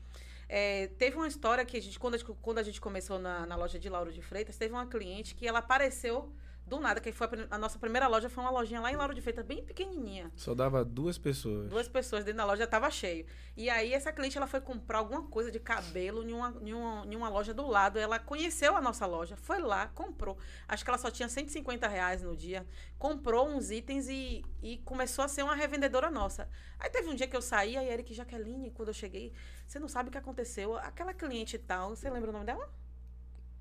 É, 0.49 0.87
teve 0.99 1.17
uma 1.17 1.29
história 1.29 1.63
que 1.67 1.77
a 1.77 1.83
gente, 1.83 1.99
quando 1.99 2.15
a 2.15 2.19
gente, 2.19 2.33
quando 2.41 2.59
a 2.59 2.63
gente 2.63 2.81
começou 2.81 3.19
na, 3.19 3.45
na 3.45 3.55
loja 3.55 3.79
de 3.79 3.91
Lauro 3.91 4.11
de 4.11 4.23
Freitas, 4.23 4.57
teve 4.57 4.73
uma 4.73 4.87
cliente 4.87 5.35
que 5.35 5.47
ela 5.47 5.59
apareceu 5.59 6.33
do 6.67 6.81
nada, 6.81 7.01
que 7.01 7.13
foi 7.13 7.27
a, 7.27 7.55
a 7.55 7.59
nossa 7.59 7.79
primeira 7.79 8.07
loja, 8.09 8.29
foi 8.29 8.43
uma 8.43 8.51
lojinha 8.51 8.81
lá 8.81 8.91
em 8.91 8.97
Lauro 8.97 9.15
de 9.15 9.21
Freitas, 9.21 9.45
bem 9.45 9.63
pequenininha. 9.65 10.31
Só 10.37 10.55
dava 10.55 10.85
duas 10.85 11.19
pessoas. 11.19 11.69
Duas 11.69 11.89
pessoas 11.89 12.25
dentro 12.25 12.39
da 12.39 12.45
loja 12.45 12.67
tava 12.67 12.91
cheio. 12.91 13.27
E 13.57 13.69
aí 13.69 13.93
essa 13.93 14.13
cliente 14.13 14.37
ela 14.37 14.47
foi 14.47 14.61
comprar 14.61 14.99
alguma 14.99 15.23
coisa 15.25 15.51
de 15.51 15.61
cabelo 15.61 16.23
em 16.23 16.33
uma, 16.33 16.55
em 16.63 16.73
uma, 16.73 17.07
em 17.07 17.17
uma 17.17 17.29
loja 17.29 17.53
do 17.53 17.67
lado. 17.67 17.99
Ela 17.99 18.19
conheceu 18.19 18.77
a 18.77 18.81
nossa 18.81 19.05
loja, 19.07 19.37
foi 19.37 19.59
lá, 19.59 19.89
comprou. 19.89 20.39
Acho 20.67 20.85
que 20.85 20.91
ela 20.91 20.99
só 20.99 21.11
tinha 21.11 21.29
150 21.29 21.87
reais 21.89 22.23
no 22.23 22.37
dia. 22.37 22.67
Comprou 22.99 23.49
uns 23.49 23.71
itens 23.71 24.09
e, 24.09 24.45
e 24.63 24.79
começou 24.79 25.25
a 25.25 25.29
ser 25.29 25.43
uma 25.43 25.55
revendedora 25.55 26.11
nossa. 26.11 26.49
Aí 26.79 26.89
teve 26.89 27.09
um 27.09 27.15
dia 27.15 27.27
que 27.27 27.37
eu 27.37 27.43
saí, 27.43 27.77
aí 27.77 27.89
Eric 27.89 28.15
Jaqueline, 28.15 28.71
quando 28.71 28.89
eu 28.89 28.95
cheguei, 28.95 29.33
você 29.67 29.79
não 29.79 29.89
sabe 29.89 30.09
o 30.09 30.13
que 30.13 30.19
aconteceu. 30.19 30.77
Aquela 30.77 31.13
cliente 31.13 31.57
e 31.57 31.59
tal, 31.59 31.91
você 31.91 32.09
lembra 32.09 32.31
o 32.31 32.33
nome 32.33 32.47
dela? 32.47 32.82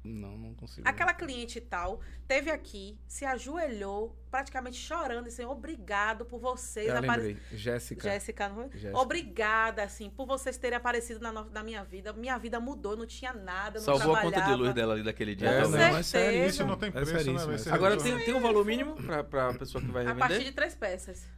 Não, 0.03 0.35
não 0.35 0.55
consigo. 0.55 0.87
Aquela 0.87 1.13
cliente 1.13 1.61
tal 1.61 2.01
teve 2.27 2.49
aqui, 2.49 2.97
se 3.07 3.23
ajoelhou, 3.23 4.17
praticamente 4.31 4.75
chorando, 4.77 5.27
assim, 5.27 5.45
obrigado 5.45 6.25
por 6.25 6.39
vocês 6.39 6.87
Eu 6.87 6.97
aparecerem. 6.97 7.37
Jéssica. 7.51 8.09
Jéssica, 8.09 8.49
não 8.49 8.55
foi? 8.55 8.69
Jéssica. 8.79 8.97
Obrigada, 8.99 9.83
assim, 9.83 10.09
por 10.09 10.25
vocês 10.25 10.57
terem 10.57 10.75
aparecido 10.75 11.19
na, 11.19 11.31
no- 11.31 11.49
na 11.51 11.61
minha 11.61 11.83
vida. 11.83 12.13
Minha 12.13 12.37
vida 12.39 12.59
mudou, 12.59 12.97
não 12.97 13.05
tinha 13.05 13.31
nada, 13.31 13.77
não 13.79 13.85
Salvou 13.85 14.15
a 14.15 14.21
conta 14.21 14.41
de 14.41 14.53
luz 14.55 14.73
dela 14.73 14.93
ali 14.95 15.03
daquele 15.03 15.35
dia. 15.35 15.49
É, 15.49 15.61
não, 15.61 15.71
também. 15.71 15.95
é 15.95 16.03
sério. 16.03 16.45
Isso 16.47 16.65
não 16.65 16.77
tem 16.77 16.89
É 16.89 16.91
preço, 16.93 17.31
né? 17.31 17.53
É 17.53 17.57
ser 17.59 17.71
Agora 17.73 17.95
tem, 17.95 18.17
tem 18.25 18.33
um 18.33 18.41
valor 18.41 18.65
mínimo 18.65 18.95
pra, 18.95 19.23
pra 19.23 19.53
pessoa 19.53 19.83
que 19.83 19.91
vai 19.91 20.03
A 20.03 20.07
revender? 20.07 20.27
partir 20.29 20.43
de 20.45 20.51
três 20.51 20.73
peças. 20.75 21.29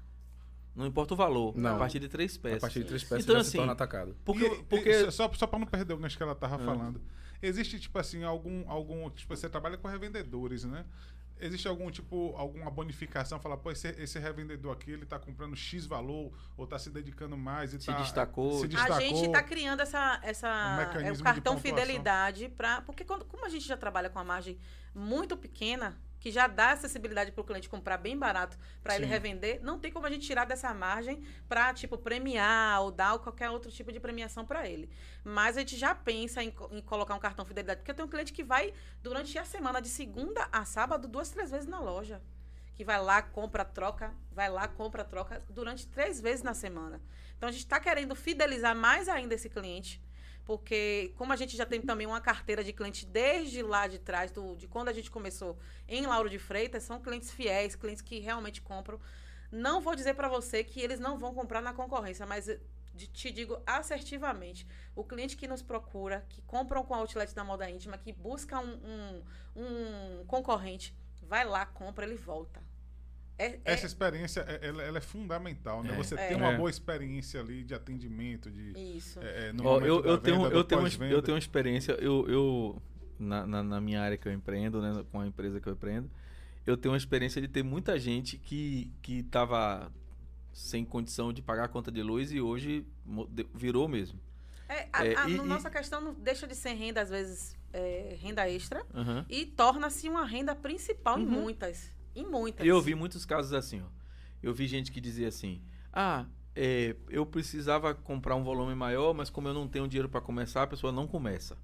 Não 0.73 0.87
importa 0.87 1.13
o 1.13 1.17
valor. 1.17 1.53
Não. 1.57 1.75
A 1.75 1.77
partir 1.79 1.99
de 1.99 2.07
três 2.07 2.37
A 2.37 2.39
peças. 2.39 2.61
partir 2.61 2.79
de 2.79 2.85
três 2.85 3.03
peças 3.03 3.23
Então, 3.25 3.35
já 3.35 3.41
assim, 3.41 3.51
se 3.51 3.57
torna 3.57 3.73
atacado. 3.73 4.15
Porque, 4.23 4.45
E- 4.45 4.53
e- 4.59 4.63
porque 4.63 5.11
só, 5.11 5.29
só 5.33 5.45
pra 5.47 5.59
não 5.59 5.67
perder 5.67 5.93
o 5.93 5.97
gancho 5.97 6.15
que 6.17 6.23
ela 6.23 6.33
tava 6.33 6.55
Ah. 6.55 6.59
falando. 6.59 7.01
Existe, 7.43 7.77
tipo 7.77 7.99
assim, 7.99 8.23
algum. 8.23 8.63
algum 8.69 9.09
tipo, 9.09 9.35
você 9.35 9.49
trabalha 9.49 9.77
com 9.77 9.87
revendedores, 9.87 10.63
né? 10.63 10.85
Existe 11.39 11.67
algum 11.67 11.91
tipo, 11.91 12.33
alguma 12.37 12.71
bonificação? 12.71 13.37
Falar, 13.37 13.57
pô, 13.57 13.69
esse, 13.69 13.89
esse 14.01 14.17
revendedor 14.17 14.71
aqui, 14.71 14.91
ele 14.91 15.05
tá 15.05 15.19
comprando 15.19 15.53
X 15.57 15.85
valor, 15.85 16.31
ou 16.55 16.65
tá 16.65 16.79
se 16.79 16.89
dedicando 16.89 17.35
mais 17.35 17.73
e 17.73 17.81
Se 17.81 17.87
tá. 17.87 17.97
destacou. 17.97 18.59
Se 18.59 18.65
A 18.65 18.67
destacou. 18.67 18.95
A 18.95 19.01
gente 19.01 19.25
está 19.25 19.43
criando 19.43 19.81
essa, 19.81 20.21
Um 20.23 20.27
essa 20.27 20.77
mecanismo 20.77 21.17
é, 21.17 21.19
o 21.19 21.23
cartão 21.23 21.59
fidelidade 21.59 22.47
para 22.47 22.81
porque 22.83 23.03
quando, 23.03 23.25
como 23.25 23.45
a 23.45 23.49
gente 23.49 23.67
já 23.67 23.75
trabalha 23.75 24.09
com 24.09 24.19
uma 24.19 24.25
margem 24.25 24.57
muito 24.95 25.35
pequena 25.35 25.99
que 26.23 26.31
já 26.31 26.47
dá 26.47 26.71
acessibilidade 26.71 27.33
para 27.33 27.41
o 27.41 27.43
cliente 27.43 27.67
comprar 27.67 27.97
bem 27.97 28.17
barato 28.17 28.57
para 28.81 28.95
ele 28.95 29.05
revender, 29.05 29.61
não 29.61 29.77
tem 29.77 29.91
como 29.91 30.05
a 30.07 30.09
gente 30.09 30.25
tirar 30.25 30.45
dessa 30.45 30.73
margem 30.73 31.21
para 31.49 31.73
tipo 31.73 31.97
premiar 31.97 32.81
ou 32.81 32.91
dar 32.91 33.19
qualquer 33.19 33.49
outro 33.49 33.69
tipo 33.69 33.91
de 33.91 33.99
premiação 33.99 34.45
para 34.45 34.65
ele. 34.65 34.89
Mas 35.21 35.57
a 35.57 35.59
gente 35.59 35.75
já 35.75 35.93
pensa 35.93 36.41
em, 36.41 36.55
em 36.71 36.81
colocar 36.81 37.13
um 37.13 37.19
cartão 37.19 37.43
fidelidade 37.43 37.81
porque 37.81 37.91
eu 37.91 37.95
tenho 37.95 38.07
um 38.07 38.09
cliente 38.09 38.31
que 38.31 38.41
vai 38.41 38.73
durante 39.01 39.37
a 39.37 39.43
semana 39.43 39.81
de 39.81 39.89
segunda 39.89 40.47
a 40.49 40.63
sábado 40.63 41.09
duas 41.09 41.29
três 41.29 41.51
vezes 41.51 41.67
na 41.67 41.81
loja 41.81 42.21
que 42.73 42.85
vai 42.85 42.99
lá, 43.01 43.21
compra, 43.21 43.65
troca, 43.65 44.15
vai 44.31 44.49
lá, 44.49 44.67
compra, 44.67 45.03
troca, 45.03 45.43
durante 45.49 45.85
três 45.87 46.19
vezes 46.19 46.41
na 46.41 46.55
semana. 46.55 46.99
Então, 47.37 47.47
a 47.47 47.51
gente 47.51 47.61
está 47.65 47.79
querendo 47.79 48.15
fidelizar 48.15 48.75
mais 48.75 49.07
ainda 49.07 49.35
esse 49.35 49.47
cliente, 49.47 50.01
porque 50.45 51.13
como 51.15 51.31
a 51.33 51.35
gente 51.35 51.55
já 51.55 51.65
tem 51.65 51.81
também 51.81 52.05
uma 52.07 52.19
carteira 52.21 52.63
de 52.63 52.73
cliente 52.73 53.05
desde 53.05 53.61
lá 53.63 53.87
de 53.87 53.99
trás, 53.99 54.31
do, 54.31 54.55
de 54.55 54.67
quando 54.67 54.89
a 54.89 54.93
gente 54.93 55.09
começou 55.09 55.57
em 55.87 56.05
Lauro 56.05 56.29
de 56.29 56.39
Freitas, 56.39 56.83
são 56.83 56.99
clientes 57.01 57.31
fiéis, 57.31 57.75
clientes 57.75 58.01
que 58.01 58.19
realmente 58.19 58.61
compram. 58.61 58.99
Não 59.51 59.79
vou 59.81 59.95
dizer 59.95 60.15
para 60.15 60.27
você 60.27 60.63
que 60.63 60.79
eles 60.81 60.99
não 60.99 61.17
vão 61.17 61.33
comprar 61.33 61.61
na 61.61 61.73
concorrência, 61.73 62.25
mas 62.25 62.49
eh, 62.49 62.59
te 63.13 63.31
digo 63.31 63.61
assertivamente, 63.65 64.67
o 64.95 65.03
cliente 65.03 65.37
que 65.37 65.47
nos 65.47 65.61
procura, 65.61 66.25
que 66.29 66.41
compram 66.41 66.83
com 66.83 66.93
a 66.93 66.97
outlet 66.97 67.33
da 67.33 67.43
moda 67.43 67.69
íntima, 67.69 67.97
que 67.97 68.11
busca 68.11 68.59
um, 68.59 68.79
um- 68.83 69.23
um 70.21 70.25
concorrente, 70.25 70.95
vai 71.21 71.45
lá, 71.45 71.65
compra, 71.65 72.05
ele 72.05 72.15
volta. 72.15 72.61
É, 73.37 73.45
é- 73.47 73.59
Essa 73.65 73.85
experiência, 73.87 74.41
é- 74.41 74.67
ela, 74.67 74.83
ela 74.83 74.97
é 74.97 75.01
fundamental, 75.01 75.83
né? 75.83 75.93
É. 75.93 75.95
Você 75.95 76.15
É. 76.15 76.27
ter 76.29 76.35
uma 76.35 76.53
É. 76.53 76.57
boa 76.57 76.69
experiência 76.69 77.39
ali 77.39 77.63
de 77.63 77.73
atendimento, 77.73 78.49
de. 78.51 78.71
isso. 78.95 79.19
Ó, 79.63 79.79
eu, 79.79 80.03
eu, 80.05 80.17
tenho, 80.17 80.43
venda, 80.43 80.55
eu, 80.55 80.63
tenho 80.63 80.81
eu 81.11 81.21
tenho 81.21 81.33
uma 81.35 81.39
experiência, 81.39 81.93
eu, 81.93 82.27
eu 82.29 82.81
na, 83.19 83.45
na, 83.47 83.63
na 83.63 83.81
minha 83.81 84.01
área 84.01 84.17
que 84.17 84.27
eu 84.27 84.31
empreendo, 84.33 84.81
né, 84.81 85.03
com 85.11 85.19
a 85.19 85.27
empresa 85.27 85.59
que 85.59 85.67
eu 85.67 85.73
empreendo, 85.73 86.09
eu 86.65 86.77
tenho 86.77 86.91
uma 86.93 86.97
experiência 86.97 87.41
de 87.41 87.47
ter 87.47 87.63
muita 87.63 87.97
gente 87.99 88.37
que, 88.37 88.91
que 89.01 89.23
tava 89.23 89.91
sem 90.53 90.85
condição 90.85 91.33
de 91.33 91.41
pagar 91.41 91.65
a 91.65 91.67
conta 91.67 91.91
de 91.91 92.03
luz 92.03 92.31
e 92.31 92.39
hoje 92.39 92.85
virou 93.53 93.87
mesmo. 93.87 94.19
É, 94.69 94.87
a, 94.93 95.05
É, 95.05 95.15
a- 95.17 95.29
e- 95.29 95.33
no- 95.37 95.43
e- 95.43 95.47
nossa 95.47 95.69
questão 95.69 95.99
não 95.99 96.13
deixa 96.13 96.45
de 96.47 96.55
ser 96.55 96.73
renda, 96.73 97.01
às 97.01 97.09
vezes, 97.09 97.55
é, 97.73 98.15
renda 98.21 98.47
extra, 98.49 98.85
Aham. 98.93 99.25
e 99.27 99.45
torna-se 99.47 100.07
uma 100.07 100.23
renda 100.25 100.55
principal 100.55 101.17
em 101.19 101.25
Uhum. 101.25 101.31
muitas. 101.31 101.91
Em 102.15 102.25
muitas. 102.25 102.65
E 102.65 102.69
eu 102.69 102.81
vi 102.81 102.95
muitos 102.95 103.25
casos 103.25 103.53
assim, 103.53 103.81
ó. 103.81 103.87
Eu 104.41 104.53
vi 104.53 104.67
gente 104.67 104.91
que 104.91 104.99
dizia 104.99 105.27
assim: 105.27 105.61
ah, 105.91 106.25
é, 106.55 106.95
eu 107.09 107.25
precisava 107.25 107.93
comprar 107.93 108.35
um 108.35 108.43
volume 108.43 108.75
maior, 108.75 109.13
mas 109.13 109.29
como 109.29 109.47
eu 109.47 109.53
não 109.53 109.67
tenho 109.67 109.87
dinheiro 109.87 110.09
para 110.09 110.21
começar, 110.21 110.63
a 110.63 110.67
pessoa 110.67 110.91
não 110.91 111.07
começa. 111.07 111.57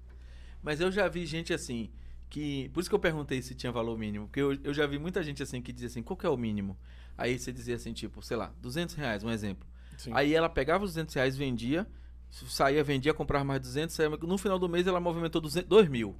Mas 0.62 0.80
eu 0.80 0.90
já 0.90 1.08
vi 1.08 1.26
gente 1.26 1.52
assim, 1.52 1.90
que. 2.28 2.68
Por 2.70 2.80
isso 2.80 2.88
que 2.88 2.94
eu 2.94 3.00
perguntei 3.00 3.40
se 3.42 3.54
tinha 3.54 3.70
valor 3.70 3.98
mínimo, 3.98 4.26
porque 4.26 4.40
eu, 4.40 4.54
eu 4.64 4.74
já 4.74 4.86
vi 4.86 4.98
muita 4.98 5.22
gente 5.22 5.42
assim 5.42 5.60
que 5.62 5.72
dizia 5.72 5.88
assim: 5.88 6.02
qual 6.02 6.16
que 6.16 6.26
é 6.26 6.28
o 6.28 6.36
mínimo? 6.36 6.76
Aí 7.16 7.38
você 7.38 7.52
dizia 7.52 7.76
assim, 7.76 7.92
tipo, 7.92 8.22
sei 8.22 8.36
lá, 8.36 8.52
200 8.60 8.94
reais, 8.94 9.22
um 9.22 9.30
exemplo. 9.30 9.68
Sim. 9.98 10.10
Aí 10.14 10.34
ela 10.34 10.48
pegava 10.48 10.84
os 10.84 10.92
200 10.92 11.14
reais, 11.14 11.36
vendia, 11.36 11.86
saía, 12.30 12.82
vendia, 12.82 13.12
comprava 13.12 13.44
mais 13.44 13.60
200, 13.60 13.94
saía, 13.94 14.08
no 14.08 14.38
final 14.38 14.58
do 14.58 14.68
mês 14.68 14.86
ela 14.86 14.98
movimentou 14.98 15.40
200, 15.40 15.68
2 15.68 15.88
mil. 15.88 16.16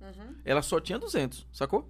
Uhum. 0.00 0.34
Ela 0.44 0.62
só 0.62 0.80
tinha 0.80 0.98
200, 0.98 1.46
sacou? 1.52 1.88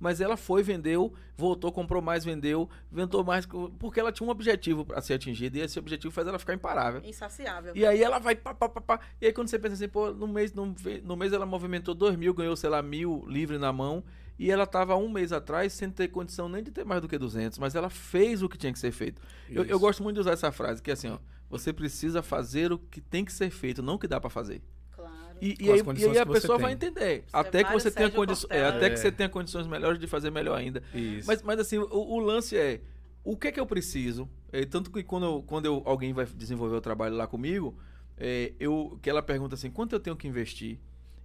Mas 0.00 0.20
ela 0.20 0.36
foi, 0.36 0.62
vendeu, 0.62 1.12
voltou, 1.36 1.70
comprou 1.70 2.00
mais, 2.00 2.24
vendeu, 2.24 2.68
vendeu 2.90 3.22
mais, 3.22 3.46
porque 3.78 4.00
ela 4.00 4.10
tinha 4.10 4.26
um 4.26 4.30
objetivo 4.30 4.86
a 4.94 5.02
ser 5.02 5.14
atingido 5.14 5.58
e 5.58 5.60
esse 5.60 5.78
objetivo 5.78 6.12
faz 6.12 6.26
ela 6.26 6.38
ficar 6.38 6.54
imparável. 6.54 7.02
Insaciável. 7.04 7.76
E 7.76 7.84
aí 7.84 8.02
ela 8.02 8.18
vai 8.18 8.34
pá, 8.34 8.54
pá, 8.54 8.68
pá, 8.68 8.80
pá. 8.80 9.00
E 9.20 9.26
aí 9.26 9.32
quando 9.32 9.48
você 9.48 9.58
pensa 9.58 9.74
assim, 9.74 9.88
pô, 9.88 10.10
no 10.10 10.26
mês, 10.26 10.54
no, 10.54 10.74
no 11.04 11.16
mês 11.16 11.34
ela 11.34 11.44
movimentou 11.44 11.94
2 11.94 12.16
mil, 12.16 12.32
ganhou, 12.32 12.56
sei 12.56 12.70
lá, 12.70 12.80
mil 12.80 13.22
livre 13.28 13.58
na 13.58 13.72
mão. 13.72 14.02
E 14.38 14.50
ela 14.50 14.66
tava 14.66 14.96
um 14.96 15.06
mês 15.06 15.32
atrás 15.32 15.74
sem 15.74 15.90
ter 15.90 16.08
condição 16.08 16.48
nem 16.48 16.62
de 16.62 16.70
ter 16.70 16.82
mais 16.82 17.02
do 17.02 17.06
que 17.06 17.18
200, 17.18 17.58
mas 17.58 17.74
ela 17.74 17.90
fez 17.90 18.42
o 18.42 18.48
que 18.48 18.56
tinha 18.56 18.72
que 18.72 18.78
ser 18.78 18.90
feito. 18.90 19.20
Eu, 19.50 19.66
eu 19.66 19.78
gosto 19.78 20.02
muito 20.02 20.14
de 20.14 20.20
usar 20.20 20.32
essa 20.32 20.50
frase, 20.50 20.80
que 20.80 20.88
é 20.88 20.94
assim, 20.94 21.10
ó, 21.10 21.18
você 21.50 21.74
precisa 21.74 22.22
fazer 22.22 22.72
o 22.72 22.78
que 22.78 23.02
tem 23.02 23.22
que 23.22 23.34
ser 23.34 23.50
feito, 23.50 23.82
não 23.82 23.96
o 23.96 23.98
que 23.98 24.08
dá 24.08 24.18
pra 24.18 24.30
fazer. 24.30 24.62
E, 25.40 25.56
e 25.60 25.70
aí, 25.70 25.80
e 25.96 26.04
aí 26.08 26.18
a 26.18 26.26
pessoa 26.26 26.58
vai 26.58 26.76
tem. 26.76 26.88
entender. 26.88 27.24
Você 27.26 27.36
até 27.36 27.58
que 27.64 27.70
vai 27.70 27.80
você 27.80 27.90
tenha 27.90 28.10
condições. 28.10 28.50
É, 28.50 28.64
até 28.66 28.86
É. 28.86 28.90
que 28.90 28.96
você 28.98 29.10
tenha 29.12 29.28
condições 29.28 29.66
melhores 29.66 29.98
de 29.98 30.06
fazer 30.06 30.30
melhor 30.30 30.56
ainda. 30.58 30.82
Isso. 30.94 31.26
Mas, 31.26 31.42
mas 31.42 31.58
assim, 31.60 31.78
o, 31.78 31.86
o 31.90 32.18
lance 32.18 32.56
é. 32.56 32.80
O 33.24 33.36
que 33.36 33.48
é 33.48 33.52
que 33.52 33.60
eu 33.60 33.66
preciso? 33.66 34.28
É, 34.52 34.64
tanto 34.64 34.90
que 34.90 35.02
quando, 35.02 35.24
eu- 35.26 35.42
quando 35.46 35.66
eu- 35.66 35.82
alguém 35.84 36.12
vai 36.12 36.24
desenvolver 36.26 36.76
o 36.76 36.80
trabalho 36.80 37.14
lá 37.16 37.26
comigo, 37.26 37.76
é, 38.16 38.52
eu, 38.58 38.98
que 39.02 39.08
ela 39.10 39.22
pergunta 39.22 39.54
assim, 39.54 39.70
quanto 39.70 39.94
eu 39.94 40.00
tenho 40.00 40.16
que 40.16 40.26
investir? 40.26 40.78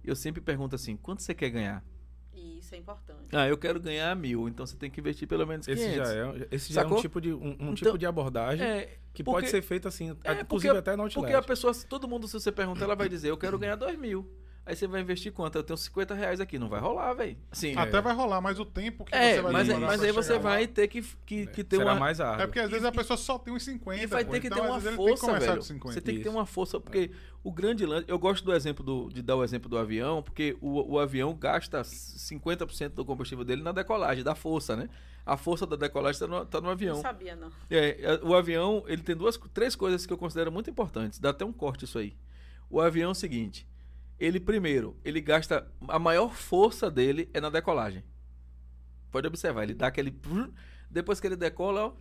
Eu 0.04 0.14
sempre 0.14 0.40
pergunto 0.40 0.74
assim, 0.76 0.96
quanto 0.96 1.22
você 1.22 1.34
quer 1.34 1.50
ganhar? 1.50 1.82
Isso 2.36 2.74
é 2.74 2.78
importante. 2.78 3.34
Ah, 3.34 3.48
eu 3.48 3.56
quero 3.56 3.80
ganhar 3.80 4.14
mil, 4.14 4.48
então 4.48 4.66
você 4.66 4.76
tem 4.76 4.90
que 4.90 5.00
investir 5.00 5.26
pelo 5.26 5.46
menos 5.46 5.66
500. 5.66 5.84
Esse 5.84 5.96
já 5.96 6.12
é, 6.14 6.48
esse 6.50 6.72
já 6.72 6.82
é 6.82 6.86
um 6.86 7.00
tipo 7.00 7.20
de, 7.20 7.32
um, 7.32 7.46
um 7.48 7.52
Então, 7.52 7.74
tipo 7.74 7.98
de 7.98 8.06
abordagem 8.06 8.64
É, 8.66 8.98
que 9.12 9.24
porque- 9.24 9.40
pode 9.40 9.48
ser 9.48 9.62
feito 9.62 9.88
assim, 9.88 10.10
É, 10.24 10.32
inclusive 10.40 10.44
porque- 10.46 10.68
até 10.68 10.94
na 10.96 11.04
outlet. 11.04 11.14
Porque 11.14 11.32
a 11.34 11.42
pessoa, 11.42 11.72
todo 11.88 12.06
mundo, 12.06 12.26
se 12.28 12.34
você 12.34 12.52
perguntar, 12.52 12.84
ela 12.84 12.94
vai 12.94 13.08
dizer, 13.08 13.30
eu 13.30 13.36
quero 13.38 13.58
ganhar 13.58 13.76
dois 13.76 13.98
mil. 13.98 14.28
Aí 14.68 14.74
você 14.74 14.88
vai 14.88 15.00
investir 15.00 15.32
quanto? 15.32 15.54
Eu 15.56 15.62
tenho 15.62 15.76
50 15.76 16.12
reais 16.12 16.40
aqui. 16.40 16.58
Não 16.58 16.68
vai 16.68 16.80
rolar, 16.80 17.14
velho. 17.14 17.36
Assim, 17.52 17.76
Até 17.76 18.00
vai 18.00 18.12
rolar, 18.12 18.40
mas 18.40 18.58
o 18.58 18.64
tempo 18.64 19.04
que 19.04 19.14
é, 19.14 19.36
você 19.36 19.42
vai 19.42 19.52
mas, 19.52 19.68
demorar 19.68 19.86
mas 19.86 20.02
aí 20.02 20.10
você 20.10 20.32
lá- 20.32 20.38
vai 20.40 20.66
ter 20.66 20.88
que, 20.88 21.02
que, 21.24 21.46
que 21.46 21.62
ter 21.62 21.76
Será 21.76 21.92
uma... 21.92 22.00
mais 22.00 22.20
árduo. 22.20 22.42
É 22.42 22.46
porque 22.48 22.58
às 22.58 22.68
vezes 22.68 22.84
E- 22.84 22.88
a 22.88 22.90
pessoa 22.92 23.16
só 23.16 23.38
tem 23.38 23.54
uns 23.54 23.62
50. 23.62 24.02
E 24.02 24.06
vai 24.06 24.24
pô, 24.24 24.32
ter 24.32 24.40
que 24.40 24.48
então, 24.48 24.58
ter 24.58 24.68
uma 24.68 24.80
força, 24.80 25.38
velho. 25.38 25.56
com 25.56 25.62
50. 25.62 25.94
Você 25.94 26.00
tem 26.00 26.16
que 26.16 26.22
ter 26.24 26.28
Isso. 26.28 26.36
uma 26.36 26.44
força, 26.44 26.80
porque 26.80 27.12
o 27.44 27.52
grande 27.52 27.86
lance... 27.86 28.06
Eu 28.08 28.18
gosto 28.18 28.44
do 28.44 28.52
exemplo 28.52 28.84
do, 28.84 29.08
de 29.08 29.22
dar 29.22 29.36
o 29.36 29.44
exemplo 29.44 29.68
do 29.70 29.78
avião, 29.78 30.20
porque 30.20 30.56
o, 30.60 30.94
o 30.94 30.98
avião 30.98 31.32
gasta 31.32 31.82
50% 31.82 32.88
do 32.90 33.04
combustível 33.04 33.44
dele 33.44 33.62
na 33.62 33.70
decolagem, 33.70 34.24
da 34.24 34.34
força, 34.34 34.74
né? 34.74 34.88
A 35.24 35.36
força 35.36 35.64
da 35.66 35.76
decolagem 35.76 36.14
está 36.22 36.26
no, 36.26 36.44
tá 36.44 36.58
no 36.60 36.64
Não 36.66 36.72
avião. 36.72 37.00
sabia, 37.00 37.36
não. 37.36 37.50
É, 37.70 38.00
é, 38.00 38.20
o 38.22 38.34
avião, 38.34 38.84
ele 38.86 39.02
tem 39.02 39.14
duas, 39.16 39.36
três 39.54 39.74
coisas 39.76 40.06
que 40.06 40.12
eu 40.12 40.18
considero 40.18 40.50
muito 40.52 40.70
importantes. 40.70 41.18
Dá 41.18 41.30
até 41.30 41.44
um 41.44 41.52
corte 41.52 41.84
isso 41.84 41.98
aí. 41.98 42.16
O 42.70 42.80
avião 42.80 43.08
é 43.08 43.12
o 43.12 43.14
seguinte: 43.14 43.66
ele 44.18 44.40
primeiro, 44.40 44.96
ele 45.04 45.20
gasta 45.20 45.70
a 45.88 45.98
maior 45.98 46.34
força 46.34 46.90
dele 46.90 47.28
é 47.34 47.40
na 47.40 47.50
decolagem. 47.50 48.04
Pode 49.10 49.26
observar, 49.26 49.64
ele 49.64 49.74
dá 49.74 49.86
aquele 49.86 50.10
depois 50.90 51.20
que 51.20 51.26
ele 51.26 51.36
decola, 51.36 51.94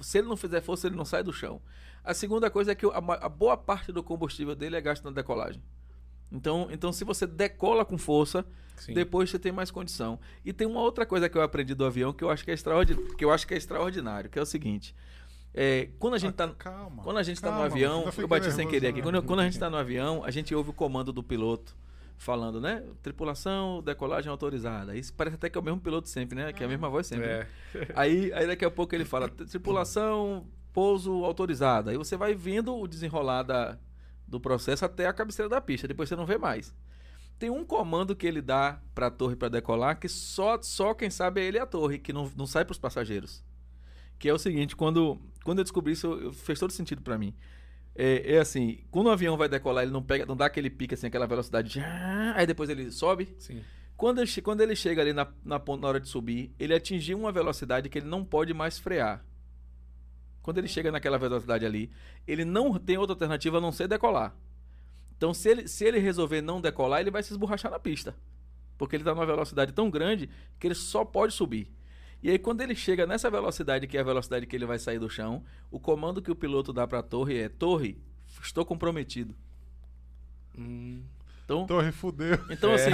se 0.00 0.18
ele 0.18 0.28
não 0.28 0.36
fizer 0.36 0.60
força, 0.60 0.86
ele 0.86 0.96
não 0.96 1.04
sai 1.04 1.22
do 1.22 1.32
chão. 1.32 1.60
A 2.04 2.14
segunda 2.14 2.50
coisa 2.50 2.72
é 2.72 2.74
que 2.74 2.86
a, 2.86 3.28
boa 3.28 3.56
parte 3.56 3.92
do 3.92 4.02
combustível 4.02 4.54
dele 4.54 4.76
é 4.76 4.80
gasto 4.80 5.04
na 5.04 5.10
decolagem. 5.10 5.62
Então, 6.30 6.68
então 6.70 6.92
se 6.92 7.04
você 7.04 7.26
decola 7.26 7.84
com 7.84 7.98
força, 7.98 8.44
Sim. 8.76 8.94
depois 8.94 9.30
você 9.30 9.38
tem 9.38 9.52
mais 9.52 9.70
condição. 9.70 10.18
E 10.44 10.52
tem 10.52 10.66
uma 10.66 10.80
outra 10.80 11.04
coisa 11.04 11.28
que 11.28 11.36
eu 11.36 11.42
aprendi 11.42 11.74
do 11.74 11.84
avião 11.84 12.12
que 12.12 12.24
eu 12.24 12.30
acho 12.30 12.44
que 12.44 12.50
é 12.50 12.54
extraordinário, 12.54 13.16
que 13.16 13.24
eu 13.24 13.30
acho 13.30 13.46
que 13.46 13.54
é 13.54 13.56
extraordinário, 13.56 14.30
que 14.30 14.38
é 14.38 14.42
o 14.42 14.46
seguinte: 14.46 14.94
é, 15.54 15.88
quando 15.98 16.14
a 16.14 16.18
gente 16.18 16.34
tá 16.34 16.48
Calma. 16.48 17.02
quando 17.02 17.18
a 17.18 17.22
gente 17.22 17.36
está 17.36 17.48
no 17.48 17.54
calma, 17.58 17.66
avião, 17.66 17.98
ainda 18.00 18.10
fica 18.12 18.22
eu 18.24 18.28
bati 18.28 18.50
sem 18.52 18.66
querer 18.68 18.88
aqui. 18.88 18.98
né? 18.98 19.02
Quando, 19.02 19.14
eu- 19.16 19.22
quando 19.22 19.40
a 19.40 19.44
gente 19.44 19.52
está 19.54 19.68
no 19.68 19.76
avião, 19.76 20.24
a 20.24 20.30
gente 20.30 20.54
ouve 20.54 20.70
o 20.70 20.72
comando 20.72 21.12
do 21.12 21.22
piloto 21.22 21.76
falando, 22.16 22.60
né? 22.60 22.84
Tripulação, 23.02 23.82
decolagem 23.82 24.30
autorizada. 24.30 24.96
Isso 24.96 25.12
parece 25.12 25.34
até 25.36 25.50
que 25.50 25.58
é 25.58 25.60
o 25.60 25.64
mesmo 25.64 25.80
piloto 25.80 26.08
sempre, 26.08 26.36
né? 26.36 26.52
Que 26.52 26.62
é 26.62 26.66
a 26.66 26.68
mesma 26.68 26.88
voz 26.88 27.06
sempre. 27.06 27.26
né? 27.26 27.46
É. 27.74 27.88
Aí, 27.96 28.32
aí 28.32 28.46
daqui 28.46 28.64
a 28.64 28.70
pouco 28.70 28.94
ele 28.94 29.04
fala, 29.04 29.28
tripulação, 29.28 30.46
pouso 30.72 31.24
autorizado. 31.24 31.90
Aí 31.90 31.96
você 31.96 32.16
vai 32.16 32.34
vendo 32.34 32.76
o 32.76 32.86
desenrolar 32.86 33.42
da- 33.42 33.78
do 34.26 34.40
processo 34.40 34.84
até 34.84 35.06
a 35.06 35.12
cabeceira 35.12 35.48
da 35.48 35.60
pista, 35.60 35.86
depois 35.88 36.08
você 36.08 36.16
não 36.16 36.24
vê 36.26 36.38
mais. 36.38 36.74
Tem 37.38 37.50
um 37.50 37.64
comando 37.64 38.14
que 38.14 38.26
ele 38.26 38.40
dá 38.40 38.80
para 38.94 39.08
a 39.08 39.10
torre 39.10 39.34
para 39.34 39.48
decolar 39.48 39.98
que 39.98 40.08
só, 40.08 40.60
só 40.62 40.94
quem 40.94 41.10
sabe 41.10 41.40
é 41.40 41.44
ele 41.44 41.58
e 41.58 41.60
a 41.60 41.66
torre, 41.66 41.98
que 41.98 42.12
não, 42.12 42.30
não 42.36 42.46
sai 42.46 42.64
para 42.64 42.72
os 42.72 42.78
passageiros. 42.78 43.42
Que 44.18 44.28
é 44.28 44.32
o 44.32 44.38
seguinte, 44.38 44.76
quando, 44.76 45.20
quando 45.44 45.58
eu 45.58 45.64
descobri 45.64 45.92
isso, 45.92 46.06
eu- 46.06 46.32
fez 46.32 46.58
todo 46.58 46.72
sentido 46.72 47.02
para 47.02 47.18
mim. 47.18 47.34
É, 47.94 48.36
é 48.36 48.38
assim, 48.38 48.78
quando 48.90 49.06
o 49.06 49.10
avião 49.10 49.36
vai 49.36 49.48
decolar, 49.48 49.84
ele 49.84 49.92
não 49.92 50.02
pega, 50.02 50.24
não 50.24 50.36
dá 50.36 50.46
aquele 50.46 50.70
pique 50.70 50.94
assim, 50.94 51.06
aquela 51.08 51.26
velocidade, 51.26 51.78
aí 52.34 52.46
depois 52.46 52.70
ele 52.70 52.90
sobe. 52.90 53.34
Sim. 53.38 53.62
Quando 53.96 54.20
ele, 54.20 54.42
quando 54.42 54.60
ele 54.62 54.74
chega 54.74 55.02
ali 55.02 55.12
na, 55.12 55.28
na, 55.44 55.60
ponta- 55.60 55.82
na 55.82 55.88
hora 55.88 56.00
de 56.00 56.08
subir, 56.08 56.52
ele 56.58 56.74
atingiu 56.74 57.18
uma 57.18 57.30
velocidade 57.30 57.88
que 57.88 57.98
ele 57.98 58.06
não 58.06 58.24
pode 58.24 58.54
mais 58.54 58.78
frear. 58.78 59.24
Quando 60.42 60.58
ele 60.58 60.66
chega 60.68 60.90
naquela 60.90 61.18
velocidade 61.18 61.64
ali, 61.64 61.90
ele 62.26 62.44
não 62.44 62.76
tem 62.78 62.96
outra 62.98 63.14
alternativa 63.14 63.58
a 63.58 63.60
não 63.60 63.70
ser 63.70 63.86
decolar. 63.86 64.34
Então, 65.16 65.32
se 65.32 65.48
ele, 65.50 65.68
se 65.68 65.84
ele 65.84 66.00
resolver 66.00 66.40
não 66.40 66.60
decolar, 66.60 67.00
ele 67.00 67.10
vai 67.12 67.22
se 67.22 67.32
esborrachar 67.32 67.70
na 67.70 67.78
pista. 67.78 68.16
Porque 68.76 68.96
ele 68.96 69.02
está 69.02 69.14
numa 69.14 69.26
velocidade 69.26 69.70
tão 69.72 69.88
grande 69.88 70.28
que 70.58 70.66
ele 70.66 70.74
só 70.74 71.04
pode 71.04 71.32
subir. 71.32 71.70
E 72.22 72.30
aí, 72.30 72.38
quando 72.38 72.60
ele 72.60 72.74
chega 72.74 73.06
nessa 73.06 73.30
velocidade, 73.30 73.86
que 73.86 73.96
é 73.96 74.00
a 74.00 74.04
velocidade 74.04 74.46
que 74.46 74.54
ele 74.54 74.66
vai 74.66 74.78
sair 74.78 74.98
do 74.98 75.10
chão, 75.10 75.42
o 75.70 75.80
comando 75.80 76.22
que 76.22 76.30
o 76.30 76.36
piloto 76.36 76.72
dá 76.72 76.86
para 76.86 77.00
a 77.00 77.02
torre 77.02 77.38
é: 77.38 77.48
Torre, 77.48 78.00
estou 78.40 78.64
comprometido. 78.64 79.34
Hum. 80.56 81.02
Então, 81.44 81.66
Torre 81.66 81.92
fudeu. 81.92 82.38
então 82.50 82.72
assim, 82.72 82.90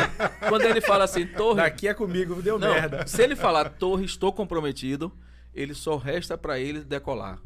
quando 0.48 0.62
ele 0.62 0.80
fala 0.80 1.04
assim, 1.04 1.26
Torre. 1.26 1.56
Daqui 1.56 1.86
é 1.86 1.94
comigo, 1.94 2.40
deu 2.42 2.58
Não, 2.58 2.72
merda. 2.72 3.06
se 3.06 3.22
ele 3.22 3.36
falar 3.36 3.68
torre, 3.68 4.04
estou 4.04 4.32
comprometido, 4.32 5.12
ele 5.54 5.74
só 5.74 5.96
resta 5.96 6.36
para 6.36 6.58
ele 6.58 6.80
decolar. 6.80 7.38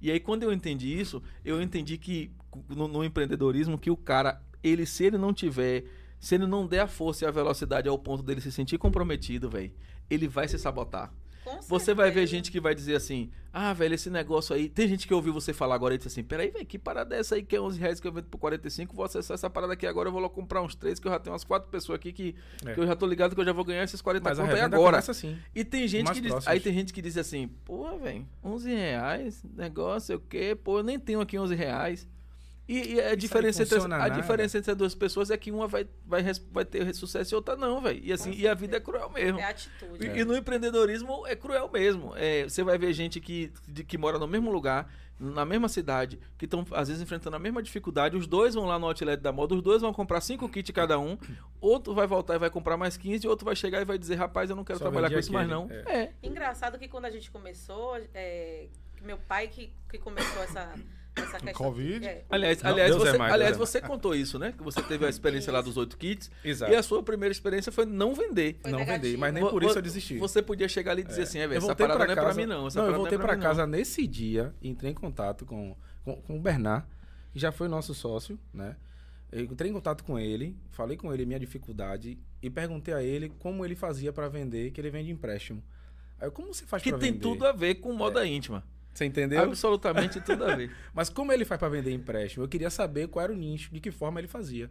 E 0.00 0.10
aí 0.10 0.18
quando 0.18 0.42
eu 0.42 0.52
entendi 0.52 0.98
isso, 0.98 1.22
eu 1.44 1.60
entendi 1.60 1.98
que 1.98 2.30
no, 2.68 2.88
no 2.88 3.04
empreendedorismo 3.04 3.78
que 3.78 3.90
o 3.90 3.96
cara, 3.96 4.40
ele 4.62 4.86
se 4.86 5.04
ele 5.04 5.18
não 5.18 5.32
tiver, 5.32 5.84
se 6.18 6.34
ele 6.34 6.46
não 6.46 6.66
der 6.66 6.80
a 6.80 6.86
força 6.86 7.24
e 7.24 7.28
a 7.28 7.30
velocidade 7.30 7.88
ao 7.88 7.98
ponto 7.98 8.22
dele 8.22 8.40
se 8.40 8.50
sentir 8.52 8.78
comprometido, 8.78 9.48
velho, 9.50 9.72
ele 10.10 10.26
vai 10.28 10.48
se 10.48 10.58
sabotar. 10.58 11.12
Você 11.68 11.94
vai 11.94 12.10
ver 12.10 12.26
gente 12.26 12.50
que 12.50 12.58
vai 12.60 12.74
dizer 12.74 12.96
assim: 12.96 13.30
Ah, 13.52 13.72
velho, 13.72 13.94
esse 13.94 14.10
negócio 14.10 14.52
aí. 14.52 14.68
Tem 14.68 14.88
gente 14.88 15.06
que 15.06 15.14
ouviu 15.14 15.32
você 15.32 15.52
falar 15.52 15.76
agora 15.76 15.94
e 15.94 15.96
disse 15.96 16.08
assim: 16.08 16.24
Peraí, 16.24 16.50
velho, 16.50 16.66
que 16.66 16.76
parada 16.76 17.14
é 17.14 17.20
essa 17.20 17.36
aí 17.36 17.42
que 17.44 17.54
é 17.54 17.60
11 17.60 17.78
reais 17.78 18.00
que 18.00 18.08
eu 18.08 18.10
vendo 18.12 18.26
por 18.26 18.38
45? 18.38 18.92
Vou 18.96 19.04
acessar 19.04 19.36
essa 19.36 19.48
parada 19.48 19.72
aqui 19.74 19.86
agora. 19.86 20.08
Eu 20.08 20.12
vou 20.12 20.20
lá 20.20 20.28
comprar 20.28 20.60
uns 20.60 20.74
três, 20.74 20.98
que 20.98 21.06
eu 21.06 21.12
já 21.12 21.20
tenho 21.20 21.32
umas 21.32 21.44
quatro 21.44 21.70
pessoas 21.70 22.00
aqui 22.00 22.12
que, 22.12 22.34
É. 22.66 22.74
que 22.74 22.80
eu 22.80 22.84
já 22.84 22.96
tô 22.96 23.06
ligado 23.06 23.32
que 23.36 23.40
eu 23.40 23.44
já 23.44 23.52
vou 23.52 23.64
ganhar 23.64 23.84
esses 23.84 24.02
40 24.02 24.28
Mas 24.28 24.40
a 24.40 24.42
conto 24.42 24.50
aí 24.50 24.56
revenda 24.56 24.76
agora. 24.76 24.98
assim. 24.98 25.38
E 25.54 25.64
tem 25.64 25.86
gente 25.86 26.10
que 26.10 26.20
diz, 26.20 26.48
aí 26.48 26.58
tem 26.58 26.74
gente 26.74 26.92
que 26.92 27.00
diz 27.00 27.16
assim, 27.16 27.46
pô, 27.64 27.96
velho, 27.96 28.26
11 28.42 28.68
reais, 28.74 29.44
negócio, 29.56 30.16
o 30.16 30.20
quê, 30.20 30.56
pô, 30.60 30.80
eu 30.80 30.82
nem 30.82 30.98
tenho 30.98 31.20
aqui 31.20 31.38
11 31.38 31.54
reais. 31.54 32.08
E, 32.68 32.94
e 32.94 33.00
a, 33.00 33.14
diferença 33.14 33.62
entre, 33.62 33.78
a 33.78 33.86
nada. 33.86 34.10
diferença 34.10 34.58
entre 34.58 34.72
as 34.72 34.76
duas 34.76 34.94
pessoas 34.94 35.30
é 35.30 35.36
que 35.36 35.52
uma 35.52 35.68
vai, 35.68 35.86
vai, 36.04 36.22
vai 36.50 36.64
ter 36.64 36.92
sucesso 36.94 37.32
e 37.32 37.36
outra 37.36 37.54
não, 37.56 37.80
velho. 37.80 38.00
E 38.02 38.12
assim, 38.12 38.32
e 38.32 38.48
a 38.48 38.54
vida 38.54 38.76
é 38.78 38.80
cruel 38.80 39.08
mesmo. 39.10 39.38
É 39.38 39.44
atitude. 39.44 40.04
E, 40.04 40.18
e 40.18 40.24
no 40.24 40.36
empreendedorismo 40.36 41.24
é 41.28 41.36
cruel 41.36 41.70
mesmo. 41.72 42.12
É, 42.16 42.42
você 42.44 42.64
vai 42.64 42.76
ver 42.76 42.92
gente 42.92 43.20
que, 43.20 43.52
de- 43.68 43.84
que 43.84 43.96
mora 43.96 44.18
no 44.18 44.26
mesmo 44.26 44.50
lugar, 44.50 44.92
na 45.18 45.44
mesma 45.44 45.68
cidade, 45.68 46.18
que 46.36 46.44
estão 46.44 46.66
às 46.72 46.88
vezes 46.88 47.00
enfrentando 47.00 47.36
a 47.36 47.38
mesma 47.38 47.62
dificuldade. 47.62 48.16
Os 48.16 48.26
dois 48.26 48.54
vão 48.54 48.64
lá 48.66 48.78
no 48.80 48.86
outlet 48.86 49.20
da 49.22 49.30
moda, 49.30 49.54
os 49.54 49.62
dois 49.62 49.80
vão 49.80 49.92
comprar 49.92 50.20
cinco 50.20 50.48
kits 50.48 50.72
cada 50.72 50.98
um. 50.98 51.16
Outro 51.60 51.94
vai 51.94 52.06
voltar 52.08 52.34
e 52.34 52.38
vai 52.38 52.50
comprar 52.50 52.76
mais 52.76 52.96
15, 52.96 53.24
e 53.24 53.28
outro 53.30 53.44
vai 53.44 53.54
chegar 53.54 53.80
e 53.80 53.84
vai 53.84 53.96
dizer: 53.96 54.16
rapaz, 54.16 54.50
eu 54.50 54.56
não 54.56 54.64
quero 54.64 54.78
Só 54.80 54.86
trabalhar 54.86 55.08
com 55.10 55.18
isso 55.20 55.32
mais 55.32 55.48
não. 55.48 55.66
aquele, 55.66 55.82
É. 55.88 56.12
Engraçado 56.22 56.78
que 56.80 56.88
quando 56.88 57.04
a 57.04 57.10
gente 57.10 57.30
começou, 57.30 57.96
é, 58.12 58.66
meu 59.02 59.16
pai 59.18 59.46
que, 59.48 59.72
que 59.88 59.98
começou 59.98 60.42
essa, 60.42 60.74
essa 61.22 61.38
questão. 61.38 61.52
Covid? 61.54 62.06
É, 62.06 62.24
Aliás, 62.28 62.62
Não, 62.62 62.70
aliás, 62.70 62.90
Deus 62.90 63.02
é 63.02 63.10
você, 63.12 63.18
mais, 63.18 63.32
aliás 63.32 63.56
Deus 63.56 63.68
é 63.68 63.72
você 63.72 63.86
contou 63.86 64.14
isso, 64.14 64.38
né? 64.38 64.52
Que 64.56 64.62
você 64.62 64.82
teve 64.82 65.04
a 65.06 65.08
experiência 65.08 65.52
lá 65.52 65.60
dos 65.60 65.76
oito 65.76 65.96
kits. 65.96 66.30
Exato. 66.44 66.72
E 66.72 66.74
a 66.76 66.82
sua 66.82 67.02
primeira 67.02 67.32
experiência 67.32 67.70
foi 67.72 67.84
não 67.86 68.14
vender. 68.14 68.58
Foi 68.62 68.70
não 68.70 68.78
negativo. 68.80 69.04
vendi, 69.04 69.16
mas 69.16 69.34
nem 69.34 69.48
por 69.48 69.62
isso 69.62 69.78
eu 69.78 69.82
desisti. 69.82 70.18
Você 70.18 70.42
podia 70.42 70.68
chegar 70.68 70.92
ali 70.92 71.02
e 71.02 71.04
dizer 71.04 71.22
assim, 71.22 71.38
é, 71.38 71.46
velho, 71.46 71.58
eu 71.60 71.64
essa 71.64 71.74
parada 71.76 71.98
pra 71.98 72.06
não 72.06 72.12
é 72.12 72.16
casa. 72.16 72.26
pra 72.28 72.34
mim 72.36 72.46
não. 72.46 72.66
Essa 72.66 72.78
não, 72.78 72.86
eu 72.86 72.92
parada 72.92 72.96
voltei 72.98 73.18
é 73.18 73.20
pra 73.20 73.36
mim, 73.36 73.42
casa 73.42 73.62
não. 73.66 73.70
nesse 73.78 74.06
dia, 74.06 74.54
entrei 74.62 74.90
em 74.90 74.94
contato 74.94 75.44
com, 75.44 75.76
com, 76.04 76.16
com 76.16 76.36
o 76.36 76.40
Bernard, 76.40 76.86
que 77.32 77.38
já 77.38 77.50
foi 77.52 77.68
nosso 77.68 77.94
sócio, 77.94 78.38
né? 78.52 78.76
Eu 79.32 79.42
entrei 79.44 79.70
em 79.70 79.74
contato 79.74 80.04
com 80.04 80.18
ele, 80.18 80.56
falei 80.70 80.96
com 80.96 81.12
ele 81.12 81.26
minha 81.26 81.38
dificuldade 81.40 82.16
e 82.40 82.48
perguntei 82.48 82.94
a 82.94 83.02
ele 83.02 83.28
como 83.40 83.64
ele 83.64 83.74
fazia 83.74 84.12
pra 84.12 84.28
vender, 84.28 84.70
que 84.70 84.80
ele 84.80 84.88
vende 84.90 85.10
empréstimo. 85.10 85.62
Aí, 86.18 86.28
eu, 86.28 86.32
como 86.32 86.54
você 86.54 86.64
faz 86.64 86.82
Que 86.82 86.90
pra 86.90 86.98
tem 86.98 87.10
vender? 87.12 87.22
tudo 87.22 87.44
a 87.46 87.52
ver 87.52 87.74
com 87.76 87.92
moda 87.92 88.24
íntima. 88.26 88.62
Você 88.96 89.04
entendeu? 89.04 89.42
Absolutamente 89.42 90.20
tudo 90.22 90.44
a 90.44 90.56
ver. 90.56 90.70
Mas 90.94 91.10
como 91.10 91.30
ele 91.32 91.44
faz 91.44 91.58
pra 91.58 91.68
vender 91.68 91.92
empréstimo? 91.92 92.42
Eu 92.44 92.48
queria 92.48 92.70
saber 92.70 93.08
qual 93.08 93.22
era 93.24 93.32
o 93.32 93.36
nicho, 93.36 93.70
de 93.72 93.78
que 93.80 93.90
forma 93.90 94.18
ele 94.18 94.26
fazia. 94.28 94.70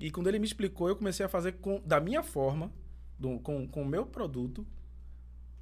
E 0.00 0.10
quando 0.10 0.28
ele 0.28 0.38
me 0.38 0.46
explicou, 0.46 0.88
eu 0.88 0.96
comecei 0.96 1.24
a 1.26 1.28
fazer 1.28 1.52
com, 1.52 1.80
da 1.84 2.00
minha 2.00 2.22
forma, 2.22 2.72
do- 3.18 3.38
com 3.40 3.68
com 3.68 3.82
o 3.82 3.86
meu 3.86 4.06
produto 4.06 4.66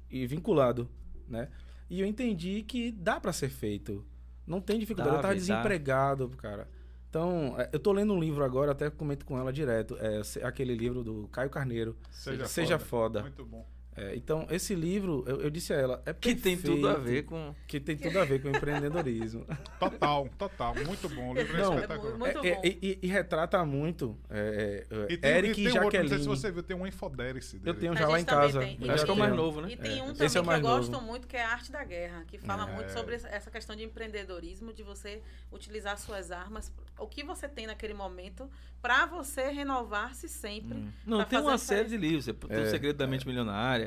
e 0.09 0.25
vinculado, 0.25 0.89
né? 1.27 1.49
E 1.89 1.99
eu 1.99 2.07
entendi 2.07 2.63
que 2.63 2.91
dá 2.91 3.19
pra 3.19 3.33
ser 3.33 3.49
feito. 3.49 4.05
Não 4.47 4.59
tem 4.61 4.79
dificuldade. 4.79 5.11
Dá, 5.11 5.17
eu 5.17 5.21
tava 5.21 5.33
velho, 5.33 5.45
dá. 5.45 5.53
desempregado, 5.55 6.29
cara. 6.29 6.67
Então, 7.09 7.55
é, 7.59 7.69
eu 7.71 7.79
tô 7.79 7.91
lendo 7.91 8.13
um 8.13 8.19
livro 8.19 8.43
agora, 8.43 8.71
até 8.71 8.89
comento 8.89 9.25
com 9.25 9.37
ela 9.37 9.53
direto. 9.53 9.95
É 9.99 10.21
aquele 10.45 10.73
livro 10.73 11.03
do 11.03 11.27
Caio 11.31 11.49
Carneiro. 11.49 11.95
Seja, 12.09 12.45
Seja 12.47 12.79
foda. 12.79 13.21
Muito 13.21 13.45
bom. 13.45 13.67
É, 13.95 14.15
então, 14.15 14.47
esse 14.49 14.73
livro, 14.73 15.23
eu, 15.27 15.41
eu 15.41 15.49
disse 15.49 15.71
a 15.73 15.75
ela, 15.77 16.01
é 16.05 16.13
Que 16.13 16.33
tem 16.35 16.57
tudo 16.57 16.87
a 16.89 16.95
ver 16.95 17.23
com. 17.23 17.53
Que 17.67 17.79
tem 17.79 17.95
tudo 17.95 18.19
a 18.19 18.25
ver 18.25 18.41
com 18.41 18.49
empreendedorismo. 18.49 19.45
Total, 19.79 20.27
total. 20.37 20.73
Muito 20.85 21.07
bom. 21.09 21.31
O 21.31 21.33
livro 21.35 21.55
é 21.57 21.61
Não, 21.61 21.73
espetacular. 21.75 22.17
Muito 22.17 22.37
É, 22.39 22.55
bom. 22.55 22.61
é, 22.63 22.67
e, 22.67 22.99
e 23.01 23.07
retrata 23.07 23.63
muito 23.65 24.17
é, 24.29 24.85
é, 24.89 25.13
E 25.13 25.17
tem, 25.17 25.31
Eric 25.31 25.61
e 25.61 25.67
e, 25.67 25.71
tem 25.71 25.79
um 25.81 25.83
outro, 25.85 25.97
Jaqueline. 25.97 26.03
não 26.09 26.09
sei 26.09 26.19
se 26.19 26.27
você 26.27 26.51
viu, 26.51 26.63
tem 26.63 26.75
um 26.77 26.87
infoderice 26.87 27.57
dele. 27.59 27.69
Eu 27.69 27.79
tenho 27.79 27.91
A 27.93 27.95
já 27.95 28.07
lá 28.07 28.19
em 28.19 28.25
casa. 28.25 28.59
tem. 28.59 28.77
E 28.81 28.89
Acho 28.89 29.05
que 29.05 29.11
é 29.11 29.13
o 29.13 29.17
mais 29.17 29.35
novo, 29.35 29.61
né? 29.61 29.69
E 29.71 29.75
tem 29.77 30.01
um 30.01 30.11
Esse 30.11 30.33
também 30.35 30.55
é 30.55 30.57
o 30.57 30.61
que 30.61 30.67
eu 30.67 30.71
gosto 30.77 30.91
novo. 30.91 31.05
muito, 31.05 31.27
que 31.27 31.35
é 31.37 31.43
a 31.43 31.49
arte 31.51 31.71
da 31.71 31.83
guerra, 31.83 32.23
que 32.27 32.37
fala 32.37 32.69
É. 32.69 32.73
muito 32.75 32.91
sobre 32.91 33.15
essa- 33.15 33.51
questão 33.51 33.75
de 33.75 33.83
empreendedorismo, 33.83 34.73
de 34.73 34.81
você 34.83 35.21
utilizar 35.51 35.97
suas 35.97 36.31
armas, 36.31 36.71
o 36.97 37.05
que 37.07 37.23
você 37.23 37.47
tem 37.47 37.67
naquele 37.67 37.93
momento, 37.93 38.49
para 38.81 39.05
você 39.05 39.49
renovar-se 39.49 40.27
sempre. 40.27 40.77
Hum. 40.77 40.89
Não, 41.05 41.23
tem 41.23 41.39
uma 41.39 41.57
série 41.57 41.89
de 41.89 41.97
livros. 41.97 42.25
Tem 42.25 42.35
o 42.57 42.61
É, 42.61 42.65
Segredo 42.69 42.97
da 42.97 43.07
Mente 43.07 43.27
Milionária. 43.27 43.82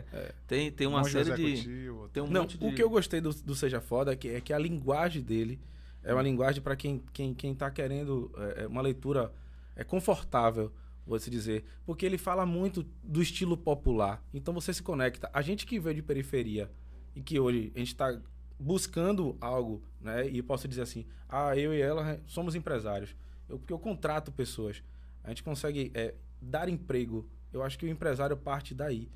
Tem, 0.47 0.70
tem 0.70 0.86
uma 0.86 1.01
Monge 1.01 1.12
série 1.12 1.34
de. 1.34 1.90
Tem 2.12 2.22
um 2.22 2.26
Não, 2.28 2.42
monte 2.42 2.59
de. 2.59 2.66
o 2.66 2.74
que 2.74 2.82
eu 2.82 2.90
gostei 2.90 3.20
do, 3.20 3.32
do 3.32 3.55
Seja 3.55 3.80
Foda 3.80 4.12
é 4.12 4.16
que, 4.16 4.28
é 4.28 4.40
que 4.40 4.53
a 4.53 4.59
linguagem 4.59 5.22
dele 5.22 5.61
é 6.03 6.12
uma 6.12 6.22
linguagem 6.22 6.62
para 6.62 6.76
quem, 6.76 7.03
quem, 7.12 7.34
quem 7.34 7.55
tá 7.55 7.70
querendo 7.70 8.30
é, 8.36 8.64
é 8.64 8.66
uma 8.66 8.80
leitura 8.80 9.32
é 9.74 9.84
confortável, 9.84 10.72
vou 11.07 11.18
se 11.18 11.28
dizer. 11.28 11.64
Porque 11.84 12.07
ele 12.07 12.16
fala 12.16 12.47
muito 12.47 12.86
do 13.03 13.20
estilo 13.20 13.57
popular. 13.57 14.22
Então 14.32 14.55
você 14.55 14.72
se 14.72 14.82
conecta. 14.82 15.28
A 15.32 15.42
gente 15.42 15.66
que 15.66 15.78
veio 15.78 15.97
de 15.97 16.03
periferia 16.03 16.70
e 17.14 17.20
que 17.20 17.38
hoje 17.38 17.72
a 17.74 17.78
gente 17.78 17.88
está 17.88 18.18
buscando 18.59 19.36
algo, 19.40 19.82
né? 20.01 20.26
E 20.28 20.42
posso 20.42 20.66
dizer 20.66 20.82
assim, 20.82 21.05
ah, 21.28 21.57
eu 21.57 21.74
e 21.74 21.80
ela 21.80 22.20
somos 22.26 22.55
empresários. 22.55 23.14
Eu, 23.49 23.59
porque 23.59 23.72
eu 23.72 23.78
contrato 23.78 24.32
pessoas. 24.32 24.82
A 25.22 25.28
gente 25.28 25.42
consegue 25.42 25.90
é, 25.94 26.14
dar 26.40 26.68
emprego. 26.68 27.28
Eu 27.53 27.62
acho 27.62 27.78
que 27.78 27.84
o 27.84 27.88
empresário 27.88 28.36
parte 28.36 28.74
daí. 28.74 29.11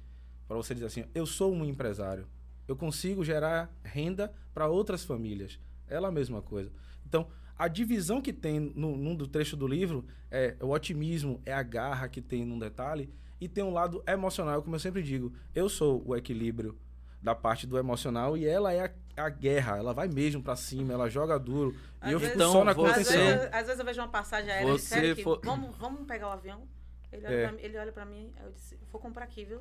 Para 0.50 0.56
você 0.56 0.74
dizer 0.74 0.86
assim, 0.86 1.04
eu 1.14 1.24
sou 1.26 1.54
um 1.54 1.64
empresário. 1.64 2.26
Eu 2.66 2.74
consigo 2.74 3.22
gerar 3.24 3.72
renda 3.84 4.32
para 4.52 4.66
outras 4.66 5.04
famílias. 5.04 5.60
Ela 5.86 6.08
a 6.08 6.10
mesma 6.10 6.42
coisa. 6.42 6.72
Então, 7.06 7.28
a 7.56 7.68
divisão 7.68 8.20
que 8.20 8.32
tem 8.32 8.58
no, 8.58 8.96
num 8.96 9.14
do 9.14 9.28
trecho 9.28 9.56
do 9.56 9.64
livro 9.64 10.04
é 10.28 10.56
o 10.60 10.70
otimismo, 10.70 11.40
é 11.46 11.52
a 11.54 11.62
garra 11.62 12.08
que 12.08 12.20
tem 12.20 12.44
num 12.44 12.58
detalhe, 12.58 13.14
e 13.40 13.46
tem 13.48 13.62
um 13.62 13.72
lado 13.72 14.02
emocional, 14.08 14.60
como 14.60 14.74
eu 14.74 14.80
sempre 14.80 15.04
digo. 15.04 15.32
Eu 15.54 15.68
sou 15.68 16.02
o 16.04 16.16
equilíbrio 16.16 16.76
da 17.22 17.32
parte 17.32 17.64
do 17.64 17.78
emocional 17.78 18.36
e 18.36 18.44
ela 18.44 18.72
é 18.72 18.86
a, 19.16 19.24
a 19.24 19.28
guerra. 19.28 19.76
Ela 19.78 19.94
vai 19.94 20.08
mesmo 20.08 20.42
para 20.42 20.56
cima, 20.56 20.92
ela 20.92 21.08
joga 21.08 21.38
duro. 21.38 21.76
Às 22.00 22.10
e 22.10 22.12
eu 22.14 22.18
vezes- 22.18 22.34
fico 22.34 22.44
só 22.50 22.64
na 22.64 22.72
Então, 22.72 22.84
Às 22.86 22.96
você- 22.96 23.04
contenção. 23.04 23.24
vezes, 23.38 23.48
às 23.54 23.66
vezes 23.68 23.78
eu 23.78 23.84
vejo 23.86 24.00
uma 24.00 24.08
passagem 24.08 24.50
aérea 24.50 24.72
Você 24.72 24.84
sério 24.96 25.14
que 25.14 25.22
for- 25.22 25.40
vamos, 25.44 25.76
vamos 25.76 26.04
pegar 26.08 26.26
o 26.26 26.32
avião. 26.32 26.66
Ele 27.12 27.24
olha, 27.24 27.34
É. 27.34 27.42
pra 27.46 27.52
mim, 27.52 27.62
ele 27.62 27.78
olha 27.78 27.92
pra 27.92 28.04
mim, 28.04 28.32
eu 28.44 28.50
disse, 28.50 28.76
vou 28.90 29.00
comprar 29.00 29.24
aqui, 29.24 29.44
viu? 29.44 29.60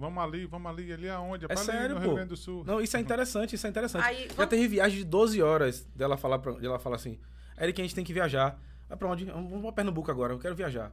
Vamos 0.00 0.22
ali, 0.24 0.46
vamos 0.46 0.70
ali. 0.70 0.92
Ali 0.92 1.08
aonde? 1.10 1.44
É 1.44 1.48
ali 1.52 1.58
sério, 1.60 1.90
no 1.96 2.00
pô. 2.00 2.06
Rio 2.06 2.14
Grande 2.14 2.30
do 2.30 2.36
Sul. 2.36 2.64
Não, 2.64 2.80
isso 2.80 2.96
é 2.96 3.00
interessante, 3.00 3.54
isso 3.54 3.66
é 3.66 3.70
interessante. 3.70 4.04
Aí, 4.04 4.28
Já 4.28 4.34
vamos- 4.34 4.48
teve 4.50 4.66
viagem 4.66 4.98
de 4.98 5.04
12 5.04 5.42
horas 5.42 5.84
dela 5.94 6.16
falar, 6.16 6.38
pra, 6.38 6.52
dela 6.52 6.78
falar 6.78 6.96
assim, 6.96 7.18
Eric, 7.60 7.80
a 7.80 7.84
gente 7.84 7.94
tem 7.94 8.02
que 8.04 8.12
viajar. 8.14 8.58
Vai 8.88 8.96
pra 8.96 9.08
onde? 9.08 9.26
Vamos 9.26 9.60
pra 9.62 9.72
Pernambuco 9.72 10.10
agora, 10.10 10.32
eu 10.32 10.38
quero 10.38 10.54
viajar. 10.56 10.90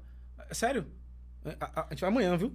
É 0.50 0.54
sério? 0.54 0.86
A, 1.60 1.80
a- 1.82 1.86
a 1.86 1.90
gente 1.92 2.02
vai 2.02 2.10
amanhã, 2.10 2.36
viu? 2.38 2.54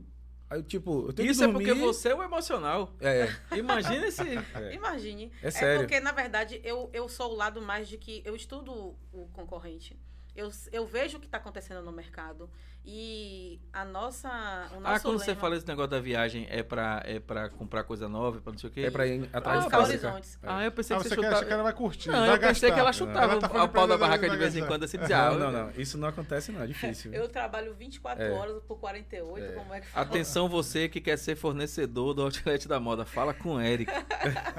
Aí, 0.50 0.62
tipo, 0.62 1.06
eu 1.08 1.12
tenho 1.14 1.30
Isso 1.30 1.40
que 1.40 1.44
é 1.44 1.48
dormir... 1.50 1.66
porque 1.66 1.80
você 1.80 2.10
é 2.10 2.14
o 2.14 2.22
emocional. 2.22 2.94
É, 3.00 3.34
Imagina 3.56 4.06
esse. 4.06 4.20
é. 4.54 4.74
Imagine. 4.74 5.32
É 5.42 5.50
sério. 5.50 5.80
porque, 5.80 5.98
na 5.98 6.12
verdade, 6.12 6.60
eu, 6.62 6.90
eu 6.92 7.08
sou 7.08 7.32
o 7.32 7.34
lado 7.34 7.62
mais 7.62 7.88
de 7.88 7.96
que 7.96 8.20
eu 8.26 8.36
estudo 8.36 8.94
o 9.10 9.28
concorrente. 9.32 9.98
Eu, 10.36 10.50
eu 10.70 10.86
vejo 10.86 11.16
o 11.16 11.20
que 11.20 11.26
está 11.26 11.38
acontecendo 11.38 11.82
no 11.82 11.90
mercado. 11.92 12.50
E 12.84 13.60
a 13.72 13.84
nossa. 13.84 14.28
O 14.76 14.80
nosso 14.80 14.96
Ah, 14.96 15.00
quando 15.00 15.18
você 15.20 15.30
lema- 15.30 15.40
fala 15.40 15.56
esse 15.56 15.66
negócio 15.68 15.90
da 15.90 16.00
viagem, 16.00 16.48
é 16.50 16.64
pra, 16.64 17.00
é 17.06 17.20
pra 17.20 17.48
comprar 17.48 17.84
coisa 17.84 18.08
nova, 18.08 18.40
pra 18.40 18.50
não 18.52 18.58
sei 18.58 18.68
o 18.68 18.72
quê? 18.72 18.80
É 18.80 18.90
pra 18.90 19.06
ir 19.06 19.28
atrás 19.32 19.64
Ah, 19.66 19.68
de 19.68 19.76
horizontes. 19.76 20.38
Ah, 20.42 20.64
eu 20.64 20.72
pensei 20.72 20.96
Ah, 20.96 20.98
que 20.98 21.04
você 21.04 21.08
você 21.10 21.14
quer, 21.14 21.22
chutava... 21.22 21.36
acha 21.36 21.46
que 21.46 21.52
ela 21.52 21.62
vai 21.62 21.72
curtir. 21.72 22.08
Não, 22.10 22.18
vai 22.26 22.28
eu 22.34 22.40
pensei 22.40 22.68
gastar. 22.70 22.74
que 22.74 22.80
ela 22.80 22.92
chutava 22.92 23.32
Ela 23.34 23.40
tá 23.48 23.64
o 23.64 23.68
pau 23.68 23.86
da 23.86 23.96
barraca 23.96 24.28
de 24.28 24.36
vez 24.36 24.56
em 24.56 24.66
quando, 24.66 24.82
assim, 24.82 24.98
dizia, 24.98 25.16
ah, 25.28 25.30
Não, 25.30 25.38
não, 25.38 25.66
não. 25.66 25.70
Isso 25.80 25.96
não 25.96 26.08
acontece, 26.08 26.50
não. 26.50 26.60
É 26.62 26.66
difícil. 26.66 27.14
Eu 27.14 27.28
trabalho 27.28 27.72
24 27.74 28.20
É. 28.24 28.30
horas 28.32 28.60
por 28.66 28.76
48, 28.80 29.54
como 29.54 29.72
é 29.74 29.80
que 29.80 29.86
fala? 29.86 30.04
Atenção 30.06 30.48
você 30.48 30.88
que 30.88 31.00
quer 31.00 31.16
ser 31.16 31.36
fornecedor 31.36 32.14
do 32.14 32.22
Outlet 32.22 32.66
da 32.66 32.80
Moda, 32.80 33.04
fala 33.04 33.32
com 33.32 33.54
o 33.54 33.60
Eric. 33.60 33.92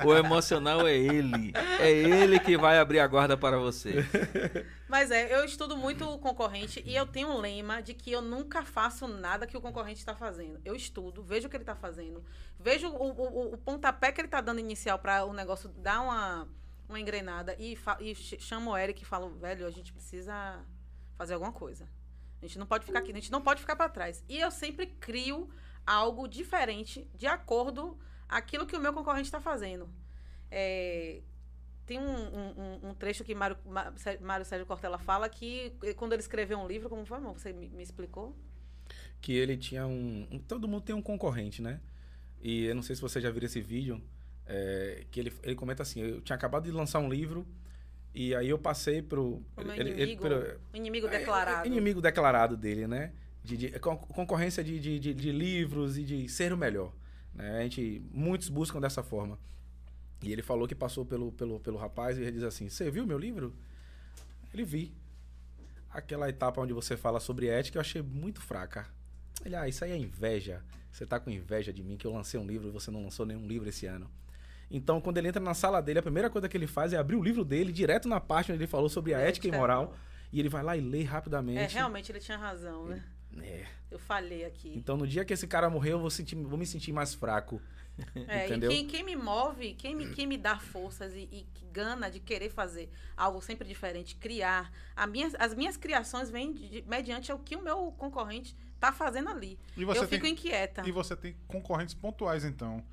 O 0.06 0.14
emocional 0.16 0.88
é 0.88 0.96
ele. 0.96 1.52
É 1.80 1.92
ele 1.92 2.40
que 2.40 2.58
vai 2.58 2.80
abrir 2.80 3.00
a 3.02 3.08
guarda 3.08 3.36
para 3.36 3.58
você. 3.58 4.06
Mas 4.88 5.10
é, 5.12 5.36
eu 5.36 5.44
estudo 5.44 5.76
muito 5.76 6.06
o 6.08 6.20
concorrente 6.20 6.82
e 6.86 6.96
eu 6.96 7.06
tenho 7.08 7.28
um 7.30 7.40
lema 7.40 7.82
de 7.82 7.94
que 7.96 8.13
eu 8.14 8.22
nunca 8.22 8.64
faço 8.64 9.08
nada 9.08 9.46
que 9.46 9.58
o 9.58 9.62
concorrente 9.62 10.00
está 10.00 10.16
fazendo. 10.16 10.62
Eu 10.64 10.76
estudo, 10.76 11.22
vejo 11.24 11.48
o 11.48 11.50
que 11.50 11.58
ele 11.58 11.64
está 11.64 11.76
fazendo, 11.76 12.24
vejo 12.60 12.88
o, 12.90 13.12
o, 13.12 13.54
o 13.54 13.58
pontapé 13.58 14.12
que 14.12 14.22
ele 14.22 14.28
está 14.28 14.42
dando 14.42 14.60
inicial 14.60 14.98
para 15.00 15.26
o 15.26 15.34
negócio 15.34 15.70
dar 15.70 16.02
uma, 16.02 16.48
uma 16.88 17.00
engrenada 17.00 17.56
e, 17.60 17.78
e 18.00 18.16
ch- 18.16 18.40
chamo 18.40 18.72
o 18.72 18.78
Eric 18.78 19.02
e 19.02 19.06
falo, 19.06 19.30
velho, 19.32 19.66
a 19.66 19.72
gente 19.72 19.92
precisa 19.92 20.64
fazer 21.18 21.34
alguma 21.34 21.52
coisa. 21.52 21.88
A 22.42 22.46
gente 22.46 22.60
não 22.60 22.66
pode 22.66 22.86
ficar 22.86 23.00
aqui, 23.00 23.12
a 23.12 23.16
gente 23.16 23.32
não 23.32 23.42
pode 23.42 23.62
ficar 23.62 23.76
para 23.76 23.90
trás. 23.90 24.24
E 24.28 24.40
eu 24.40 24.52
sempre 24.52 24.88
crio 24.88 25.50
algo 25.86 26.28
diferente 26.28 27.10
de 27.14 27.28
acordo 27.28 27.98
aquilo 28.28 28.66
que 28.66 28.76
o 28.76 28.82
meu 28.82 28.94
concorrente 28.94 29.28
está 29.28 29.40
fazendo. 29.40 29.90
É, 30.52 31.22
tem 31.86 32.00
um, 32.00 32.04
um- 32.04 32.90
um- 32.90 32.94
trecho 32.94 33.24
que 33.24 33.34
Mário, 33.36 33.58
Mário 34.22 34.46
Sérgio 34.46 34.66
Cortella 34.66 34.98
fala 34.98 35.28
que 35.30 35.74
eh, 35.84 35.94
quando 35.94 36.14
ele 36.14 36.22
escreveu 36.22 36.58
um 36.60 36.68
livro, 36.68 36.90
como 36.90 37.06
foi, 37.06 37.18
amor? 37.18 37.34
Você 37.38 37.52
me, 37.54 37.68
me 37.70 37.84
explicou? 37.84 38.36
que 39.22 39.32
ele 39.34 39.56
tinha 39.56 39.88
um, 39.88 40.28
um- 40.32 40.40
Todo 40.40 40.68
mundo 40.68 40.82
tem 40.84 40.94
um 40.94 41.02
concorrente, 41.02 41.62
né? 41.62 41.80
E 42.42 42.66
eu 42.66 42.76
não 42.76 42.82
sei 42.82 42.94
se 42.96 43.02
você 43.02 43.22
já 43.22 43.32
viu 43.32 43.42
esse 43.44 43.62
vídeo, 43.62 44.02
é, 44.46 45.06
que 45.10 45.20
ele, 45.20 45.34
ele 45.44 45.56
comenta 45.56 45.82
assim: 45.84 46.02
eu 46.02 46.20
tinha 46.22 46.36
acabado 46.36 46.66
de 46.66 46.72
lançar 46.72 47.00
um 47.00 47.08
livro, 47.10 47.48
e 48.14 48.36
aí 48.36 48.50
eu 48.50 48.60
passei 48.60 49.02
pro. 49.02 49.42
O 49.56 49.62
ele- 49.62 49.80
ele- 49.80 49.92
inimigo, 49.92 50.22
pro- 50.22 50.60
o 50.74 50.76
inimigo 50.78 51.08
É, 51.08 51.20
declarado. 51.20 51.68
Inimigo 51.68 52.02
declarado 52.02 52.58
dele, 52.58 52.86
né? 52.86 53.14
De, 53.44 53.56
de- 53.58 53.80
con- 53.80 53.96
concorrência 53.98 54.62
de, 54.64 54.78
de, 54.80 55.00
de- 55.00 55.14
de 55.14 55.32
livros 55.32 55.98
e 55.98 56.04
de 56.04 56.28
ser 56.28 56.52
o 56.52 56.58
melhor. 56.58 56.94
Né? 57.34 57.60
A 57.60 57.64
gente, 57.64 58.02
muitos 58.12 58.50
buscam 58.50 58.80
dessa 58.82 59.02
forma. 59.04 59.40
E 60.24 60.32
ele 60.32 60.42
falou 60.42 60.68
que 60.68 60.76
passou 60.76 61.06
pelo, 61.06 61.32
pelo, 61.32 61.60
pelo 61.60 61.78
rapaz 61.78 62.18
e 62.18 62.22
ele 62.22 62.32
diz 62.32 62.44
assim: 62.44 62.70
Você 62.70 62.90
viu 62.90 63.06
meu 63.06 63.18
livro? 63.18 63.54
Ele 64.54 64.64
vi. 64.64 64.94
Aquela 65.90 66.28
etapa 66.28 66.60
onde 66.60 66.74
você 66.74 66.98
fala 66.98 67.20
sobre 67.20 67.48
ética 67.48 67.78
eu 67.78 67.82
achei 67.82 68.02
muito 68.02 68.42
fraca. 68.42 68.88
Ele, 69.46 69.56
ah, 69.56 69.68
isso 69.68 69.84
aí 69.84 69.92
é 69.92 69.98
inveja. 69.98 70.64
Você 70.92 71.06
tá 71.06 71.20
com 71.20 71.30
inveja 71.30 71.74
de 71.74 71.84
mim 71.84 71.98
que 71.98 72.08
eu 72.08 72.14
lancei 72.14 72.40
um 72.40 72.46
livro 72.46 72.68
e 72.68 72.72
você 72.72 72.90
não 72.90 73.04
lançou 73.04 73.26
nenhum 73.26 73.46
livro 73.46 73.68
esse 73.70 73.86
ano. 73.86 74.10
Então, 74.72 75.00
quando 75.00 75.18
ele 75.18 75.28
entra 75.28 75.42
na 75.42 75.54
sala 75.54 75.82
dele, 75.82 76.00
a 76.00 76.04
primeira 76.04 76.30
coisa 76.30 76.50
que 76.50 76.58
ele 76.58 76.66
faz 76.66 76.94
é 76.94 76.98
abrir 76.98 77.16
o 77.16 77.22
livro 77.22 77.46
dele, 77.46 77.72
direto 77.72 78.08
na 78.08 78.20
página 78.20 78.56
onde 78.56 78.64
ele 78.64 78.70
falou 78.70 78.90
sobre 78.90 79.14
a 79.14 79.20
ética 79.20 79.48
e 79.48 79.52
moral. 79.52 79.96
E 80.32 80.40
ele 80.40 80.50
vai 80.50 80.64
lá 80.64 80.76
e 80.76 80.82
lê 80.82 81.04
rapidamente. 81.04 81.60
É, 81.60 81.68
realmente 81.68 82.12
ele 82.12 82.20
tinha 82.20 82.38
razão, 82.38 82.88
né? 82.88 83.04
É. 83.40 83.66
Eu 83.92 84.00
falhei 84.00 84.46
aqui. 84.46 84.74
Então, 84.76 84.98
no 84.98 85.06
dia 85.06 85.24
que 85.24 85.34
esse 85.34 85.48
cara 85.48 85.70
morrer, 85.70 85.92
eu 85.92 86.00
vou, 86.00 86.10
sentir, 86.10 86.36
vou 86.36 86.58
me 86.58 86.66
sentir 86.66 86.92
mais 86.92 87.14
fraco. 87.14 87.62
É, 88.28 88.46
entendeu? 88.48 88.72
e 88.72 88.76
quem, 88.76 88.88
quem 88.88 89.04
me 89.04 89.16
move, 89.16 89.74
quem 89.76 89.96
me, 89.96 90.10
quem 90.14 90.26
me 90.26 90.38
dá 90.38 90.58
forças 90.58 91.14
e, 91.14 91.30
e 91.32 91.46
que 91.54 91.66
gana 91.72 92.10
de 92.10 92.20
querer 92.20 92.50
fazer 92.50 92.90
algo 93.16 93.40
sempre 93.42 93.68
diferente, 93.68 94.16
criar. 94.16 94.72
A 94.96 95.06
minha, 95.06 95.30
as 95.38 95.54
minhas 95.54 95.78
criações 95.78 96.30
vêm 96.30 96.52
de- 96.54 96.70
de- 96.70 96.82
mediante 96.88 97.32
o 97.32 97.38
que 97.38 97.56
o 97.56 97.62
meu 97.62 97.92
concorrente 97.92 98.56
está 98.76 98.92
fazendo 98.92 99.30
ali. 99.30 99.60
E 99.78 99.86
você 99.86 100.00
eu 100.00 100.08
tem- 100.08 100.18
fico 100.20 100.28
inquieta. 100.28 100.88
E 100.88 100.92
você 100.92 101.16
tem 101.16 101.36
concorrentes 101.48 101.94
pontuais, 101.94 102.44
então. 102.44 102.84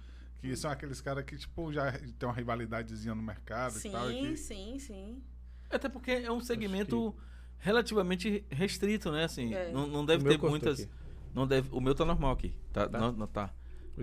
Que 0.40 0.54
são 0.56 0.70
aqueles 0.70 1.00
caras 1.02 1.24
que, 1.24 1.36
tipo, 1.36 1.70
já 1.72 1.92
tem 1.92 2.26
uma 2.28 2.32
rivalidadezinha 2.34 3.14
no 3.14 3.22
mercado 3.22 3.78
e 3.78 3.90
tal. 3.90 4.10
e 4.10 4.14
Sim, 4.14 4.28
que- 4.30 4.36
sim, 4.36 4.78
sim. 4.78 5.22
Até 5.70 5.88
porque 5.88 6.10
é 6.10 6.30
um 6.32 6.40
segmento 6.40 7.14
relativamente 7.58 8.44
restrito, 8.50 9.10
né? 9.12 9.24
Assim, 9.24 9.54
É. 9.54 9.70
não, 9.70 9.86
não 9.86 10.04
deve 10.04 10.24
ter 10.28 10.38
muitas. 10.38 10.80
aqui. 10.80 10.90
Não 11.34 11.46
deve, 11.46 11.68
o 11.72 11.80
meu 11.80 11.94
tá 11.94 12.04
normal 12.04 12.32
aqui. 12.32 12.54
Tá? 12.72 12.88
Tá? 12.88 12.98
Não, 12.98 13.12
não 13.12 13.26
tá. 13.26 13.52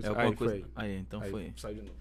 Por 0.02 0.06
É 0.06 0.08
alguma 0.08 0.28
aí, 0.30 0.36
coisa. 0.36 0.52
foi 0.54 0.62
aí. 0.84 0.90
Aí, 0.94 0.98
então 0.98 1.20
Aí, 1.22 1.30
foi. 1.30 1.52
Saiu 1.56 1.74
de 1.76 1.80
novo. 1.82 1.98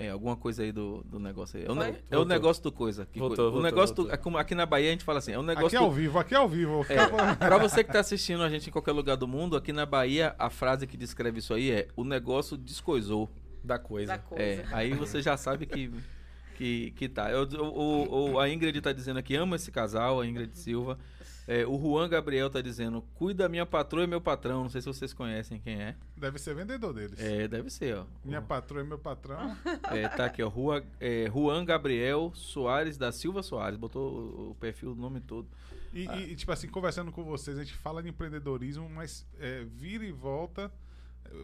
É, 0.00 0.10
alguma 0.10 0.36
coisa 0.36 0.62
aí 0.62 0.70
do, 0.70 1.02
do 1.04 1.18
negócio 1.18 1.58
aí. 1.58 1.66
É 1.66 1.70
o, 1.72 1.74
ne- 1.74 1.82
é 1.86 1.88
o 1.88 1.92
Voltou. 2.18 2.24
negócio 2.26 2.62
do 2.62 2.70
coisa. 2.70 3.04
que 3.06 3.18
Voltou, 3.18 3.36
coisa. 3.36 3.48
o 3.48 3.52
voltou, 3.54 3.62
negócio 3.70 3.94
do- 3.96 4.02
voltou. 4.02 4.14
é 4.14 4.16
como 4.16 4.38
aqui 4.38 4.54
na 4.54 4.64
Bahia 4.64 4.88
a 4.88 4.92
gente 4.92 5.02
fala 5.02 5.18
assim, 5.18 5.32
é 5.32 5.38
um 5.38 5.42
negócio 5.42 5.66
Aqui 5.66 5.76
é 5.76 5.78
do- 5.80 5.84
ao 5.86 5.90
vivo, 5.90 6.18
aqui 6.20 6.34
é 6.34 6.36
ao 6.36 6.48
vivo. 6.48 6.86
É, 6.88 6.96
pra 7.36 7.58
você 7.58 7.82
que 7.82 7.92
tá 7.92 7.98
assistindo 7.98 8.42
a 8.44 8.48
gente 8.48 8.68
em 8.68 8.72
qualquer 8.72 8.92
lugar 8.92 9.16
do 9.16 9.26
mundo, 9.26 9.56
aqui 9.56 9.72
na 9.72 9.84
Bahia, 9.84 10.36
a 10.38 10.48
frase 10.50 10.86
que 10.86 10.96
descreve 10.96 11.40
isso 11.40 11.52
aí 11.52 11.72
é: 11.72 11.88
o 11.96 12.04
negócio 12.04 12.56
descoisou. 12.56 13.28
Da 13.64 13.76
coisa. 13.76 14.12
Da 14.12 14.18
coisa. 14.18 14.40
É, 14.44 14.64
aí 14.70 14.94
você 14.94 15.20
já 15.20 15.36
sabe 15.36 15.66
que, 15.66 15.90
que, 16.56 16.92
que 16.92 17.08
tá. 17.08 17.28
Eu- 17.32 17.42
o, 17.60 18.34
o- 18.34 18.38
a 18.38 18.48
Ingrid 18.48 18.80
tá 18.80 18.92
dizendo 18.92 19.18
aqui, 19.18 19.34
ama 19.34 19.56
esse 19.56 19.72
casal, 19.72 20.20
a 20.20 20.26
Ingrid 20.26 20.56
Silva. 20.56 20.96
É, 21.50 21.66
o 21.66 21.80
Juan 21.80 22.06
Gabriel 22.10 22.50
tá 22.50 22.60
dizendo, 22.60 23.00
cuida 23.14 23.48
minha 23.48 23.64
patroa 23.64 24.04
e 24.04 24.06
meu 24.06 24.20
patrão. 24.20 24.64
Não 24.64 24.68
sei 24.68 24.82
se 24.82 24.86
vocês 24.86 25.14
conhecem 25.14 25.58
quem 25.58 25.80
é. 25.80 25.96
Deve 26.14 26.38
ser 26.38 26.54
vendedor 26.54 26.92
deles. 26.92 27.18
É, 27.18 27.48
deve 27.48 27.70
ser, 27.70 27.96
ó. 27.96 28.04
Minha 28.22 28.42
patroa 28.42 28.82
e 28.82 28.86
meu 28.86 28.98
patrão. 28.98 29.56
É, 29.90 30.06
tá 30.06 30.26
aqui, 30.26 30.42
ó. 30.42 30.48
Rua, 30.48 30.84
é, 31.00 31.30
Juan 31.32 31.64
Gabriel 31.64 32.30
Soares 32.34 32.98
da 32.98 33.10
Silva 33.10 33.42
Soares. 33.42 33.78
Botou 33.78 34.50
o, 34.50 34.56
perfil, 34.60 34.92
o 34.92 34.94
nome 34.94 35.20
todo. 35.20 35.48
E, 35.94 36.04
e, 36.04 36.36
tipo 36.36 36.52
assim, 36.52 36.68
conversando 36.68 37.10
com 37.10 37.24
vocês, 37.24 37.56
a 37.56 37.64
gente 37.64 37.74
fala 37.74 38.02
de 38.02 38.10
empreendedorismo, 38.10 38.86
mas 38.90 39.26
é, 39.40 39.64
vira 39.64 40.04
e 40.04 40.12
volta, 40.12 40.70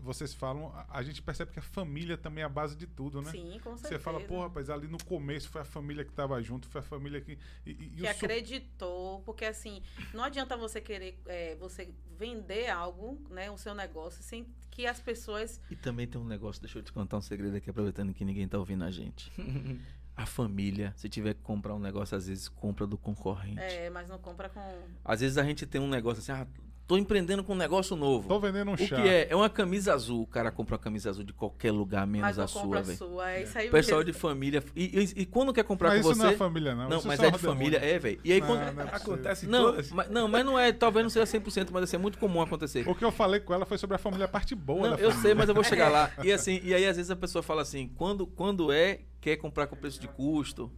vocês 0.02 0.32
falam, 0.34 0.72
a, 0.88 1.02
gente 1.02 1.20
percebe 1.22 1.52
que 1.52 1.58
a 1.58 1.62
família 1.62 2.16
também 2.16 2.42
é 2.42 2.44
a 2.44 2.48
base 2.48 2.76
de 2.76 2.86
tudo, 2.86 3.20
né? 3.22 3.30
Sim, 3.30 3.60
com 3.62 3.76
certeza. 3.76 3.88
Você 3.96 3.98
fala, 3.98 4.20
pô, 4.20 4.40
rapaz, 4.42 4.70
ali 4.70 4.86
no 4.88 5.02
começo 5.04 5.48
foi 5.48 5.60
a 5.60 5.64
família 5.64 6.04
que 6.04 6.12
tava 6.12 6.40
junto, 6.42 6.68
foi 6.68 6.80
a 6.80 6.84
família 6.84 7.20
que. 7.20 7.38
E, 7.66 7.70
e- 7.70 7.74
que 7.90 8.02
o 8.02 8.04
su- 8.04 8.10
acreditou, 8.10 9.20
porque 9.20 9.44
assim, 9.44 9.82
não 10.12 10.24
adianta 10.24 10.56
você 10.56 10.80
querer 10.80 11.18
é, 11.26 11.54
você 11.56 11.92
vender 12.18 12.68
algo, 12.70 13.20
né, 13.30 13.50
o 13.50 13.58
seu 13.58 13.74
negócio, 13.74 14.22
sem 14.22 14.46
que 14.70 14.86
as 14.86 15.00
pessoas 15.00 15.60
E 15.70 15.76
também 15.76 16.06
tem 16.06 16.20
um 16.20 16.24
negócio, 16.24 16.60
deixa 16.60 16.78
eu 16.78 16.82
te 16.82 16.92
contar 16.92 17.16
um 17.16 17.20
segredo 17.22 17.56
aqui, 17.56 17.70
aproveitando 17.70 18.12
que 18.12 18.24
ninguém 18.24 18.46
tá 18.48 18.58
ouvindo 18.58 18.84
a 18.84 18.90
gente. 18.90 19.30
A 20.16 20.26
família, 20.26 20.92
se 20.96 21.08
tiver 21.08 21.34
que 21.34 21.40
comprar 21.42 21.74
um 21.74 21.78
negócio, 21.80 22.16
às 22.16 22.28
vezes 22.28 22.48
compra 22.48 22.86
do 22.86 22.96
concorrente. 22.96 23.58
é, 23.58 23.90
mas 23.90 24.08
não 24.08 24.16
compra 24.16 24.48
com 24.48 24.60
Às 25.04 25.18
vezes 25.20 25.36
a 25.36 25.42
gente 25.42 25.66
tem 25.66 25.80
um 25.80 25.88
negócio 25.88 26.20
assim, 26.20 26.30
ah, 26.30 26.46
tô 26.86 26.96
empreendendo 26.98 27.42
com 27.42 27.52
um 27.54 27.56
negócio 27.56 27.96
novo. 27.96 28.28
Tô 28.28 28.38
vendendo 28.38 28.70
um 28.70 28.74
o 28.74 28.78
chá. 28.78 28.96
que 28.96 29.08
é? 29.08 29.26
É 29.30 29.34
uma 29.36 29.48
camisa 29.48 29.94
azul. 29.94 30.22
O 30.22 30.26
cara 30.26 30.50
compra 30.50 30.74
uma 30.74 30.78
camisa 30.78 31.10
azul 31.10 31.24
de 31.24 31.32
qualquer 31.32 31.72
lugar, 31.72 32.06
mas 32.06 32.20
menos 32.20 32.36
não 32.36 32.44
a 32.44 32.48
compra 32.48 32.68
sua, 32.68 32.78
a 32.78 32.82
velho. 32.82 32.98
sua, 32.98 33.30
é 33.32 33.42
isso 33.42 33.58
aí 33.58 33.70
Pessoal 33.70 33.98
mesmo. 34.00 34.12
de 34.12 34.18
família. 34.18 34.62
E, 34.76 34.84
e- 35.16 35.22
e 35.22 35.26
quando 35.26 35.52
quer 35.52 35.64
comprar 35.64 35.88
Mas 35.90 36.02
com 36.02 36.10
isso 36.10 36.18
você. 36.20 36.26
não 36.26 36.32
é 36.32 36.36
família, 36.36 36.74
não. 36.74 36.88
Não, 36.88 36.98
Isso 36.98 37.06
mas 37.08 37.20
é 37.20 37.30
de 37.30 37.38
família, 37.38 37.78
é, 37.78 37.98
velho. 37.98 38.20
E 38.24 38.32
aí 38.32 38.40
Não, 38.40 38.46
quando. 38.46 38.72
não 38.74 38.82
é. 38.82 38.86
Acontece 38.92 39.46
Não, 39.46 39.62
todas. 39.64 39.90
mas, 39.90 40.10
não, 40.10 40.28
mas 40.28 40.44
não 40.44 40.58
é, 40.58 40.72
talvez 40.72 41.02
não 41.04 41.10
seja 41.10 41.26
100%, 41.26 41.68
mas 41.72 41.84
assim, 41.84 41.96
é 41.96 41.98
muito 41.98 42.18
comum 42.18 42.40
acontecer. 42.42 42.88
O 42.88 42.94
que 42.94 43.04
eu 43.04 43.10
falei 43.12 43.40
com 43.40 43.54
ela 43.54 43.64
foi 43.64 43.78
sobre 43.78 43.96
a 43.96 43.98
família, 43.98 44.26
a 44.26 44.28
parte 44.28 44.54
boa 44.54 44.90
Não, 44.90 44.96
da 44.96 45.02
eu 45.02 45.10
família. 45.10 45.22
sei, 45.22 45.34
mas 45.34 45.48
eu 45.48 45.54
vou 45.54 45.64
chegar 45.64 45.88
lá. 45.88 46.10
E 46.24 46.32
assim, 46.32 46.60
e 46.62 46.72
aí 46.74 46.86
às 46.86 46.96
vezes 46.96 47.10
a 47.10 47.16
pessoa 47.16 47.42
fala 47.42 47.62
assim, 47.62 47.88
quando, 47.96 48.26
quando 48.26 48.70
é, 48.72 49.00
quer 49.20 49.36
comprar 49.36 49.66
com 49.66 49.76
preço 49.76 50.00
de 50.00 50.08
custo. 50.08 50.70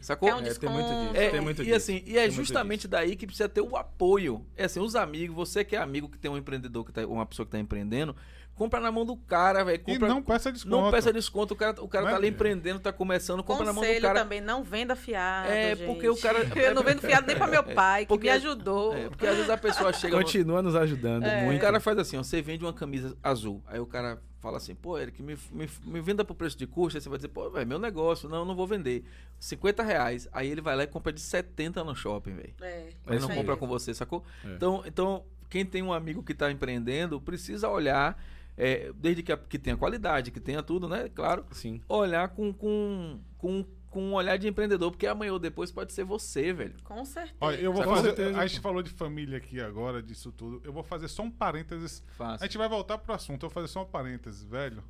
Sacou? 0.00 0.28
Quer 0.28 0.34
um 0.34 0.38
É, 0.38 0.54
tem 0.54 0.68
muito 0.70 0.86
desconto. 0.86 1.12
disso. 1.12 1.22
É, 1.24 1.30
tem 1.30 1.40
muito 1.40 1.62
e 1.62 1.64
disso. 1.66 1.76
assim, 1.76 1.96
e 1.96 2.00
Tem 2.00 2.16
é 2.16 2.20
muito 2.22 2.32
justamente 2.36 2.88
daí 2.88 3.16
que 3.16 3.26
precisa 3.26 3.48
ter 3.48 3.60
o 3.60 3.76
apoio. 3.76 4.44
É 4.56 4.64
assim, 4.64 4.80
os 4.80 4.94
amigos, 4.96 5.34
você 5.36 5.64
que 5.64 5.76
é 5.76 5.78
amigo 5.78 6.08
que 6.08 6.18
tem 6.18 6.30
um 6.30 6.36
empreendedor, 6.36 6.84
que 6.84 6.92
tá, 6.92 7.06
uma 7.06 7.24
pessoa 7.26 7.46
que 7.46 7.52
tá 7.52 7.58
empreendendo, 7.58 8.14
compra 8.54 8.80
na 8.80 8.90
mão 8.90 9.06
do 9.06 9.16
cara, 9.16 9.62
velho. 9.64 9.80
E 9.86 9.98
não 9.98 10.20
peça 10.20 10.50
desconto. 10.50 10.76
não 10.76 10.90
peça 10.90 11.12
desconto, 11.12 11.54
o 11.54 11.56
cara, 11.56 11.80
o 11.82 11.86
cara 11.86 12.04
Não 12.06 12.10
tá 12.10 12.16
é- 12.16 12.18
ali 12.18 12.28
empreendendo, 12.28 12.80
tá 12.80 12.92
começando, 12.92 13.42
compra 13.44 13.64
na 13.66 13.72
mão 13.72 13.82
do 13.82 13.86
Conselho 13.86 14.02
cara. 14.06 14.20
também, 14.20 14.40
não 14.40 14.64
venda 14.64 14.96
fiado, 14.96 15.48
É, 15.52 15.76
gente. 15.76 15.86
porque 15.86 16.08
o 16.08 16.16
cara- 16.16 16.38
Eu 16.56 16.74
não 16.74 16.82
vendo 16.82 17.00
fiado 17.00 17.26
nem 17.26 17.36
pra 17.36 17.46
meu 17.46 17.62
pai, 17.74 18.02
que 18.02 18.08
porque- 18.08 18.26
me 18.28 18.30
ajudou. 18.34 18.96
É, 18.96 19.08
porque 19.08 19.26
às 19.26 19.36
vezes 19.36 19.50
a 19.50 19.56
pessoa 19.56 19.92
chega. 19.92 20.16
Continua 20.16 20.60
nos 20.60 20.74
ajudando 20.74 21.24
É. 21.24 21.44
muito. 21.44 21.58
O 21.58 21.60
cara 21.60 21.78
faz 21.78 21.98
assim, 21.98 22.16
ó, 22.16 22.22
você 22.24 22.42
vende 22.42 22.64
uma 22.64 22.72
camisa 22.72 23.16
azul. 23.22 23.62
Aí 23.68 23.78
o 23.78 23.86
cara 23.86 24.20
fala 24.40 24.56
assim, 24.58 24.74
pô, 24.74 24.98
Eric, 24.98 25.22
me, 25.22 25.36
me, 25.50 25.68
me 25.84 26.00
venda 26.00 26.24
por 26.24 26.34
preço 26.34 26.56
de 26.56 26.66
custo. 26.66 26.96
Aí 26.96 27.02
você 27.02 27.08
vai 27.08 27.18
dizer, 27.18 27.28
pô, 27.28 27.50
velho, 27.50 27.66
meu 27.66 27.78
negócio, 27.78 28.28
não, 28.28 28.44
não 28.44 28.54
vou 28.54 28.66
vender. 28.66 29.04
50 29.38 29.82
reais. 29.82 30.28
Aí 30.32 30.48
ele 30.48 30.60
vai 30.60 30.76
lá 30.76 30.84
e 30.84 30.86
compra 30.86 31.12
de 31.12 31.20
70 31.20 31.82
no 31.84 31.94
shopping, 31.94 32.34
velho. 32.34 32.54
É, 32.60 32.88
Ele 33.06 33.16
isso 33.16 33.28
não 33.28 33.34
compra 33.34 33.56
com 33.56 33.66
você, 33.66 33.92
sacou? 33.94 34.24
É. 34.44 34.54
Então, 34.54 34.82
então, 34.86 35.24
quem 35.50 35.64
tem 35.64 35.82
um 35.82 35.92
amigo 35.92 36.22
que 36.22 36.32
está 36.32 36.50
empreendendo, 36.52 37.20
precisa 37.20 37.68
olhar, 37.68 38.22
é, 38.56 38.92
desde 38.96 39.22
que, 39.22 39.32
a- 39.32 39.36
que 39.38 39.58
tenha 39.58 39.76
qualidade, 39.76 40.30
que 40.30 40.40
tenha 40.40 40.62
tudo, 40.62 40.88
né? 40.88 41.08
Claro. 41.14 41.44
Sim. 41.52 41.80
Olhar 41.88 42.28
com, 42.28 42.52
com, 42.52 43.18
com, 43.38 43.64
com 43.90 44.02
um 44.02 44.12
olhar 44.14 44.36
de 44.36 44.46
empreendedor, 44.48 44.90
porque 44.90 45.06
amanhã 45.06 45.32
ou 45.32 45.38
depois 45.38 45.70
pode 45.72 45.92
ser 45.92 46.04
você, 46.04 46.52
velho. 46.52 46.74
com 46.84 47.04
certeza. 47.04 47.34
Olha, 47.40 47.56
eu 47.56 47.72
vou 47.72 47.82
Com 47.84 47.90
fazer. 47.96 48.08
certeza. 48.14 48.38
A 48.40 48.46
gente 48.46 48.60
falou 48.60 48.82
de 48.82 48.90
família 48.90 49.38
aqui 49.38 49.60
agora, 49.60 50.02
disso 50.02 50.30
tudo. 50.30 50.60
Eu 50.64 50.72
vou 50.72 50.82
fazer 50.82 51.08
só 51.08 51.22
um 51.22 51.30
parênteses. 51.30 52.02
A 52.10 52.16
Fácil. 52.16 52.46
gente 52.46 52.58
vai 52.58 52.68
voltar 52.68 52.98
pro 52.98 53.14
assunto. 53.14 53.44
Eu 53.46 53.48
vou 53.48 53.54
fazer 53.54 53.68
só 53.68 53.82
um 53.82 53.86
parênteses, 53.86 54.44
velho. 54.44 54.82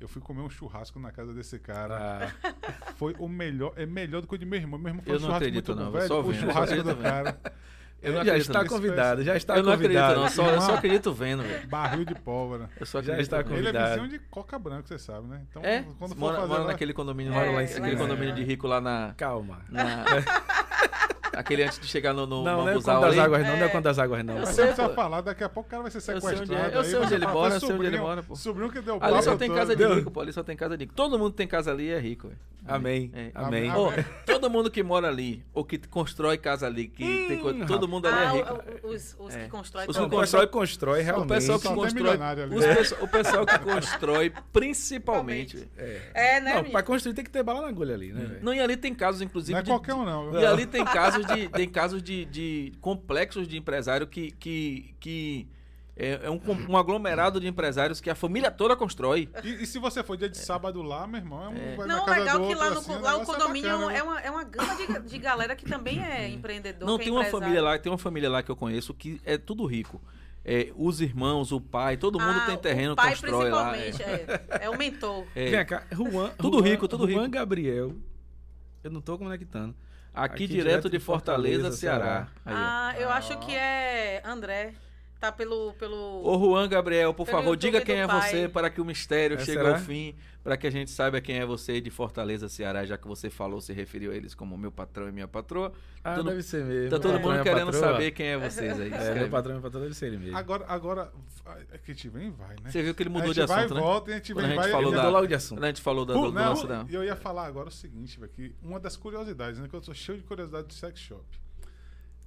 Eu 0.00 0.08
fui 0.08 0.20
comer 0.20 0.42
um 0.42 0.50
churrasco 0.50 0.98
na 0.98 1.10
casa 1.10 1.32
desse 1.32 1.58
cara. 1.58 2.34
Ah, 2.42 2.92
Foi 2.96 3.14
o 3.18 3.28
melhor. 3.28 3.72
É 3.76 3.86
melhor 3.86 4.20
do 4.20 4.26
que 4.28 4.34
o 4.34 4.38
de 4.38 4.44
meu 4.44 4.58
irmão. 4.58 4.78
Meu 4.78 4.88
irmão 4.90 5.02
foi 5.02 5.12
Eu 5.14 5.16
um 5.18 5.20
não 5.20 5.26
churrasco 5.28 5.44
acredito, 5.44 5.68
muito 5.68 5.84
não, 5.84 5.92
bom, 5.92 5.98
eu 5.98 6.08
só 6.08 6.20
velho. 6.22 6.28
O 6.28 6.32
vendo, 6.32 6.40
churrasco 6.52 6.82
do 6.82 6.96
cara. 6.96 7.40
Eu 8.04 8.12
não 8.12 8.24
já 8.24 8.36
está 8.36 8.64
convidado, 8.64 9.22
já 9.24 9.36
está 9.36 9.56
Eu 9.56 9.62
não 9.62 9.72
acredito, 9.72 9.98
convidado. 10.00 10.20
não. 10.20 10.28
Só, 10.28 10.48
eu 10.50 10.60
só 10.60 10.74
acredito 10.74 11.12
vendo, 11.12 11.42
velho. 11.42 11.66
Barril 11.68 12.04
de 12.04 12.14
pólvora. 12.14 12.68
Eu 12.78 12.86
só 12.86 13.00
Já 13.02 13.18
está 13.18 13.38
vendo. 13.38 13.56
Ele 13.56 13.68
é 13.68 13.72
Convidado. 13.72 14.02
vizinho 14.02 14.08
de 14.08 14.18
Coca 14.30 14.58
Branca, 14.58 14.86
você 14.86 14.98
sabe, 14.98 15.26
né? 15.28 15.40
Então, 15.50 15.62
É? 15.64 15.84
quando 15.98 16.10
for 16.12 16.18
Mora, 16.18 16.36
fazer 16.36 16.48
mora 16.48 16.60
lá- 16.62 16.66
naquele 16.68 16.92
condomínio 16.92 17.32
É, 17.32 17.36
lá, 17.36 17.42
lá 17.42 17.62
em 17.62 17.64
aquele 17.66 17.86
cima. 17.90 17.96
condomínio 17.96 18.34
de 18.34 18.44
rico 18.44 18.66
lá 18.66 18.80
na. 18.80 19.14
Calma. 19.16 19.62
na- 19.68 20.04
aquele 21.36 21.62
antes 21.64 21.78
de 21.78 21.86
chegar 21.86 22.12
no, 22.12 22.26
no 22.26 22.42
Não, 22.42 22.56
não 22.58 22.62
é 22.68 22.72
Bambuzal 22.72 22.96
quando 22.96 23.02
das 23.04 23.12
ali. 23.12 23.20
águas, 23.20 23.42
não, 23.42 23.56
não 23.56 23.62
é 23.62 23.64
É. 23.64 23.68
quando 23.68 23.84
das 23.84 23.98
águas, 23.98 24.24
não. 24.24 24.34
Eu 24.34 24.40
Mas 24.40 24.48
sei, 24.50 24.66
você 24.66 24.72
precisa 24.74 24.94
falar, 24.94 25.20
daqui 25.20 25.44
a 25.44 25.48
pouco 25.48 25.66
o 25.66 25.70
cara 25.70 25.82
vai 25.82 25.90
ser 25.90 25.98
Eu 25.98 26.00
sei 26.02 26.14
sequestrado. 26.14 26.42
onde 26.42 26.54
é, 26.54 26.76
eu 26.76 26.80
aí 26.80 26.86
sei 26.86 26.98
onde 26.98 27.14
ele 27.14 27.26
mora, 27.26 27.54
eu 27.54 27.60
sei 27.60 27.72
onde 27.72 27.86
ele 27.86 27.98
mora, 27.98 28.22
pô. 28.22 28.36
Sobrinho 28.36 28.70
que 28.70 28.80
deu 28.80 28.98
Ali 29.00 29.22
só 29.22 29.36
tem 29.36 29.48
todo. 29.48 29.56
casa 29.58 29.76
de 29.76 29.86
rico, 29.86 30.10
pô. 30.10 30.20
Ali 30.20 30.32
só 30.32 30.42
tem 30.42 30.56
casa 30.56 30.76
de 30.76 30.84
rico. 30.84 30.94
Todo 30.94 31.18
mundo 31.18 31.32
tem 31.32 31.46
casa 31.46 31.70
ali 31.70 31.84
e 31.88 31.90
é 31.92 31.98
rico, 31.98 32.28
velho. 32.28 32.40
Amém. 32.66 33.10
É. 33.14 33.30
Amém. 33.34 33.68
Amém. 33.68 33.78
Ô, 33.78 33.92
todo 34.24 34.48
mundo 34.48 34.70
que 34.70 34.82
mora 34.82 35.06
ali, 35.08 35.44
ou 35.52 35.62
que 35.64 35.76
constrói 35.76 36.38
casa 36.38 36.66
ali, 36.66 36.88
que 36.88 37.26
tem 37.28 37.38
coisa, 37.38 37.66
todo 37.66 37.86
mundo 37.86 38.06
ali 38.08 38.16
é 38.16 38.24
Ah, 38.26 38.30
rico. 38.32 38.54
o- 38.54 38.88
o- 38.88 38.90
os, 38.94 39.16
os 39.18 39.34
É. 39.34 39.44
que 39.44 39.50
constroem 39.50 39.86
Os 39.86 39.96
o 39.98 40.08
que 40.08 40.46
constrói 40.46 41.00
O 41.00 41.04
realmente. 41.04 41.28
pessoal 41.28 41.58
que 41.58 41.68
Só 41.68 41.74
constrói. 41.74 42.16
os 42.16 42.92
o 43.02 43.08
pessoal 43.08 43.44
que 43.46 43.58
constrói, 43.58 44.32
principalmente. 44.50 45.68
É. 45.76 46.00
É, 46.14 46.40
né, 46.40 46.54
Não, 46.54 46.64
pra 46.64 46.82
construir 46.82 47.14
tem 47.14 47.24
que 47.24 47.30
ter 47.30 47.42
bala 47.42 47.62
na 47.62 47.68
agulha 47.68 47.94
ali, 47.94 48.12
né, 48.12 48.24
velho? 48.24 48.38
Não, 48.42 48.54
e 48.54 48.60
ali 48.60 48.76
tem 48.76 48.94
casos, 48.94 49.20
inclusive. 49.22 49.52
Não 49.52 49.58
é 49.60 49.62
de- 49.62 49.70
qualquer 49.70 49.94
um, 49.94 50.04
não. 50.04 50.38
E 50.40 50.44
ali 50.46 50.66
tem 50.66 50.84
casos 50.84 51.23
de, 51.24 51.48
tem 51.48 51.68
casos 51.68 52.02
de, 52.02 52.24
de 52.26 52.72
complexos 52.80 53.46
de 53.48 53.56
empresário 53.56 54.06
que, 54.06 54.30
que, 54.32 54.94
que 55.00 55.48
é, 55.96 56.20
é 56.24 56.30
um, 56.30 56.40
um 56.68 56.76
aglomerado 56.76 57.38
de 57.40 57.46
empresários 57.46 58.00
que 58.00 58.10
a 58.10 58.14
família 58.14 58.50
toda 58.50 58.74
constrói. 58.74 59.28
E, 59.44 59.62
e 59.62 59.66
se 59.66 59.78
você 59.78 60.02
for 60.02 60.16
dia 60.16 60.28
de 60.28 60.38
sábado 60.38 60.82
lá, 60.82 61.06
meu 61.06 61.20
irmão, 61.20 61.44
é 61.44 61.48
um, 61.48 61.76
vai 61.76 61.86
na 61.86 61.96
Não, 61.96 62.04
casa 62.04 62.20
legal 62.20 62.38
do 62.40 62.48
que 62.48 62.54
lá, 62.54 62.64
outro, 62.68 62.74
no, 62.74 62.94
assim, 62.94 63.02
lá 63.02 63.16
o 63.18 63.22
é 63.22 63.24
condomínio 63.24 63.70
bacana, 63.70 63.92
é, 63.92 64.02
uma, 64.02 64.20
é 64.20 64.30
uma 64.30 64.44
gama 64.44 64.74
de, 64.74 65.08
de 65.08 65.18
galera 65.18 65.54
que 65.54 65.64
também 65.64 66.02
é 66.04 66.28
empreendedor. 66.28 66.86
Não, 66.88 66.96
que 66.96 67.02
é 67.02 67.04
tem 67.04 67.12
uma 67.12 67.24
família 67.24 67.62
lá, 67.62 67.78
tem 67.78 67.92
uma 67.92 67.98
família 67.98 68.28
lá 68.30 68.42
que 68.42 68.50
eu 68.50 68.56
conheço 68.56 68.92
que 68.92 69.20
é 69.24 69.38
tudo 69.38 69.64
rico. 69.66 70.00
É, 70.46 70.70
os 70.76 71.00
irmãos, 71.00 71.52
o 71.52 71.60
pai, 71.60 71.96
todo 71.96 72.20
mundo 72.20 72.38
Ah, 72.42 72.44
tem 72.46 72.56
terreno, 72.58 72.92
o 72.92 72.96
pai, 72.96 73.10
constrói 73.10 73.50
lá. 73.50 73.70
principalmente, 73.70 74.02
é. 74.02 74.64
É 74.64 74.68
o 74.70 74.76
mentor. 74.76 75.24
É. 75.34 75.46
É. 75.46 75.50
Vem 75.56 75.64
cá, 75.64 75.84
Juan, 75.90 76.30
Tudo 76.36 76.58
Juan- 76.58 76.68
rico, 76.68 76.86
tudo 76.86 77.08
Juan 77.10 77.22
rico. 77.22 77.32
Gabriel. 77.32 77.94
Eu 78.82 78.90
não 78.90 79.00
tô 79.00 79.16
conectando. 79.16 79.74
Aqui, 80.14 80.46
direto 80.46 80.88
de 80.88 81.00
Fortaleza, 81.00 81.72
Ceará. 81.72 82.28
Aí, 82.44 82.54
ó. 82.54 82.56
Ah, 82.56 82.94
eu 82.98 83.10
acho 83.10 83.36
que 83.40 83.54
é 83.54 84.22
André. 84.24 84.74
Tá 85.20 85.32
pelo. 85.32 85.72
pelo... 85.74 86.22
Ô 86.22 86.38
Juan 86.38 86.68
Gabriel, 86.68 87.14
por 87.14 87.24
Pelo 87.24 87.38
favor, 87.38 87.50
YouTube 87.52 87.60
diga 87.72 87.80
quem 87.80 88.00
é 88.00 88.06
pai. 88.06 88.30
você 88.30 88.48
para 88.48 88.68
que 88.68 88.80
o 88.80 88.84
mistério 88.84 89.36
É, 89.36 89.40
chegue 89.40 89.52
será? 89.58 89.70
ao 89.72 89.78
fim, 89.78 90.14
para 90.42 90.54
que 90.54 90.66
a 90.66 90.70
gente 90.70 90.90
saiba 90.90 91.18
quem 91.18 91.38
é 91.38 91.46
você 91.46 91.80
de 91.80 91.88
Fortaleza, 91.88 92.46
Ceará, 92.46 92.84
já 92.84 92.98
que 92.98 93.08
você 93.08 93.30
falou, 93.30 93.58
se 93.58 93.72
referiu 93.72 94.12
a 94.12 94.14
eles 94.14 94.34
como 94.34 94.58
meu 94.58 94.70
patrão 94.70 95.08
e 95.08 95.12
minha 95.12 95.26
patroa. 95.26 95.72
Ah, 96.02 96.16
Todo- 96.16 96.28
deve 96.28 96.42
ser 96.42 96.62
mesmo. 96.66 96.90
Tá 96.90 96.98
todo 96.98 97.12
patrão 97.14 97.30
mundo 97.32 97.42
querendo 97.42 97.72
patroa. 97.72 97.92
saber 97.92 98.10
quem 98.10 98.26
é 98.26 98.36
vocês 98.38 98.78
aí. 98.78 98.92
É, 98.92 99.14
meu 99.14 99.30
patrão 99.30 99.52
e 99.52 99.54
minha 99.54 99.62
patroa 99.62 99.82
deve 99.84 99.94
ser 99.94 100.06
ele 100.08 100.18
mesmo. 100.18 100.36
Agora, 100.36 100.66
agora, 100.68 101.12
é 101.72 101.78
que 101.78 101.90
a 101.92 101.94
gente 101.94 102.08
vem 102.10 102.26
e 102.26 102.30
vai, 102.30 102.56
né? 102.62 102.70
Você 102.70 102.82
viu 102.82 102.94
que 102.94 103.02
ele 103.02 103.08
mudou 103.10 103.32
de 103.32 103.46
vai 103.46 103.58
assunto, 103.60 103.70
e 103.72 103.74
né? 103.76 103.80
volta, 103.80 104.10
a 104.10 104.14
gente 104.16 104.34
Quando 104.34 104.46
vem 104.46 104.50
a 104.50 104.54
e 104.54 104.56
gente 104.56 104.62
vai. 104.64 104.70
falou 104.72 104.92
e 104.92 104.94
da- 104.94 104.98
Mudou 105.04 105.12
logo 105.14 105.26
de 105.26 105.34
assunto. 105.34 105.58
Quando 105.58 105.64
a 105.64 105.68
gente 105.68 105.80
falou 105.80 106.04
da, 106.04 106.12
Pô, 106.14 106.26
do, 106.26 106.32
não. 106.32 106.86
E 106.90 106.94
eu 106.94 107.02
ia 107.02 107.16
falar 107.16 107.46
agora 107.46 107.68
o 107.68 107.72
seguinte, 107.72 108.20
velho, 108.20 108.30
que 108.30 108.54
uma 108.62 108.78
das 108.78 108.94
curiosidades, 108.96 109.58
né? 109.58 109.68
Que 109.68 109.74
eu 109.74 109.82
sou 109.82 109.94
cheio 109.94 110.18
de 110.18 110.24
curiosidade 110.24 110.66
do 110.66 110.74
sex 110.74 111.00
shop. 111.00 111.24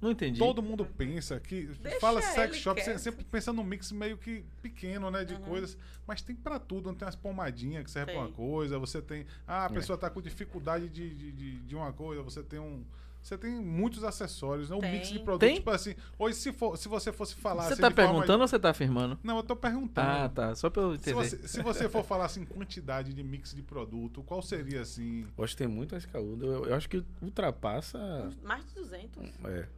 Não 0.00 0.10
entendi. 0.12 0.38
Todo 0.38 0.62
mundo 0.62 0.84
pensa 0.84 1.40
que. 1.40 1.66
Deixa 1.82 1.98
fala 2.00 2.22
sex 2.22 2.56
shop, 2.56 2.80
quieto. 2.80 2.94
você 2.96 2.98
sempre 2.98 3.24
pensa 3.24 3.52
num 3.52 3.64
mix 3.64 3.90
meio 3.90 4.16
que 4.16 4.44
pequeno, 4.62 5.10
né? 5.10 5.24
De 5.24 5.34
coisas. 5.40 5.76
Mas 6.06 6.22
tem 6.22 6.36
pra 6.36 6.58
tudo, 6.58 6.86
não 6.88 6.94
tem 6.94 7.08
as 7.08 7.16
pomadinhas 7.16 7.82
que 7.84 7.90
servem 7.90 8.14
pra 8.14 8.22
uma 8.24 8.28
Tem. 8.28 8.36
coisa. 8.36 8.78
Você 8.78 9.02
tem. 9.02 9.26
Ah, 9.46 9.64
É. 9.64 9.66
a 9.66 9.70
pessoa 9.70 9.98
tá 9.98 10.08
com 10.08 10.20
dificuldade 10.22 10.88
de, 10.88 11.12
de, 11.14 11.32
de, 11.32 11.56
de 11.60 11.74
uma 11.76 11.92
coisa, 11.92 12.22
você 12.22 12.42
tem 12.42 12.58
um. 12.60 12.84
Você 13.20 13.36
tem 13.36 13.50
muitos 13.60 14.04
acessórios, 14.04 14.70
né? 14.70 14.76
Um 14.76 14.80
mix 14.80 15.08
de 15.08 15.14
Tem. 15.16 15.24
produtos. 15.24 15.48
Tem? 15.48 15.56
Tipo 15.56 15.70
assim, 15.72 15.94
hoje 16.16 16.36
se, 16.36 16.52
for, 16.52 16.78
se 16.78 16.86
você 16.88 17.12
fosse 17.12 17.34
falar 17.34 17.64
Você 17.64 17.72
assim, 17.72 17.82
tá 17.82 17.88
de 17.88 17.94
forma- 17.96 18.10
perguntando 18.12 18.42
ou 18.42 18.48
você 18.48 18.58
tá 18.60 18.70
afirmando? 18.70 19.18
Não, 19.24 19.36
eu 19.38 19.42
tô 19.42 19.56
perguntando. 19.56 20.08
Ah, 20.08 20.28
tá. 20.28 20.54
Só 20.54 20.70
pra 20.70 20.82
eu 20.82 20.90
Se 20.92 21.10
entender. 21.10 21.14
você, 21.14 21.48
se 21.48 21.60
você 21.60 21.88
for 21.88 22.04
falar 22.06 22.26
assim, 22.26 22.44
quantidade 22.44 23.12
de 23.12 23.22
mix 23.24 23.52
de 23.52 23.60
produto, 23.62 24.22
qual 24.22 24.40
seria 24.40 24.80
assim? 24.82 25.26
Hoje 25.36 25.56
tem 25.56 25.66
muito 25.66 25.96
SKU. 25.96 26.38
Eu, 26.40 26.66
eu 26.66 26.74
acho 26.74 26.88
que 26.88 27.04
ultrapassa. 27.20 27.98
Mais 28.44 28.64
de 28.66 28.74
200. 28.74 29.28
É. 29.44 29.68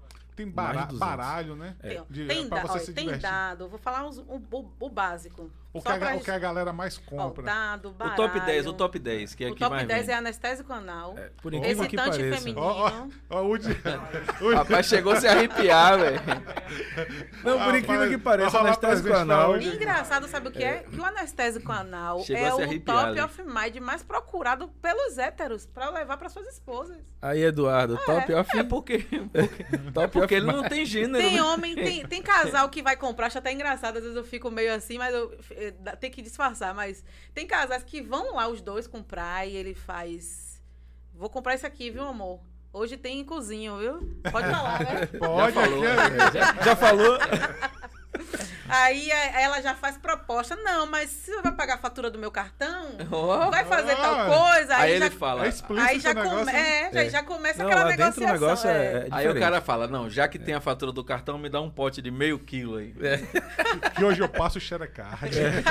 Tem 0.40 0.46
Mais 0.46 0.54
bara- 0.54 0.80
de 0.86 0.92
200. 0.92 0.98
baralho, 0.98 1.56
né? 1.56 1.76
Tem, 1.80 2.02
De- 2.08 2.26
tem, 2.26 2.48
pra 2.48 2.62
da- 2.62 2.78
se 2.78 2.92
tem 2.92 3.04
divertir. 3.04 3.22
dado. 3.30 3.68
Vou 3.68 3.78
falar 3.78 4.06
uns- 4.06 4.18
o, 4.18 4.42
o- 4.50 4.72
o 4.80 4.88
básico. 4.88 5.50
O 5.72 5.80
que, 5.80 5.88
a, 5.88 5.98
pra 5.98 6.16
o 6.16 6.20
que 6.20 6.30
a 6.32 6.38
galera 6.38 6.72
mais 6.72 6.98
compra. 6.98 7.44
O 8.04 8.10
top 8.16 8.40
10, 8.40 8.66
o 8.66 8.72
top 8.72 8.98
10, 8.98 9.34
que 9.36 9.44
é 9.44 9.48
O 9.48 9.52
o 9.52 9.54
que 9.54 9.60
top 9.60 9.70
mais 9.70 9.86
10 9.86 10.00
vende. 10.00 10.10
é 10.10 10.14
anestésico 10.16 10.72
anal. 10.72 11.14
É, 11.16 11.30
por 11.40 11.54
incrível 11.54 11.86
que 11.86 11.96
pareça. 11.96 12.38
feminino. 12.38 12.60
Ó, 12.60 12.88
ó, 12.88 13.06
ó, 13.30 13.44
o 13.46 13.56
de... 13.56 13.72
Rapaz, 14.56 14.86
chegou 14.86 15.12
a 15.12 15.20
se 15.20 15.28
arrepiar, 15.28 15.96
velho. 15.98 16.20
Não, 17.44 17.58
por 17.64 17.74
incrível 17.76 17.94
Rapaz, 18.00 18.10
que 18.10 18.18
pareça, 18.18 18.58
anestésico 18.58 19.12
anal. 19.14 19.50
hoje. 19.52 19.68
E 19.68 19.76
engraçado, 19.76 20.26
sabe 20.26 20.48
o 20.48 20.50
que 20.50 20.64
é? 20.64 20.84
Que 20.90 20.98
o 20.98 21.04
anestésico 21.04 21.70
anal 21.70 22.20
Chegou 22.24 22.44
é 22.46 22.54
o 22.54 22.62
arrepiar 22.62 23.14
top 23.14 23.20
of 23.20 23.42
mind 23.44 23.76
mais 23.76 24.02
procurado 24.02 24.66
pelos 24.82 25.18
héteros 25.18 25.66
pra 25.66 25.88
levar 25.90 26.16
pra 26.16 26.28
suas 26.28 26.48
esposas. 26.48 26.98
Aí, 27.22 27.42
Eduardo, 27.44 27.96
top 28.04 28.32
off. 28.34 28.58
É 28.58 28.64
porque, 28.64 28.98
porque, 28.98 29.18
Top 29.94 30.12
porque 30.12 30.34
of 30.34 30.34
ele 30.34 30.46
não 30.46 30.62
tem 30.64 30.84
gênero. 30.84 31.22
Tem 31.22 31.34
né? 31.34 31.42
homem, 31.42 31.74
tem, 31.76 32.06
tem 32.06 32.22
casal 32.22 32.68
que 32.68 32.82
vai 32.82 32.96
comprar, 32.96 33.26
acho 33.26 33.38
até 33.38 33.52
engraçado, 33.52 33.98
às 33.98 34.02
vezes 34.02 34.16
eu 34.16 34.24
fico 34.24 34.50
meio 34.50 34.74
assim, 34.74 34.98
mas 34.98 35.14
eu 35.14 35.30
eh, 35.60 35.96
tem 35.96 36.10
que 36.10 36.22
disfarçar, 36.22 36.74
mas 36.74 37.04
tem 37.34 37.46
casais 37.46 37.82
que 37.82 38.00
vão 38.00 38.34
lá 38.34 38.48
os 38.48 38.60
dois 38.60 38.86
comprar 38.86 39.46
e 39.46 39.54
ele 39.56 39.74
faz. 39.74 40.60
Vou 41.14 41.28
comprar 41.28 41.54
isso 41.54 41.66
aqui, 41.66 41.90
viu, 41.90 42.04
amor? 42.06 42.40
Hoje 42.72 42.96
tem 42.96 43.24
cozinho, 43.24 43.78
viu? 43.78 43.98
Pode 44.30 44.48
falar, 44.48 44.80
né? 44.84 45.06
Pode, 45.18 45.52
falou, 45.52 45.84
aqui 45.84 46.16
é- 46.16 46.32
Já, 46.32 46.62
já 46.62 46.76
falou? 46.76 47.18
Aí 48.68 49.10
eh, 49.10 49.42
ela 49.42 49.60
já 49.62 49.74
faz 49.74 49.96
proposta. 49.96 50.56
Não, 50.56 50.86
mas 50.86 51.10
se 51.10 51.32
você 51.32 51.42
vai 51.42 51.52
pagar 51.52 51.74
a 51.74 51.78
fatura 51.78 52.10
do 52.10 52.18
meu 52.18 52.30
cartão, 52.30 52.96
Ó. 53.10 53.50
vai 53.50 53.64
fazer 53.64 53.92
Ah. 53.92 53.96
tal 53.96 54.26
coisa, 54.26 54.76
Aí 54.76 54.82
aí, 54.82 54.92
ele 54.96 55.04
já, 55.06 55.10
fala. 55.12 55.46
É 55.46 55.50
aí 55.80 56.00
já, 56.00 56.14
negócio, 56.14 56.38
come- 56.38 56.52
né? 56.52 56.80
é, 56.88 56.92
já, 56.92 57.04
É. 57.04 57.10
já 57.10 57.22
começa 57.22 57.62
Não, 57.62 57.70
aquela 57.70 57.84
negociação. 57.88 58.24
o 58.24 58.32
negócio 58.32 58.68
é, 58.68 58.74
é 58.74 59.08
Aí 59.10 59.28
o 59.28 59.38
cara 59.38 59.60
fala, 59.60 59.86
não, 59.86 60.08
já 60.10 60.26
que 60.28 60.38
tem 60.38 60.54
a 60.54 60.60
fatura 60.60 60.92
do 60.92 61.02
cartão, 61.04 61.38
me 61.38 61.48
dá 61.48 61.60
um 61.60 61.70
pote 61.70 62.00
de 62.02 62.10
meio 62.10 62.38
quilo 62.38 62.76
aí. 62.76 62.94
Que 63.96 64.04
hoje 64.04 64.20
eu 64.20 64.28
passo 64.28 64.60
xerecard. 64.60 65.30
É, 65.38 65.62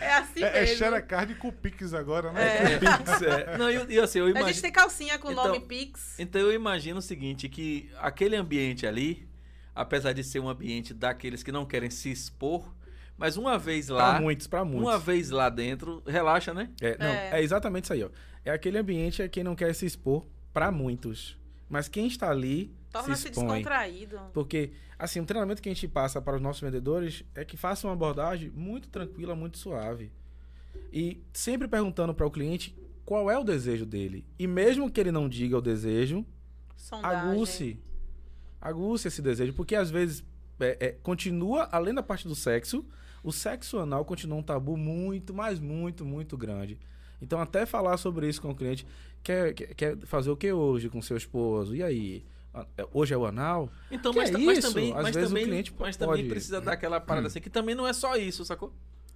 É 0.00 0.12
assim 0.14 0.42
é, 0.44 0.60
mesmo. 0.60 0.76
xerecard 0.76 1.34
com 1.36 1.50
Pix 1.50 1.94
agora, 1.94 2.32
né? 2.32 2.74
É. 2.74 2.78
Pix, 2.78 3.22
é. 3.22 3.56
Não, 3.58 3.70
e, 3.70 3.94
e 3.94 3.98
assim, 4.00 4.18
eu 4.20 4.26
A 4.26 4.30
imagino... 4.30 4.52
gente 4.52 4.62
tem 4.62 4.72
calcinha 4.72 5.18
com 5.18 5.28
o 5.28 5.32
Então- 5.32 5.44
nome 5.48 5.60
Pix. 5.60 6.14
Então 6.18 6.40
eu 6.40 6.52
imagino 6.52 6.98
o 6.98 7.02
seguinte, 7.02 7.48
que 7.48 7.90
aquele 7.98 8.36
ambiente 8.36 8.86
ali, 8.86 9.26
apesar 9.74 10.12
de 10.12 10.22
ser 10.24 10.40
um 10.40 10.48
ambiente 10.48 10.92
daqueles 10.94 11.42
que 11.42 11.52
não 11.52 11.64
querem 11.66 11.90
se 11.90 12.10
expor, 12.10 12.74
mas 13.16 13.36
uma 13.36 13.58
vez 13.58 13.88
lá, 13.88 14.12
Pra 14.12 14.20
muitos, 14.20 14.46
pra 14.46 14.64
muitos. 14.64 14.82
uma 14.88 14.98
vez 14.98 15.30
lá 15.30 15.48
dentro, 15.48 16.02
relaxa, 16.06 16.52
né? 16.52 16.70
É, 16.80 16.96
não, 16.98 17.06
É. 17.06 17.30
é. 17.40 17.42
exatamente 17.42 17.84
isso 17.84 17.92
aí, 17.92 18.02
ó. 18.04 18.10
É 18.44 18.50
aquele 18.50 18.78
ambiente 18.78 19.22
é 19.22 19.28
quem 19.28 19.44
não 19.44 19.54
quer 19.54 19.72
se 19.74 19.86
expor 19.86 20.26
pra 20.52 20.70
muitos. 20.72 21.38
Mas 21.68 21.88
quem 21.88 22.06
está 22.06 22.28
ali 22.30 22.74
Torna-se 22.90 23.22
se 23.22 23.28
expõe. 23.28 23.46
descontraído. 23.46 24.18
Porque, 24.34 24.72
assim, 24.98 25.20
o 25.20 25.24
treinamento 25.24 25.62
que 25.62 25.68
a 25.68 25.72
gente 25.72 25.86
passa 25.88 26.20
para 26.20 26.36
os 26.36 26.42
nossos 26.42 26.60
vendedores 26.60 27.24
é 27.34 27.44
que 27.44 27.56
faça 27.56 27.86
uma 27.86 27.92
abordagem 27.94 28.50
muito 28.50 28.88
tranquila, 28.88 29.34
muito 29.34 29.56
suave. 29.58 30.10
E 30.92 31.22
sempre 31.32 31.68
perguntando 31.68 32.12
para 32.14 32.26
o 32.26 32.30
cliente 32.30 32.76
qual 33.04 33.30
é 33.30 33.38
o 33.38 33.44
desejo 33.44 33.86
dele. 33.86 34.26
E 34.38 34.46
mesmo 34.46 34.90
que 34.90 35.00
ele 35.00 35.12
não 35.12 35.28
diga 35.28 35.56
o 35.56 35.62
desejo, 35.62 36.26
Sondagem. 36.76 37.30
aguce. 37.30 37.78
Aguce 38.62 39.08
esse 39.08 39.20
desejo. 39.20 39.52
Porque 39.52 39.74
às 39.74 39.90
vezes 39.90 40.24
é, 40.60 40.76
é, 40.80 40.88
continua, 41.02 41.68
além 41.72 41.92
da 41.92 42.02
parte 42.02 42.26
do 42.28 42.34
sexo, 42.34 42.84
o 43.22 43.32
sexo 43.32 43.78
anal 43.78 44.04
continua 44.04 44.38
um 44.38 44.42
tabu 44.42 44.76
muito, 44.76 45.34
mas 45.34 45.58
muito, 45.60 46.04
muito 46.04 46.36
grande. 46.36 46.78
Então, 47.20 47.40
até 47.40 47.66
falar 47.66 47.96
sobre 47.98 48.28
isso 48.28 48.40
com 48.42 48.50
o 48.50 48.54
cliente, 48.54 48.86
quer, 49.22 49.52
quer, 49.54 49.74
quer 49.74 49.96
fazer 49.98 50.30
o 50.30 50.36
que 50.36 50.52
hoje 50.52 50.88
com 50.88 51.00
seu 51.02 51.16
esposo? 51.16 51.74
E 51.76 51.82
aí? 51.82 52.24
É- 52.76 52.86
Hoje 52.92 53.14
é 53.14 53.16
o 53.16 53.24
anal? 53.24 53.70
Então, 53.90 54.12
Que 54.12 54.18
mas, 54.18 54.30
é 54.30 54.32
mas 54.38 54.58
isso? 54.58 54.68
também, 54.68 54.90
Às 54.92 55.02
mas 55.04 55.14
vezes 55.14 55.30
o 55.30 55.32
também, 55.32 55.44
cliente 55.46 55.70
mas 55.78 55.96
pode- 55.96 55.98
também 55.98 56.28
precisa 56.28 56.60
dar 56.60 56.72
aquela 56.72 57.00
parada 57.00 57.26
assim, 57.28 57.40
que 57.40 57.48
também 57.48 57.74
não 57.74 57.86
é 57.86 57.92
só 57.94 58.14
isso, 58.16 58.44
sacou? 58.44 58.72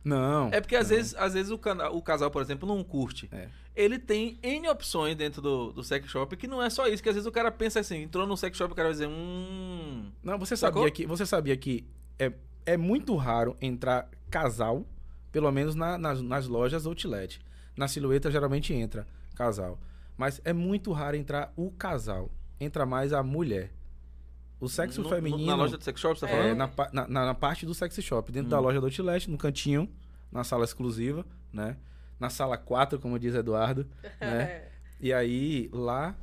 Não. 0.07 0.49
É 0.53 0.61
porque 0.61 0.77
às 0.77 0.89
não. 0.89 0.97
vezes, 0.97 1.15
às 1.17 1.35
vezes 1.35 1.51
o, 1.51 1.59
cana- 1.59 1.91
o 1.91 2.01
casal, 2.01 2.31
por 2.31 2.41
exemplo, 2.41 2.69
não 2.69 2.83
curte. 2.85 3.29
É. 3.33 3.49
Ele 3.75 3.99
tem 3.99 4.39
N 4.43 4.69
opções 4.69 5.17
dentro 5.17 5.43
do, 5.43 5.73
do 5.73 5.83
sex 5.83 6.09
shop 6.09 6.35
que 6.37 6.47
não 6.47 6.63
é 6.63 6.71
só 6.71 6.87
isso, 6.87 7.03
que 7.03 7.09
às 7.09 7.15
vezes 7.17 7.27
o 7.27 7.33
cara 7.33 7.51
pensa 7.51 7.81
assim, 7.81 8.03
entrou 8.03 8.27
no 8.27 8.37
sex 8.37 8.57
shop, 8.57 8.73
o 8.73 8.77
cara 8.77 8.89
vai 8.89 8.93
dizer, 8.95 9.09
hum. 9.09 10.11
Não, 10.23 10.39
você 10.39 10.57
Sacou? 10.57 10.83
sabia 10.83 10.91
que 10.93 11.07
você 11.07 11.27
sabia 11.27 11.57
que 11.57 11.85
é, 12.19 12.33
é 12.65 12.77
muito 12.77 13.15
raro 13.17 13.57
entrar 13.61 14.09
casal, 14.31 14.87
pelo 15.33 15.51
menos 15.51 15.75
na- 15.75 15.99
nas, 15.99 16.23
nas 16.23 16.47
lojas 16.47 16.87
outlet. 16.87 17.41
Na 17.77 17.87
silhueta 17.89 18.31
geralmente 18.31 18.73
entra 18.73 19.07
casal, 19.35 19.79
mas 20.17 20.41
é 20.45 20.53
muito 20.53 20.93
raro 20.93 21.17
entrar 21.17 21.53
o 21.57 21.71
casal. 21.73 22.31
Entra 22.59 22.87
mais 22.87 23.13
a 23.13 23.23
mulher. 23.23 23.71
O 24.61 24.69
sexo 24.69 25.03
no- 25.03 25.09
no- 25.11 25.15
feminino 25.15 25.47
Na 25.47 25.55
loja 25.57 25.77
de 25.77 25.85
sex 25.85 26.01
shop, 26.01 26.19
você 26.19 26.27
tá 26.27 26.33
É. 26.33 26.35
é, 26.35 26.43
falando? 26.57 26.59
na, 26.93 27.09
na, 27.09 27.27
na- 27.27 27.35
parte 27.35 27.67
do 27.67 27.75
sexy 27.75 28.01
shop, 28.03 28.33
dentro 28.33 28.49
da 28.51 28.59
Hum. 28.59 28.63
loja 28.63 28.81
do 28.81 28.87
outlet, 28.87 29.31
no 29.31 29.37
cantinho, 29.37 29.89
na 30.33 30.43
sala 30.45 30.65
exclusiva, 30.65 31.25
né? 31.53 31.77
Na 32.19 32.31
sala 32.31 32.57
4, 32.57 32.99
como 32.99 33.19
diz 33.19 33.35
Eduardo, 33.35 33.87
né? 34.21 34.63
E 34.99 35.13
aí 35.13 35.69
lá 35.75 36.15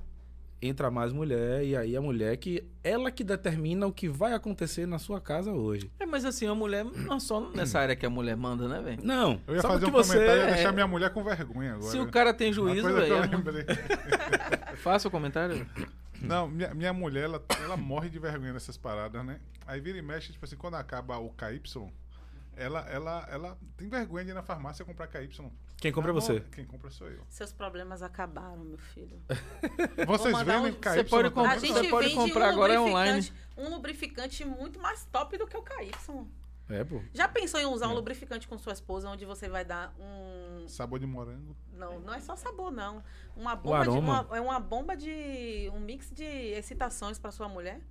entra 0.60 0.90
mais 0.90 1.14
mulher 1.14 1.64
e 1.64 1.76
aí 1.78 1.96
a 1.96 2.02
mulher 2.02 2.36
que 2.38 2.64
ela 2.84 3.12
que 3.12 3.24
determina 3.24 3.86
o 3.86 3.92
que 3.94 4.08
vai 4.10 4.34
acontecer 4.34 4.88
na 4.88 4.98
sua 4.98 5.22
casa 5.22 5.52
hoje. 5.52 5.92
É, 6.00 6.06
mas 6.08 6.26
assim, 6.26 6.48
a 6.48 6.56
mulher 6.56 6.84
não 6.84 7.18
é 7.18 7.20
só 7.20 7.40
nessa 7.52 7.80
área 7.80 7.96
que 7.96 8.04
a 8.06 8.10
mulher 8.10 8.36
manda, 8.36 8.68
né, 8.68 8.82
velho? 8.82 9.00
Não, 9.04 9.40
Eu 9.46 9.56
ia 9.56 9.62
só 9.62 9.68
fazer 9.68 9.86
um 9.86 9.92
você 9.92 10.14
comentário 10.14 10.42
e 10.42 10.46
ia 10.46 10.50
é- 10.50 10.54
deixar 10.56 10.72
minha 10.72 10.88
mulher 10.88 11.12
com 11.12 11.24
vergonha 11.24 11.74
agora. 11.76 11.92
Se 11.92 12.00
o 12.00 12.08
cara 12.10 12.34
tem 12.34 12.52
juízo, 12.52 12.92
velho. 12.92 13.14
é. 13.16 14.76
Faça 14.78 15.08
o 15.08 15.12
comentário. 15.12 15.68
Não, 16.24 16.48
minha, 16.48 16.74
minha 16.74 16.94
mulher, 16.94 17.26
ela, 17.26 17.44
ela 17.64 17.78
morre 17.78 18.10
de 18.10 18.18
vergonha 18.20 18.54
nessas 18.54 18.78
paradas, 18.78 19.26
né? 19.26 19.40
Aí 19.68 19.80
vira 19.80 19.98
e 19.98 20.02
mexe, 20.02 20.32
tipo 20.32 20.46
assim, 20.46 20.56
quando 20.56 20.76
acaba 20.76 21.18
o 21.18 21.30
KY, 21.32 21.62
ela, 22.56 22.82
ela, 22.90 23.28
ela 23.30 23.58
tem 23.78 23.88
vergonha 23.90 24.24
de 24.26 24.32
ir 24.32 24.34
na 24.34 24.44
farmácia 24.44 24.86
comprar 24.86 25.08
KY. 25.08 25.30
quem 25.78 25.92
compra 25.92 26.12
é 26.12 26.14
você. 26.14 26.40
Quem 26.52 26.66
compra 26.66 26.90
sou 26.92 27.10
eu. 27.10 27.22
Seus 27.30 27.52
problemas 27.52 28.02
acabaram, 28.02 28.58
meu 28.64 28.78
filho. 28.78 29.20
Vocês 30.08 30.38
vendem 30.40 30.72
um- 30.72 30.74
KY? 30.74 30.90
Você 30.90 31.04
pode 31.04 31.30
comprar- 31.32 31.52
A 31.54 31.58
gente 31.58 31.74
Você 31.74 31.90
pode 31.90 32.08
vende 32.10 32.16
comprar 32.20 32.46
um 32.48 32.52
agora 32.52 32.74
é 32.74 32.80
lubrificante- 32.80 33.34
Um 33.58 33.70
lubrificante 33.70 34.46
muito 34.46 34.80
mais 34.80 35.06
top 35.06 35.38
do 35.38 35.48
que 35.48 35.58
o 35.58 35.62
KY. 35.64 35.92
É, 36.74 36.84
pô. 36.84 37.02
Já 37.14 37.28
pensou 37.28 37.60
em 37.60 37.66
usar 37.66 37.88
um 37.88 37.94
lubrificante 37.94 38.48
com 38.48 38.58
sua 38.58 38.74
esposa, 38.74 39.10
onde 39.10 39.26
você 39.26 39.48
vai 39.48 39.64
dar 39.64 39.94
um. 40.00 40.68
Sabor 40.68 41.00
de 41.00 41.06
morango. 41.06 41.56
Não, 41.74 42.00
não 42.00 42.14
é 42.14 42.20
só 42.20 42.36
sabor, 42.36 42.72
não. 42.72 43.04
Uma 43.36 43.56
bomba 43.56 43.84
de. 43.84 43.90
aroma. 43.90 44.22
Uma, 44.22 44.38
é 44.38 44.42
uma 44.42 44.60
bomba 44.60 44.98
de. 44.98 45.70
um 45.74 45.80
mix 45.80 46.12
de 46.12 46.24
excitações 46.24 47.20
para 47.20 47.32
sua 47.32 47.48
mulher. 47.48 47.82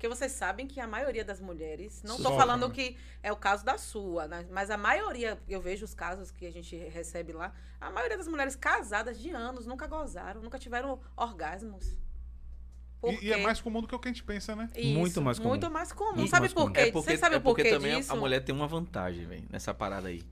Porque 0.00 0.08
vocês 0.08 0.32
sabem 0.32 0.66
que 0.66 0.80
a 0.80 0.86
maioria 0.86 1.22
das 1.22 1.42
mulheres, 1.42 2.02
não 2.02 2.16
estou 2.16 2.34
falando 2.34 2.66
né? 2.68 2.74
que 2.74 2.96
é 3.22 3.30
o 3.30 3.36
caso 3.36 3.62
da 3.66 3.76
sua, 3.76 4.26
né? 4.26 4.46
mas 4.50 4.70
a 4.70 4.78
maioria, 4.78 5.38
eu 5.46 5.60
vejo 5.60 5.84
os 5.84 5.92
casos 5.92 6.30
que 6.30 6.46
a 6.46 6.50
gente 6.50 6.74
recebe 6.74 7.34
lá, 7.34 7.52
a 7.78 7.90
maioria 7.90 8.16
das 8.16 8.26
mulheres 8.26 8.56
casadas 8.56 9.20
de 9.20 9.28
anos 9.28 9.66
nunca 9.66 9.86
gozaram, 9.86 10.40
nunca 10.40 10.58
tiveram 10.58 10.98
orgasmos. 11.14 11.98
Por 13.00 13.14
E, 13.14 13.26
e 13.26 13.32
é 13.32 13.36
mais 13.38 13.60
comum 13.60 13.80
do 13.80 13.88
que 13.88 13.94
o 13.94 13.98
que 13.98 14.08
a 14.08 14.12
gente 14.12 14.22
pensa, 14.22 14.54
né? 14.54 14.68
Muito 14.76 15.22
mais 15.22 15.38
comum. 15.38 15.50
Muito 15.50 15.70
mais 15.70 15.92
comum. 15.92 16.14
Muito 16.16 16.30
sabe 16.30 16.40
mais 16.42 16.52
por 16.52 16.62
comum. 16.62 16.72
quê? 16.74 16.80
É 16.80 16.92
porque, 16.92 17.06
Vocês 17.08 17.20
sabem 17.20 17.36
é 17.36 17.38
o 17.38 17.42
porque 17.42 17.62
porquê 17.62 17.76
também 17.76 17.94
a- 17.94 17.98
disso? 17.98 18.12
a 18.12 18.16
mulher 18.16 18.40
tem 18.44 18.54
uma 18.54 18.66
vantagem, 18.66 19.24
velho, 19.26 19.44
nessa 19.50 19.72
parada 19.72 20.08
aí. 20.08 20.22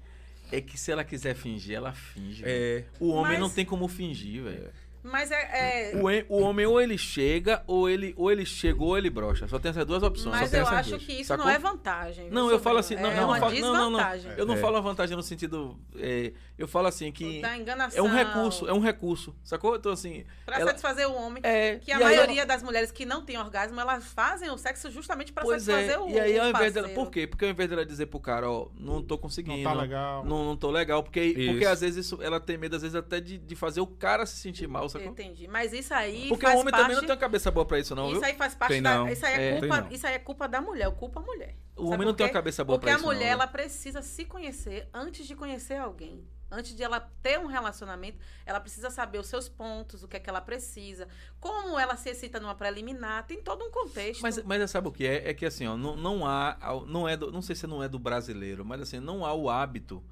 É 0.53 0.61
que 0.61 0.79
se 0.79 0.91
ela 0.93 1.05
quiser 1.05 1.35
fingir, 1.35 1.77
ela 1.77 1.93
finge. 1.93 2.43
É. 2.47 2.85
O 3.01 3.09
homem 3.11 3.33
Mas- 3.33 3.41
não 3.41 3.51
tem 3.51 3.65
como 3.65 3.87
fingir, 3.89 4.43
velho. 4.45 4.71
Mas 5.03 5.31
é. 5.31 5.93
é- 5.93 5.97
O, 6.29 6.37
o 6.37 6.41
homem 6.43 6.67
ou 6.67 6.81
ele 6.81 6.99
chega, 6.99 7.63
ou 7.67 7.89
ele, 7.89 8.15
ou 8.17 8.31
ele 8.31 8.45
chegou 8.45 8.89
ou 8.89 8.99
ele 8.99 9.09
brocha. 9.11 9.47
Só 9.49 9.59
tem 9.59 9.71
essas 9.71 9.87
duas 9.87 10.03
opções. 10.03 10.35
mas 10.37 10.51
Só 10.51 10.57
tem 10.57 10.61
eu 10.61 10.67
acho 10.67 10.91
duas. 10.91 11.03
que 11.05 11.13
isso 11.13 11.25
Sacou? 11.29 11.45
não 11.47 11.53
é 11.53 11.59
vantagem. 11.59 12.31
Não, 12.31 12.51
eu 12.51 12.59
falo 12.59 12.79
assim, 12.79 12.95
não, 12.97 13.11
é 13.11 13.17
não 13.17 13.29
uma 13.29 13.39
falo, 13.39 13.53
não, 13.61 13.61
não, 13.73 13.91
não. 13.91 13.99
desvantagem. 13.99 14.33
Eu 14.37 14.47
não 14.47 14.55
É. 14.55 14.57
falo 14.59 14.77
a 14.77 14.81
vantagem 14.81 15.17
no 15.17 15.23
sentido, 15.23 15.79
é, 15.97 16.33
eu 16.59 16.67
falo 16.69 16.87
assim 16.89 17.11
que 17.13 17.41
Da 17.41 17.57
enganação. 17.57 18.05
é 18.05 18.09
um 18.09 18.13
recurso, 18.13 18.69
é 18.69 18.73
um 18.73 18.81
recurso, 18.81 19.35
sacou? 19.45 19.77
Então 19.77 19.93
assim, 19.93 20.25
Pra 20.45 20.57
ela- 20.57 20.67
satisfazer 20.67 21.07
o 21.09 21.15
homem. 21.15 21.43
é 21.45 21.77
Que 21.77 21.93
a 21.93 21.97
e 22.01 22.05
maioria 22.05 22.41
ela- 22.43 22.47
das 22.47 22.63
mulheres 22.63 22.91
que 22.91 23.07
não 23.07 23.25
têm 23.25 23.39
orgasmo, 23.39 23.81
elas 23.81 24.05
fazem 24.13 24.51
o 24.51 24.59
sexo 24.59 24.91
justamente 24.91 25.33
pra 25.33 25.43
Pois 25.43 25.63
satisfazer 25.63 25.95
é, 25.97 25.99
o 25.99 26.09
e 26.09 26.19
aí 26.21 26.39
ao 26.39 26.49
invés 26.49 26.73
dela, 26.75 26.89
por 26.91 27.11
quê? 27.11 27.27
Porque 27.27 27.45
ao 27.45 27.51
invés 27.51 27.71
dela 27.71 27.87
dizer 27.87 28.07
pro 28.07 28.21
cara, 28.21 28.51
ó, 28.51 28.69
não 28.79 29.03
tô 29.03 29.15
Não 29.15 29.23
conseguindo, 29.23 29.63
tá 29.63 29.73
legal. 29.75 30.25
não, 30.25 30.45
não 30.45 30.57
tô 30.57 30.71
legal, 30.71 31.03
porque, 31.03 31.21
Isso. 31.23 31.51
porque 31.53 31.67
às 31.67 31.81
vezes 31.81 32.07
isso, 32.07 32.19
ela 32.23 32.41
tem 32.41 32.57
medo, 32.59 32.77
às 32.77 32.83
vezes 32.83 32.95
até 32.95 33.21
de, 33.21 33.39
de 33.39 33.55
fazer 33.57 33.81
o 33.81 33.87
cara 33.87 34.27
se 34.27 34.37
sentir 34.37 34.67
mal, 34.67 34.88
sacou? 34.89 35.09
Entendi. 35.09 35.47
Mas 35.49 35.73
isso 35.73 35.93
aí 35.95 36.29
Porque 36.29 36.47
o 36.47 36.51
homem 36.51 36.65
parte... 36.65 36.77
também 36.83 36.97
não 36.97 37.03
tem 37.03 37.11
uma 37.11 37.17
cabeça 37.17 37.51
boa 37.51 37.67
pra 37.67 37.79
isso, 37.79 37.95
não, 37.95 38.07
isso 38.11 38.21
viu? 38.21 38.25
aí 38.29 38.35
faz 38.37 38.55
parte 38.55 38.73
Tem 38.73 38.83
da. 38.83 39.11
Isso 39.11 39.25
aí 39.27 39.35
é, 39.35 39.49
É. 39.57 39.59
culpa, 39.61 39.83
Tem 39.83 39.95
isso 39.97 40.07
aí 40.07 40.15
é 40.15 40.19
culpa 40.19 40.49
da 40.49 40.61
mulher, 40.61 40.91
culpa 40.93 41.21
a 41.21 41.23
mulher. 41.23 41.55
O 41.77 41.83
Sabe 41.85 41.95
homem 41.95 42.07
não 42.07 42.15
tem 42.15 42.27
uma 42.27 42.33
cabeça 42.33 42.65
boa 42.65 42.79
Porque 42.79 42.87
pra 42.91 42.95
a 42.95 42.99
isso, 42.99 43.07
mulher, 43.07 43.27
não, 43.27 43.33
ela 43.33 43.47
precisa 43.47 44.03
se 44.03 44.25
conhecer 44.25 44.89
antes 44.93 45.27
de 45.27 45.35
conhecer 45.35 45.77
alguém. 45.77 46.27
Antes 46.51 46.75
de 46.75 46.83
ela 46.83 46.99
ter 47.23 47.39
um 47.39 47.45
relacionamento, 47.45 48.17
ela 48.47 48.59
precisa 48.59 48.89
saber 48.89 49.19
os 49.19 49.27
seus 49.27 49.51
pontos, 49.51 50.03
o 50.03 50.09
que 50.09 50.17
é 50.17 50.21
que 50.21 50.31
ela 50.31 50.41
precisa, 50.41 51.07
como 51.39 51.79
ela 51.79 51.95
se 51.95 52.09
excita 52.09 52.41
numa 52.41 52.55
preliminar, 52.55 53.27
tem 53.27 53.43
todo 53.43 53.63
um 53.67 53.71
contexto. 53.71 54.23
Mas, 54.23 54.43
mas 54.43 54.71
sabe 54.71 54.89
o 54.89 54.91
que 54.93 55.07
é? 55.07 55.29
É 55.29 55.35
que 55.35 55.45
assim, 55.45 55.67
ó, 55.67 55.77
não, 55.77 55.95
não 55.95 56.27
há, 56.27 56.57
não 56.87 57.07
é 57.07 57.19
do- 57.19 57.31
não 57.31 57.43
sei 57.43 57.55
se 57.55 57.67
não 57.67 57.83
é 57.83 57.89
do 57.89 57.99
brasileiro, 57.99 58.65
mas 58.65 58.81
assim, 58.81 58.99
não 58.99 59.27
há 59.27 59.35
o 59.35 59.51
hábito 59.51 60.03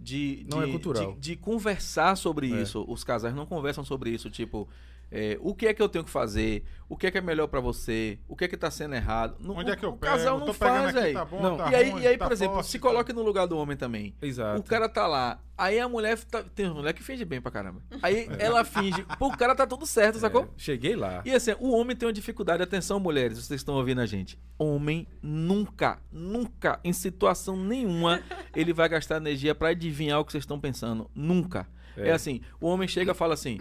de, 0.00 0.46
Não 0.50 0.62
é 0.62 0.66
de- 0.66 0.70
cultural. 0.72 1.12
de, 1.14 1.20
de 1.20 1.36
conversar 1.36 2.16
sobre 2.16 2.52
É. 2.52 2.62
isso. 2.62 2.84
Os 2.88 3.04
casais 3.04 3.34
não 3.34 3.44
conversam 3.46 3.84
sobre 3.84 4.10
isso, 4.10 4.30
tipo, 4.30 4.68
é, 5.10 5.36
o 5.40 5.54
que 5.54 5.66
é 5.66 5.74
que 5.74 5.82
eu 5.82 5.88
tenho 5.88 6.04
que 6.04 6.10
fazer? 6.10 6.64
O 6.88 6.96
que 6.96 7.06
é 7.06 7.10
que 7.10 7.18
é 7.18 7.20
melhor 7.20 7.46
pra 7.46 7.60
você? 7.60 8.18
O 8.28 8.34
que 8.34 8.44
é 8.44 8.48
que 8.48 8.56
tá 8.56 8.68
sendo 8.70 8.94
errado? 8.96 9.36
Não- 9.40 9.54
Onde 9.56 9.70
o, 9.70 9.72
é 9.72 9.76
que 9.76 9.84
eu 9.84 9.90
o 9.90 9.96
pego? 9.96 10.12
casal 10.12 10.38
não 10.40 10.52
faz, 10.52 10.92
velho. 10.92 11.14
Tá 11.14 11.24
bom, 11.24 11.40
Não. 11.40 11.56
tá 11.56 11.70
e 11.70 11.74
aí, 11.76 11.90
ruim, 11.90 12.02
e 12.02 12.06
aí 12.08 12.18
tá 12.18 12.24
por 12.26 12.32
exemplo, 12.32 12.54
forte, 12.54 12.68
se 12.70 12.78
tá- 12.78 12.88
coloque 12.88 13.12
no 13.12 13.22
lugar 13.22 13.46
do 13.46 13.56
homem 13.56 13.76
também. 13.76 14.14
Exato. 14.20 14.60
O 14.60 14.64
cara 14.64 14.88
tá 14.88 15.06
lá, 15.06 15.40
aí 15.56 15.78
a 15.78 15.88
mulher 15.88 16.18
tá, 16.24 16.42
tem 16.42 16.68
mulher 16.68 16.92
que 16.92 17.02
finge 17.02 17.24
bem 17.24 17.40
pra 17.40 17.50
caramba. 17.52 17.80
Aí 18.02 18.28
ela 18.40 18.64
finge, 18.64 19.04
pô, 19.18 19.28
o 19.28 19.36
cara 19.36 19.54
tá 19.54 19.66
tudo 19.66 19.86
certo, 19.86 20.18
sacou? 20.18 20.42
É, 20.42 20.48
cheguei 20.56 20.96
lá. 20.96 21.22
E 21.24 21.30
assim, 21.32 21.54
o 21.60 21.70
homem 21.70 21.94
tem 21.96 22.06
uma 22.08 22.12
dificuldade, 22.12 22.60
atenção 22.62 22.98
mulheres, 22.98 23.38
vocês 23.38 23.60
estão 23.60 23.76
ouvindo 23.76 24.00
a 24.00 24.06
gente. 24.06 24.36
Homem 24.58 25.06
nunca, 25.22 25.98
nunca, 26.10 26.80
em 26.82 26.92
situação 26.92 27.56
nenhuma, 27.56 28.20
ele 28.54 28.72
vai 28.72 28.88
gastar 28.88 29.18
energia 29.18 29.54
pra 29.54 29.68
adivinhar 29.68 30.18
o 30.18 30.24
que 30.24 30.32
vocês 30.32 30.42
estão 30.42 30.58
pensando. 30.58 31.08
Nunca. 31.14 31.68
É. 31.96 32.08
É. 32.08 32.12
assim, 32.12 32.40
o 32.60 32.66
homem 32.66 32.88
chega 32.88 33.12
e 33.12 33.14
fala 33.14 33.34
assim: 33.34 33.58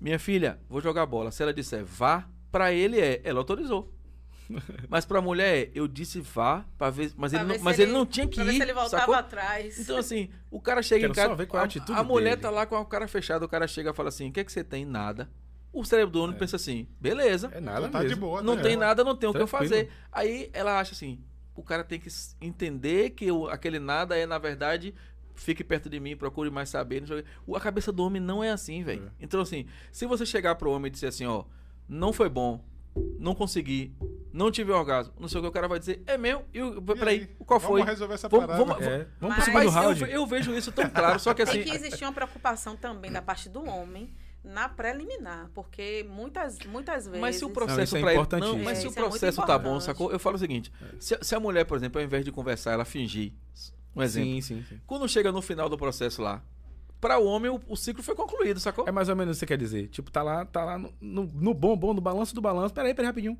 Minha 0.00 0.18
filha, 0.18 0.58
vou 0.68 0.80
jogar 0.80 1.04
bola. 1.06 1.30
Se 1.30 1.42
ela 1.42 1.52
disser 1.52 1.84
vá, 1.84 2.26
pra 2.50 2.72
ele 2.72 2.98
é, 3.00 3.20
ela 3.24 3.38
autorizou. 3.40 3.92
Mas 4.88 5.04
pra 5.04 5.20
mulher 5.20 5.56
é, 5.66 5.70
eu 5.74 5.86
disse 5.86 6.20
vá, 6.20 6.64
pra 6.76 6.90
ver, 6.90 7.12
mas, 7.16 7.30
Pra 7.32 7.40
ele 7.40 7.46
ver 7.46 7.52
não, 7.52 7.58
se 7.58 7.64
mas 7.64 7.78
ele, 7.78 7.92
não 7.92 8.04
tinha 8.04 8.26
que 8.26 8.34
pra 8.36 8.44
ver 8.44 8.52
ir. 8.52 8.56
se 8.56 8.62
ele 8.62 8.72
voltava 8.72 9.00
sacou? 9.02 9.14
atrás. 9.14 9.78
Então, 9.78 9.96
assim, 9.96 10.28
o 10.50 10.60
cara 10.60 10.82
chega 10.82 11.02
Quero 11.02 11.12
em 11.12 11.14
casa. 11.14 11.28
só 11.28 11.34
ver 11.36 11.46
qual 11.46 11.58
é 11.58 11.62
a 11.62 11.64
a, 11.64 11.66
atitude 11.66 11.98
a 11.98 12.02
mulher 12.02 12.30
dele. 12.30 12.42
tá 12.42 12.50
lá 12.50 12.66
com 12.66 12.76
a 12.76 12.84
cara 12.84 13.06
fechada, 13.06 13.44
o 13.44 13.48
cara 13.48 13.68
chega 13.68 13.90
e 13.90 13.94
fala 13.94 14.08
assim: 14.08 14.28
o 14.28 14.32
que 14.32 14.40
é 14.40 14.44
que 14.44 14.50
você 14.50 14.64
tem? 14.64 14.84
Nada. 14.84 15.30
O 15.72 15.84
cérebro 15.84 16.10
do 16.12 16.20
homem 16.24 16.36
pensa 16.36 16.56
assim: 16.56 16.88
beleza, 17.00 17.48
É 17.52 17.60
nada 17.60 17.88
tá 17.88 18.00
mesmo. 18.00 18.14
de 18.16 18.20
boa, 18.20 18.42
não 18.42 18.56
tá 18.56 18.62
tem 18.62 18.70
de 18.72 18.76
boa. 18.78 18.86
nada, 18.88 19.04
não 19.04 19.14
tem 19.14 19.28
o 19.30 19.32
que 19.32 19.40
eu 19.40 19.46
fazer. 19.46 19.88
Aí 20.10 20.50
ela 20.52 20.80
acha 20.80 20.94
assim: 20.94 21.20
o 21.54 21.62
cara 21.62 21.84
tem 21.84 22.00
que 22.00 22.08
entender 22.40 23.10
que 23.10 23.30
o- 23.30 23.46
aquele 23.46 23.78
nada 23.78 24.16
é, 24.16 24.26
na 24.26 24.38
verdade, 24.38 24.92
fique 25.42 25.64
perto 25.64 25.88
de 25.88 25.98
mim, 25.98 26.16
procure 26.16 26.50
mais 26.50 26.68
saber. 26.68 27.00
Não 27.00 27.06
o. 27.16 27.22
O- 27.52 27.56
a 27.56 27.60
cabeça 27.60 27.90
do 27.90 28.04
homem 28.04 28.20
não 28.20 28.42
é 28.44 28.50
assim, 28.50 28.82
velho. 28.82 29.06
É. 29.06 29.24
Então, 29.24 29.40
assim, 29.40 29.66
se 29.90 30.06
você 30.06 30.24
chegar 30.26 30.54
pro 30.54 30.70
homem 30.70 30.88
e 30.88 30.90
dizer 30.90 31.08
assim: 31.08 31.26
ó, 31.26 31.44
não 31.88 32.12
foi 32.12 32.28
bom, 32.28 32.64
não 33.18 33.34
consegui, 33.34 33.92
não 34.32 34.50
tive 34.50 34.70
orgasmo, 34.72 35.12
não 35.18 35.28
sei 35.28 35.38
o 35.38 35.42
que, 35.42 35.48
o 35.48 35.52
cara 35.52 35.66
vai 35.68 35.78
dizer: 35.78 36.02
é 36.06 36.16
meu, 36.18 36.44
e 36.52 36.62
o- 36.62 36.78
E 36.78 36.94
peraí, 36.98 37.18
aí? 37.20 37.26
qual 37.46 37.58
foi? 37.60 37.80
Vamos 37.80 37.86
resolver 37.86 38.14
essa 38.14 38.28
Vamos- 38.28 38.46
parada. 38.46 38.64
vamos- 38.64 38.86
É, 38.86 39.06
vamos 39.20 39.36
Mas- 39.36 39.44
pro 39.44 39.44
segundo 39.44 39.62
eu, 39.64 39.70
round. 39.70 40.04
ve- 40.04 40.12
eu 40.16 40.26
vejo 40.26 40.54
isso 40.54 40.70
tão 40.72 40.88
claro, 40.90 41.18
só 41.18 41.32
que 41.34 41.42
assim. 41.42 41.62
Tem 41.62 41.64
que 41.64 41.74
existir 41.76 42.04
uma 42.04 42.12
preocupação 42.12 42.76
também 42.76 43.10
da 43.10 43.22
parte 43.22 43.48
do 43.48 43.64
homem 43.68 44.10
na 44.42 44.68
preliminar, 44.70 45.50
porque 45.54 46.06
muitas, 46.08 46.58
muitas 46.60 47.04
vezes. 47.06 47.20
Mas 47.20 47.36
se 47.36 47.44
o 47.44 47.48
Não, 47.48 47.54
processo 47.54 47.82
isso 47.82 47.96
é 47.96 48.00
pra 48.00 48.14
ele. 48.14 48.26
Não, 48.40 48.58
mas 48.58 48.78
se 48.78 48.84
É, 48.84 48.88
o 48.88 48.90
isso 48.90 48.98
é 48.98 49.02
processo 49.02 49.46
tá 49.46 49.58
bom, 49.58 49.78
sacou? 49.80 50.10
Eu 50.12 50.18
falo 50.18 50.36
o 50.36 50.38
seguinte: 50.38 50.72
se, 50.98 51.18
se 51.20 51.34
a 51.34 51.40
mulher, 51.40 51.64
por 51.64 51.76
exemplo, 51.76 52.00
ao 52.00 52.04
invés 52.04 52.24
de 52.24 52.32
conversar, 52.32 52.72
ela 52.72 52.84
fingir. 52.84 53.32
Um 53.94 54.02
exemplo. 54.02 54.30
Sim, 54.30 54.40
sim, 54.40 54.64
sim. 54.68 54.80
Quando 54.86 55.08
chega 55.08 55.32
no 55.32 55.42
final 55.42 55.68
do 55.68 55.76
processo 55.76 56.22
lá, 56.22 56.42
pra 57.00 57.18
o 57.18 57.24
homem 57.26 57.50
o, 57.50 57.60
o 57.68 57.76
ciclo 57.76 58.02
foi 58.02 58.14
concluído, 58.14 58.60
sacou? 58.60 58.84
É 58.86 58.92
mais 58.92 59.08
ou 59.08 59.16
menos 59.16 59.36
isso 59.36 59.40
que 59.44 59.52
você 59.52 59.58
quer 59.58 59.62
dizer. 59.62 59.88
Tipo, 59.88 60.10
tá 60.10 60.22
lá, 60.22 60.44
tá 60.44 60.64
lá 60.64 60.78
no, 60.78 60.92
no, 61.00 61.24
no 61.24 61.54
bom, 61.54 61.76
bom, 61.76 61.92
no 61.94 62.00
balanço 62.00 62.34
do 62.34 62.40
balanço. 62.40 62.72
Peraí, 62.74 62.94
peraí, 62.94 63.06
rapidinho. 63.08 63.38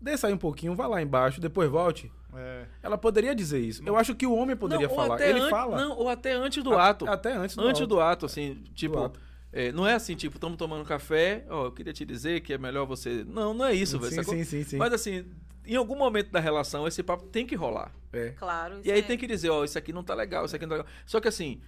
Desça 0.00 0.28
aí 0.28 0.32
um 0.32 0.38
pouquinho, 0.38 0.76
vá 0.76 0.86
lá 0.86 1.02
embaixo, 1.02 1.40
depois 1.40 1.68
volte. 1.68 2.10
É. 2.32 2.66
Ela 2.82 2.96
poderia 2.96 3.34
dizer 3.34 3.58
isso. 3.58 3.82
Eu 3.84 3.96
acho 3.96 4.14
que 4.14 4.26
o 4.26 4.32
homem 4.32 4.54
poderia 4.54 4.86
Não, 4.86 4.94
falar. 4.94 5.14
até 5.16 5.30
Ele 5.30 5.40
an- 5.40 5.50
fala. 5.50 5.76
Não, 5.76 5.96
ou 5.96 6.08
até 6.08 6.34
antes 6.34 6.62
do 6.62 6.72
A- 6.74 6.90
ato. 6.90 7.08
Até 7.08 7.32
antes 7.34 7.56
do 7.56 7.62
antes 7.62 7.80
ato. 7.80 7.88
do 7.88 8.00
ato, 8.00 8.26
assim, 8.26 8.62
tipo. 8.74 8.96
ato. 8.98 9.18
é, 9.52 9.72
não 9.72 9.84
é 9.86 9.94
assim, 9.94 10.14
tipo, 10.14 10.36
estamos 10.36 10.56
tomando 10.56 10.84
café, 10.84 11.44
ó, 11.50 11.64
eu 11.64 11.72
queria 11.72 11.92
te 11.92 12.04
dizer 12.04 12.40
que 12.42 12.52
é 12.52 12.58
melhor 12.58 12.86
você. 12.86 13.24
Não, 13.26 13.52
não 13.52 13.64
é 13.64 13.74
isso, 13.74 13.98
velho. 13.98 14.14
Sim, 14.14 14.22
sim, 14.22 14.44
sim, 14.44 14.62
sim. 14.64 14.76
Mas 14.76 14.92
assim, 14.92 15.24
em 15.68 15.76
algum 15.76 15.96
momento 15.96 16.30
da 16.30 16.40
relação, 16.40 16.86
esse 16.86 17.02
papo 17.02 17.26
tem 17.26 17.46
que 17.46 17.54
rolar. 17.54 17.92
É. 18.12 18.30
Claro. 18.30 18.80
E 18.84 18.90
aí 18.90 18.98
isso 18.98 19.06
tem 19.06 19.14
é- 19.14 19.18
que 19.18 19.26
dizer, 19.26 19.50
ó, 19.50 19.62
isso 19.64 19.76
aqui 19.78 19.92
não 19.92 20.02
tá 20.02 20.14
legal, 20.14 20.44
isso 20.44 20.56
aqui 20.56 20.64
não 20.66 20.70
tá 20.70 20.76
legal. 20.82 20.92
Só 21.06 21.20
que 21.20 21.28
assim, 21.28 21.60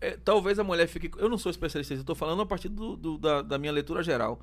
é, 0.00 0.16
talvez 0.16 0.58
a 0.58 0.64
mulher 0.64 0.86
fique. 0.86 1.10
Eu 1.18 1.28
não 1.28 1.38
sou 1.38 1.50
especialista, 1.50 1.94
eu 1.94 2.04
tô 2.04 2.14
falando 2.14 2.42
a 2.42 2.46
partir 2.46 2.68
do, 2.68 2.96
do- 2.96 3.18
da, 3.18 3.42
da 3.42 3.58
minha 3.58 3.72
leitura 3.72 4.02
geral. 4.02 4.40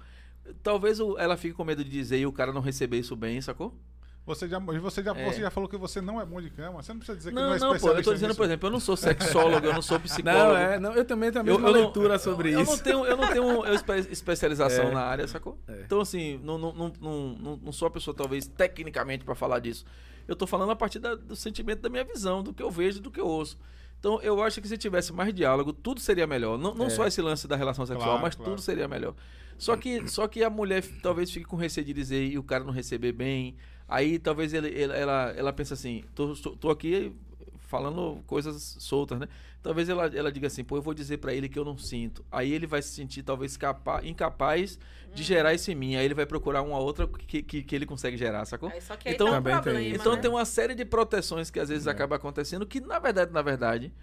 Talvez 0.61 0.99
o- 0.99 1.17
ela 1.17 1.37
fique 1.37 1.53
com 1.53 1.63
medo 1.63 1.83
de 1.83 1.89
dizer 1.89 2.17
e 2.19 2.25
o 2.25 2.31
cara 2.33 2.51
não 2.51 2.59
receber 2.61 2.97
isso 2.99 3.15
bem, 3.15 3.39
sacou? 3.41 3.77
Você 4.25 4.47
já, 4.47 4.57
você, 4.57 5.03
já, 5.03 5.11
É. 5.11 5.25
você 5.31 5.41
já 5.41 5.51
falou 5.51 5.67
que 5.67 5.75
você 5.75 5.99
não 5.99 6.19
é 6.21 6.25
bom 6.25 6.39
de 6.41 6.49
cama. 6.49 6.81
Você 6.81 6.93
não 6.93 6.99
precisa 6.99 7.17
dizer 7.17 7.29
que 7.31 7.35
não, 7.35 7.41
Não, 7.49 7.55
é 7.55 7.59
não, 7.59 7.59
pô, 7.59 7.65
eu 7.67 7.75
especialista 7.75 8.03
tô 8.09 8.13
dizendo, 8.13 8.27
nisso. 8.29 8.37
por 8.37 8.45
exemplo, 8.45 8.67
eu 8.67 8.71
não 8.71 8.79
sou 8.79 8.95
sexólogo, 8.95 9.65
eu 9.67 9.73
não 9.73 9.81
sou 9.81 9.99
psicólogo. 10.01 10.39
Não, 10.53 10.55
é, 10.57 10.79
não, 10.79 10.93
eu 10.93 11.03
também 11.03 11.29
tenho 11.29 11.43
a 11.43 11.47
Eu, 11.47 11.53
mesma 11.55 11.67
eu 11.69 11.73
não- 11.73 11.81
leitura 11.81 12.17
sobre 12.17 12.53
eu 12.53 12.61
isso. 12.61 12.71
Não 12.71 12.77
tenho, 12.79 13.05
eu 13.05 13.17
não 13.17 13.27
tenho 13.27 13.43
eu 13.67 13.73
espe- 13.73 14.07
especialização 14.11 14.85
É. 14.85 14.91
na 14.91 15.01
área, 15.01 15.27
sacou? 15.27 15.59
É. 15.67 15.81
Então, 15.85 15.99
assim, 15.99 16.39
não, 16.41 16.57
não, 16.57 16.71
não, 16.73 16.93
não, 17.01 17.27
não- 17.37 17.59
não 17.63 17.71
sou 17.73 17.87
a 17.87 17.91
pessoa, 17.91 18.15
talvez, 18.15 18.47
tecnicamente, 18.47 19.25
pra 19.25 19.35
falar 19.35 19.59
disso. 19.59 19.83
Eu 20.25 20.37
tô 20.37 20.47
falando 20.47 20.71
a 20.71 20.75
partir 20.75 20.99
da- 20.99 21.15
do 21.15 21.35
sentimento 21.35 21.81
da 21.81 21.89
minha 21.89 22.05
visão, 22.05 22.41
do 22.41 22.53
que 22.53 22.63
eu 22.63 22.71
vejo, 22.71 23.01
do 23.01 23.11
que 23.11 23.19
eu 23.19 23.27
ouço. 23.27 23.57
Então, 23.99 24.21
eu 24.21 24.41
acho 24.41 24.61
que 24.61 24.67
se 24.69 24.77
tivesse 24.77 25.11
mais 25.11 25.33
diálogo, 25.33 25.73
tudo 25.73 25.99
seria 25.99 26.25
melhor. 26.25 26.57
Não, 26.57 26.73
não 26.73 26.85
É. 26.85 26.89
só 26.89 27.05
esse 27.05 27.21
lance 27.21 27.45
da 27.45 27.57
relação 27.57 27.85
sexual, 27.85 28.07
Claro, 28.11 28.21
mas 28.21 28.35
claro. 28.35 28.51
tudo 28.51 28.61
seria 28.61 28.87
melhor. 28.87 29.15
Só 29.57 29.75
que, 29.77 30.07
só 30.09 30.27
que 30.29 30.43
a 30.43 30.49
mulher 30.49 30.81
talvez 31.01 31.29
fique 31.29 31.45
com 31.45 31.55
receio 31.57 31.85
de 31.85 31.93
dizer 31.93 32.25
e 32.25 32.37
o 32.37 32.43
cara 32.43 32.63
não 32.63 32.71
receber 32.71 33.11
bem. 33.11 33.55
Aí 33.87 34.17
talvez 34.19 34.53
ele, 34.53 34.67
ele- 34.69 34.93
ela, 34.93 35.33
ela 35.35 35.53
pensa 35.53 35.73
assim: 35.73 36.03
tô, 36.15 36.33
tô, 36.35 36.69
aqui 36.69 37.13
falando 37.59 38.21
coisas 38.27 38.75
soltas, 38.79 39.19
né? 39.19 39.27
Talvez 39.61 39.87
ela, 39.89 40.05
ela 40.07 40.31
diga 40.31 40.47
assim, 40.47 40.63
pô, 40.63 40.75
eu 40.77 40.81
vou 40.81 40.93
dizer 40.93 41.17
pra 41.17 41.33
ele 41.33 41.47
que 41.47 41.57
eu 41.57 41.63
não 41.65 41.77
sinto. 41.77 42.23
Aí 42.31 42.51
ele 42.51 42.67
vai 42.67 42.81
se 42.81 42.89
sentir 42.89 43.23
talvez 43.23 43.55
capa- 43.55 44.01
incapaz 44.03 44.77
de 45.13 45.23
gerar 45.23 45.53
isso 45.53 45.71
em 45.71 45.75
mim. 45.75 45.95
Aí 45.95 46.03
ele 46.05 46.13
vai 46.13 46.25
procurar 46.25 46.61
uma 46.61 46.77
outra 46.77 47.07
que, 47.07 47.41
que, 47.41 47.63
que 47.63 47.75
ele 47.75 47.85
consegue 47.85 48.17
gerar, 48.17 48.43
sacou? 48.45 48.69
Aí, 48.69 48.81
só 48.81 48.95
que 48.97 49.07
aí 49.07 49.15
Então- 49.15 49.27
tá 49.27 49.39
um 49.39 49.41
tem 49.43 49.53
problema, 49.53 49.81
isso. 49.81 49.95
Então 50.01 50.15
né? 50.15 50.21
tem 50.21 50.29
uma 50.29 50.43
série 50.45 50.75
de 50.75 50.83
proteções 50.85 51.49
que 51.49 51.59
às 51.59 51.69
vezes 51.69 51.87
É. 51.87 51.91
acaba 51.91 52.17
acontecendo 52.17 52.65
que, 52.65 52.81
na 52.81 52.99
verdade, 52.99 53.31
na 53.31 53.41
verdade, 53.41 53.93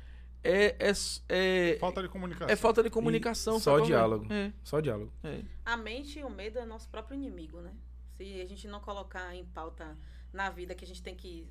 é, 0.42 0.74
é, 0.80 0.92
é, 1.28 1.76
Falta 1.78 2.02
de 2.02 2.08
comunicação. 2.08 2.48
é 2.48 2.56
falta 2.56 2.82
de 2.82 2.88
comunicação. 2.90 3.60
só 3.60 3.78
diálogo. 3.80 4.26
É, 4.32 4.50
Só 4.64 4.80
diálogo. 4.80 5.12
é. 5.22 5.40
A 5.64 5.76
mente 5.76 6.18
e 6.18 6.24
o 6.24 6.30
medo 6.30 6.58
é 6.58 6.64
nosso 6.64 6.88
próprio 6.88 7.14
inimigo, 7.16 7.60
né? 7.60 7.70
Se 8.20 8.38
a 8.42 8.46
gente 8.46 8.68
não 8.68 8.80
colocar 8.80 9.34
em 9.34 9.46
pauta 9.46 9.96
na 10.30 10.50
vida 10.50 10.74
que 10.74 10.84
a 10.84 10.86
gente 10.86 11.02
tem 11.02 11.14
que 11.14 11.48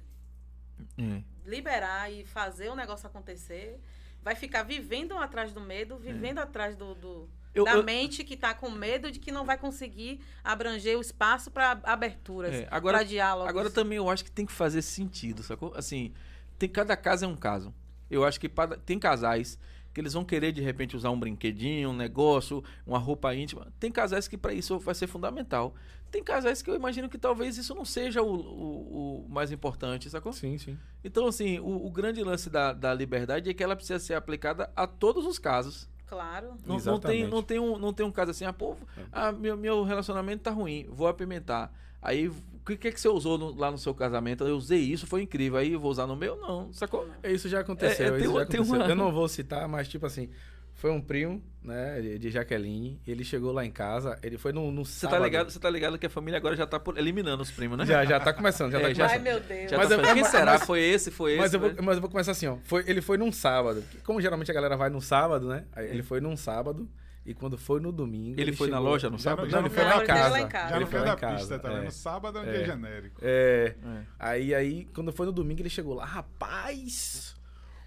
É. 0.99 1.23
liberar 1.43 2.11
e 2.11 2.23
fazer 2.23 2.69
o 2.69 2.75
negócio 2.75 3.07
acontecer, 3.07 3.79
vai 4.21 4.35
ficar 4.35 4.61
vivendo 4.61 5.17
atrás 5.17 5.51
do 5.51 5.59
medo, 5.59 5.97
vivendo 5.97 6.37
atrás 6.37 6.75
do, 6.75 6.93
do- 6.93 7.27
Eu- 7.55 7.63
da 7.65 7.73
eu- 7.73 7.83
mente 7.83 8.23
que 8.23 8.37
tá 8.37 8.53
com 8.53 8.69
medo 8.69 9.11
de 9.11 9.17
que 9.19 9.31
não 9.31 9.45
vai 9.45 9.57
conseguir 9.57 10.21
abranger 10.43 10.95
o 10.95 11.01
espaço 11.01 11.49
para 11.49 11.71
aberturas, 11.85 12.53
É, 12.53 12.67
agora- 12.69 12.99
para 12.99 13.07
diálogos. 13.07 13.49
Agora 13.49 13.71
também 13.71 13.97
eu 13.97 14.07
acho 14.07 14.23
que 14.23 14.29
tem 14.31 14.45
que 14.45 14.51
fazer 14.51 14.83
sentido, 14.83 15.41
sacou? 15.41 15.73
Assim, 15.75 16.13
tem, 16.59 16.69
cada 16.69 16.95
caso 16.95 17.25
é 17.25 17.27
um 17.27 17.35
caso. 17.35 17.73
Eu 18.11 18.23
acho 18.23 18.39
que 18.39 18.47
para- 18.47 18.77
tem 18.77 18.99
casais 18.99 19.57
que 19.93 19.99
eles 20.01 20.13
vão 20.13 20.23
querer 20.23 20.51
de 20.51 20.61
repente 20.61 20.95
usar 20.95 21.09
um 21.09 21.19
brinquedinho, 21.19 21.89
um 21.89 21.93
negócio, 21.95 22.63
uma 22.85 22.97
roupa 22.99 23.33
íntima. 23.35 23.67
Tem 23.79 23.91
casais 23.91 24.27
que 24.27 24.37
para 24.37 24.53
isso 24.53 24.77
vai 24.79 24.93
ser 24.95 25.07
fundamental. 25.07 25.73
Tem 26.11 26.23
casais 26.23 26.61
que 26.61 26.69
eu 26.69 26.75
imagino 26.75 27.07
que 27.09 27.17
talvez 27.17 27.57
isso 27.57 27.75
não 27.75 27.85
seja 27.85 28.21
o, 28.23 28.33
o- 28.35 29.25
o 29.25 29.29
mais 29.29 29.51
importante, 29.51 30.09
sacou? 30.09 30.33
Sim, 30.33 30.57
sim. 30.57 30.77
Então, 31.03 31.27
assim, 31.27 31.59
o, 31.59 31.85
o 31.85 31.91
grande 31.91 32.23
lance 32.23 32.49
da, 32.49 32.73
da 32.73 32.93
liberdade 32.93 33.49
é 33.49 33.53
que 33.53 33.63
ela 33.63 33.75
precisa 33.75 33.99
ser 33.99 34.15
aplicada 34.15 34.69
a 34.75 34.87
todos 34.87 35.25
os 35.25 35.37
casos. 35.37 35.87
Claro. 36.07 36.55
Não, 36.65 36.77
não 36.79 36.99
tem, 36.99 37.27
não, 37.27 37.43
tem 37.43 37.59
um, 37.59 37.77
não 37.77 37.93
tem 37.93 38.03
um 38.05 38.11
caso 38.11 38.31
assim, 38.31 38.43
ah, 38.45 38.51
pô, 38.53 38.75
É. 38.97 39.01
ah, 39.11 39.31
meu, 39.31 39.55
meu 39.55 39.83
relacionamento 39.83 40.41
tá 40.43 40.49
ruim, 40.51 40.87
vou 40.89 41.07
apimentar. 41.07 41.71
Aí, 42.01 42.27
o 42.29 42.33
que, 42.65 42.77
que, 42.77 42.91
que 42.91 42.99
você 43.01 43.09
usou 43.09 43.37
no- 43.37 43.55
lá 43.55 43.69
no 43.71 43.77
seu 43.77 43.93
casamento? 43.93 44.45
Eu 44.45 44.55
usei 44.55 44.79
isso, 44.79 45.05
foi 45.07 45.21
incrível. 45.23 45.57
Aí 45.59 45.73
eu 45.73 45.79
vou 45.79 45.91
usar 45.91 46.07
no 46.07 46.15
meu? 46.15 46.37
Não, 46.37 46.71
sacou? 46.71 47.07
Isso 47.23 47.49
já 47.49 47.59
aconteceu. 47.61 48.05
É, 48.05 48.09
é, 48.09 48.11
tem 48.11 48.21
isso 48.23 48.33
já 48.33 48.41
aconteceu. 48.43 48.75
uma- 48.75 48.87
Eu 48.87 48.95
não 48.95 49.11
vou 49.11 49.27
citar, 49.27 49.67
mas 49.67 49.87
tipo 49.87 50.05
assim, 50.05 50.29
foi 50.75 50.91
um 50.91 51.01
primo, 51.01 51.43
né, 51.61 51.99
de- 52.17 52.29
Jaqueline. 52.31 53.01
Ele 53.05 53.25
chegou 53.25 53.51
lá 53.51 53.65
em 53.65 53.71
casa, 53.71 54.17
ele 54.23 54.37
foi 54.37 54.53
no, 54.53 54.71
no 54.71 54.85
Você 54.85 55.01
sábado. 55.01 55.19
tá, 55.19 55.25
ligado, 55.25 55.49
você 55.51 55.59
tá 55.59 55.69
ligado 55.69 55.97
que 55.99 56.05
a 56.05 56.09
família 56.09 56.37
agora 56.37 56.55
já 56.55 56.65
tá 56.65 56.79
por- 56.79 56.97
eliminando 56.97 57.43
os 57.43 57.51
primos, 57.51 57.77
né? 57.77 57.85
Já, 57.85 58.05
já 58.05 58.17
tá 58.17 58.31
começando, 58.31 58.71
já 58.71 58.79
É, 58.79 58.81
tá 58.83 58.93
já- 58.93 59.07
Ai, 59.07 59.19
meu 59.19 59.39
Deus. 59.41 59.71
Já 59.71 59.77
Mas 59.77 59.89
tá 59.89 59.95
eu- 59.95 60.13
Quem 60.13 60.23
será? 60.23 60.51
mas- 60.53 60.63
foi 60.65 60.79
esse? 60.79 61.11
Foi 61.11 61.31
esse? 61.33 61.41
Mas 61.41 61.53
eu, 61.53 61.59
vou, 61.59 61.71
mas 61.83 61.95
eu 61.95 62.01
vou 62.01 62.09
começar 62.09 62.31
assim, 62.31 62.47
ó. 62.47 62.57
Foi, 62.63 62.83
ele 62.87 63.01
foi 63.01 63.17
num 63.17 63.31
sábado. 63.31 63.83
Como 64.05 64.21
geralmente 64.21 64.49
a 64.49 64.53
galera 64.53 64.77
vai 64.77 64.89
no 64.89 65.01
sábado, 65.01 65.49
né? 65.49 65.65
Aí 65.73 65.87
É. 65.87 65.89
ele 65.89 66.03
foi 66.03 66.21
num 66.21 66.37
sábado. 66.37 66.87
E 67.25 67.33
quando 67.33 67.57
foi 67.57 67.79
no 67.79 67.91
domingo. 67.91 68.39
Ele 68.39 68.51
foi 68.53 68.69
na 68.69 68.77
chegou- 68.77 68.89
loja 68.91 69.09
no 69.09 69.17
Já 69.17 69.23
sábado? 69.23 69.45
não- 69.45 69.51
já 69.51 69.57
Não, 69.59 69.65
ele 69.67 69.75
foi 69.75 69.83
Não, 69.83 69.89
lá 69.89 69.95
em 69.95 69.99
ele 69.99 70.05
foi 70.07 70.15
casa. 70.15 70.29
lá 70.29 70.39
em 70.41 70.47
casa. 70.47 70.69
Já 70.69 70.75
Ele 70.75 70.85
no 70.85 70.91
foi 70.91 70.99
pé 70.99 71.05
lá 71.05 71.11
da 71.11 71.17
em 71.17 71.21
casa. 71.21 71.35
pista, 71.37 71.59
tá 71.59 71.71
é. 71.71 71.79
vendo? 71.79 71.91
Sábado 71.91 72.37
é 72.37 72.41
um 72.41 72.45
É. 72.45 72.51
dia 72.53 72.65
genérico. 72.65 73.21
É. 73.21 73.75
É. 73.85 74.01
Aí, 74.17 74.55
aí, 74.55 74.85
quando 74.93 75.11
foi 75.11 75.25
no 75.25 75.31
domingo, 75.31 75.61
ele 75.61 75.69
chegou 75.69 75.93
lá. 75.93 76.05
Rapaz! 76.05 77.35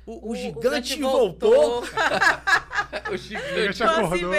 O, 0.04 0.12
o 0.12 0.28
O- 0.28 0.32
o 0.32 0.36
gigante 0.36 0.88
gigante 0.90 1.00
voltou! 1.00 1.82
O 3.10 3.16
Chico- 3.16 3.40
Ele 3.42 3.72
já 3.72 3.86
Tô 3.86 4.00
assim 4.06 4.24
acordou. 4.24 4.32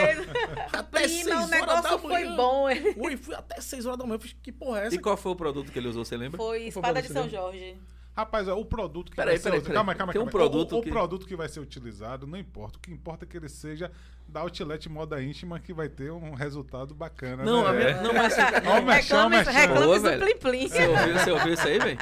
Até 0.72 1.02
Prima, 1.02 1.08
seis 1.10 1.26
o 1.28 1.32
horas 1.34 1.50
da 1.50 1.56
negócio 1.58 2.00
foi 2.00 2.12
manhã. 2.24 2.36
bom. 2.36 2.66
Ui, 2.98 3.18
fui 3.18 3.34
até 3.36 3.60
6 3.62 3.86
horas 3.88 3.98
da 3.98 4.06
manhã. 4.06 4.16
Eu 4.16 4.20
falei, 4.20 4.36
que 4.44 4.52
porra 4.52 4.82
é 4.82 4.86
essa? 4.88 4.96
E 4.96 5.00
qual 5.00 5.18
foi 5.18 5.32
o 5.32 5.36
produto 5.36 5.72
que 5.72 5.80
ele 5.80 5.88
usou, 5.88 6.06
você 6.06 6.16
lembra? 6.16 6.38
Foi 6.38 6.60
Foi 6.60 6.68
espada 6.68 7.02
de 7.02 7.08
São. 7.08 7.28
Jorge. 7.28 7.76
Rapaz, 8.16 8.48
ó, 8.48 8.56
o 8.58 8.64
produto 8.64 9.10
que 9.10 9.16
Peraí, 9.16 9.36
vai 9.36 9.44
peraí, 9.44 9.60
ser 9.60 9.64
peraí. 9.64 9.76
Calma, 9.76 9.96
calma, 9.96 10.14
Tem 10.14 10.22
um 10.22 10.26
calma. 10.26 10.40
produto 10.40 10.76
o, 10.76 10.80
o 10.80 10.84
que- 10.84 10.90
produto 10.92 11.26
que 11.26 11.36
vai 11.36 11.50
ser 11.50 11.60
utilizado, 11.60 12.28
não 12.28 12.38
importa. 12.38 12.78
O 12.78 12.80
que 12.82 12.92
importa 12.92 13.26
é 13.26 13.28
que 13.28 13.36
ele 13.36 13.50
seja 13.50 13.92
da 14.28 14.42
Outlet 14.42 14.88
Moda 14.88 15.22
Íntima, 15.22 15.60
que 15.60 15.74
vai 15.74 15.90
ter 15.90 16.12
um 16.12 16.34
resultado 16.34 16.94
bacana. 16.94 17.44
Não, 17.44 17.64
né? 17.64 17.70
a 17.70 17.74
minha, 17.74 18.02
não, 18.04 18.14
mas... 18.14 18.36
Ó, 18.64 18.80
o 18.80 19.88
o 19.88 19.90
Ô, 19.92 20.00
do. 20.00 20.20
Plim 20.20 20.38
Plim. 20.38 20.68
Você 20.70 20.86
ouviu, 20.88 21.14
você 21.20 21.32
ouviu 21.32 21.54
isso 21.54 21.68
aí, 21.68 21.80
velho? 21.80 21.98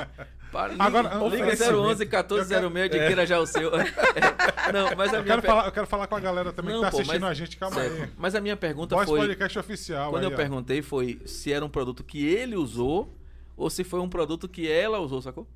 Para, 0.51 0.67
liga, 0.73 0.83
Agora, 0.83 1.07
liga 1.07 1.23
oferecimento. 1.25 1.77
011 1.79 2.05
1406, 2.05 2.85
adquira 2.85 3.25
já 3.25 3.39
o 3.39 3.45
seu. 3.47 3.71
É. 3.79 4.71
Não, 4.73 4.95
mas 4.97 5.13
a 5.13 5.17
Eu 5.17 5.23
minha 5.23 5.35
quero, 5.35 5.41
per- 5.41 5.49
falar, 5.49 5.65
eu 5.65 5.71
quero 5.71 5.87
falar 5.87 6.07
com 6.07 6.15
a 6.15 6.19
galera 6.19 6.51
também 6.51 6.73
Não, 6.73 6.81
que 6.81 6.85
tá 6.87 6.91
pô, 6.91 6.97
assistindo 6.97 7.21
mas- 7.21 7.31
a 7.31 7.33
gente. 7.33 7.55
Calma 7.57 7.75
Certo. 7.81 8.01
aí. 8.03 8.09
Mas 8.17 8.35
a 8.35 8.41
minha 8.41 8.57
pergunta 8.57 8.95
Voz 8.95 9.07
foi... 9.07 9.19
Podcast 9.21 9.57
Oficial. 9.59 10.11
Quando 10.11 10.23
aí, 10.25 10.29
eu 10.29 10.33
ó. 10.33 10.37
perguntei 10.37 10.81
foi 10.81 11.21
se 11.25 11.53
era 11.53 11.63
um 11.63 11.69
produto 11.69 12.03
que 12.03 12.25
ele 12.25 12.55
usou 12.57 13.15
ou 13.55 13.69
se 13.69 13.83
foi 13.85 13.99
um 14.01 14.09
produto 14.09 14.47
que 14.49 14.69
ela 14.69 14.99
usou, 14.99 15.21
sacou? 15.21 15.47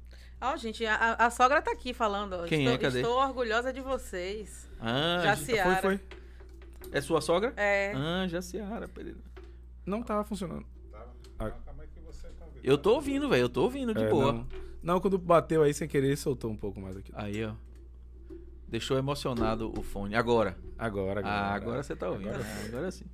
Ó, 0.42 0.56
gente, 0.58 0.86
a, 0.86 1.14
a- 1.14 1.30
sogra 1.30 1.62
tá 1.62 1.72
aqui 1.72 1.94
falando. 1.94 2.44
Quem 2.48 2.62
estou, 2.62 2.74
é? 2.74 2.78
Cadê? 2.78 3.02
Estou 3.02 3.18
orgulhosa 3.20 3.72
de 3.74 3.82
vocês. 3.82 4.68
Ah, 4.80 5.22
Jaciara. 5.24 5.82
Foi, 5.82 5.98
foi. 5.98 6.08
é 6.92 7.02
sua 7.02 7.22
sogra? 7.22 7.54
É. 7.56 7.94
Ah, 7.96 8.28
Jaciara 8.28 8.88
Pereira. 8.88 9.18
Não 9.86 10.04
tava 10.04 10.24
funcionando. 10.24 10.66
Tá, 10.92 11.52
Calma 11.52 11.84
aí 11.84 11.88
que 11.94 12.00
você 12.02 12.28
tá 12.30 12.46
vendo. 12.54 12.64
Eu 12.64 12.78
tô 12.78 12.94
ouvindo, 12.96 13.30
velho. 13.30 13.42
Eu 13.44 13.50
tô 13.50 13.64
ouvindo 13.64 13.94
de 13.94 14.04
É, 14.04 14.10
boa. 14.10 14.32
Não. 14.34 14.48
Não, 14.84 15.00
quando 15.00 15.18
bateu 15.18 15.64
aí 15.64 15.74
sem 15.74 15.88
querer, 15.88 16.16
soltou 16.16 16.52
um 16.52 16.56
pouco 16.58 16.80
mais 16.80 16.96
aqui. 16.98 17.12
Aí, 17.16 17.44
ó. 17.44 17.54
Deixou 18.68 18.98
emocionado 18.98 19.72
o 19.78 19.82
fone. 19.82 20.16
Agora. 20.16 20.58
Agora, 20.78 21.20
agora. 21.22 21.28
Ah, 21.36 21.54
agora 21.54 21.84
você 21.84 21.96
tá 21.96 22.10
ouvindo. 22.10 22.30
Agora 22.30 22.44
Ah, 22.46 22.66
Agora 22.68 22.92
sim. 22.92 23.06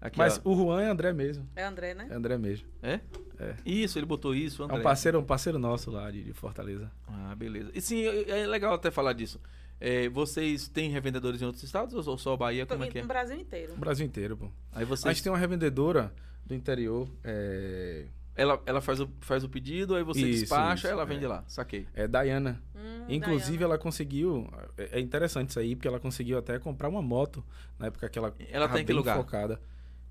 Aqui, 0.00 0.16
Mas 0.18 0.40
ó. 0.44 0.50
o 0.50 0.56
Juan 0.56 0.82
é 0.82 0.88
André 0.88 1.12
mesmo. 1.12 1.46
É 1.54 1.62
André, 1.64 1.92
né? 1.94 2.06
É 2.10 2.14
André 2.14 2.38
mesmo. 2.38 2.66
É? 2.82 3.00
É. 3.38 3.54
Isso, 3.66 3.98
ele 3.98 4.06
botou 4.06 4.34
isso, 4.34 4.62
É 4.62 4.64
André. 4.64 4.78
um 4.78 4.82
parceiro, 4.82 5.18
um 5.18 5.24
parceiro 5.24 5.58
nosso 5.58 5.90
lá 5.90 6.10
de, 6.10 6.24
de 6.24 6.32
Fortaleza. 6.32 6.90
Ah, 7.06 7.34
beleza. 7.34 7.70
E 7.74 7.80
sim, 7.80 8.02
é 8.06 8.40
é 8.40 8.46
legal 8.46 8.72
até 8.74 8.90
falar 8.90 9.12
disso. 9.12 9.38
É, 9.78 10.08
vocês 10.08 10.68
têm 10.68 10.90
revendedores 10.90 11.40
em 11.40 11.44
outros 11.46 11.62
estados 11.64 12.06
ou 12.06 12.16
só 12.18 12.36
Bahia? 12.36 12.66
Como 12.66 12.84
é 12.84 12.88
que 12.88 12.98
é? 12.98 13.02
No 13.02 13.08
Brasil 13.08 13.36
inteiro. 13.36 13.72
No 13.72 13.78
Brasil 13.78 14.06
inteiro, 14.06 14.36
pô. 14.36 14.46
Aí 14.72 14.82
A 14.82 14.86
vocês... 14.86 15.14
gente 15.14 15.22
tem 15.22 15.32
uma 15.32 15.38
revendedora 15.38 16.12
do 16.44 16.54
interior. 16.54 17.08
É, 17.24 18.04
Ela, 18.34 18.60
ela 18.66 18.80
faz, 18.80 19.00
o, 19.00 19.10
faz 19.20 19.42
o 19.44 19.48
pedido, 19.48 19.94
aí 19.94 20.02
você 20.02 20.20
Isso, 20.28 20.40
despacha, 20.40 20.86
isso, 20.86 20.92
ela 20.94 21.02
é. 21.02 21.06
vende 21.06 21.26
lá. 21.26 21.44
Saquei. 21.46 21.86
é 21.94 22.06
Dayana. 22.08 22.62
Hum, 22.74 23.04
Inclusive, 23.08 23.58
Dayana. 23.58 23.74
ela 23.74 23.78
conseguiu. 23.78 24.48
É 24.78 24.98
é 24.98 25.00
interessante 25.00 25.50
isso 25.50 25.58
aí, 25.60 25.74
porque 25.76 25.88
ela 25.88 26.00
conseguiu 26.00 26.38
até 26.38 26.58
comprar 26.58 26.88
uma 26.88 27.02
moto 27.02 27.44
na 27.78 27.86
época 27.86 28.08
que 28.08 28.18
ela. 28.18 28.34
Ela 28.50 28.68
tá 28.68 28.80
em 28.80 28.84
que 28.84 28.92
lugar? 28.92 29.16
Focada. 29.16 29.60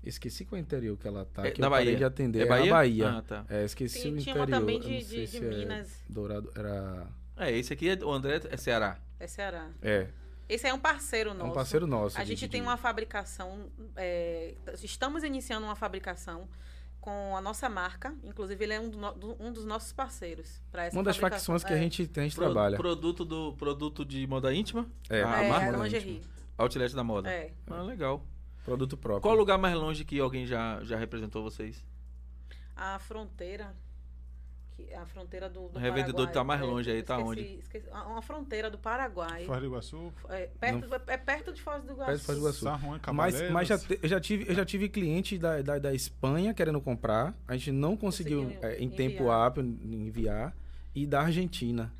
Esqueci 0.02 0.44
qual 0.44 0.58
interior 0.58 0.96
que 0.96 1.06
ela 1.06 1.24
tá. 1.26 1.46
É, 1.46 1.50
que 1.50 1.62
eu 1.62 1.68
parei 1.70 1.86
Bahia. 1.86 1.98
de 1.98 2.04
atender. 2.04 2.38
É 2.40 2.42
É 2.42 2.46
Bahia? 2.46 2.72
a 2.72 2.74
Bahia. 2.76 3.08
Ah, 3.10 3.22
tá. 3.22 3.44
É, 3.48 3.64
esqueci 3.64 4.02
Tem- 4.02 4.14
o 4.14 4.18
tinha 4.18 4.32
interior. 4.34 4.48
uma 4.48 4.58
também 4.60 4.80
de- 4.80 5.04
de- 5.04 5.26
de 5.26 5.36
é 5.36 5.40
Minas. 5.40 6.02
Dourado. 6.08 6.50
Era. 6.56 7.06
É, 7.36 7.50
esse 7.56 7.72
aqui, 7.72 7.88
é, 7.90 7.94
o 8.04 8.10
André 8.10 8.40
é 8.50 8.56
Ceará. 8.56 8.98
É 9.18 9.26
Ceará. 9.26 9.68
É. 9.82 10.08
Esse 10.48 10.66
é 10.66 10.74
um 10.74 10.78
parceiro 10.78 11.30
É 11.30 11.34
nosso. 11.34 11.50
um 11.50 11.54
parceiro 11.54 11.86
nosso. 11.86 12.18
A 12.18 12.24
gente 12.24 12.40
de- 12.40 12.48
tem 12.48 12.60
uma 12.62 12.76
fabricação. 12.76 13.70
é, 13.94 14.54
estamos 14.82 15.22
iniciando 15.22 15.64
uma 15.66 15.76
fabricação 15.76 16.48
com 17.00 17.36
a 17.36 17.40
nossa 17.40 17.68
marca. 17.68 18.14
Inclusive, 18.24 18.64
ele 18.64 18.72
é 18.72 18.80
um, 18.80 18.88
do 18.90 19.36
um 19.38 19.52
dos 19.52 19.64
nossos 19.64 19.92
parceiros. 19.92 20.60
pra 20.72 20.84
essa 20.86 20.96
Uma 20.96 21.02
das 21.04 21.16
fabricação. 21.16 21.54
facções 21.54 21.64
que 21.64 21.72
a 21.72 21.76
É. 21.76 21.80
gente 21.80 22.06
tem, 22.06 22.22
a 22.22 22.26
gente 22.26 22.36
Pro- 22.36 22.44
trabalha. 22.46 22.76
Produto, 22.76 23.24
do, 23.24 23.52
produto 23.54 24.04
de 24.04 24.26
moda 24.26 24.52
íntima? 24.52 24.86
É, 25.08 25.22
a 25.22 25.42
é, 25.42 25.48
marca? 25.48 25.72
moda 25.72 25.84
lingerie. 25.84 26.20
Outlet 26.58 26.94
da 26.94 27.04
moda. 27.04 27.30
É. 27.30 27.52
Ah, 27.68 27.82
legal. 27.82 28.22
Produto 28.70 28.96
próprio. 28.96 29.22
Qual 29.22 29.34
o 29.34 29.38
lugar 29.38 29.58
mais 29.58 29.74
longe 29.74 30.04
que 30.04 30.20
alguém 30.20 30.46
já, 30.46 30.80
já 30.84 30.96
representou 30.96 31.42
vocês? 31.42 31.84
A 32.76 32.98
fronteira. 33.00 33.74
que- 34.76 34.94
A 34.94 35.04
fronteira 35.04 35.48
do, 35.48 35.68
do 35.68 35.76
O 35.76 35.78
revendedor 35.78 36.14
Paraguai. 36.26 36.32
tá 36.32 36.44
mais 36.44 36.60
longe 36.62 36.88
aí, 36.90 37.02
tá 37.02 37.16
esqueci- 37.20 37.28
onde? 37.30 37.58
esqueci- 37.58 37.88
a- 37.90 38.06
uma 38.06 38.22
fronteira 38.22 38.70
do 38.70 38.78
Paraguai. 38.78 39.44
Foz 39.44 39.58
do 39.60 39.66
Iguaçu, 39.66 40.12
É 40.28 40.46
perto, 40.46 40.88
é 41.08 41.16
perto 41.18 41.52
de 41.52 41.60
Foz 41.60 41.82
do 41.82 41.92
Iguaçu. 41.92 42.06
Perto 42.06 42.20
de 42.20 42.24
Foz 42.26 42.38
do 42.38 42.42
Iguaçu. 42.44 42.60
São 42.60 42.78
Juan, 42.78 43.00
Mas, 43.12 43.50
mas 43.50 43.68
já, 43.68 43.76
te- 43.78 43.98
eu, 44.02 44.08
já 44.08 44.20
tive, 44.20 44.48
eu 44.48 44.54
já 44.54 44.64
tive 44.64 44.88
cliente 44.88 45.36
da, 45.36 45.60
da, 45.60 45.78
da 45.80 45.92
Espanha 45.92 46.54
querendo 46.54 46.80
comprar. 46.80 47.34
A 47.48 47.56
gente 47.56 47.72
não 47.72 47.96
conseguiu, 47.96 48.44
Conseguiu 48.44 48.64
é, 48.68 48.78
em 48.78 48.84
enviar. 48.84 48.96
tempo 48.96 49.30
hábil 49.30 49.64
enviar. 49.64 50.56
E 50.94 51.04
da 51.06 51.22
Argentina. 51.22 51.92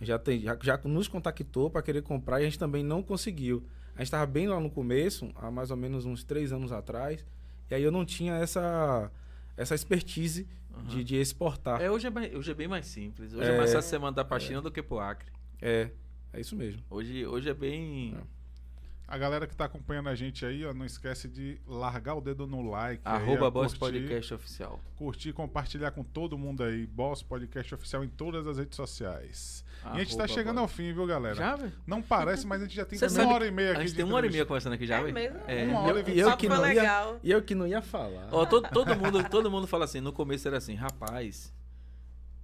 Já, 0.00 0.18
tem, 0.18 0.40
já, 0.42 0.56
já 0.62 0.78
nos 0.84 1.08
contactou 1.08 1.70
para 1.70 1.82
querer 1.82 2.02
comprar 2.02 2.40
e 2.40 2.42
a 2.42 2.46
gente 2.46 2.58
também 2.58 2.84
não 2.84 3.02
conseguiu. 3.02 3.66
A 3.94 3.98
gente 3.98 4.06
estava 4.06 4.26
bem 4.26 4.48
lá 4.48 4.58
no 4.58 4.70
começo, 4.70 5.30
há 5.36 5.50
mais 5.50 5.70
ou 5.70 5.76
menos 5.76 6.04
uns 6.04 6.24
três 6.24 6.52
anos 6.52 6.72
atrás. 6.72 7.24
E 7.70 7.74
aí 7.74 7.82
eu 7.82 7.92
não 7.92 8.04
tinha 8.04 8.34
essa, 8.34 9.10
essa 9.56 9.74
expertise 9.74 10.48
de, 10.88 11.04
de 11.04 11.16
exportar. 11.16 11.80
É, 11.80 11.90
hoje 11.90 12.06
é, 12.06 12.10
mais- 12.10 12.34
hoje 12.34 12.50
é 12.50 12.54
bem 12.54 12.66
mais 12.68 12.86
simples. 12.86 13.32
Hoje 13.32 13.48
é, 13.48 13.54
É. 13.54 13.56
mais 13.56 13.72
fácil 13.72 13.90
você 13.90 13.98
mandar 13.98 14.24
pra 14.24 14.38
China 14.40 14.60
do 14.60 14.70
que 14.70 14.82
pro 14.82 14.98
Acre. 14.98 15.30
É, 15.62 15.90
é 16.32 16.40
isso 16.40 16.56
mesmo. 16.56 16.82
Hoje, 16.90 17.24
hoje 17.26 17.48
é 17.48 17.54
bem. 17.54 18.16
A 19.06 19.18
galera 19.18 19.46
que 19.46 19.54
tá 19.54 19.66
acompanhando 19.66 20.08
a 20.08 20.14
gente 20.14 20.46
aí, 20.46 20.64
ó, 20.64 20.72
não 20.72 20.84
esquece 20.86 21.28
de 21.28 21.60
largar 21.66 22.14
o 22.14 22.22
dedo 22.22 22.46
no 22.46 22.62
like. 22.62 23.02
aí, 23.04 23.14
Arroba 23.16 23.46
ó, 23.46 23.50
Boss 23.50 23.74
curtir, 23.74 24.00
Podcast 24.00 24.34
Oficial. 24.34 24.80
Curtir, 24.96 25.32
compartilhar 25.34 25.90
com 25.90 26.02
todo 26.02 26.38
mundo 26.38 26.62
aí. 26.62 26.86
Boss 26.86 27.22
Podcast 27.22 27.74
Oficial 27.74 28.02
em 28.02 28.08
todas 28.08 28.46
as 28.46 28.56
redes 28.56 28.74
sociais. 28.76 29.62
e 29.84 29.88
a 29.88 29.98
gente 29.98 30.16
tá 30.16 30.22
Arroba 30.24 30.28
chegando 30.34 30.54
Boss. 30.56 30.62
ao 30.62 30.68
fim, 30.68 30.92
viu, 30.94 31.06
galera? 31.06 31.34
Já, 31.34 31.54
velho? 31.54 31.72
Não 31.86 32.00
parece, 32.00 32.46
mas 32.46 32.62
a 32.62 32.64
gente 32.64 32.74
já 32.76 32.84
tem 32.86 32.98
uma 32.98 33.34
hora 33.34 33.46
e 33.46 33.50
meia 33.50 33.72
aqui. 33.72 33.80
A 33.80 33.86
gente 33.86 33.94
tem 33.96 34.04
uma 34.06 34.16
hora 34.16 34.26
e 34.26 34.30
meia 34.30 34.46
conversando 34.46 34.72
aqui 34.72 34.86
já, 34.86 34.96
É 34.96 35.02
velho? 35.02 35.14
mesmo? 35.14 35.38
É. 35.46 35.64
Uma 35.66 35.80
hora 35.80 35.98
e 35.98 36.00
E 36.00 36.04
vinte 36.04 36.18
eu, 36.18 36.30
Só 36.30 36.36
que 36.36 36.48
não 36.48 36.72
ia, 36.72 37.16
e 37.22 37.30
eu 37.30 37.42
que 37.42 37.54
não 37.54 37.66
ia 37.66 37.82
falar. 37.82 38.28
Ó, 38.32 38.46
todo, 38.46 38.68
todo, 38.70 38.96
mundo, 38.96 39.28
todo 39.28 39.50
mundo 39.50 39.66
fala 39.66 39.84
assim, 39.84 40.00
no 40.00 40.14
começo 40.14 40.48
era 40.48 40.56
assim, 40.56 40.74
rapaz, 40.74 41.52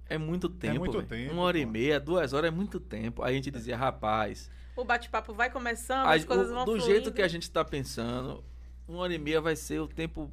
é 0.07 0.17
muito 0.17 0.47
tempo. 0.47 0.77
muito 0.77 0.97
velho. 0.99 1.07
tempo, 1.07 1.33
Uma 1.33 1.41
hora 1.41 1.57
e 1.57 1.65
meia, 1.65 1.99
duas 1.99 2.33
horas 2.33 2.49
é 2.49 2.51
muito 2.51 2.79
tempo. 2.79 3.23
Aí 3.23 3.31
a 3.33 3.35
gente 3.35 3.49
dizia, 3.49 3.75
rapaz, 3.75 4.47
O 4.81 4.85
bate-papo 4.85 5.33
vai 5.33 5.49
começando, 5.49 6.05
a- 6.07 6.13
as 6.15 6.25
coisas 6.25 6.49
vão 6.49 6.65
do 6.65 6.71
fluindo. 6.71 6.85
jeito 6.85 7.11
que 7.11 7.21
a 7.21 7.27
gente 7.27 7.49
tá 7.49 7.63
pensando, 7.63 8.43
uma 8.87 8.99
hora 8.99 9.13
e 9.13 9.19
meia 9.19 9.39
vai 9.39 9.55
ser 9.55 9.79
o 9.79 9.87
tempo. 9.87 10.31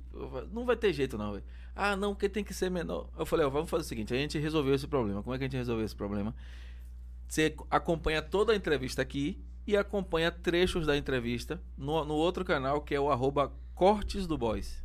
Não 0.53 0.65
vai 0.65 0.77
ter 0.77 0.93
jeito, 0.93 1.16
não. 1.19 1.41
Ah, 1.77 1.95
não, 1.97 2.15
porque 2.15 2.29
tem 2.29 2.43
que 2.43 2.53
ser 2.55 2.70
menor. 2.70 3.09
Eu 3.16 3.25
falei, 3.27 3.47
ó, 3.47 3.51
vamos 3.51 3.70
fazer 3.70 3.83
o 3.85 3.87
seguinte: 3.87 4.12
a 4.12 4.16
gente 4.16 4.39
resolveu 4.39 4.75
esse 4.75 4.87
problema. 4.89 5.23
Como 5.23 5.35
é 5.35 5.39
que 5.39 5.45
a 5.45 5.47
gente 5.47 5.57
resolveu 5.57 5.85
esse 5.85 5.95
problema? 5.95 6.35
Você 7.29 7.55
acompanha 7.70 8.23
toda 8.23 8.53
a 8.53 8.57
entrevista 8.57 9.03
aqui 9.03 9.39
e 9.66 9.77
acompanha 9.77 10.31
trechos 10.31 10.87
da 10.87 10.97
entrevista 10.97 11.61
no, 11.77 12.05
no 12.05 12.15
outro 12.15 12.45
canal, 12.45 12.81
que 12.81 12.95
é 12.95 13.01
o 13.01 13.11
arroba 13.11 13.53
Cortes 13.75 14.27
do 14.27 14.37
Boys. 14.39 14.83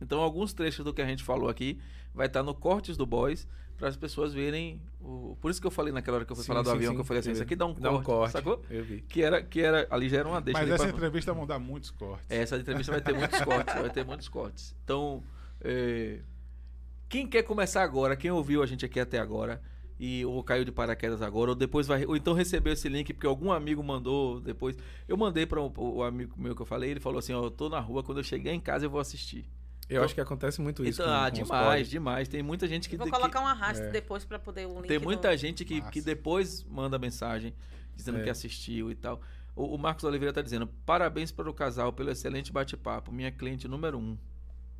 Então, 0.00 0.20
alguns 0.20 0.52
trechos 0.52 0.84
do 0.84 0.94
que 0.94 1.02
a 1.02 1.06
gente 1.06 1.22
falou 1.22 1.48
aqui 1.48 1.80
vai 2.14 2.26
estar 2.26 2.42
no 2.42 2.54
Cortes 2.54 2.96
do 2.96 3.04
Boys 3.04 3.46
para 3.76 3.88
as 3.88 3.96
pessoas 3.96 4.32
verem. 4.32 4.80
O... 5.00 5.36
Por 5.40 5.50
isso 5.50 5.60
que 5.60 5.66
eu 5.66 5.70
falei 5.70 5.92
naquela 5.92 6.16
hora 6.18 6.24
que 6.24 6.32
eu 6.32 6.36
fui 6.36 6.44
Sim, 6.44 6.48
falar 6.48 6.62
do 6.62 6.70
sim, 6.70 6.76
avião, 6.76 6.90
sim. 6.92 6.96
que 6.96 7.00
eu 7.00 7.04
falei 7.04 7.20
assim: 7.20 7.30
Eu 7.30 7.34
isso 7.34 7.42
aqui 7.42 7.56
dá 7.56 7.66
um 7.66 7.74
Dá 7.74 7.90
corte, 7.90 8.00
um 8.00 8.04
corte. 8.04 8.32
sacou? 8.32 8.62
Eu 8.70 8.84
vi. 8.84 9.02
Que 9.02 9.22
era, 9.22 9.42
que 9.42 9.60
era, 9.60 9.86
ali 9.90 10.08
já 10.08 10.18
era 10.18 10.28
uma 10.28 10.40
deixa 10.40 10.60
Mas 10.60 10.70
essa 10.70 10.84
pra- 10.84 10.92
entrevista 10.92 11.32
vão 11.32 11.46
dar 11.46 11.58
muitos 11.58 11.90
cortes. 11.90 12.26
Essa 12.30 12.56
entrevista 12.56 12.92
vai 12.92 13.00
ter 13.00 13.12
muitos 13.14 13.40
cortes, 13.40 13.74
vai 13.74 13.90
ter 13.90 14.04
muitos 14.04 14.28
cortes. 14.28 14.74
Então, 14.84 15.22
é, 15.60 16.20
quem 17.08 17.26
quer 17.26 17.42
começar 17.42 17.82
agora, 17.82 18.16
quem 18.16 18.30
ouviu 18.30 18.62
a 18.62 18.66
gente 18.66 18.84
aqui 18.84 18.98
até 18.98 19.18
agora, 19.18 19.60
e 20.00 20.24
ou 20.24 20.42
caiu 20.42 20.64
de 20.64 20.72
paraquedas 20.72 21.22
agora, 21.22 21.50
ou 21.50 21.54
depois 21.54 21.86
vai, 21.86 22.04
ou 22.06 22.16
então 22.16 22.34
recebeu 22.34 22.72
esse 22.72 22.88
link 22.88 23.12
porque 23.12 23.26
algum 23.26 23.52
amigo 23.52 23.82
mandou 23.82 24.40
depois. 24.40 24.76
Eu 25.06 25.16
mandei 25.16 25.46
para 25.46 25.60
o, 25.60 25.72
o 25.76 26.02
amigo 26.02 26.34
meu 26.36 26.54
que 26.56 26.62
eu 26.62 26.66
falei, 26.66 26.90
ele 26.90 27.00
falou 27.00 27.18
assim: 27.18 27.32
Ó, 27.32 27.44
eu 27.44 27.50
tô 27.50 27.68
na 27.68 27.78
rua, 27.80 28.02
quando 28.02 28.18
eu 28.18 28.24
chegar 28.24 28.52
em 28.52 28.60
casa 28.60 28.86
eu 28.86 28.90
vou 28.90 29.00
assistir. 29.00 29.44
Eu 29.88 30.02
acho 30.02 30.14
que 30.14 30.20
acontece 30.20 30.60
muito 30.60 30.84
isso. 30.84 31.02
Então, 31.02 31.12
com- 31.12 31.18
ah, 31.24 31.30
com 31.30 31.36
demais, 31.36 31.88
demais. 31.90 32.28
Tem 32.28 32.42
muita 32.42 32.66
gente 32.66 32.88
que. 32.88 32.96
Vou 32.96 33.06
que- 33.06 33.12
colocar 33.12 33.40
um 33.40 33.46
arrasto 33.46 33.84
É. 33.84 33.90
depois 33.90 34.24
pra 34.24 34.38
poder 34.38 34.66
o 34.66 34.76
link 34.76 34.88
tem 34.88 34.98
do- 34.98 35.04
muita 35.04 35.36
gente 35.36 35.64
que, 35.64 35.78
Massa. 35.78 35.90
que 35.90 36.00
depois 36.00 36.64
manda 36.64 36.98
mensagem 36.98 37.54
dizendo 37.94 38.18
É. 38.18 38.22
que 38.22 38.30
assistiu 38.30 38.90
e 38.90 38.94
tal. 38.94 39.20
O, 39.54 39.74
o 39.74 39.78
Marcos 39.78 40.02
Oliveira 40.04 40.30
está 40.30 40.42
dizendo: 40.42 40.66
parabéns 40.86 41.30
para 41.30 41.48
o 41.48 41.54
casal 41.54 41.92
pelo 41.92 42.10
excelente 42.10 42.52
bate-papo. 42.52 43.12
Minha 43.12 43.30
cliente 43.30 43.68
número 43.68 43.98
um. 43.98 44.16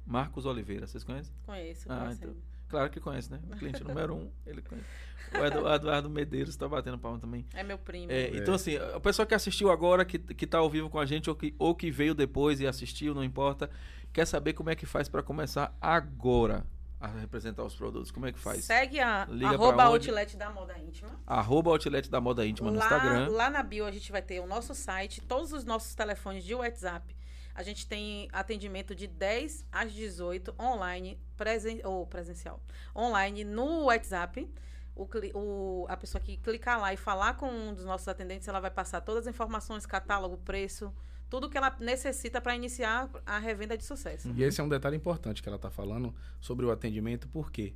Marcos 0.06 0.44
Oliveira, 0.46 0.86
vocês 0.86 1.02
conhecem? 1.04 1.32
Conheço, 1.46 1.86
Ah, 1.90 2.00
conheço. 2.00 2.20
então. 2.22 2.36
Claro 2.68 2.90
que 2.90 2.98
conhece, 3.00 3.30
né? 3.30 3.40
O 3.50 3.56
cliente 3.56 3.84
número 3.84 4.14
um, 4.14 4.30
ele 4.46 4.62
conhece. 4.62 4.86
O 5.32 5.44
Edu- 5.44 5.62
o 5.64 5.72
Eduardo 5.74 6.10
Medeiros 6.10 6.50
está 6.50 6.68
batendo 6.68 6.98
palma 6.98 7.18
também. 7.18 7.44
É 7.54 7.62
meu 7.62 7.78
primo. 7.78 8.10
É, 8.10 8.36
Então, 8.36 8.54
assim, 8.54 8.76
o 8.94 9.00
pessoal 9.00 9.26
que 9.26 9.34
assistiu 9.34 9.70
agora, 9.70 10.04
que, 10.04 10.18
que 10.18 10.46
tá 10.46 10.58
ao 10.58 10.68
vivo 10.68 10.90
com 10.90 10.98
a 10.98 11.06
gente, 11.06 11.28
ou 11.30 11.36
que, 11.36 11.54
ou 11.58 11.74
que 11.74 11.90
veio 11.90 12.14
depois 12.14 12.60
e 12.60 12.66
assistiu, 12.66 13.14
não 13.14 13.24
importa, 13.24 13.70
quer 14.14 14.26
saber 14.26 14.54
como 14.54 14.70
é 14.70 14.74
que 14.74 14.86
faz 14.86 15.08
para 15.10 15.22
começar 15.22 15.76
agora 15.80 16.64
a 17.00 17.06
representar 17.08 17.62
os 17.64 17.74
produtos. 17.74 18.10
Como 18.10 18.24
é 18.26 18.32
que 18.32 18.38
faz? 18.38 18.64
Segue 18.64 18.98
a 18.98 19.26
Liga 19.28 19.50
arroba 19.50 19.82
outlet 19.84 20.36
da 20.38 20.48
moda 20.48 20.78
íntima. 20.78 21.10
Arroba 21.26 21.70
Outlet 21.70 22.08
da 22.08 22.18
Moda 22.20 22.46
Íntima 22.46 22.70
no 22.70 22.78
lá, 22.78 22.84
Instagram. 22.86 23.28
lá 23.28 23.50
na 23.50 23.62
bio 23.62 23.84
a 23.84 23.90
gente 23.90 24.10
vai 24.10 24.22
ter 24.22 24.40
o 24.40 24.46
nosso 24.46 24.74
site, 24.74 25.20
todos 25.20 25.52
os 25.52 25.64
nossos 25.66 25.94
telefones 25.94 26.42
de 26.44 26.54
WhatsApp. 26.54 27.14
A 27.54 27.62
gente 27.62 27.86
tem 27.86 28.28
atendimento 28.32 28.94
de 28.94 29.06
10 29.06 29.64
às 29.70 29.92
18 29.92 30.54
online, 30.58 31.20
presen 31.36 31.80
ou 31.84 32.06
presencial. 32.06 32.60
Online 32.96 33.44
no 33.44 33.84
WhatsApp. 33.84 34.50
O, 34.96 35.06
o- 35.34 35.86
a 35.88 35.96
pessoa 35.96 36.22
que 36.22 36.36
clicar 36.36 36.80
lá 36.80 36.92
e 36.92 36.96
falar 36.96 37.34
com 37.34 37.48
um 37.50 37.74
dos 37.74 37.84
nossos 37.84 38.06
atendentes, 38.08 38.46
ela 38.48 38.60
vai 38.60 38.70
passar 38.70 39.00
todas 39.02 39.26
as 39.26 39.34
informações, 39.34 39.84
catálogo, 39.84 40.36
preço, 40.38 40.92
tudo 41.28 41.48
que 41.48 41.56
ela 41.56 41.74
necessita 41.80 42.40
para 42.40 42.54
iniciar 42.54 43.10
a 43.26 43.38
revenda 43.38 43.76
de 43.76 43.84
sucesso. 43.84 44.32
E 44.36 44.42
esse 44.42 44.60
é 44.60 44.64
um 44.64 44.68
detalhe 44.68 44.96
importante 44.96 45.42
que 45.42 45.48
ela 45.48 45.56
está 45.56 45.70
falando 45.70 46.14
sobre 46.40 46.64
o 46.64 46.70
atendimento, 46.70 47.28
porque 47.28 47.74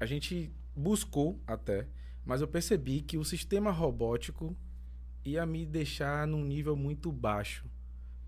a 0.00 0.06
gente 0.06 0.52
buscou 0.74 1.40
até, 1.46 1.86
mas 2.24 2.40
eu 2.40 2.48
percebi 2.48 3.02
que 3.02 3.18
o 3.18 3.24
sistema 3.24 3.70
robótico 3.70 4.56
ia 5.24 5.46
me 5.46 5.64
deixar 5.64 6.26
num 6.26 6.44
nível 6.44 6.74
muito 6.76 7.12
baixo 7.12 7.64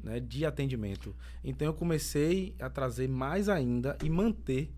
né, 0.05 0.21
de 0.21 0.45
atendimento. 0.45 1.17
Então 1.43 1.67
eu 1.67 1.75
comecei 1.75 2.55
a 2.61 2.69
trazer 2.69 3.09
mais 3.09 3.49
ainda 3.49 3.97
e 4.05 4.11
manter 4.11 4.73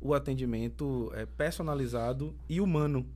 o 0.00 0.14
atendimento 0.14 1.12
é, 1.14 1.26
personalizado 1.26 2.34
e 2.48 2.60
humano. 2.60 3.06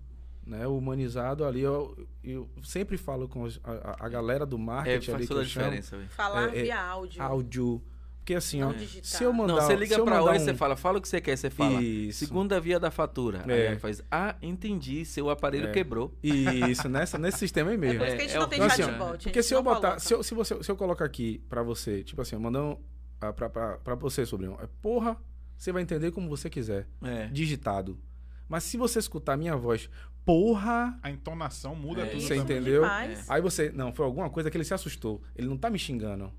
Né, 0.47 0.67
humanizado 0.67 1.43
ali, 1.47 1.63
eu, 1.63 1.97
eu 2.23 2.47
sempre 2.63 2.99
falo 2.99 3.27
com 3.27 3.47
a, 3.47 3.97
a- 4.05 4.09
galera 4.11 4.45
do 4.45 4.57
É, 4.57 4.59
marketing 4.59 5.11
ali 5.13 5.27
faz 5.27 5.49
chamo, 5.49 5.65
diferença, 5.65 5.97
velho. 5.97 6.09
Falar 6.11 6.55
É, 6.55 6.59
é, 6.59 6.63
via 6.65 6.83
áudio. 6.83 7.23
áudio, 7.23 7.83
porque 8.19 8.35
assim, 8.35 8.61
Não 8.61 8.69
ó, 8.69 8.75
se 9.03 9.25
eu 9.25 9.33
mandar, 9.33 9.55
Não, 9.55 9.61
você 9.63 9.73
se 9.73 9.77
liga 9.79 9.99
mandar 9.99 10.23
oi, 10.23 10.37
um- 10.37 10.41
você 10.41 10.53
fala, 10.55 10.77
fala 10.77 10.99
o 10.99 11.01
que 11.01 11.09
você 11.09 11.19
quer, 11.19 11.35
você 11.39 11.49
fala. 11.49 11.81
Isso. 11.83 12.19
Segunda 12.27 12.61
via 12.61 12.79
da 12.79 12.91
fatura. 12.91 13.43
Aí 13.47 13.51
É. 13.59 13.67
ela 13.69 13.79
faz, 13.79 14.03
ah, 14.11 14.37
entendi, 14.43 15.03
seu 15.07 15.31
aparelho 15.31 15.69
É. 15.69 15.73
quebrou. 15.73 16.13
Isso, 16.23 16.91
nessa, 16.91 17.17
nesse 17.19 17.39
sistema 17.39 17.71
aí 17.71 17.77
É 17.77 17.79
mesmo. 17.79 17.99
por 18.01 18.07
isso 18.09 18.17
que 18.17 18.23
a 18.23 18.27
gente 18.27 18.37
É, 18.37 18.39
não 18.39 18.45
é 18.45 18.49
tem 18.51 18.61
o- 18.61 18.69
chatbot. 18.71 18.85
assim, 19.03 19.13
gente 19.13 19.23
Porque 19.23 19.43
se 19.43 19.55
eu 19.55 19.63
botar, 19.63 19.81
coloca. 19.81 19.99
se 20.01 20.13
eu, 20.13 20.23
se, 20.23 20.35
você, 20.35 20.63
se 20.63 20.71
eu 20.71 20.77
colocar 20.77 21.07
aqui 21.07 21.43
pra 21.49 21.63
você, 21.63 22.05
tipo 22.05 22.21
assim, 22.21 22.37
mandando 22.37 22.79
ah, 23.19 23.33
pra 23.33 23.95
você, 23.95 24.27
sobrinho, 24.27 24.59
é 24.63 24.69
porra, 24.83 25.17
você 25.57 25.73
vai 25.73 25.81
entender 25.83 26.11
como 26.11 26.29
você 26.29 26.51
quiser, 26.51 26.87
É. 27.03 27.29
digitado. 27.29 27.99
Mas 28.47 28.65
se 28.65 28.77
você 28.77 28.99
escutar 28.99 29.33
a 29.33 29.37
minha 29.39 29.57
voz, 29.57 29.89
porra, 30.25 30.99
A 31.03 31.11
entonação 31.11 31.75
muda 31.75 32.03
É, 32.03 32.07
tudo. 32.07 32.21
você 32.23 32.37
também. 32.37 32.57
entendeu? 32.57 32.83
Demais. 32.83 33.31
aí 33.31 33.41
você, 33.43 33.71
não, 33.71 33.93
foi 33.93 34.05
alguma 34.07 34.31
coisa 34.31 34.51
que 34.51 34.57
ele 34.57 34.65
se 34.65 34.75
assustou, 34.75 35.23
ele 35.37 35.47
não 35.49 35.57
tá 35.57 35.69
me 35.71 35.79
xingando, 35.79 36.33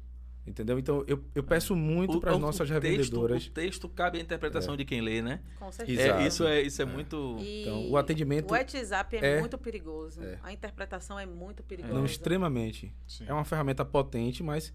entendeu? 0.46 0.78
Então 0.80 1.04
eu, 1.08 1.24
eu 1.36 1.44
peço 1.44 1.76
muito 1.76 2.18
O- 2.18 2.20
para 2.22 2.32
as 2.32 2.38
o- 2.38 2.40
nossa 2.40 2.64
o 2.64 2.68
revendedoras. 2.68 3.44
Texto, 3.44 3.52
o 3.52 3.54
texto 3.54 3.90
cabe 3.90 4.18
à 4.18 4.22
interpretação 4.22 4.76
de 4.76 4.86
quem 4.86 5.02
lê, 5.02 5.22
né? 5.22 5.40
Com 5.60 5.68
É, 5.68 5.72
certeza. 5.72 6.02
Exato. 6.02 6.22
isso 6.24 6.44
é, 6.48 6.62
isso 6.62 6.82
é, 6.82 6.86
muito. 6.86 7.38
E 7.40 7.62
Então, 7.62 7.90
o 7.92 7.98
atendimento 7.98 8.50
O 8.50 8.54
WhatsApp 8.54 9.18
é, 9.18 9.38
é- 9.38 9.40
muito 9.40 9.58
perigoso. 9.58 10.24
é. 10.24 10.40
A 10.44 10.52
interpretação 10.52 11.20
é 11.20 11.26
muito 11.26 11.62
perigosa. 11.64 11.94
Não, 11.94 12.06
extremamente. 12.06 12.94
Sim. 13.08 13.26
É 13.28 13.34
uma 13.34 13.46
ferramenta 13.46 13.86
potente, 13.86 14.42
mas 14.44 14.74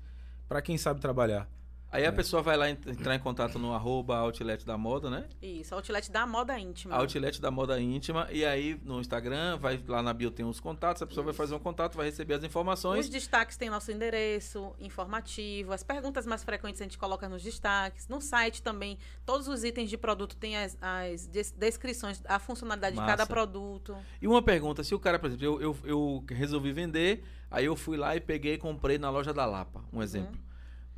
para 0.48 0.62
quem 0.62 0.76
sabe 0.78 1.00
trabalhar. 1.00 1.48
Aí 1.92 2.04
a 2.04 2.08
É. 2.08 2.12
pessoa 2.12 2.40
vai 2.40 2.56
lá 2.56 2.70
ent- 2.70 2.86
entrar 2.86 3.16
em 3.16 3.18
contato 3.18 3.58
no 3.58 3.72
arroba 3.74 4.16
outlet 4.18 4.64
da 4.64 4.78
moda, 4.78 5.10
né? 5.10 5.26
Isso, 5.42 5.74
outlet 5.74 6.08
da 6.12 6.24
moda 6.24 6.56
íntima. 6.58 6.94
Outlet 6.94 7.40
da 7.40 7.50
moda 7.50 7.80
íntima. 7.80 8.28
E 8.30 8.44
aí 8.44 8.80
no 8.84 9.00
Instagram, 9.00 9.56
vai 9.58 9.82
lá 9.88 10.00
na 10.00 10.12
bio 10.14 10.30
tem 10.30 10.46
os 10.46 10.60
contatos, 10.60 11.02
a 11.02 11.06
pessoa 11.06 11.24
vai 11.24 11.34
fazer 11.34 11.54
um 11.54 11.58
contato, 11.58 11.96
vai 11.96 12.06
receber 12.06 12.34
as 12.34 12.44
informações. 12.44 13.06
Os 13.06 13.10
destaques 13.10 13.56
têm 13.56 13.68
nosso 13.68 13.90
endereço 13.90 14.72
informativo, 14.78 15.72
as 15.72 15.82
perguntas 15.82 16.26
mais 16.26 16.44
frequentes 16.44 16.80
a 16.80 16.84
gente 16.84 16.96
coloca 16.96 17.28
nos 17.28 17.42
destaques. 17.42 18.06
No 18.06 18.20
site 18.20 18.62
também, 18.62 18.96
todos 19.26 19.48
os 19.48 19.64
itens 19.64 19.90
de 19.90 19.96
produto 19.98 20.36
têm 20.36 20.56
as, 20.56 20.78
as 20.80 21.26
des- 21.26 21.50
descrições, 21.50 22.22
a 22.26 22.38
funcionalidade 22.38 22.94
Massa. 22.94 23.06
de 23.06 23.12
cada 23.18 23.26
produto. 23.26 23.96
E 24.22 24.28
uma 24.28 24.42
pergunta, 24.42 24.84
se 24.84 24.94
o 24.94 24.98
cara, 25.00 25.18
por 25.18 25.26
exemplo, 25.26 25.44
eu, 25.44 25.60
eu, 25.60 25.76
eu 25.84 26.24
resolvi 26.30 26.72
vender, 26.72 27.24
aí 27.50 27.64
eu 27.64 27.74
fui 27.74 27.96
lá 27.96 28.14
e 28.14 28.20
peguei 28.20 28.54
e 28.54 28.58
comprei 28.58 28.96
na 28.96 29.10
loja 29.10 29.32
da 29.34 29.44
Lapa, 29.44 29.82
um 29.92 30.00
exemplo. 30.02 30.38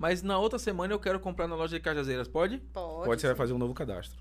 Mas 0.03 0.21
na 0.21 0.37
outra 0.37 0.59
semana 0.59 0.93
eu 0.93 0.99
quero 0.99 1.21
comprar 1.21 1.47
na 1.47 1.55
loja 1.55 1.77
de 1.77 1.81
Cajazeiras, 1.81 2.27
pode? 2.27 2.59
Pode. 2.59 3.05
Pode, 3.07 3.21
você 3.21 3.29
vai 3.29 3.37
fazer 3.37 3.53
um 3.53 3.59
novo 3.59 3.73
cadastro. 3.73 4.21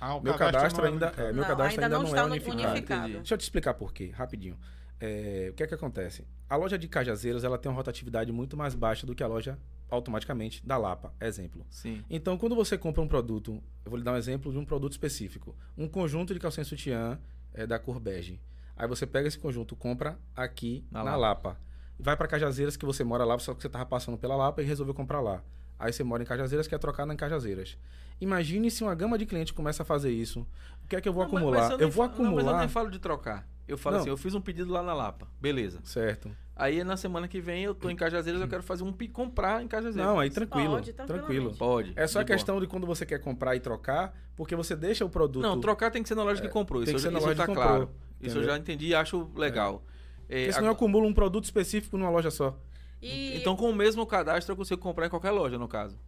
Ah, 0.00 0.14
o 0.14 0.22
Meu 0.22 0.34
cadastro 0.34 0.82
não 0.82 0.88
é 0.88 0.92
ainda 0.92 1.06
é, 1.16 1.32
meu 1.32 1.42
Não, 1.42 1.48
cadastro 1.48 1.82
ainda 1.82 1.86
ainda, 1.86 1.88
não 1.88 2.02
não, 2.04 2.08
está 2.10 2.20
é 2.20 2.22
no- 2.22 2.28
unificado. 2.30 2.70
unificado. 2.70 3.12
Deixa 3.14 3.34
eu 3.34 3.38
te 3.38 3.40
explicar 3.42 3.74
por 3.74 3.92
quê, 3.92 4.12
rapidinho. 4.14 4.56
É, 5.00 5.48
o 5.50 5.54
que 5.54 5.64
é 5.64 5.66
que 5.66 5.74
acontece? 5.74 6.24
A 6.48 6.54
loja 6.54 6.78
de 6.78 6.86
Cajazeiras 6.86 7.42
ela 7.42 7.58
tem 7.58 7.68
uma 7.68 7.74
rotatividade 7.76 8.30
muito 8.30 8.56
mais 8.56 8.72
baixa 8.76 9.04
do 9.04 9.12
que 9.12 9.22
a 9.24 9.26
loja 9.26 9.58
automaticamente 9.90 10.64
da 10.64 10.76
Lapa, 10.76 11.12
exemplo. 11.20 11.66
Sim. 11.68 12.04
Então, 12.08 12.38
quando 12.38 12.54
você 12.54 12.78
compra 12.78 13.02
um 13.02 13.08
produto, 13.08 13.60
eu 13.84 13.90
vou 13.90 13.98
lhe 13.98 14.04
dar 14.04 14.12
um 14.12 14.16
exemplo 14.16 14.52
de 14.52 14.58
um 14.58 14.64
produto 14.64 14.92
específico. 14.92 15.56
Um 15.76 15.88
conjunto 15.88 16.32
de 16.32 16.38
calcinha 16.38 16.62
sutiã 16.64 17.18
é, 17.52 17.66
da 17.66 17.80
cor 17.80 17.98
bege. 17.98 18.40
Aí 18.76 18.86
você 18.86 19.08
pega 19.08 19.26
esse 19.26 19.38
conjunto, 19.40 19.74
compra 19.74 20.16
aqui 20.36 20.84
Na 20.88 21.02
na, 21.02 21.16
Lapa. 21.16 21.58
Vai 22.02 22.16
para 22.16 22.26
Cajazeiras, 22.26 22.76
que 22.76 22.84
você 22.86 23.04
mora 23.04 23.24
lá, 23.24 23.38
só 23.38 23.54
que 23.54 23.62
você 23.62 23.68
tava 23.68 23.86
passando 23.86 24.16
pela 24.18 24.36
Lapa 24.36 24.62
e 24.62 24.64
resolveu 24.64 24.94
comprar 24.94 25.20
lá. 25.20 25.42
Aí 25.78 25.92
você 25.92 26.02
mora 26.04 26.22
em 26.22 26.26
Cajazeiras, 26.26 26.66
quer 26.68 26.78
trocar 26.78 27.06
na 27.06 27.14
Cajazeiras. 27.16 27.76
Imagine 28.20 28.70
se 28.70 28.82
uma 28.82 28.94
gama 28.94 29.16
de 29.16 29.24
clientes 29.24 29.52
começa 29.52 29.82
a 29.82 29.86
fazer 29.86 30.10
isso. 30.10 30.46
O 30.84 30.88
que 30.88 30.96
é 30.96 31.00
que 31.00 31.08
eu 31.08 31.12
vou 31.12 31.24
Não, 31.24 31.30
mas- 31.32 31.40
acumular? 31.42 31.62
mas 31.62 31.70
eu, 31.72 31.78
nem 31.78 31.88
vou 31.90 32.04
fa- 32.06 32.12
Não, 32.12 32.18
mas 32.18 32.26
eu 32.32 32.36
acumular. 32.38 32.58
nem 32.60 32.68
falo 32.68 32.90
de 32.90 32.98
trocar. 32.98 33.46
Eu 33.66 33.78
falo 33.78 33.94
Não. 33.96 34.00
assim, 34.02 34.10
eu 34.10 34.16
fiz 34.16 34.34
um 34.34 34.40
pedido 34.40 34.72
lá 34.72 34.82
na 34.82 34.92
Lapa. 34.92 35.28
Beleza. 35.40 35.78
Certo. 35.84 36.30
Aí 36.56 36.82
na 36.84 36.96
semana 36.96 37.26
que 37.28 37.40
vem 37.40 37.62
eu 37.64 37.74
tô 37.74 37.88
em 37.88 37.96
Cajazeiras, 37.96 38.42
eu 38.42 38.48
quero 38.48 38.62
fazer 38.62 38.82
um 38.84 38.92
comprar 39.10 39.62
em 39.62 39.68
Cajazeiras. 39.68 40.10
Não, 40.10 40.18
aí 40.18 40.28
tranquilo. 40.28 40.72
Pode, 40.74 40.92
tranquilamente. 40.92 41.26
tranquilo. 41.26 41.56
Pode. 41.56 41.92
É 41.96 42.06
só 42.06 42.18
boa. 42.18 42.24
questão 42.26 42.60
de 42.60 42.66
quando 42.66 42.86
você 42.86 43.06
quer 43.06 43.18
comprar 43.20 43.56
e 43.56 43.60
trocar, 43.60 44.12
porque 44.36 44.54
você 44.56 44.76
deixa 44.76 45.04
o 45.04 45.08
produto. 45.08 45.42
Não, 45.42 45.58
trocar 45.60 45.90
tem 45.90 46.02
que 46.02 46.08
ser 46.08 46.14
na 46.16 46.24
loja 46.24 46.42
que 46.42 46.48
comprou. 46.48 46.82
tem 46.84 46.94
Isso, 46.94 46.96
que 46.96 47.00
ser 47.08 47.10
na 47.10 47.18
isso 47.20 47.28
loja 47.28 47.36
tá 47.38 47.44
que 47.46 47.54
comprou, 47.54 47.66
claro. 47.68 47.90
Isso 48.20 48.36
eu 48.36 48.40
entendeu? 48.42 48.50
já 48.50 48.58
entendi 48.58 48.86
e 48.88 48.94
acho 48.94 49.30
legal. 49.36 49.82
É, 49.86 49.90
Porque 50.30 50.52
senão 50.52 50.66
eu 50.68 50.72
acumulo 50.72 51.06
um 51.06 51.12
produto 51.14 51.44
específico 51.44 51.96
numa 51.98 52.10
loja 52.10 52.30
só. 52.30 52.56
E 53.02 53.36
Então 53.38 53.56
com 53.56 53.68
o 53.70 53.74
mesmo 53.74 54.06
cadastro 54.06 54.52
eu 54.52 54.56
consigo 54.56 54.80
comprar 54.80 55.06
em 55.06 55.10
qualquer 55.10 55.30
loja, 55.30 55.58
no 55.58 55.66
caso. 55.68 55.98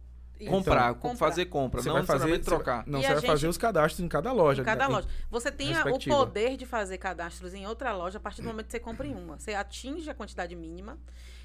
Comprar, 0.49 0.89
Então, 0.89 0.95
com- 1.11 1.15
fazer 1.15 1.45
compra, 1.45 1.81
Você 1.81 1.87
não 1.87 1.95
vai 1.95 2.05
fazer, 2.05 2.39
trocar. 2.39 2.83
não, 2.85 2.99
E 2.99 3.03
você 3.03 3.07
vai 3.07 3.17
gente- 3.17 3.27
fazer 3.27 3.47
os 3.47 3.57
cadastros 3.57 4.01
em 4.03 4.09
cada 4.09 4.31
loja. 4.33 4.61
Em 4.61 4.65
cada 4.65 4.85
Em- 4.85 4.89
loja. 4.89 5.07
Você 5.29 5.49
tem 5.51 5.73
a- 5.73 5.85
o 5.85 5.97
poder 5.99 6.57
de 6.57 6.65
fazer 6.65 6.97
cadastros 6.97 7.53
em 7.53 7.65
outra 7.65 7.93
loja 7.95 8.17
a 8.17 8.21
partir 8.21 8.41
do 8.41 8.47
momento 8.49 8.65
que 8.65 8.71
você 8.73 8.79
compra 8.79 9.07
em 9.07 9.13
uma. 9.15 9.39
Você 9.39 9.53
atinge 9.53 10.09
a 10.09 10.13
quantidade 10.13 10.53
mínima. 10.55 10.97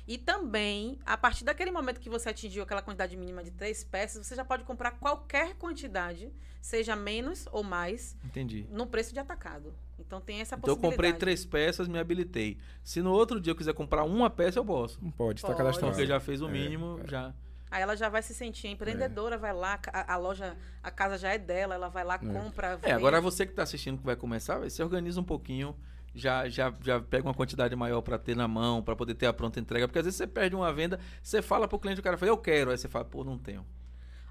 E 0.06 0.16
também, 0.18 0.98
a 1.06 1.16
partir 1.16 1.44
daquele 1.44 1.70
momento 1.70 2.00
que 2.00 2.08
você 2.08 2.30
atingiu 2.30 2.62
aquela 2.62 2.80
quantidade 2.82 3.14
mínima 3.16 3.44
de 3.44 3.50
três 3.52 3.84
peças, 3.84 4.26
você 4.26 4.34
já 4.34 4.44
pode 4.44 4.64
comprar 4.64 4.92
qualquer 4.92 5.54
quantidade, 5.54 6.32
seja 6.60 6.96
menos 6.96 7.46
ou 7.52 7.62
mais, 7.62 8.16
Entendi. 8.24 8.66
no 8.70 8.86
preço 8.86 9.12
de 9.12 9.20
atacado. 9.20 9.72
Então 9.98 10.20
tem 10.20 10.40
essa 10.40 10.54
Então 10.56 10.72
eu 10.72 10.76
possibilidade. 10.76 10.96
comprei 10.96 11.12
três 11.12 11.44
peças, 11.44 11.88
me 11.88 11.98
habilitei. 11.98 12.56
Se 12.82 13.02
no 13.02 13.12
outro 13.12 13.40
dia 13.40 13.50
eu 13.50 13.56
quiser 13.56 13.74
comprar 13.74 14.04
uma 14.04 14.30
peça, 14.30 14.58
eu 14.58 14.64
posso. 14.64 14.98
Não 15.02 15.10
pode, 15.10 15.40
está 15.40 15.54
cadastrado. 15.54 15.92
Porque 15.92 16.06
já 16.06 16.20
fez 16.20 16.40
o 16.40 16.48
É, 16.48 16.50
mínimo, 16.50 17.00
já. 17.06 17.34
Aí 17.70 17.82
ela 17.82 17.94
já 17.96 18.08
vai 18.08 18.22
se 18.22 18.32
sentir 18.32 18.68
empreendedora, 18.68 19.36
vai 19.36 19.52
lá, 19.52 19.78
a, 19.92 20.14
a 20.14 20.16
loja, 20.16 20.56
a 20.82 20.90
casa 20.90 21.18
já 21.18 21.34
é 21.34 21.36
dela, 21.38 21.74
ela 21.74 21.88
vai 21.90 22.02
lá, 22.02 22.18
compra. 22.18 22.78
É, 22.82 22.92
agora 22.92 23.20
vende. 23.20 23.30
você 23.30 23.44
que 23.44 23.52
está 23.52 23.62
assistindo 23.62 23.98
que 23.98 24.04
vai 24.06 24.16
começar, 24.16 24.58
vai, 24.58 24.70
se 24.70 24.82
organiza 24.82 25.20
um 25.20 25.24
pouquinho, 25.24 25.76
já, 26.14 26.48
já, 26.48 26.72
já 26.82 26.98
pega 26.98 27.28
uma 27.28 27.34
quantidade 27.34 27.76
maior 27.76 28.00
para 28.00 28.18
ter 28.18 28.34
na 28.34 28.48
mão, 28.48 28.82
para 28.82 28.96
poder 28.96 29.14
ter 29.14 29.26
a 29.26 29.34
pronta 29.34 29.60
entrega. 29.60 29.86
Porque 29.86 29.98
às 29.98 30.06
vezes 30.06 30.16
você 30.16 30.26
perde 30.26 30.56
uma 30.56 30.72
venda, 30.72 30.98
você 31.22 31.42
fala 31.42 31.68
pro 31.68 31.78
cliente, 31.78 32.00
o 32.00 32.02
cara 32.02 32.16
fala, 32.16 32.30
eu 32.32 32.38
quero. 32.38 32.70
Aí 32.70 32.78
você 32.78 32.88
fala, 32.88 33.04
pô, 33.04 33.22
não 33.22 33.36
tenho. 33.36 33.66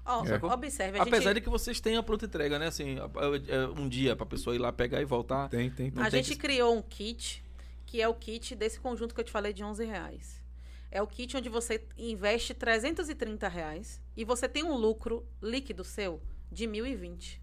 Ó, 0.08 0.24
Sacou? 0.24 0.50
observe, 0.50 0.98
a 0.98 1.02
Apesar 1.02 1.20
gente, 1.20 1.34
de 1.34 1.40
que 1.42 1.50
vocês 1.50 1.80
tenham 1.80 2.00
a 2.00 2.02
pronta 2.02 2.24
entrega, 2.24 2.58
né? 2.58 2.68
Assim, 2.68 2.96
é, 2.98 3.54
é, 3.54 3.66
um 3.68 3.86
dia 3.88 4.16
para 4.16 4.24
pessoa 4.24 4.56
ir 4.56 4.58
lá 4.58 4.72
pegar 4.72 5.02
e 5.02 5.04
voltar. 5.04 5.48
Tem, 5.50 5.70
tem, 5.70 5.90
tem. 5.90 6.02
a 6.02 6.10
tem 6.10 6.22
gente 6.22 6.34
que- 6.34 6.40
criou 6.40 6.74
um 6.74 6.80
kit, 6.82 7.44
que 7.84 8.00
é 8.00 8.08
o 8.08 8.14
kit 8.14 8.54
desse 8.56 8.80
conjunto 8.80 9.14
que 9.14 9.20
eu 9.20 9.24
te 9.24 9.30
falei 9.30 9.52
de 9.52 9.62
11 9.62 9.84
reais. 9.84 10.42
É 10.90 11.02
o 11.02 11.06
kit 11.06 11.36
onde 11.36 11.50
você 11.50 11.86
investe 11.98 12.54
330 12.54 13.46
reais 13.48 14.00
e 14.16 14.24
você 14.24 14.48
tem 14.48 14.64
um 14.64 14.74
lucro 14.74 15.26
líquido 15.42 15.84
seu 15.84 16.22
de 16.50 16.66
1.020, 16.66 17.38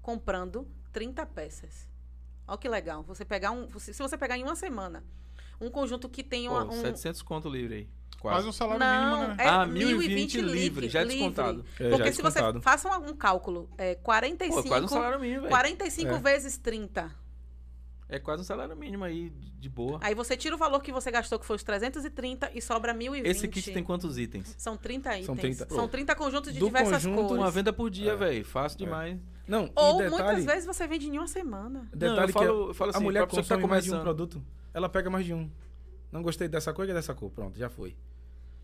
comprando 0.00 0.68
30 0.92 1.26
peças. 1.26 1.88
Olha 2.46 2.56
que 2.58 2.68
legal. 2.68 3.02
Você 3.02 3.24
pegar 3.24 3.50
um, 3.50 3.68
se 3.80 3.92
você 3.92 4.16
pegar 4.16 4.38
em 4.38 4.44
uma 4.44 4.54
semana 4.54 5.02
um 5.60 5.70
conjunto 5.70 6.08
que 6.08 6.22
tem 6.22 6.48
uma, 6.48 6.64
Pô, 6.66 6.72
um, 6.74 6.80
700 6.80 7.22
conto 7.22 7.48
livre 7.48 7.74
aí. 7.74 7.88
Quase 8.18 8.36
Quase. 8.38 8.48
um 8.48 8.52
salário 8.52 8.80
Não, 8.80 9.18
mínimo, 9.18 9.34
né? 9.36 9.44
é 9.44 9.48
Ah, 9.48 9.66
1.020 9.66 10.38
1.020 10.38 10.40
livre, 10.40 10.88
já 10.88 11.00
é 11.02 11.04
descontado. 11.04 11.64
É, 11.78 11.84
já 11.84 11.90
Porque 11.90 12.08
é 12.08 12.12
se 12.12 12.22
você 12.22 12.38
descontado. 12.40 12.62
faça 12.62 12.98
um, 12.98 13.10
um 13.10 13.14
cálculo, 13.16 13.68
é 13.76 13.94
Pô, 13.94 14.02
45, 14.04 14.60
é 14.66 14.68
quase 14.68 14.84
um 14.84 14.88
salário 14.88 15.20
mínimo, 15.20 15.40
velho. 15.42 15.50
45 15.50 16.12
É. 16.14 16.18
vezes 16.18 16.56
30. 16.56 17.14
É 18.08 18.18
quase 18.20 18.40
um 18.42 18.44
salário 18.44 18.74
mínimo 18.76 19.04
aí, 19.04 19.30
de 19.58 19.68
boa. 19.68 19.98
Aí 20.00 20.14
você 20.14 20.36
tira 20.36 20.54
o 20.54 20.58
valor 20.58 20.80
que 20.80 20.92
você 20.92 21.10
gastou, 21.10 21.38
que 21.40 21.44
foi 21.44 21.56
os 21.56 21.62
330, 21.64 22.50
e 22.54 22.62
sobra 22.62 22.94
1.020. 22.94 23.26
Esse 23.26 23.48
kit 23.48 23.72
tem 23.72 23.82
quantos 23.82 24.16
itens? 24.16 24.54
São 24.56 24.76
30 24.76 25.08
itens. 25.10 25.26
São 25.26 25.34
São 25.34 25.40
30. 25.42 25.88
30, 25.88 26.14
conjuntos 26.14 26.52
de 26.52 26.58
Do 26.60 26.66
diversas 26.66 26.92
conjunto, 27.04 27.22
cores. 27.22 27.42
Uma 27.42 27.50
venda 27.50 27.72
por 27.72 27.90
dia, 27.90 28.12
É. 28.12 28.16
velho. 28.16 28.44
Fácil 28.44 28.78
demais. 28.78 29.18
Não, 29.46 29.70
Ou 29.76 30.00
e 30.00 30.04
detalhe, 30.04 30.10
muitas 30.10 30.44
vezes 30.44 30.66
você 30.66 30.86
vende 30.88 31.06
em 31.08 31.18
uma 31.18 31.26
semana. 31.28 31.88
detalhe 31.94 32.14
Não, 32.16 32.20
eu 32.22 32.26
que 32.26 32.32
falo- 32.32 32.68
eu 32.70 32.74
falo 32.74 32.90
a 32.90 32.94
assim, 32.96 33.04
mulher 33.04 33.20
pra 33.20 33.26
pessoa 33.28 33.42
que 33.58 33.62
tá 33.62 33.68
mais 33.68 33.84
de 33.84 33.94
um 33.94 34.00
produto, 34.00 34.42
ela 34.74 34.88
pega 34.88 35.08
mais 35.08 35.24
de 35.24 35.32
um. 35.34 35.48
Não 36.10 36.22
gostei 36.22 36.48
dessa 36.48 36.72
cor 36.72 36.88
e 36.88 36.92
dessa 36.92 37.14
cor. 37.14 37.30
Pronto, 37.30 37.58
já 37.58 37.68
foi. 37.68 37.94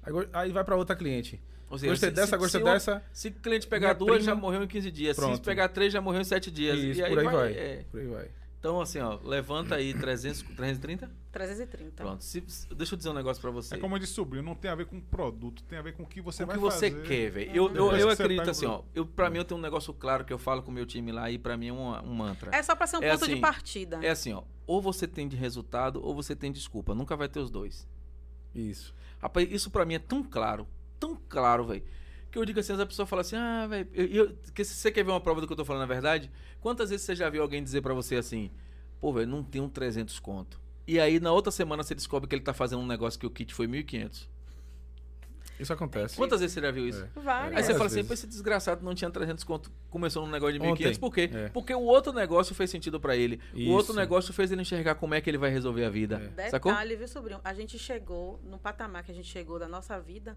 Aí, 0.02 0.12
aí 0.32 0.52
vai 0.52 0.64
pra 0.64 0.74
outra 0.76 0.96
cliente. 0.96 1.40
Ou 1.70 1.78
seja, 1.78 1.92
Gostei 1.92 2.08
se- 2.10 2.14
dessa, 2.14 2.26
se- 2.32 2.36
gostei 2.36 2.60
se 2.60 2.64
dessa. 2.64 3.02
Se 3.12 3.28
o 3.28 3.32
cliente 3.32 3.66
pegar 3.66 3.92
duas, 3.94 4.16
prima- 4.18 4.26
já 4.26 4.34
morreu 4.34 4.62
em 4.62 4.66
15 4.66 4.90
dias. 4.90 5.16
Se 5.16 5.22
Pronto. 5.22 5.40
pegar 5.42 5.68
três, 5.68 5.92
já 5.92 6.00
morreu 6.00 6.20
em 6.20 6.24
7 6.24 6.50
dias. 6.50 6.78
Isso, 6.78 7.00
e 7.00 7.04
aí 7.04 7.10
por 7.10 7.18
aí 7.20 7.24
vai. 7.24 7.52
é. 7.52 7.84
Por 7.90 8.00
aí 8.00 8.06
vai. 8.08 8.30
Então, 8.62 8.80
assim, 8.80 9.00
ó, 9.00 9.18
levanta 9.24 9.74
aí 9.74 9.92
300, 9.92 10.42
330. 10.54 11.10
330. 11.32 12.04
Pronto. 12.04 12.22
Se- 12.22 12.40
deixa 12.76 12.94
eu 12.94 12.96
dizer 12.96 13.10
um 13.10 13.12
negócio 13.12 13.40
pra 13.42 13.50
você. 13.50 13.74
É 13.74 13.78
como 13.78 13.96
eu 13.96 13.98
disse, 13.98 14.12
sobrinho, 14.12 14.44
não 14.44 14.54
tem 14.54 14.70
a 14.70 14.74
ver 14.76 14.86
com 14.86 15.00
produto, 15.00 15.64
tem 15.64 15.80
a 15.80 15.82
ver 15.82 15.94
com 15.94 16.04
o 16.04 16.06
que 16.06 16.20
você 16.20 16.44
o 16.44 16.46
vai 16.46 16.54
que 16.54 16.62
você 16.62 16.88
fazer. 16.92 17.02
quer, 17.02 17.28
velho. 17.32 17.50
Uhum. 17.50 17.56
Eu, 17.56 17.64
eu, 17.64 17.72
Depois 17.72 18.00
eu 18.02 18.08
que 18.10 18.14
você 18.16 18.22
acredito 18.22 18.46
o 18.46 18.50
assim, 18.52 18.66
ó. 18.66 18.82
Eu, 18.94 19.04
pra 19.04 19.28
mim, 19.28 19.38
eu 19.38 19.44
tenho 19.44 19.58
um 19.58 19.62
negócio 19.62 19.92
claro 19.92 20.24
que 20.24 20.32
eu 20.32 20.38
falo 20.38 20.62
com 20.62 20.70
o 20.70 20.74
meu 20.74 20.86
time 20.86 21.10
lá 21.10 21.28
e 21.28 21.38
pra 21.38 21.56
mim 21.56 21.70
é 21.70 21.72
um, 21.72 21.88
um 22.04 22.14
mantra. 22.14 22.54
É 22.54 22.62
só 22.62 22.76
pra 22.76 22.86
ser 22.86 22.98
um 22.98 23.02
É 23.02 23.10
ponto 23.10 23.26
de 23.26 23.32
assim, 23.32 23.40
partida. 23.40 23.98
É 24.00 24.10
assim, 24.10 24.32
ó. 24.32 24.44
Ou 24.64 24.80
você 24.80 25.08
tem 25.08 25.26
de 25.26 25.34
resultado 25.36 26.00
ou 26.00 26.14
você 26.14 26.36
tem 26.36 26.52
desculpa. 26.52 26.94
Nunca 26.94 27.16
vai 27.16 27.28
ter 27.28 27.40
os 27.40 27.50
dois. 27.50 27.88
Isso. 28.54 28.94
Rapaz, 29.20 29.50
isso 29.50 29.72
pra 29.72 29.84
mim 29.84 29.94
é 29.94 29.98
tão 29.98 30.22
claro, 30.22 30.68
tão 31.00 31.18
claro, 31.28 31.64
velho. 31.66 31.82
Que 32.32 32.38
eu 32.38 32.44
digo 32.46 32.58
assim, 32.58 32.72
a 32.72 32.86
pessoa 32.86 33.04
fala 33.04 33.20
assim, 33.20 33.36
ah, 33.36 33.66
velho, 33.66 33.88
eu, 33.92 34.34
que 34.54 34.64
se 34.64 34.74
você 34.74 34.90
quer 34.90 35.04
ver 35.04 35.10
uma 35.10 35.20
prova 35.20 35.42
do 35.42 35.46
que 35.46 35.52
eu 35.52 35.56
tô 35.56 35.66
falando 35.66 35.82
na 35.82 35.86
verdade? 35.86 36.30
Quantas 36.62 36.88
vezes 36.88 37.04
você 37.04 37.14
já 37.14 37.28
viu 37.28 37.42
alguém 37.42 37.62
dizer 37.62 37.82
pra 37.82 37.92
você 37.92 38.16
assim, 38.16 38.50
pô, 38.98 39.12
velho, 39.12 39.26
não 39.26 39.44
tem 39.44 39.60
um 39.60 39.68
300 39.68 40.18
conto. 40.18 40.58
E 40.86 40.98
aí 40.98 41.20
na 41.20 41.30
outra 41.30 41.52
semana 41.52 41.82
você 41.82 41.94
descobre 41.94 42.26
que 42.26 42.34
ele 42.34 42.42
tá 42.42 42.54
fazendo 42.54 42.80
um 42.80 42.86
negócio 42.86 43.20
que 43.20 43.26
o 43.26 43.30
kit 43.30 43.52
foi 43.52 43.68
1.500. 43.68 44.28
Isso 45.60 45.72
acontece. 45.72 46.16
Quantas 46.16 46.40
vezes 46.40 46.54
você 46.54 46.60
já 46.60 46.70
viu 46.70 46.88
isso? 46.88 47.04
É. 47.04 47.20
Várias. 47.20 47.56
Aí 47.56 47.62
você 47.62 47.72
fala 47.74 47.86
assim, 47.86 48.00
esse 48.00 48.26
desgraçado 48.26 48.84
não 48.84 48.94
tinha 48.94 49.10
300 49.10 49.44
conto, 49.44 49.70
começou 49.90 50.24
num 50.24 50.32
negócio 50.32 50.58
de 50.58 50.58
1.500, 50.58 50.70
Ontem. 50.72 50.94
por 50.98 51.14
quê? 51.14 51.30
É. 51.32 51.48
Porque 51.50 51.74
o 51.74 51.82
outro 51.82 52.12
negócio 52.12 52.54
fez 52.54 52.68
sentido 52.68 52.98
pra 52.98 53.14
ele. 53.14 53.38
O 53.54 53.70
outro 53.70 53.92
Isso. 53.92 54.00
negócio 54.00 54.34
fez 54.34 54.50
ele 54.50 54.62
enxergar 54.62 54.96
como 54.96 55.14
é 55.14 55.20
que 55.20 55.30
ele 55.30 55.38
vai 55.38 55.50
resolver 55.50 55.84
a 55.84 55.90
vida. 55.90 56.32
É. 56.36 56.50
Sacou? 56.50 56.72
Detalhe, 56.72 56.96
viu, 56.96 57.06
sobrinho? 57.06 57.40
A 57.44 57.54
gente 57.54 57.78
chegou 57.78 58.40
no 58.42 58.58
patamar 58.58 59.04
que 59.04 59.12
a 59.12 59.14
gente 59.14 59.28
chegou 59.28 59.58
da 59.58 59.68
nossa 59.68 60.00
vida, 60.00 60.36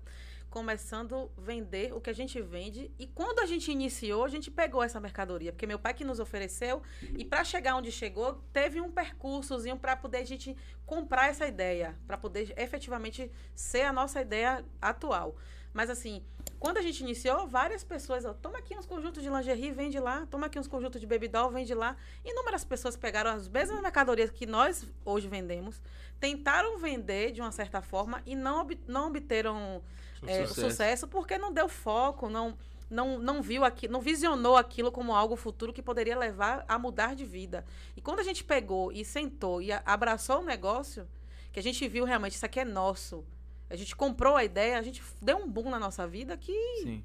começando 0.55 1.29
a 1.37 1.41
vender 1.41 1.93
o 1.93 1.99
que 1.99 2.09
a 2.09 2.13
gente 2.13 2.41
vende. 2.41 2.89
E 2.97 3.05
quando 3.07 3.39
a 3.39 3.45
gente 3.45 3.69
iniciou, 3.69 4.23
a 4.23 4.29
gente 4.29 4.49
pegou 4.49 4.81
essa 4.81 5.01
mercadoria, 5.01 5.51
porque 5.51 5.67
meu 5.67 5.77
pai 5.77 5.93
que 5.93 6.05
nos 6.05 6.17
ofereceu. 6.17 6.81
E 7.17 7.25
para 7.25 7.43
chegar 7.43 7.75
onde 7.75 7.91
chegou, 7.91 8.41
teve 8.53 8.79
um 8.79 8.89
percursozinho 8.89 9.75
para 9.77 9.97
poder 9.97 10.19
a 10.19 10.23
gente 10.23 10.55
comprar 10.85 11.27
essa 11.29 11.45
ideia, 11.45 11.93
para 12.07 12.17
poder 12.17 12.53
efetivamente 12.55 13.29
ser 13.53 13.81
a 13.81 13.91
nossa 13.91 14.21
ideia 14.21 14.63
atual. 14.81 15.35
Mas 15.73 15.89
assim, 15.89 16.23
quando 16.57 16.77
a 16.77 16.81
gente 16.81 17.01
iniciou, 17.01 17.45
várias 17.45 17.83
pessoas, 17.83 18.23
ó, 18.23 18.33
toma 18.33 18.59
aqui 18.59 18.77
uns 18.77 18.85
conjuntos 18.85 19.21
de 19.21 19.29
lingerie, 19.29 19.73
vende 19.73 19.99
lá, 19.99 20.25
toma 20.27 20.45
aqui 20.45 20.57
uns 20.57 20.69
conjuntos 20.69 21.01
de 21.01 21.05
baby 21.05 21.27
doll, 21.27 21.51
vende 21.51 21.73
lá. 21.73 21.97
Inúmeras 22.23 22.63
pessoas 22.63 22.95
pegaram 22.95 23.31
as 23.31 23.49
mesmas 23.49 23.81
mercadorias 23.81 24.31
que 24.31 24.45
nós 24.45 24.87
hoje 25.03 25.27
vendemos, 25.27 25.81
tentaram 26.17 26.77
vender 26.77 27.33
de 27.33 27.41
uma 27.41 27.51
certa 27.51 27.81
forma 27.81 28.21
e 28.25 28.37
não, 28.37 28.61
ob- 28.61 28.79
não 28.87 29.09
obteram 29.09 29.83
é, 30.25 30.45
Sucesso. 30.45 30.69
sucesso. 30.69 31.07
porque 31.07 31.37
não 31.37 31.51
deu 31.51 31.67
foco, 31.67 32.29
não, 32.29 32.57
não, 32.89 33.19
não 33.19 33.41
viu 33.41 33.63
aquilo, 33.63 33.93
não 33.93 34.01
visionou 34.01 34.55
aquilo 34.57 34.91
como 34.91 35.13
algo 35.13 35.35
futuro 35.35 35.73
que 35.73 35.81
poderia 35.81 36.17
levar 36.17 36.63
a 36.67 36.77
mudar 36.77 37.15
de 37.15 37.25
vida. 37.25 37.65
E 37.95 38.01
quando 38.01 38.19
a 38.19 38.23
gente 38.23 38.43
pegou 38.43 38.91
e 38.91 39.03
sentou 39.03 39.61
e 39.61 39.71
abraçou 39.71 40.41
o 40.41 40.45
negócio, 40.45 41.07
que 41.51 41.59
a 41.59 41.63
gente 41.63 41.87
viu 41.87 42.05
realmente 42.05 42.35
isso 42.35 42.45
aqui 42.45 42.59
é 42.59 42.65
nosso. 42.65 43.23
A 43.69 43.75
gente 43.75 43.95
comprou 43.95 44.35
a 44.35 44.43
ideia, 44.43 44.77
a 44.77 44.81
gente 44.81 45.01
deu 45.21 45.37
um 45.37 45.49
boom 45.49 45.69
na 45.69 45.79
nossa 45.79 46.07
vida 46.07 46.37
que 46.37 46.53
Sim. 46.83 47.03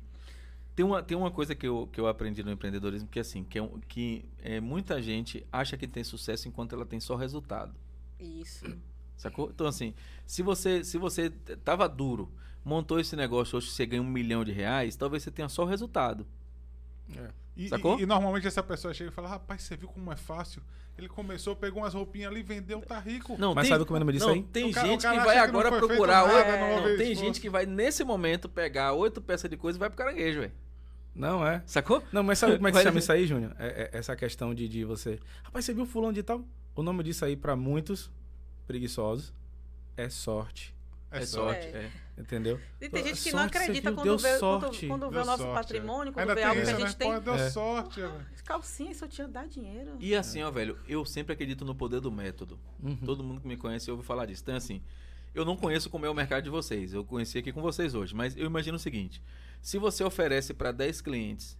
Tem 0.74 0.86
uma, 0.86 1.02
tem 1.02 1.16
uma 1.16 1.30
coisa 1.30 1.54
que 1.54 1.66
eu, 1.66 1.88
que 1.92 2.00
eu 2.00 2.06
aprendi 2.06 2.42
no 2.42 2.50
empreendedorismo 2.50 3.08
que 3.08 3.18
é 3.18 3.22
assim, 3.22 3.44
que, 3.44 3.58
é, 3.58 3.68
que 3.86 4.24
é, 4.42 4.60
muita 4.60 5.02
gente 5.02 5.46
acha 5.52 5.76
que 5.76 5.86
tem 5.86 6.02
sucesso 6.02 6.48
enquanto 6.48 6.74
ela 6.74 6.86
tem 6.86 7.00
só 7.00 7.16
resultado. 7.16 7.74
isso. 8.18 8.64
Sacou? 9.16 9.50
Então, 9.50 9.66
assim, 9.66 9.92
se 10.24 10.42
você, 10.42 10.82
se 10.82 10.96
você 10.96 11.28
tava 11.62 11.86
duro, 11.86 12.32
montou 12.64 12.98
esse 13.00 13.16
negócio, 13.16 13.56
hoje 13.58 13.70
você 13.70 13.86
ganha 13.86 14.02
um 14.02 14.06
milhão 14.06 14.44
de 14.44 14.52
reais, 14.52 14.96
talvez 14.96 15.22
você 15.22 15.30
tenha 15.30 15.48
só 15.48 15.62
o 15.62 15.66
resultado. 15.66 16.26
É. 17.16 17.28
E, 17.56 17.68
Sacou? 17.68 17.98
e- 17.98 18.02
e 18.02 18.06
normalmente 18.06 18.46
essa 18.46 18.62
pessoa 18.62 18.94
chega 18.94 19.10
e 19.10 19.12
fala, 19.12 19.28
rapaz, 19.28 19.62
você 19.62 19.76
viu 19.76 19.88
como 19.88 20.12
é 20.12 20.16
fácil? 20.16 20.62
Ele 20.96 21.08
começou, 21.08 21.56
pegou 21.56 21.82
umas 21.82 21.94
roupinhas 21.94 22.30
ali, 22.30 22.42
vendeu, 22.42 22.80
tá 22.82 22.98
rico. 22.98 23.36
Não, 23.38 23.54
Mas 23.54 23.64
tem, 23.68 23.72
sabe 23.74 23.84
como 23.86 23.96
é 23.96 23.98
o 23.98 24.00
nome 24.00 24.12
disso 24.12 24.26
não, 24.26 24.34
aí? 24.34 24.42
tem 24.42 24.70
cara- 24.70 24.86
gente 24.88 25.02
cara 25.02 25.18
que 25.18 25.24
vai 25.24 25.34
que 25.34 25.40
não 25.40 25.48
agora 25.48 25.78
procurar 25.78 26.26
nada, 26.26 26.34
oito. 26.36 26.60
não 26.84 26.90
não, 26.90 26.96
tem 26.98 27.14
gente 27.14 27.40
que 27.40 27.48
vai 27.48 27.64
nesse 27.66 28.04
momento 28.04 28.48
pegar 28.48 28.92
oito 28.92 29.20
peças 29.20 29.48
de 29.50 29.56
coisa 29.56 29.78
e 29.78 29.80
vai 29.80 29.88
pro 29.88 29.96
caranguejo, 29.96 30.40
velho. 30.40 30.52
Não 31.14 31.44
é. 31.46 31.62
Sacou? 31.66 32.02
Não, 32.12 32.22
mas 32.22 32.38
sabe 32.38 32.56
como 32.56 32.68
é 32.68 32.70
que 32.72 32.78
se 32.78 32.84
chama 32.84 32.98
isso 32.98 33.12
aí, 33.12 33.26
Júnior? 33.26 33.54
É, 33.58 33.90
é 33.92 33.98
essa 33.98 34.14
questão 34.14 34.54
de, 34.54 34.68
de 34.68 34.84
você. 34.84 35.18
Rapaz, 35.42 35.64
você 35.64 35.72
viu 35.74 35.84
fulano 35.86 36.12
de 36.12 36.22
tal? 36.22 36.44
O 36.74 36.82
nome 36.82 37.02
disso 37.02 37.24
aí, 37.24 37.34
pra 37.36 37.56
muitos 37.56 38.10
preguiçosos, 38.66 39.32
é 39.96 40.08
sorte. 40.08 40.74
É, 41.10 41.26
sorte. 41.26 41.62
sorte. 41.62 41.76
é. 41.76 41.90
Entendeu? 42.18 42.60
E 42.80 42.88
tem 42.88 43.02
gente 43.02 43.14
que 43.22 43.30
Sorte, 43.30 43.34
não 43.36 43.44
acredita 43.44 43.90
viu, 43.90 43.96
quando 43.96 44.04
deu 44.04 44.18
vê, 44.18 44.28
quando, 44.38 44.38
sorte. 44.38 44.86
quando 44.86 45.06
vê 45.08 45.12
Deu 45.14 45.22
o 45.22 45.26
nosso 45.26 45.42
sorte, 45.42 45.54
patrimônio, 45.54 46.10
é. 46.10 46.12
quando 46.12 46.28
Ainda 46.28 46.34
vê 46.34 46.42
algo 46.42 46.60
que 46.60 46.68
a 46.68 46.70
isso, 46.72 46.80
gente 46.80 46.88
né? 46.90 46.94
tem. 46.98 47.12
Pô, 47.14 47.20
deu 47.20 47.34
É. 47.34 47.50
sorte, 47.50 48.00
velho. 48.00 48.26
Calcinha, 48.44 48.90
isso 48.90 49.08
tinha 49.08 49.26
dá 49.26 49.44
dinheiro. 49.46 49.92
E 49.98 50.14
assim, 50.14 50.42
ó, 50.42 50.50
velho, 50.50 50.78
eu 50.86 51.04
sempre 51.04 51.32
acredito 51.32 51.64
no 51.64 51.74
poder 51.74 52.00
do 52.00 52.12
método. 52.12 52.58
Uhum. 52.82 52.96
Todo 52.96 53.24
mundo 53.24 53.40
que 53.40 53.48
me 53.48 53.56
conhece 53.56 53.90
ouve 53.90 54.02
falar 54.02 54.26
disso. 54.26 54.42
Então, 54.42 54.54
assim, 54.56 54.82
eu 55.34 55.44
não 55.44 55.56
conheço 55.56 55.88
como 55.88 56.04
é 56.04 56.10
o 56.10 56.14
mercado 56.14 56.44
de 56.44 56.50
vocês. 56.50 56.92
Eu 56.92 57.04
conheci 57.04 57.38
aqui 57.38 57.52
com 57.52 57.62
vocês 57.62 57.94
hoje. 57.94 58.14
Mas 58.14 58.36
eu 58.36 58.44
imagino 58.44 58.76
o 58.76 58.80
seguinte: 58.80 59.22
se 59.62 59.78
você 59.78 60.04
oferece 60.04 60.52
para 60.52 60.72
10 60.72 61.00
clientes 61.00 61.56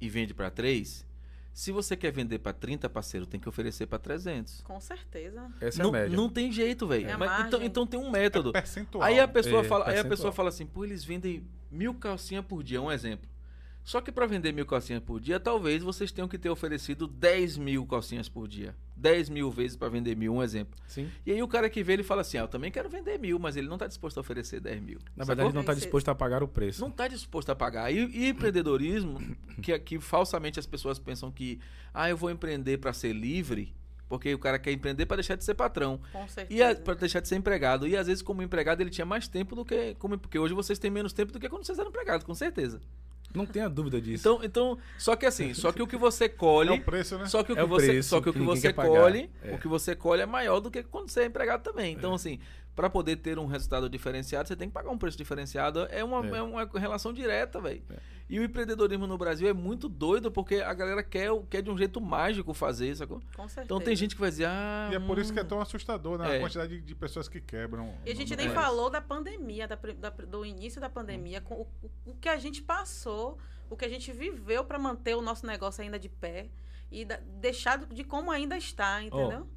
e 0.00 0.08
vende 0.08 0.32
para 0.32 0.50
3, 0.50 1.04
se 1.58 1.72
você 1.72 1.96
quer 1.96 2.12
vender 2.12 2.38
para 2.38 2.52
30 2.52 2.88
parceiro, 2.88 3.26
tem 3.26 3.40
que 3.40 3.48
oferecer 3.48 3.84
para 3.88 3.98
300. 3.98 4.60
Com 4.60 4.78
certeza. 4.80 5.50
Essa 5.60 5.80
é 5.80 5.82
não, 5.82 5.88
a 5.88 5.92
média. 5.92 6.16
não 6.16 6.28
tem 6.28 6.52
jeito, 6.52 6.86
velho. 6.86 7.08
É 7.10 7.46
então, 7.48 7.60
então 7.60 7.84
tem 7.84 7.98
um 7.98 8.12
método. 8.12 8.52
Percentual. 8.52 9.02
Aí 9.02 9.18
a 9.18 9.26
pessoa 9.26 9.62
É, 9.62 9.64
fala, 9.64 9.84
aí 9.86 9.90
a 9.90 9.92
percentual. 9.94 10.10
pessoa 10.10 10.32
fala 10.32 10.50
assim, 10.50 10.64
pô, 10.64 10.84
eles 10.84 11.04
vendem 11.04 11.44
mil 11.68 11.92
calcinhas 11.94 12.44
por 12.44 12.62
dia, 12.62 12.80
um 12.80 12.92
exemplo. 12.92 13.28
Só 13.82 14.00
que 14.00 14.12
para 14.12 14.24
vender 14.24 14.52
mil 14.52 14.66
calcinhas 14.66 15.02
por 15.02 15.18
dia, 15.18 15.40
talvez 15.40 15.82
vocês 15.82 16.12
tenham 16.12 16.28
que 16.28 16.38
ter 16.38 16.48
oferecido 16.48 17.08
10 17.08 17.56
mil 17.58 17.84
calcinhas 17.86 18.28
por 18.28 18.46
dia. 18.46 18.76
10 18.98 19.28
mil 19.28 19.50
vezes 19.50 19.76
para 19.76 19.88
vender 19.88 20.16
mil, 20.16 20.34
um 20.34 20.42
exemplo. 20.42 20.74
Sim. 20.86 21.08
E 21.24 21.30
aí 21.32 21.42
o 21.42 21.46
cara 21.48 21.70
que 21.70 21.82
vê, 21.82 21.92
ele 21.92 22.02
fala 22.02 22.22
assim, 22.22 22.36
ah, 22.36 22.42
eu 22.42 22.48
também 22.48 22.70
quero 22.70 22.88
vender 22.88 23.18
mil, 23.18 23.38
mas 23.38 23.56
ele 23.56 23.68
não 23.68 23.76
está 23.76 23.86
disposto 23.86 24.18
a 24.18 24.20
oferecer 24.20 24.60
10 24.60 24.82
mil. 24.82 24.98
Na 25.16 25.24
Sacou? 25.24 25.26
verdade, 25.26 25.48
ele 25.48 25.54
não 25.54 25.60
está 25.60 25.74
disposto 25.74 26.08
a 26.08 26.14
pagar 26.14 26.42
o 26.42 26.48
preço. 26.48 26.80
não 26.80 26.88
está 26.88 27.06
disposto 27.06 27.50
a 27.50 27.54
pagar. 27.54 27.92
E, 27.92 27.98
e 28.06 28.28
empreendedorismo, 28.28 29.18
que, 29.62 29.78
que 29.78 30.00
falsamente 30.00 30.58
as 30.58 30.66
pessoas 30.66 30.98
pensam 30.98 31.30
que, 31.30 31.60
ah, 31.94 32.10
eu 32.10 32.16
vou 32.16 32.30
empreender 32.30 32.78
para 32.78 32.92
ser 32.92 33.12
livre, 33.12 33.72
porque 34.08 34.34
o 34.34 34.38
cara 34.38 34.58
quer 34.58 34.72
empreender 34.72 35.06
para 35.06 35.18
deixar 35.18 35.36
de 35.36 35.44
ser 35.44 35.54
patrão. 35.54 36.00
Com 36.12 36.24
E 36.24 36.28
certeza. 36.28 36.80
para 36.80 36.94
deixar 36.94 37.20
de 37.20 37.28
ser 37.28 37.36
empregado. 37.36 37.86
E 37.86 37.96
às 37.96 38.06
vezes, 38.06 38.22
como 38.22 38.42
empregado, 38.42 38.80
ele 38.80 38.90
tinha 38.90 39.04
mais 39.04 39.28
tempo 39.28 39.54
do 39.54 39.64
que. 39.64 39.94
Como, 39.98 40.18
porque 40.18 40.38
hoje 40.38 40.54
vocês 40.54 40.78
têm 40.78 40.90
menos 40.90 41.12
tempo 41.12 41.30
do 41.32 41.38
que 41.38 41.48
quando 41.48 41.64
vocês 41.64 41.78
eram 41.78 41.90
empregados, 41.90 42.24
com 42.24 42.34
certeza. 42.34 42.80
Não 43.34 43.44
tenha 43.44 43.68
dúvida 43.68 44.00
disso. 44.00 44.22
Então, 44.22 44.40
então, 44.44 44.78
só 44.96 45.14
que 45.14 45.26
assim, 45.26 45.52
só 45.54 45.70
que 45.70 45.82
o 45.82 45.86
que 45.86 45.96
você 45.96 46.28
colhe. 46.28 46.70
É 46.70 46.72
o 46.72 46.80
preço, 46.80 47.18
né? 47.18 47.26
Só 47.26 47.42
que 47.42 47.52
o 47.52 47.54
É 47.54 47.56
que 47.56 47.62
o 47.62 47.68
você, 47.68 47.86
preço 47.88 48.08
só 48.08 48.20
que 48.20 48.30
o 48.30 48.32
que 48.32 48.38
você 48.40 48.72
colhe, 48.72 49.30
É. 49.42 49.54
o 49.54 49.58
que 49.58 49.68
você 49.68 49.94
colhe 49.94 50.22
é 50.22 50.26
maior 50.26 50.60
do 50.60 50.70
que 50.70 50.82
quando 50.82 51.10
você 51.10 51.20
é 51.22 51.24
empregado 51.26 51.62
também. 51.62 51.92
Então, 51.94 52.14
assim, 52.14 52.38
para 52.78 52.88
poder 52.88 53.16
ter 53.16 53.40
um 53.40 53.46
resultado 53.46 53.90
diferenciado, 53.90 54.46
você 54.46 54.54
tem 54.54 54.68
que 54.68 54.72
pagar 54.72 54.88
um 54.90 54.96
preço 54.96 55.18
diferenciado. 55.18 55.80
É 55.90 56.04
uma, 56.04 56.24
É. 56.24 56.38
é. 56.38 56.42
uma 56.42 56.64
relação 56.78 57.12
direta, 57.12 57.60
velho. 57.60 57.82
É. 57.90 57.96
E 58.30 58.38
o 58.38 58.44
empreendedorismo 58.44 59.04
no 59.04 59.18
Brasil 59.18 59.48
é 59.48 59.52
muito 59.52 59.88
doido 59.88 60.30
porque 60.30 60.56
a 60.56 60.72
galera 60.72 61.02
quer, 61.02 61.28
quer 61.50 61.60
de 61.60 61.72
um 61.72 61.76
jeito 61.76 62.00
mágico 62.00 62.54
fazer, 62.54 62.94
sacou? 62.94 63.20
Com 63.34 63.48
certeza. 63.48 63.64
Então 63.64 63.80
tem 63.80 63.96
gente 63.96 64.14
que 64.14 64.20
vai 64.20 64.30
dizer, 64.30 64.44
ah. 64.46 64.90
E 64.92 64.94
é 64.94 65.00
por 65.00 65.18
isso 65.18 65.32
que 65.32 65.40
é 65.40 65.42
hum, 65.42 65.46
tão 65.46 65.60
assustador, 65.60 66.18
né? 66.18 66.34
É. 66.34 66.36
A 66.36 66.40
quantidade 66.40 66.76
de, 66.78 66.80
de 66.80 66.94
pessoas 66.94 67.28
que 67.28 67.40
quebram. 67.40 67.92
E 68.06 68.12
a 68.12 68.14
gente 68.14 68.36
nem 68.36 68.46
É. 68.46 68.50
país. 68.52 68.64
falou 68.64 68.88
da 68.88 69.00
pandemia, 69.00 69.66
da 69.66 69.74
da- 69.74 70.10
do 70.10 70.46
início 70.46 70.80
da 70.80 70.88
pandemia, 70.88 71.40
com 71.40 71.54
o, 71.62 71.66
o- 72.06 72.14
que 72.14 72.28
a 72.28 72.36
gente 72.36 72.62
passou, 72.62 73.38
o 73.68 73.76
que 73.76 73.84
a 73.84 73.88
gente 73.88 74.12
viveu 74.12 74.64
para 74.64 74.78
manter 74.78 75.16
o 75.16 75.20
nosso 75.20 75.44
negócio 75.44 75.82
ainda 75.82 75.98
de 75.98 76.08
pé 76.08 76.48
e 76.92 77.04
da- 77.04 77.18
deixar 77.40 77.78
de 77.86 78.04
como 78.04 78.30
ainda 78.30 78.56
está, 78.56 79.02
entendeu? 79.02 79.48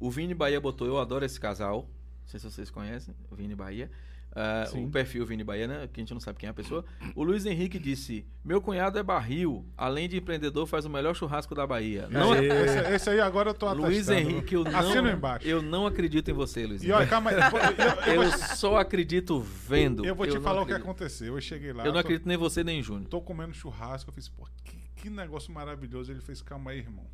O 0.00 0.10
Vini 0.10 0.34
Bahia 0.34 0.60
botou, 0.60 0.88
eu 0.88 0.98
adoro 0.98 1.24
esse 1.24 1.38
casal. 1.38 1.88
Não 2.22 2.28
sei 2.28 2.40
se 2.40 2.50
vocês 2.50 2.70
conhecem, 2.70 3.14
o 3.30 3.34
Vini 3.36 3.54
Bahia. 3.54 3.90
Ah, 4.34 4.64
Sim. 4.66 4.86
o 4.86 4.90
perfil 4.90 5.26
Vini 5.26 5.44
Bahia, 5.44 5.66
né? 5.68 5.86
Que 5.92 6.00
a 6.00 6.02
gente 6.02 6.14
não 6.14 6.20
sabe 6.20 6.38
quem 6.38 6.46
é 6.46 6.50
a 6.50 6.54
pessoa. 6.54 6.82
O 7.14 7.22
Luiz 7.22 7.44
Henrique 7.44 7.78
disse: 7.78 8.24
Meu 8.42 8.62
cunhado 8.62 8.98
é 8.98 9.02
barril, 9.02 9.66
além 9.76 10.08
de 10.08 10.16
empreendedor, 10.16 10.66
faz 10.66 10.86
o 10.86 10.88
melhor 10.88 11.14
churrasco 11.14 11.54
da 11.54 11.66
Bahia. 11.66 12.08
Não, 12.10 12.34
Esse, 12.34 12.46
esse- 12.46 12.94
esse 12.94 13.10
aí 13.10 13.20
agora 13.20 13.50
eu 13.50 13.54
tô 13.54 13.70
Luiz 13.74 14.08
atestando. 14.08 14.30
Henrique, 14.30 14.54
eu 14.54 14.64
não, 14.64 15.06
embaixo. 15.12 15.46
eu 15.46 15.60
não 15.60 15.86
acredito 15.86 16.30
em 16.30 16.32
você, 16.32 16.64
Luiz 16.66 16.80
E 16.82 16.86
Henrique. 16.86 16.92
olha, 16.98 17.06
calma 17.08 17.30
Eu, 17.30 17.38
eu 17.40 18.22
Eu 18.22 18.30
vou, 18.30 18.38
só 18.56 18.76
acredito 18.78 19.38
vendo. 19.38 20.02
eu 20.06 20.14
vou 20.14 20.26
te 20.26 20.40
falar 20.40 20.62
o 20.62 20.66
que 20.66 20.72
aconteceu. 20.72 21.34
Eu 21.34 21.40
cheguei 21.42 21.74
lá. 21.74 21.82
Eu 21.82 21.88
não 21.88 21.92
tô- 21.92 21.98
acredito 21.98 22.26
nem 22.26 22.34
em 22.36 22.40
você 22.40 22.64
nem 22.64 22.80
em 22.80 22.82
Júnior. 22.82 23.10
Tô 23.10 23.20
comendo 23.20 23.52
churrasco, 23.52 24.08
eu 24.08 24.14
fiz, 24.14 24.30
pô, 24.30 24.48
que, 24.64 24.78
que 24.96 25.10
negócio 25.10 25.52
maravilhoso. 25.52 26.10
Ele 26.10 26.22
fez, 26.22 26.40
calma 26.40 26.70
aí, 26.70 26.78
irmão. 26.78 27.04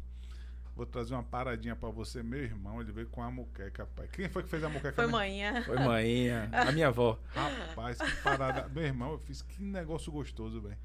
Vou 0.79 0.87
trazer 0.87 1.13
uma 1.13 1.25
paradinha 1.25 1.75
pra 1.75 1.89
você, 1.89 2.23
meu 2.23 2.39
irmão. 2.41 2.81
Ele 2.81 2.93
veio 2.93 3.09
com 3.09 3.21
a 3.21 3.29
muqueca, 3.29 3.85
pai. 3.97 4.07
Quem 4.13 4.29
foi 4.29 4.45
que 4.45 4.49
fez 4.49 4.63
a 4.63 4.69
muqueca? 4.69 4.93
Foi 4.93 5.09
manhã. 5.09 5.61
Foi 5.65 5.77
manhinha, 5.77 6.49
a 6.53 6.71
minha 6.71 6.87
avó. 6.87 7.19
Rapaz, 7.35 7.99
que 7.99 8.23
parada. 8.23 8.69
meu 8.69 8.85
irmão, 8.85 9.11
eu 9.11 9.19
fiz 9.19 9.43
que 9.43 9.61
negócio 9.61 10.13
gostoso, 10.13 10.61
velho. 10.61 10.79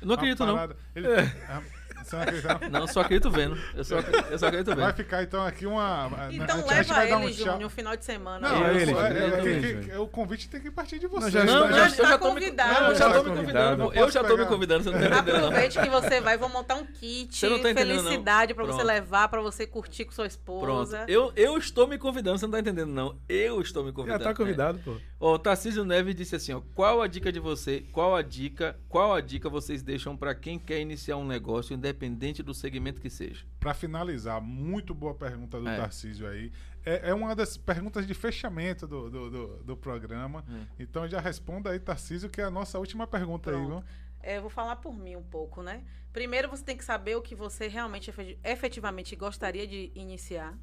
Eu 0.00 0.06
não 0.06 0.14
acredito, 0.14 0.44
não. 0.46 0.58
Ele, 0.94 1.08
Ah, 1.48 1.60
você 2.04 2.14
não 2.16 2.22
acredita, 2.22 2.58
não? 2.62 2.80
Não, 2.80 2.86
só 2.86 3.00
acredito 3.00 3.30
vendo. 3.30 3.58
Eu 3.74 3.84
só, 3.84 3.96
eu 3.98 4.38
só 4.38 4.46
acredito 4.46 4.74
Vai 4.74 4.86
vendo. 4.86 4.94
ficar 4.94 5.22
então 5.24 5.44
aqui 5.44 5.66
uma. 5.66 6.08
Então 6.30 6.56
a 6.56 6.58
gente 6.60 6.68
leva 6.70 6.94
vai 6.94 7.12
um 7.14 7.22
ele, 7.24 7.34
tchau. 7.34 7.44
Júnior, 7.44 7.60
no 7.60 7.70
final 7.70 7.96
de 7.96 8.04
semana. 8.04 8.48
Não, 8.48 8.66
É 8.66 8.76
ele, 8.82 8.92
é- 8.92 9.94
é- 9.94 9.98
o 9.98 10.06
convite 10.06 10.48
tem 10.48 10.60
que 10.60 10.70
partir 10.70 10.98
de 10.98 11.06
você. 11.06 11.30
já 11.30 11.44
Não, 11.44 11.68
já, 11.68 11.72
já 11.72 11.84
eu 11.84 11.88
já 11.88 12.04
está 12.04 12.18
tô 12.18 12.28
me, 12.28 12.40
convidado. 12.40 12.72
não, 12.80 12.88
eu 12.88 12.94
já 12.94 12.98
Já 12.98 13.04
tô 13.12 13.18
está 13.18 13.30
me 13.30 13.36
convidado. 13.36 13.68
convidando. 13.76 13.78
Não 13.78 13.92
Eu 14.04 14.10
já 14.10 14.24
tô 14.24 14.36
me 14.36 14.46
convidando, 14.46 14.84
você 14.84 14.90
não 14.90 14.98
tá 15.00 15.06
entendendo, 15.06 15.40
não. 15.40 15.48
Aproveite 15.48 15.78
que 15.80 15.88
você 15.90 16.20
vai, 16.20 16.38
vou 16.38 16.48
montar 16.48 16.74
um 16.76 16.84
kit, 16.86 17.36
Você 17.36 17.48
não 17.48 17.58
tá 17.60 17.70
entendendo, 17.72 17.96
não. 17.96 18.02
felicidade 18.04 18.54
pra 18.54 18.64
você 18.64 18.72
Pronto. 18.76 18.86
levar, 18.86 19.28
pra 19.28 19.40
você 19.42 19.66
curtir 19.66 20.04
com 20.04 20.12
sua 20.12 20.28
Pronto. 20.28 20.30
esposa. 20.30 21.04
Eu, 21.08 21.32
eu 21.36 21.58
estou 21.58 21.86
me 21.88 21.98
convidando, 21.98 22.38
você 22.38 22.46
não 22.46 22.52
tá 22.52 22.60
entendendo, 22.60 22.90
não. 22.90 23.18
Eu 23.28 23.60
estou 23.60 23.82
me 23.82 23.90
Já 23.90 23.94
convidando. 23.96 24.24
tá 24.24 24.34
convidado, 24.34 24.78
pô. 24.84 24.96
Ó, 25.20 25.34
o 25.34 25.38
Tarcísio 25.38 25.84
Neves 25.84 26.14
disse 26.14 26.36
assim, 26.36 26.52
ó, 26.52 26.60
qual 26.74 27.02
a 27.02 27.08
dica 27.08 27.32
de 27.32 27.40
você, 27.40 27.80
qual 27.92 28.14
a 28.14 28.22
dica, 28.22 28.78
qual 28.88 29.12
a 29.12 29.20
dica 29.20 29.48
vocês 29.50 29.82
deixam 29.82 30.16
pra 30.16 30.32
quem 30.32 30.58
quer 30.60 30.80
iniciar 30.80 31.16
um 31.16 31.26
negócio, 31.26 31.74
independente 31.74 32.40
do 32.40 32.54
segmento 32.54 33.00
que 33.00 33.10
seja? 33.10 33.44
Pra 33.58 33.74
finalizar, 33.74 34.40
muito 34.40 34.94
boa 34.94 35.14
pergunta 35.14 35.60
do 35.60 35.68
É. 35.68 35.76
Tarcísio 35.76 36.28
aí. 36.28 36.52
É, 36.84 37.10
é 37.10 37.14
uma 37.14 37.34
das 37.34 37.56
perguntas 37.56 38.06
de 38.06 38.14
fechamento 38.14 38.86
do, 38.86 39.10
do, 39.10 39.30
do, 39.30 39.46
do 39.64 39.76
programa. 39.76 40.44
Hum. 40.48 40.64
Então 40.78 41.08
já 41.08 41.18
responda 41.20 41.70
aí, 41.70 41.80
Tarcísio, 41.80 42.30
que 42.30 42.40
é 42.40 42.44
a 42.44 42.50
nossa 42.50 42.78
última 42.78 43.04
pergunta 43.06 43.50
aí, 43.50 43.56
Pronto. 43.56 43.68
viu? 43.80 43.84
É, 44.22 44.36
eu 44.36 44.40
vou 44.42 44.50
falar 44.50 44.76
por 44.76 44.96
mim 44.96 45.16
um 45.16 45.22
pouco, 45.22 45.62
né? 45.62 45.82
Primeiro 46.12 46.48
você 46.48 46.62
tem 46.64 46.76
que 46.76 46.84
saber 46.84 47.16
o 47.16 47.22
que 47.22 47.34
você 47.34 47.66
realmente 47.68 48.10
efet- 48.10 48.38
efetivamente 48.44 49.14
gostaria 49.16 49.66
de 49.66 49.90
iniciar. 49.94 50.56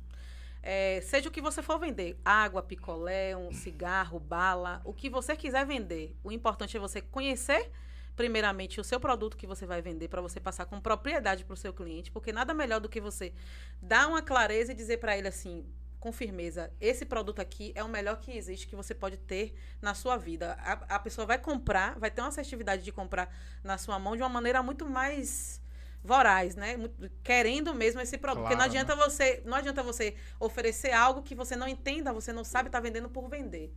É, 0.68 1.00
seja 1.02 1.30
o 1.30 1.32
que 1.32 1.42
você 1.42 1.62
for 1.62 1.78
vender, 1.78 2.20
água, 2.26 2.64
picolé, 2.64 3.38
um 3.38 3.54
cigarro, 3.54 4.20
bala, 4.20 4.82
o 4.84 4.92
que 4.92 5.12
você 5.12 5.36
quiser 5.36 5.64
vender. 5.64 6.18
O 6.24 6.32
importante 6.32 6.76
é 6.76 6.80
você 6.80 7.00
conhecer 7.02 7.70
primeiramente 8.16 8.82
o 8.82 8.84
seu 8.84 9.00
produto 9.00 9.38
que 9.38 9.46
você 9.46 9.64
vai 9.68 9.80
vender 9.80 10.08
para 10.08 10.22
você 10.22 10.40
passar 10.40 10.66
com 10.66 10.82
propriedade 10.82 11.46
para 11.46 11.54
o 11.54 11.58
seu 11.58 11.72
cliente, 11.72 12.12
porque 12.12 12.32
nada 12.32 12.52
melhor 12.52 12.80
do 12.80 12.90
que 12.90 13.00
você 13.00 13.32
dar 13.80 14.08
uma 14.08 14.24
clareza 14.24 14.72
e 14.72 14.76
dizer 14.76 14.98
para 14.98 15.16
ele 15.16 15.28
assim, 15.28 15.64
com 16.00 16.12
firmeza, 16.12 16.72
esse 16.82 17.06
produto 17.06 17.42
aqui 17.42 17.72
é 17.76 17.84
o 17.84 17.88
melhor 17.88 18.20
que 18.20 18.32
existe 18.32 18.66
que 18.68 18.76
você 18.76 18.96
pode 18.96 19.18
ter 19.18 19.54
na 19.80 19.94
sua 19.94 20.18
vida. 20.18 20.54
A, 20.62 20.96
a 20.96 21.00
pessoa 21.00 21.28
vai 21.28 21.38
comprar, 21.38 22.00
vai 22.00 22.10
ter 22.10 22.22
uma 22.22 22.30
assertividade 22.30 22.84
de 22.84 22.92
comprar 22.92 23.32
na 23.64 23.78
sua 23.78 24.00
mão 24.00 24.16
de 24.16 24.24
uma 24.24 24.30
maneira 24.30 24.64
muito 24.64 24.84
mais 24.90 25.62
voraz, 26.06 26.56
né? 26.56 26.76
Querendo 27.24 27.74
mesmo 27.74 28.02
esse 28.02 28.18
produto. 28.18 28.44
Porque 28.44 28.56
não 28.56 28.64
Claro, 28.64 28.72
adianta 28.72 28.96
você, 28.96 29.42
não 29.46 29.58
adianta 29.58 29.84
você 29.84 30.16
oferecer 30.40 30.92
algo 30.92 31.24
que 31.24 31.36
você 31.36 31.56
não 31.56 31.68
entenda, 31.68 32.14
você 32.14 32.32
não 32.34 32.44
sabe 32.44 32.70
estar 32.70 32.80
vendendo 32.80 33.10
por 33.10 33.30
vender. 33.30 33.74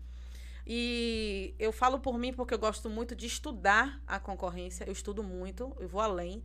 E 0.66 1.54
eu 1.58 1.72
falo 1.72 1.98
por 2.00 2.18
mim 2.18 2.32
porque 2.32 2.54
eu 2.54 2.58
gosto 2.58 2.90
muito 2.90 3.16
de 3.16 3.26
estudar 3.26 4.02
a 4.06 4.20
concorrência, 4.20 4.84
eu 4.84 4.92
estudo 4.92 5.22
muito, 5.22 5.74
eu 5.80 5.88
vou 5.88 6.00
além. 6.00 6.44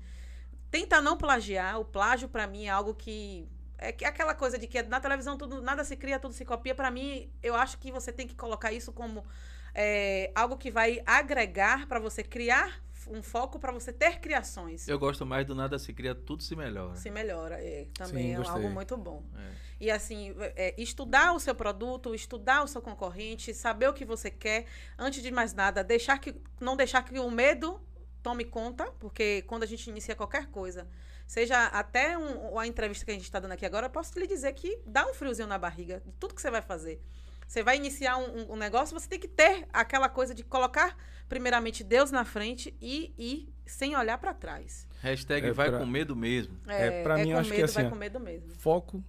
Tenta 0.71 1.01
não 1.01 1.17
plagiar, 1.17 1.79
o 1.79 1.85
plágio 1.85 2.29
para 2.29 2.47
mim 2.47 2.65
é 2.65 2.69
algo 2.69 2.95
que 2.95 3.47
é 3.77 3.91
que- 3.91 4.05
aquela 4.05 4.33
coisa 4.35 4.57
de 4.59 4.67
que 4.67 4.81
na 4.83 4.99
televisão 4.99 5.37
tudo 5.37 5.61
nada 5.61 5.83
se 5.83 5.95
cria, 5.97 6.19
tudo 6.19 6.33
se 6.33 6.45
copia. 6.45 6.75
Para 6.75 6.91
mim, 6.91 7.31
eu 7.43 7.55
acho 7.55 7.77
que 7.79 7.91
você 7.91 8.11
tem 8.13 8.27
que 8.27 8.35
colocar 8.35 8.71
isso 8.73 8.93
como 8.93 9.25
é, 9.75 10.31
algo 10.35 10.57
que 10.57 10.71
vai 10.71 11.01
agregar 11.05 11.87
para 11.87 11.99
você 11.99 12.23
criar 12.23 12.82
um 13.07 13.21
foco 13.23 13.59
para 13.59 13.71
você 13.71 13.91
ter 13.93 14.19
criações. 14.19 14.87
Eu 14.87 14.97
gosto 14.99 15.25
mais 15.25 15.45
do 15.45 15.53
nada 15.55 15.77
se 15.79 15.93
cria, 15.93 16.13
tudo 16.15 16.43
se 16.43 16.55
melhora. 16.55 16.95
Se 16.95 17.09
melhora, 17.09 17.55
é, 17.63 17.87
também 17.93 18.23
Sim, 18.27 18.33
é 18.33 18.37
gostei. 18.37 18.55
algo 18.55 18.69
muito 18.69 18.95
bom. 18.97 19.23
É. 19.37 19.51
E 19.81 19.91
assim, 19.91 20.33
é, 20.39 20.73
estudar 20.81 21.33
o 21.33 21.39
seu 21.39 21.53
produto, 21.55 22.13
estudar 22.15 22.63
o 22.63 22.67
seu 22.67 22.81
concorrente, 22.81 23.53
saber 23.53 23.87
o 23.89 23.93
que 23.93 24.05
você 24.05 24.29
quer. 24.31 24.65
Antes 24.97 25.21
de 25.21 25.31
mais 25.31 25.53
nada, 25.53 25.83
deixar 25.83 26.17
que, 26.19 26.35
não 26.59 26.75
deixar 26.77 27.03
que 27.03 27.17
o 27.19 27.29
medo 27.31 27.81
tome 28.21 28.45
conta, 28.45 28.85
porque 28.99 29.41
quando 29.47 29.63
a 29.63 29.65
gente 29.65 29.89
inicia 29.89 30.15
qualquer 30.15 30.47
coisa, 30.47 30.87
seja 31.27 31.65
até 31.67 32.17
um, 32.17 32.57
a 32.57 32.65
entrevista 32.65 33.03
que 33.03 33.11
a 33.11 33.13
gente 33.13 33.23
está 33.23 33.39
dando 33.39 33.51
aqui 33.51 33.65
agora, 33.65 33.87
eu 33.87 33.89
posso 33.89 34.17
lhe 34.17 34.25
dizer 34.27 34.53
que 34.53 34.79
dá 34.85 35.05
um 35.05 35.13
friozinho 35.13 35.47
na 35.47 35.57
barriga 35.57 36.01
de 36.05 36.11
tudo 36.13 36.33
que 36.33 36.41
você 36.41 36.49
vai 36.49 36.61
fazer. 36.61 37.01
Você 37.45 37.61
vai 37.61 37.75
iniciar 37.75 38.15
um, 38.17 38.39
um- 38.39 38.53
um 38.53 38.55
negócio, 38.55 38.97
você 38.97 39.07
tem 39.09 39.19
que 39.19 39.27
ter 39.27 39.67
aquela 39.73 40.07
coisa 40.07 40.33
de 40.33 40.43
colocar 40.43 40.95
primeiramente 41.33 41.83
Deus 41.83 42.11
na 42.11 42.23
frente 42.23 42.75
e 42.79 43.11
ir 43.17 43.53
sem 43.65 43.95
olhar 43.95 44.19
para 44.19 44.35
trás. 44.35 44.87
Hashtag 45.01 45.47
É 45.47 45.51
vai 45.51 45.69
pra- 45.69 45.79
com 45.79 45.85
medo 45.87 46.15
mesmo. 46.15 46.55
É, 46.67 47.01
pra 47.01 47.17
mim, 47.17 47.29
eu 47.29 47.33
com 47.35 47.39
acho 47.39 47.49
que 47.49 47.55
medo, 47.55 47.65
assim, 47.65 47.73
vai 47.81 47.89
com 47.89 47.95
medo 47.95 48.19
mesmo. 48.19 48.51
foco, 48.51 49.03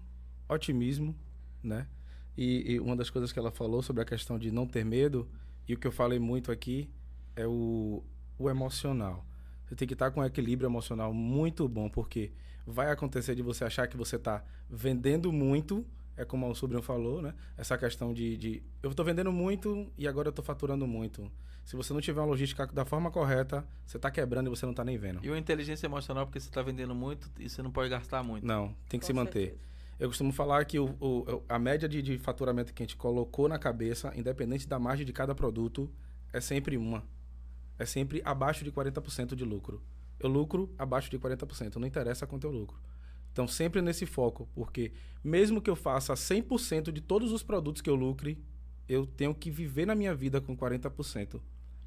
otimismo, 0.48 1.14
né? 1.62 1.86
E, 2.34 2.72
e 2.72 2.80
uma 2.80 2.96
das 2.96 3.10
coisas 3.10 3.30
que 3.30 3.38
ela 3.38 3.50
falou 3.50 3.82
sobre 3.82 4.00
a 4.02 4.06
questão 4.06 4.38
de 4.38 4.50
não 4.50 4.66
ter 4.66 4.84
medo, 4.86 5.28
e 5.68 5.74
o 5.74 5.78
que 5.78 5.86
eu 5.86 5.92
falei 5.92 6.18
muito 6.18 6.50
aqui, 6.50 6.90
é 7.36 7.46
o, 7.46 8.02
o 8.38 8.48
emocional. 8.48 9.26
Você 9.66 9.74
tem 9.76 9.86
que 9.86 9.92
estar 9.94 10.10
com 10.10 10.20
um 10.20 10.24
equilíbrio 10.24 10.66
emocional 10.66 11.12
muito 11.12 11.68
bom, 11.68 11.90
porque 11.90 12.32
vai 12.66 12.90
acontecer 12.90 13.34
de 13.34 13.42
você 13.42 13.64
achar 13.64 13.86
que 13.86 13.98
você 13.98 14.16
está 14.16 14.42
vendendo 14.70 15.30
muito, 15.30 15.86
é 16.16 16.24
como 16.24 16.48
o 16.48 16.54
sobrinho 16.54 16.82
falou, 16.82 17.20
né? 17.22 17.34
Essa 17.56 17.76
questão 17.78 18.12
de, 18.14 18.36
de 18.36 18.62
eu 18.82 18.90
estou 18.90 19.04
vendendo 19.04 19.32
muito 19.32 19.90
e 19.98 20.06
agora 20.06 20.28
eu 20.28 20.30
estou 20.30 20.44
faturando 20.44 20.86
muito. 20.86 21.30
Se 21.64 21.76
você 21.76 21.92
não 21.94 22.00
tiver 22.00 22.20
uma 22.20 22.26
logística 22.26 22.66
da 22.66 22.84
forma 22.84 23.10
correta, 23.10 23.66
você 23.86 23.96
está 23.96 24.10
quebrando 24.10 24.48
e 24.48 24.50
você 24.50 24.66
não 24.66 24.72
está 24.72 24.84
nem 24.84 24.98
vendo. 24.98 25.24
E 25.24 25.30
uma 25.30 25.38
inteligência 25.38 25.86
emocional, 25.86 26.26
porque 26.26 26.38
você 26.38 26.50
tá 26.50 26.60
vendendo 26.62 26.94
muito 26.94 27.30
e 27.38 27.48
você 27.48 27.62
não 27.62 27.70
pode 27.70 27.88
gastar 27.88 28.22
muito. 28.22 28.46
Não, 28.46 28.68
tem 28.88 29.00
que 29.00 29.04
Com 29.04 29.06
se 29.06 29.12
manter. 29.12 29.40
certeza. 29.48 29.60
Eu 29.98 30.08
costumo 30.08 30.32
falar 30.32 30.64
que 30.66 30.78
o, 30.78 30.86
o- 31.00 31.42
a 31.48 31.58
média 31.58 31.88
de, 31.88 32.02
de 32.02 32.18
faturamento 32.18 32.74
que 32.74 32.82
a 32.82 32.86
gente 32.86 32.96
colocou 32.96 33.48
na 33.48 33.58
cabeça, 33.58 34.12
independente 34.16 34.68
da 34.68 34.78
margem 34.78 35.06
de 35.06 35.12
cada 35.12 35.34
produto, 35.34 35.90
é 36.32 36.40
sempre 36.40 36.76
uma. 36.76 37.02
É 37.78 37.86
sempre 37.86 38.20
abaixo 38.24 38.62
de 38.64 38.70
40% 38.70 39.34
de 39.34 39.44
lucro. 39.44 39.82
Eu 40.20 40.28
lucro 40.28 40.72
abaixo 40.78 41.10
de 41.10 41.18
40%, 41.18 41.76
não 41.76 41.86
interessa 41.86 42.26
quanto 42.26 42.44
eu 42.46 42.50
lucro. 42.50 42.76
Então, 43.34 43.48
sempre 43.48 43.82
nesse 43.82 44.06
foco, 44.06 44.48
porque 44.54 44.92
mesmo 45.24 45.60
que 45.60 45.68
eu 45.68 45.74
faça 45.74 46.14
100% 46.14 46.92
de 46.92 47.00
todos 47.00 47.32
os 47.32 47.42
produtos 47.42 47.82
que 47.82 47.90
eu 47.90 47.96
lucre, 47.96 48.38
eu 48.88 49.04
tenho 49.04 49.34
que 49.34 49.50
viver 49.50 49.86
na 49.86 49.94
minha 49.96 50.14
vida 50.14 50.40
com 50.40 50.56
40%. 50.56 51.40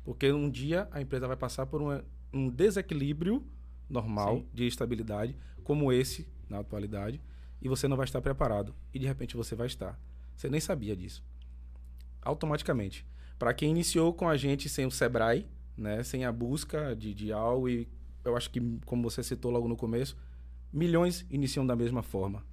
Porque 0.03 0.29
um 0.29 0.49
dia 0.49 0.89
a 0.91 0.99
empresa 1.01 1.25
vai 1.25 1.37
passar 1.37 1.65
por 1.65 1.81
uma- 1.81 2.03
um 2.33 2.49
desequilíbrio 2.49 3.41
normal 3.89 4.39
Sim. 4.39 4.45
de 4.53 4.67
estabilidade, 4.67 5.37
como 5.63 5.89
esse 5.89 6.27
na 6.49 6.59
atualidade. 6.59 7.21
e 7.59 7.67
você 7.67 7.87
não 7.87 7.97
vai 7.97 8.03
estar 8.05 8.21
preparado. 8.21 8.75
E 8.93 8.99
de 8.99 9.07
repente 9.07 9.35
você 9.35 9.55
vai 9.55 9.65
estar. 9.65 9.99
Você 10.35 10.47
nem 10.47 10.59
sabia 10.59 10.95
disso. 10.95 11.23
Automaticamente. 12.21 13.03
Para 13.39 13.51
quem 13.53 13.71
iniciou 13.71 14.13
com 14.13 14.27
a 14.29 14.37
gente 14.37 14.67
sem 14.69 14.85
o 14.85 14.91
Sebrae, 14.91 15.47
né, 15.75 16.03
sem 16.03 16.23
a 16.23 16.31
busca 16.31 16.95
de, 16.95 17.13
de 17.15 17.31
algo, 17.31 17.67
e 17.69 17.87
eu 18.23 18.35
acho 18.37 18.49
que, 18.51 18.59
como 18.85 19.01
você 19.09 19.23
citou 19.23 19.49
logo 19.51 19.67
no 19.67 19.75
começo, 19.75 20.15
milhões 20.71 21.25
iniciam 21.29 21.65
da 21.65 21.75
mesma 21.75 22.03
forma. 22.03 22.45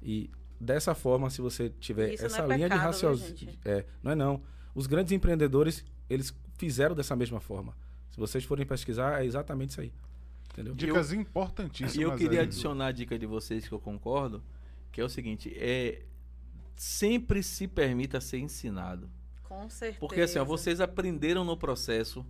E 0.00 0.30
dessa 0.60 0.94
forma, 0.94 1.30
se 1.30 1.40
você 1.40 1.68
tiver 1.68 2.14
Isso 2.14 2.26
essa 2.26 2.42
é 2.42 2.46
linha 2.46 2.68
pecado, 2.68 2.92
de 2.92 2.98
viu, 3.00 3.10
raciocínio. 3.10 3.58
É, 3.64 3.84
não 4.02 4.12
é 4.12 4.14
não. 4.14 4.42
Os 4.74 4.86
grandes 4.86 5.12
empreendedores, 5.12 5.84
eles 6.08 6.34
fizeram 6.56 6.94
dessa 6.94 7.14
mesma 7.16 7.40
forma. 7.40 7.76
Se 8.10 8.18
vocês 8.18 8.44
forem 8.44 8.66
pesquisar, 8.66 9.22
é 9.22 9.26
exatamente 9.26 9.70
isso 9.70 9.80
aí. 9.80 9.92
Entendeu? 10.52 10.74
Dicas 10.74 11.12
importantíssimas. 11.12 11.96
E 11.96 12.02
eu 12.02 12.14
queria 12.14 12.40
aí. 12.40 12.46
adicionar 12.46 12.86
a 12.86 12.92
dica 12.92 13.18
de 13.18 13.26
vocês 13.26 13.66
que 13.66 13.72
eu 13.72 13.80
concordo, 13.80 14.42
que 14.90 15.00
é 15.00 15.04
o 15.04 15.08
seguinte, 15.08 15.52
é 15.56 16.02
sempre 16.76 17.42
se 17.42 17.66
permita 17.66 18.20
ser 18.20 18.38
ensinado. 18.38 19.10
Com 19.42 19.68
certeza. 19.68 20.00
Porque 20.00 20.20
assim, 20.20 20.38
ó, 20.38 20.44
vocês 20.44 20.80
aprenderam 20.80 21.44
no 21.44 21.56
processo. 21.56 22.24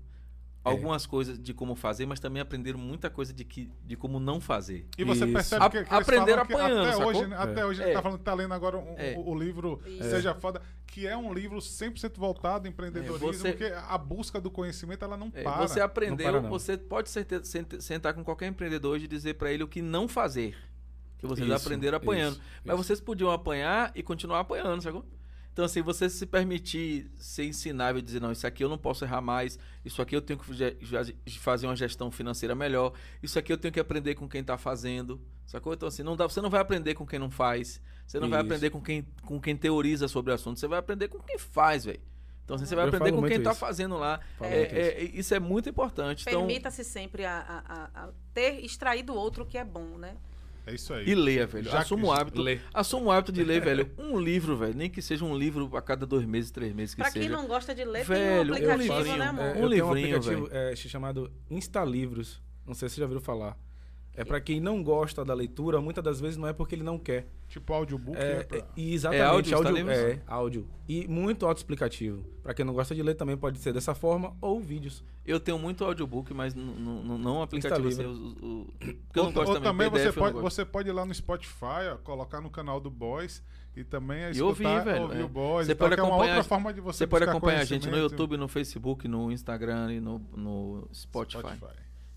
Algumas 0.65 1.07
coisas 1.07 1.39
de 1.39 1.53
como 1.53 1.75
fazer, 1.75 2.07
mas 2.07 2.21
também 2.21 2.41
aprenderam 2.41 2.79
muita 2.79 3.11
coisa 3.11 3.33
de, 3.33 3.45
que, 3.45 3.69
de 3.85 3.97
como 3.97 4.21
não 4.21 4.41
fazer. 4.41 4.87
E 4.97 5.03
você 5.05 5.25
Isso. 5.25 5.33
percebe 5.33 5.69
que, 5.71 5.85
que 5.85 5.95
aprenderam 5.95 6.43
apanhando, 6.43 6.81
até 6.83 6.93
sacou? 6.93 7.07
hoje, 7.09 7.27
né, 7.27 7.37
até 7.37 7.61
É. 7.61 7.67
hoje 7.67 7.83
ele 7.83 7.91
É. 7.91 7.95
tá 7.95 8.03
falando 8.03 8.19
que 8.19 8.25
tá 8.25 8.35
lendo 8.35 8.55
agora 8.55 8.79
um- 8.79 8.95
É. 8.97 9.15
o, 9.19 9.31
o 9.31 9.39
livro 9.39 9.81
Isso. 9.87 10.11
Seja 10.11 10.35
Foda, 10.35 10.63
que 10.87 11.07
é 11.07 11.17
um 11.17 11.33
livro 11.35 11.59
100% 11.61 12.17
voltado 12.19 12.67
em 12.67 12.71
empreendedorismo, 12.71 13.29
É, 13.29 13.33
você- 13.33 13.49
porque 13.53 13.73
a 13.75 13.99
busca 13.99 14.41
do 14.41 14.51
conhecimento 14.51 15.05
ela 15.05 15.17
não 15.17 15.33
É, 15.35 15.43
para. 15.43 15.67
você 15.67 15.81
aprendeu, 15.81 16.27
Não 16.27 16.33
para, 16.35 16.43
não. 16.43 16.51
você 16.51 16.77
pode 16.79 17.09
sentar 17.81 18.15
com 18.15 18.23
qualquer 18.25 18.47
empreendedor 18.47 18.95
hoje 18.95 19.07
e 19.07 19.09
dizer 19.09 19.35
pra 19.35 19.51
ele 19.53 19.63
o 19.65 19.69
que 19.69 19.83
não 19.83 20.07
fazer. 20.07 20.57
Que 21.19 21.27
vocês 21.27 21.49
Isso, 21.49 21.57
aprenderam 21.67 21.97
apanhando. 21.99 22.33
isso, 22.35 22.43
Mas 22.65 22.75
isso. 22.75 22.85
vocês 22.85 23.01
podiam 23.01 23.31
apanhar 23.31 23.93
e 23.95 24.03
continuar 24.03 24.41
apanhando, 24.41 24.83
sacou? 24.83 25.05
Então, 25.53 25.65
assim, 25.67 25.83
você 25.83 26.09
se 26.09 26.25
permitir 26.25 27.11
ser 27.19 27.45
ensinável 27.45 27.99
e 27.99 28.03
dizer, 28.03 28.21
não, 28.21 28.33
isso 28.33 28.47
aqui 28.47 28.65
eu 28.65 28.71
não 28.71 28.79
posso 28.79 29.05
errar 29.05 29.21
mais, 29.21 29.59
isso 29.85 30.01
aqui 30.01 30.17
eu 30.17 30.23
tenho 30.23 30.39
que 30.39 31.39
fazer 31.39 31.67
uma 31.67 31.77
gestão 31.77 32.11
financeira 32.11 32.55
melhor, 32.55 32.95
isso 33.23 33.39
aqui 33.39 33.53
eu 33.53 33.59
tenho 33.59 33.73
que 33.73 33.79
aprender 33.81 34.15
com 34.15 34.27
quem 34.27 34.43
tá 34.43 34.57
fazendo, 34.57 35.21
sacou? 35.45 35.75
Então, 35.75 35.87
assim, 35.89 36.03
não 36.03 36.17
dá, 36.17 36.27
você 36.27 36.41
não 36.41 36.49
vai 36.49 36.61
aprender 36.61 36.95
com 36.95 37.07
quem 37.07 37.19
não 37.19 37.31
faz, 37.31 37.83
você 38.07 38.19
não 38.19 38.31
vai 38.31 38.39
Isso. 38.41 38.47
aprender 38.47 38.71
com 38.71 38.81
quem, 38.81 39.07
com 39.27 39.39
quem 39.39 39.55
teoriza 39.55 40.09
sobre 40.09 40.33
o 40.33 40.35
assunto, 40.35 40.59
você 40.59 40.67
vai 40.67 40.79
aprender 40.79 41.09
com 41.09 41.19
quem 41.21 41.39
faz, 41.39 41.85
velho. 41.85 42.01
Então, 42.45 42.57
assim, 42.57 42.65
você 42.67 42.75
vai 42.75 42.85
Eu 42.85 42.89
aprender 42.89 43.13
com 43.13 43.23
quem 43.23 43.43
tá 43.43 43.51
isso. 43.53 43.61
fazendo 43.61 43.97
lá. 43.97 44.21
É, 44.41 44.59
muito 44.59 44.75
é, 44.75 45.03
isso 45.19 45.35
é 45.35 45.39
muito 45.39 45.69
importante. 45.69 46.25
Então, 46.27 46.47
Permita-se 46.47 46.83
sempre 46.83 47.25
a, 47.25 47.39
a- 47.41 47.91
a- 48.05 48.09
ter 48.35 48.65
extrair 48.65 49.03
do 49.05 49.15
outro 49.15 49.47
que 49.47 49.57
é 49.59 49.65
bom, 49.65 49.97
né? 49.99 50.17
É 50.67 50.75
isso 50.75 50.95
aí. 50.95 51.09
E 51.09 51.15
leia, 51.15 51.47
velho. 51.47 51.69
Já 51.69 51.81
Assuma 51.81 52.07
o 52.07 52.13
hábito. 52.13 52.41
Lê. 52.41 52.61
Assuma 52.73 53.07
o 53.07 53.11
hábito 53.11 53.33
de 53.33 53.43
ler, 53.43 53.61
velho. 53.61 53.91
Um 53.99 54.19
livro, 54.19 54.57
velho. 54.57 54.75
Nem 54.75 54.89
que 54.89 55.03
seja 55.03 55.25
um 55.25 55.37
livro 55.37 55.77
a 55.77 55.83
cada 55.83 56.07
dois 56.07 56.25
meses, 56.25 56.51
três 56.51 56.73
meses 56.73 56.95
que 56.95 57.03
Pra 57.03 57.11
quem 57.11 57.23
seja. 57.23 57.35
não 57.35 57.47
gosta 57.47 57.75
de 57.75 57.85
ler, 57.85 58.05
Velho, 58.05 58.55
tem 58.55 58.63
um 58.63 58.67
eu 58.67 58.73
aplicativo, 58.73 58.95
livrinho, 58.99 59.17
né, 59.19 59.25
É, 59.25 59.29
amor? 59.29 59.43
Um 59.43 59.47
eu 59.49 59.53
tenho 59.55 59.65
um 59.65 59.69
livrinho, 59.95 60.17
aplicativo 60.17 60.49
é, 60.53 60.77
chamado 60.77 61.33
Instalivros. 61.51 62.41
Não 62.67 62.75
sei 62.75 62.89
se 62.89 62.95
você 62.95 63.01
já 63.01 63.07
ouviu 63.07 63.21
falar. 63.21 63.59
É 64.15 64.25
para 64.25 64.41
quem 64.43 64.61
não 64.61 64.83
gosta 64.83 65.25
da 65.25 65.33
leitura, 65.33 65.81
muitas 65.81 66.05
das 66.05 66.21
vezes 66.21 66.37
não 66.37 66.47
é 66.47 66.53
porque 66.53 66.75
ele 66.75 66.83
não 66.83 66.99
quer. 66.99 67.27
Tipo 67.49 67.73
audiobook. 67.73 68.17
É, 68.19 68.37
né, 68.39 68.43
pra- 68.45 68.59
é, 68.59 68.65
exatamente, 68.77 69.23
É 69.23 69.25
áudio, 69.27 69.57
áudio, 69.57 69.71
Instalivros? 69.79 69.97
é, 69.99 70.23
áudio. 70.27 70.69
E 70.89 71.09
muito 71.09 71.47
autoexplicativo. 71.47 72.23
Para 72.43 72.53
quem 72.55 72.65
não 72.65 72.75
gosta 72.75 72.95
de 72.95 73.03
ler, 73.03 73.15
também 73.15 73.37
pode 73.37 73.59
ser 73.59 73.73
dessa 73.73 73.95
forma 73.95 74.37
ou 74.41 74.61
vídeos. 74.61 75.03
Eu 75.25 75.39
tenho 75.41 75.59
muito 75.59 75.85
audiobook, 75.85 76.33
mas 76.35 76.55
não 76.55 77.43
aplicativo 77.43 77.89
assim. 77.89 78.05
o- 78.05 78.67
Porque 78.79 79.19
eu 79.19 79.23
Ou, 79.23 79.29
não 79.29 79.33
gosto 79.33 79.55
ou 79.55 79.61
também, 79.61 79.89
você, 79.89 80.03
eu 80.03 80.07
não 80.07 80.13
pode, 80.15 80.33
gosto. 80.35 80.45
você 80.45 80.65
pode 80.65 80.89
ir 80.89 80.93
lá 80.93 81.05
no 81.07 81.15
Spotify, 81.15 81.89
ó, 81.93 81.97
colocar 81.99 82.41
no 82.41 82.51
canal 82.51 82.81
do 82.81 82.91
Boys 82.91 83.43
e 83.77 83.83
também 83.85 84.25
E 84.25 84.31
escutar, 84.33 84.45
ouvir, 84.47 84.85
velho, 84.85 85.03
ouvir 85.03 85.21
é. 85.21 85.25
o 85.25 85.29
Boys. 85.29 85.67
Você 85.67 85.73
e 85.73 85.75
tal, 85.75 85.89
pode 85.89 85.95
que 85.95 86.01
é 86.01 86.05
uma 86.05 86.11
acompanhar- 86.15 86.37
outra 86.37 86.49
forma 86.49 86.73
de 86.75 86.81
você 86.81 86.99
Você 86.99 87.07
pode 87.07 87.25
acompanhar 87.25 87.61
a 87.61 87.65
gente 87.65 87.89
no. 87.89 87.97
YouTube, 87.97 88.37
no 88.37 88.49
Facebook, 88.49 89.09
no 89.09 89.31
Instagram 89.33 89.93
e 89.95 90.01
no, 90.01 90.19
no 90.37 90.89
Spotify. 90.93 91.59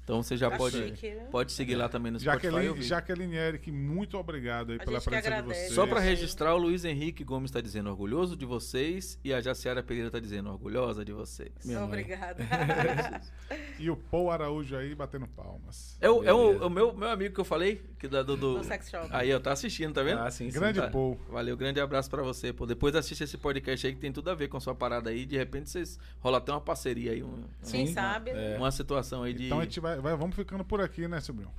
Então 0.06 0.22
você 0.22 0.38
já 0.38 0.52
Tá 0.52 0.58
pode, 0.58 0.80
né? 0.80 1.28
pode 1.32 1.52
seguir 1.52 1.74
lá 1.74 1.90
também 1.90 2.12
no 2.12 2.20
Spotify. 2.20 2.44
Jaqueline, 2.46 2.70
ouvir. 2.70 2.84
Jaqueline 2.84 3.36
Eric, 3.36 3.72
muito 3.72 4.16
obrigado 4.20 4.72
aí 4.72 4.78
A 4.80 4.84
pela 4.86 5.02
presença 5.02 5.42
de 5.42 5.48
vocês. 5.48 5.74
Só 5.74 5.88
para 5.88 6.00
Sim. 6.00 6.06
registrar, 6.08 6.54
o 6.54 6.58
Luiz 6.60 6.86
Henrique 6.86 7.24
Gomes 7.24 7.50
está 7.50 7.60
dizendo 7.60 7.90
orgulhoso 7.90 8.38
de 8.38 8.46
vocês 8.46 9.20
e 9.24 9.34
a 9.34 9.42
Jaciara 9.42 9.82
Pereira 9.82 10.08
está 10.10 10.20
dizendo 10.20 10.52
orgulhosa 10.52 11.04
de 11.04 11.12
vocês. 11.12 11.52
Minha 11.66 11.80
mãe. 11.80 11.88
Obrigada. 11.88 12.38
E 13.78 13.90
o 13.90 13.96
Paul 13.98 14.32
Araújo 14.32 14.76
aí 14.78 14.96
batendo 14.96 15.28
palmas. 15.28 15.98
É 16.00 16.10
o, 16.10 16.24
é 16.24 16.32
o, 16.34 16.46
Beleza. 16.48 16.66
o 16.66 16.70
meu, 16.70 16.94
meu 16.96 17.10
amigo 17.10 17.34
que 17.36 17.42
eu 17.42 17.46
falei, 17.46 17.82
que 18.00 18.08
da, 18.08 18.24
do, 18.24 18.38
do- 18.38 18.64
sex 18.64 18.90
shop. 18.90 19.10
Aí, 19.12 19.34
ó, 19.34 19.40
tá 19.40 19.52
assistindo, 19.52 19.94
tá 19.94 20.02
vendo? 20.02 20.22
Ah, 20.22 20.32
sim, 20.32 20.50
sim. 20.50 20.58
Grande 20.58 20.80
Tá. 20.80 20.90
Paul. 20.90 21.20
Valeu, 21.30 21.58
grande 21.58 21.82
abraço 21.82 22.10
pra 22.10 22.24
você. 22.24 22.54
Pô. 22.54 22.66
Depois 22.66 22.96
assiste 22.96 23.24
esse 23.26 23.38
podcast 23.38 23.86
aí 23.86 23.94
que 23.94 24.00
tem 24.00 24.14
tudo 24.14 24.30
a 24.30 24.34
ver 24.36 24.48
com 24.48 24.56
a 24.56 24.62
sua 24.62 24.74
parada 24.74 25.10
aí. 25.10 25.26
De 25.26 25.36
repente 25.36 25.70
vocês 25.70 26.00
rola 26.20 26.38
até 26.38 26.54
uma 26.54 26.62
parceria 26.62 27.12
aí, 27.12 27.22
um- 27.22 27.44
Quem 27.70 27.90
um- 27.90 27.94
sabe? 27.94 28.30
É. 28.32 28.56
uma 28.58 28.72
situação 28.72 29.24
aí 29.24 29.34
de 29.34 29.48
Então 29.48 29.60
a 29.60 29.64
gente 29.64 29.80
vai, 29.82 29.95
vai- 30.02 30.16
vamos 30.16 30.36
ficando 30.36 30.64
por 30.64 30.82
aqui, 30.82 31.08
né, 31.08 31.20
Sobrinho? 31.20 31.52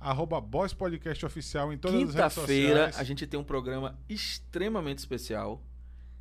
Arroba 0.00 0.40
Boys 0.40 0.74
Podcast 0.74 1.24
Oficial 1.24 1.72
em 1.72 1.78
todas 1.78 1.96
as 1.96 2.00
redes 2.00 2.14
quinta-feira. 2.14 2.74
sociais. 2.86 2.98
A 2.98 3.04
gente 3.04 3.26
tem 3.26 3.40
um 3.40 3.44
programa 3.44 3.98
extremamente 4.08 4.98
especial. 4.98 5.62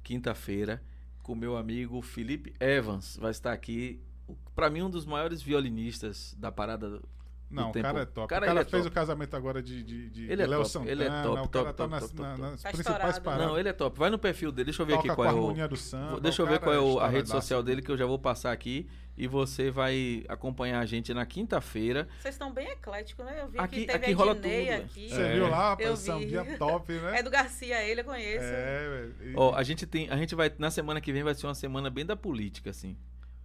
Quinta-feira 0.03 0.81
com 1.21 1.35
meu 1.35 1.55
amigo 1.57 2.01
Felipe 2.01 2.53
Evans 2.59 3.17
vai 3.19 3.31
estar 3.31 3.51
aqui. 3.53 4.01
O- 4.27 4.35
Pra 4.55 4.69
mim 4.69 4.81
um 4.81 4.89
dos 4.89 5.05
maiores 5.05 5.41
violinistas 5.41 6.35
da 6.37 6.51
parada. 6.51 6.89
do 6.89 7.09
Não, 7.49 7.69
o 7.69 7.73
cara 7.73 8.01
é 8.01 8.05
top. 8.05 8.27
Cara, 8.27 8.45
o 8.45 8.47
cara 8.47 8.51
ele 8.51 8.59
é 8.59 8.63
fez 8.69 8.83
top. 8.83 8.87
o 8.91 8.91
casamento 8.95 9.35
agora 9.35 9.61
de, 9.61 9.83
de, 9.83 10.09
de 10.09 10.23
Ele 10.31 10.41
é 10.41 10.47
Léo 10.47 10.59
top, 10.61 10.71
Santana. 10.71 10.91
ele 10.91 11.03
é 11.03 11.07
top, 11.07 11.27
o 11.27 11.33
cara 11.33 11.43
top, 11.45 11.65
tá 11.65 11.73
top, 11.73 11.89
nas, 11.91 12.03
top, 12.09 12.21
na- 12.21 12.29
top. 12.29 12.41
nas 12.41 12.61
Tá 12.61 12.71
principais 12.71 13.15
né? 13.15 13.21
paradas. 13.21 13.47
Não, 13.47 13.59
ele 13.59 13.69
é 13.69 13.73
top. 13.73 13.99
Vai 13.99 14.09
no 14.09 14.17
perfil 14.17 14.51
dele. 14.51 14.65
Deixa 14.65 14.81
eu 14.81 14.85
ver 14.85 14.93
Toca 14.93 14.99
aqui 15.01 15.09
com 15.09 15.15
qual 15.15 15.27
a 15.27 15.31
é 15.61 15.67
o. 15.67 15.75
samba. 15.75 16.19
Deixa 16.19 16.41
eu 16.41 16.45
o 16.45 16.49
ver 16.49 16.59
qual 16.59 16.73
é 16.73 16.77
é 16.77 16.79
o- 16.79 16.99
a 16.99 17.07
rede 17.07 17.29
social 17.29 17.61
dele 17.61 17.81
que 17.81 17.91
eu 17.91 17.97
já 17.97 18.05
vou 18.05 18.17
passar 18.17 18.51
aqui 18.51 18.87
e 19.17 19.27
você 19.27 19.69
vai 19.69 20.23
acompanhar 20.27 20.79
a 20.79 20.85
gente 20.85 21.13
na 21.13 21.25
quinta-feira. 21.25 22.07
Vocês 22.19 22.35
estão 22.35 22.51
bem 22.51 22.67
ecléticos, 22.69 23.23
né? 23.25 23.41
Eu 23.41 23.47
vi 23.47 23.59
Aqui- 23.59 23.81
que 23.81 23.85
teve 23.85 23.97
aqui 24.05 24.13
a 24.13 24.15
rola 24.15 24.31
Ednei 24.31 24.65
tudo, 24.65 24.83
aqui. 24.85 25.09
Você 25.09 25.21
É. 25.21 25.33
viu 25.33 25.47
lá, 25.49 25.69
rapaz? 25.69 25.89
vi. 25.99 26.05
Sambinha 26.05 26.57
top, 26.57 26.93
né? 26.93 27.19
É 27.19 27.23
do 27.23 27.29
Garcia, 27.29 27.83
ele 27.83 28.01
eu 28.01 28.05
conheço. 28.05 28.43
É, 28.45 28.89
velho. 29.19 29.33
Ó, 29.37 29.53
a 29.55 29.63
gente 29.63 29.85
tem, 29.85 30.09
a 30.09 30.17
gente 30.17 30.33
vai 30.35 30.51
na 30.57 30.71
semana 30.71 30.99
que 30.99 31.11
vem 31.13 31.23
vai 31.23 31.35
ser 31.35 31.45
uma 31.47 31.55
semana 31.55 31.89
bem 31.89 32.05
da 32.05 32.15
política 32.15 32.69
assim. 32.71 32.97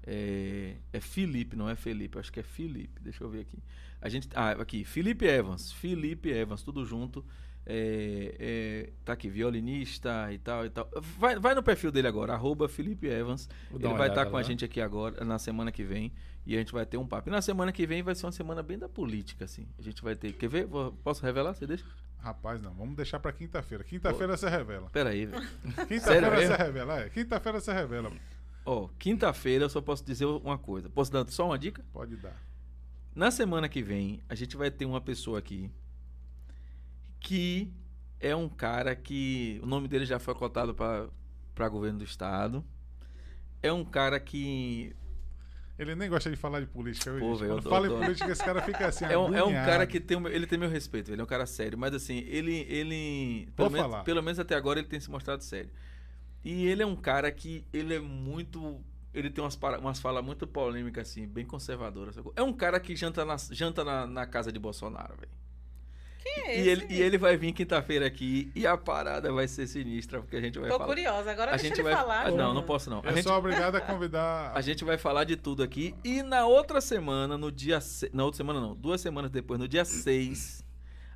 É, 0.07 0.75
é 0.93 1.01
Felipe, 1.01 1.55
não 1.55 1.69
é 1.69 1.77
Felipe, 1.77 2.19
acho 2.19 2.33
que 2.33 2.41
é 2.41 2.43
Felipe. 2.43 3.01
Deixa 3.03 3.23
eu 3.23 3.29
ver 3.29 3.41
aqui. 3.41 3.59
A 4.01 4.09
gente, 4.09 4.29
ah, 4.35 4.53
aqui, 4.53 4.85
Felipe 4.85 5.27
Evans, 5.27 5.73
Felipe 5.73 6.31
Evans, 6.31 6.63
tudo 6.63 6.85
junto. 6.85 7.25
É, 7.71 8.35
é, 8.39 8.91
tá 9.05 9.13
aqui, 9.13 9.29
violinista 9.29 10.33
e 10.33 10.39
tal 10.39 10.65
e 10.65 10.71
tal. 10.71 10.89
Vai, 11.19 11.39
vai 11.39 11.55
no 11.55 11.63
perfil 11.63 11.93
dele 11.93 12.09
agora, 12.09 12.33
arroba 12.33 12.67
Felipe 12.69 13.07
Evans. 13.07 13.47
Vou 13.71 13.79
Ele 13.79 13.89
vai 13.89 14.09
estar 14.09 14.23
olhada 14.23 14.31
com 14.31 14.37
a 14.37 14.41
lá. 14.41 14.43
gente 14.43 14.65
aqui 14.65 14.81
agora, 14.81 15.23
na 15.23 15.39
semana 15.39 15.71
que 15.71 15.85
vem, 15.85 16.11
e 16.47 16.55
a 16.55 16.59
gente 16.59 16.73
vai 16.73 16.87
ter 16.87 16.97
um 16.97 17.07
papo. 17.07 17.29
E 17.29 17.33
na 17.33 17.43
semana 17.43 17.71
que 17.71 17.87
vem 17.87 18.03
vai 18.03 18.15
ser 18.15 18.25
uma 18.25 18.33
semana 18.33 18.63
bem 18.63 18.79
da 18.79 18.89
política, 18.89 19.45
assim. 19.45 19.69
A 19.79 19.83
gente 19.83 20.03
vai 20.03 20.17
ter. 20.17 20.33
Quer 20.33 20.49
ver? 20.49 20.65
Vou- 20.67 20.93
posso 21.05 21.23
revelar? 21.23 21.53
Você 21.53 21.67
deixa? 21.67 21.85
Rapaz, 22.21 22.61
não. 22.63 22.73
Vamos 22.73 22.97
deixar 22.97 23.21
pra 23.21 23.33
quinta-feira. 23.33 23.85
Quinta-feira 23.85 24.35
você 24.37 24.49
revela. 24.49 24.89
Pera 24.91 25.11
aí, 25.11 25.27
velho. 25.27 25.47
Quinta-feira 25.87 26.31
você 26.37 26.57
revela. 26.57 27.01
É, 27.01 27.09
quinta-feira 27.11 27.61
você 27.61 27.73
revela. 27.73 28.11
Ó, 28.65 28.89
quinta-feira 28.99 29.65
eu 29.67 29.69
só 29.69 29.81
posso 29.83 30.03
dizer 30.05 30.25
uma 30.25 30.57
coisa. 30.57 30.89
Posso 30.89 31.13
dar 31.13 31.27
só 31.29 31.47
uma 31.47 31.59
dica? 31.59 31.85
Pode 31.93 32.17
dar. 32.17 32.37
Na 33.15 33.31
semana 33.31 33.69
que 33.69 33.83
vem, 33.83 34.21
a 34.29 34.35
gente 34.35 34.57
vai 34.57 34.71
ter 34.71 34.85
uma 34.87 35.01
pessoa 35.01 35.39
aqui 35.39 35.71
que 37.21 37.73
é 38.21 38.35
um 38.35 38.49
cara 38.49 38.95
que 38.97 39.61
o 39.63 39.67
nome 39.67 39.89
dele 39.89 40.05
já 40.07 40.19
foi 40.19 40.35
cotado 40.35 40.75
para 40.75 41.69
governo 41.69 41.99
do 41.99 42.05
estado. 42.05 42.65
É 43.63 43.73
um 43.73 43.85
cara 43.85 44.19
que 44.21 44.95
Ele 45.79 45.95
nem 45.95 46.09
gosta 46.09 46.29
de 46.29 46.37
falar 46.37 46.61
de 46.61 46.67
política. 46.67 47.13
Pô, 47.19 47.35
eu 47.35 47.39
Quando 47.39 47.63
tô- 47.63 47.71
fala 47.71 47.87
tô- 47.89 47.97
em 47.97 48.01
política, 48.01 48.33
esse 48.33 48.45
cara 48.45 48.61
fica 48.63 48.89
assim, 48.89 49.05
é 49.07 49.17
um, 49.17 49.33
é 49.35 49.45
um 49.45 49.53
cara 49.53 49.87
que 49.87 50.01
tem 50.01 50.17
ele 50.27 50.47
tem 50.47 50.59
meu 50.59 50.69
respeito, 50.69 51.13
ele 51.13 51.21
é 51.21 51.25
um 51.25 51.27
cara 51.29 51.47
sério, 51.47 51.79
mas 51.79 51.95
assim, 51.95 52.19
ele 52.27 52.67
ele 52.69 53.49
pelo 53.55 53.71
Vou 53.71 53.81
menos, 53.89 54.05
pelo 54.05 54.23
menos 54.23 54.39
até 54.41 54.57
agora 54.57 54.81
ele 54.81 54.89
tem 54.89 54.99
se 54.99 55.09
mostrado 55.11 55.43
sério. 55.45 55.71
E 56.45 56.67
ele 56.67 56.83
é 56.83 56.87
um 56.87 56.97
cara 56.97 57.31
que 57.31 57.65
ele 57.73 57.95
é 57.95 58.01
muito 58.01 58.81
ele 59.15 59.31
tem 59.31 59.43
umas, 59.43 59.59
umas 59.81 60.01
falas 60.01 60.25
muito 60.25 60.47
polêmicas 60.47 61.09
assim, 61.11 61.27
bem 61.27 61.45
conservadoras. 61.45 62.17
É 62.37 62.43
um 62.43 62.53
cara 62.53 62.79
que 62.81 62.95
janta 62.97 63.25
na, 63.25 63.37
janta 63.37 63.85
na, 63.85 64.07
na 64.07 64.27
casa 64.27 64.51
de 64.53 64.59
Bolsonaro, 64.59 65.15
velho. 65.17 65.33
Quem 66.19 66.33
é 66.47 66.57
E 66.57 66.61
esse? 66.61 66.69
ele, 66.69 66.87
e 66.91 67.01
ele 67.03 67.17
vai 67.19 67.37
vir 67.37 67.53
quinta-feira 67.53 68.07
aqui 68.07 68.51
e 68.55 68.67
a 68.67 68.77
parada 68.77 69.33
vai 69.33 69.47
ser 69.49 69.67
sinistra, 69.67 70.21
porque 70.21 70.37
a 70.37 70.41
gente 70.41 70.59
vai 70.59 70.69
Tô 70.69 70.77
falar. 70.77 70.87
curiosa. 70.89 71.31
Agora 71.31 71.53
a 71.53 71.57
deixa 71.57 71.69
gente 71.69 71.77
ele 71.77 71.83
vai 71.85 71.95
falar. 71.95 72.27
Ah, 72.27 72.31
Não, 72.31 72.53
não 72.53 72.63
posso 72.63 72.91
não. 72.91 73.01
A 73.05 73.09
Eu 73.11 73.15
gente, 73.17 73.23
sou 73.25 73.37
obrigado 73.37 73.77
a 73.77 73.81
convidar. 73.81 74.53
a 74.57 74.61
gente 74.61 74.85
vai 74.85 74.99
falar 74.99 75.25
de 75.25 75.37
tudo 75.37 75.63
aqui. 75.63 75.95
E 76.05 76.23
na 76.23 76.45
outra 76.47 76.81
semana, 76.81 77.39
no 77.39 77.51
dia. 77.53 77.81
se- 77.81 78.11
Na 78.13 78.25
outra 78.25 78.37
semana, 78.37 78.61
não. 78.61 78.75
Duas 78.75 79.01
semanas 79.01 79.31
depois, 79.31 79.61
no 79.61 79.69
dia 79.69 79.85
6, 79.85 80.65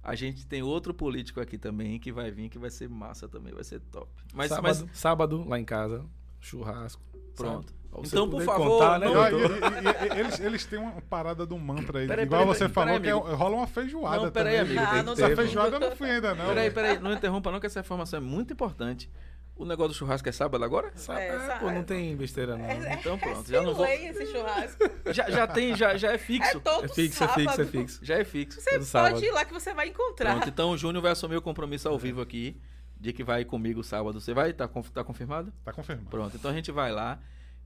a 0.02 0.14
gente 0.14 0.46
tem 0.46 0.62
outro 0.62 0.94
político 0.94 1.40
aqui 1.40 1.58
também 1.58 1.98
que 1.98 2.12
vai 2.12 2.30
vir, 2.30 2.48
que 2.48 2.58
vai 2.58 2.70
ser 2.70 2.88
massa 2.88 3.28
também, 3.28 3.52
vai 3.52 3.64
ser 3.64 3.80
top. 3.80 4.08
Mas, 4.32 4.48
sábado, 4.50 4.62
mas 4.88 4.98
sábado, 4.98 5.44
lá 5.48 5.58
em 5.58 5.64
casa, 5.64 6.04
churrasco. 6.40 7.02
pronto. 7.36 7.72
Você 7.72 7.81
Então, 8.04 8.28
por 8.28 8.42
favor, 8.42 8.68
contar, 8.80 8.98
né, 8.98 9.06
não- 9.06 9.26
E, 9.26 9.30
doutor? 9.30 9.50
e- 9.50 9.54
e- 9.54 10.16
e- 10.16 10.20
eles, 10.20 10.40
eles 10.40 10.64
têm 10.64 10.78
uma 10.78 11.00
parada 11.02 11.44
do 11.44 11.58
mantra 11.58 11.98
aí. 12.00 12.06
Peraí, 12.06 12.24
igual 12.24 12.40
peraí, 12.42 12.54
você 12.54 12.68
peraí, 12.68 12.74
falou, 12.74 13.00
peraí, 13.00 13.20
que 13.22 13.30
é- 13.30 13.34
rola 13.34 13.56
uma 13.56 13.66
feijoada 13.66 14.16
Não, 14.24 14.30
peraí, 14.32 14.58
também. 14.58 14.78
amigo, 14.78 14.96
Ah, 14.98 15.02
não 15.02 15.12
Essa 15.12 15.36
feijoada 15.36 15.76
eu 15.76 15.80
não 15.80 15.96
fui 15.96 16.10
ainda, 16.10 16.34
não. 16.34 16.46
Peraí, 16.46 16.70
peraí, 16.70 16.98
não 16.98 17.12
interrompa 17.12 17.50
não, 17.52 17.60
que 17.60 17.66
essa 17.66 17.80
informação 17.80 18.16
é 18.18 18.22
muito 18.22 18.52
importante. 18.54 19.10
O 19.54 19.66
negócio 19.66 19.90
do 19.92 19.94
churrasco 19.94 20.26
é 20.26 20.32
sábado 20.32 20.64
agora? 20.64 20.88
É, 20.88 20.90
é, 21.28 21.38
sabe. 21.40 21.60
pô, 21.60 21.70
não 21.70 21.84
tem 21.84 22.16
besteira 22.16 22.56
não. 22.56 22.64
né? 22.66 22.96
Então 22.98 23.18
pronto, 23.18 23.48
É 23.50 23.52
já 23.52 23.62
não 23.62 23.74
vou. 23.74 23.84
esse 23.86 24.26
churrasco. 24.32 24.90
Já, 25.12 25.28
já 25.30 25.46
tem, 25.46 25.76
já, 25.76 25.94
já 25.96 26.12
é 26.12 26.14
É 26.14 26.18
fixo. 26.18 26.58
todo 26.60 26.86
É 26.86 26.88
fixo, 26.88 27.22
é 27.22 27.26
sábado. 27.28 27.40
fixo, 27.42 27.60
é 27.60 27.64
fixo. 27.66 28.00
Já 28.02 28.14
é 28.18 28.24
fixo. 28.24 28.60
Você 28.60 28.70
pode 28.70 28.84
sábado. 28.86 29.22
ir 29.22 29.30
lá 29.30 29.44
que 29.44 29.52
você 29.52 29.74
vai 29.74 29.88
encontrar. 29.88 30.30
Pronto, 30.32 30.48
então 30.48 30.70
o 30.70 30.78
Júnior 30.78 31.02
vai 31.02 31.12
assumir 31.12 31.36
o 31.36 31.42
compromisso 31.42 31.86
ao 31.86 31.98
vivo 31.98 32.22
aqui, 32.22 32.56
de 32.98 33.12
que 33.12 33.22
vai 33.22 33.44
comigo 33.44 33.84
sábado. 33.84 34.18
Você 34.18 34.32
vai? 34.32 34.54
Tá, 34.54 34.66
tá 34.66 35.04
confirmado? 35.04 35.52
Tá 35.62 35.72
confirmado. 35.72 36.08
Pronto, 36.08 36.34
então 36.34 36.50
a 36.50 36.54
gente 36.54 36.72
vai 36.72 36.90
lá 36.90 37.18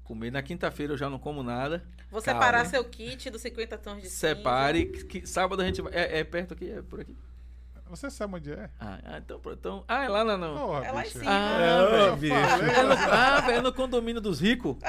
comer. 0.06 0.30
Na 0.30 0.42
quinta-feira 0.42 0.92
eu 0.92 0.96
já 0.96 1.10
não 1.10 1.18
como 1.18 1.42
nada. 1.42 1.84
Vou 2.10 2.22
Calma, 2.22 2.40
separar 2.40 2.64
seu 2.66 2.84
kit 2.84 3.28
dos 3.28 3.42
50 3.42 3.76
tons 3.78 3.96
de 3.96 4.08
cinza. 4.08 4.34
Separe. 4.34 4.86
Que, 4.86 5.04
que 5.04 5.26
sábado 5.26 5.60
a 5.60 5.64
gente 5.64 5.82
vai. 5.82 5.92
É, 5.92 6.20
é 6.20 6.24
perto 6.24 6.54
aqui? 6.54 6.70
É 6.70 6.82
por 6.82 7.00
aqui? 7.00 7.14
Você 7.88 8.10
sabe 8.10 8.34
onde 8.36 8.52
é? 8.52 8.68
Ah, 8.80 8.98
ah, 9.04 9.18
então, 9.18 9.38
pronto, 9.38 9.58
então. 9.58 9.84
Ah, 9.86 10.04
é 10.04 10.08
lá 10.08 10.24
na. 10.24 10.36
Não. 10.36 10.56
Porra, 10.56 10.84
É 10.86 10.92
lá 10.92 11.00
em 11.00 11.04
bicho. 11.04 11.18
cima. 11.18 11.30
Ah, 11.30 12.16
bicho. 12.16 12.34
falei, 12.34 12.70
É 12.74 12.82
no, 12.82 12.92
ah, 12.92 13.40
velho, 13.40 13.58
é 13.58 13.62
no 13.62 13.72
condomínio 13.72 14.20
dos 14.20 14.40
ricos? 14.40 14.76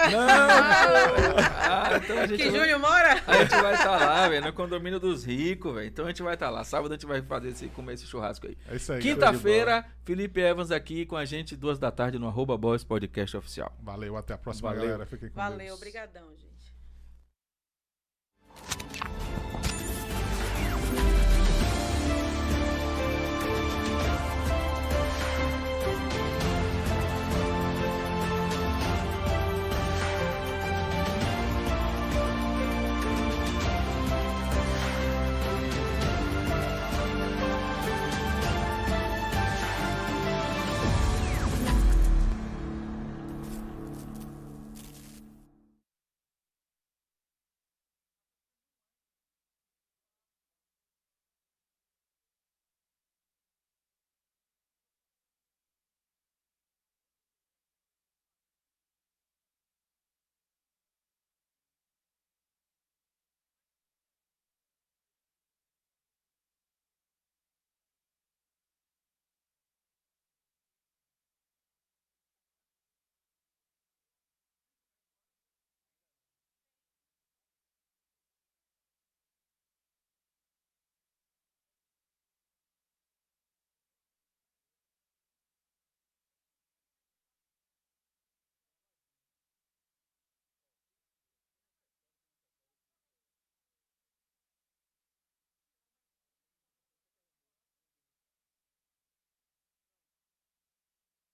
Ah, 1.70 1.98
então 2.04 2.18
a 2.20 2.26
gente 2.28 2.42
Que 2.44 2.50
vai- 2.50 2.60
Júnior 2.60 2.80
mora? 2.80 3.22
A 3.28 3.38
gente 3.38 3.50
vai 3.56 3.74
estar 3.74 3.92
lá, 3.98 4.28
velho, 4.30 4.46
no 4.46 4.54
condomínio 4.54 5.00
dos 5.00 5.24
ricos, 5.26 5.74
velho. 5.74 5.88
Então 5.88 6.06
a 6.06 6.08
gente 6.10 6.24
vai 6.24 6.34
estar 6.34 6.50
lá. 6.50 6.64
Sábado 6.64 6.92
a 6.92 6.96
gente 6.96 7.06
vai 7.06 7.22
fazer 7.22 7.50
esse, 7.50 7.68
comer 7.70 7.94
esse 7.94 8.06
churrasco 8.06 8.48
aí. 8.48 8.58
É 8.70 8.76
isso 8.76 8.92
aí. 8.94 9.02
Quinta-feira, 9.02 9.86
Felipe 10.04 10.40
Evans 10.42 10.72
aqui 10.72 11.06
com 11.06 11.16
a 11.16 11.26
gente, 11.26 11.56
duas 11.56 11.78
da 11.80 11.92
tarde, 11.92 12.18
no 12.20 12.28
arroba 12.28 12.58
Boys 12.58 12.84
Podcast 12.84 13.36
Oficial. 13.38 13.72
Valeu, 13.82 14.16
até 14.18 14.34
a 14.34 14.38
próxima, 14.38 14.70
Valeu. 14.70 14.84
galera. 14.86 15.06
Fiquem 15.06 15.30
com 15.30 15.36
Valeu, 15.36 15.58
Deus. 15.60 15.78
obrigadão, 15.78 16.24
gente. 16.32 16.47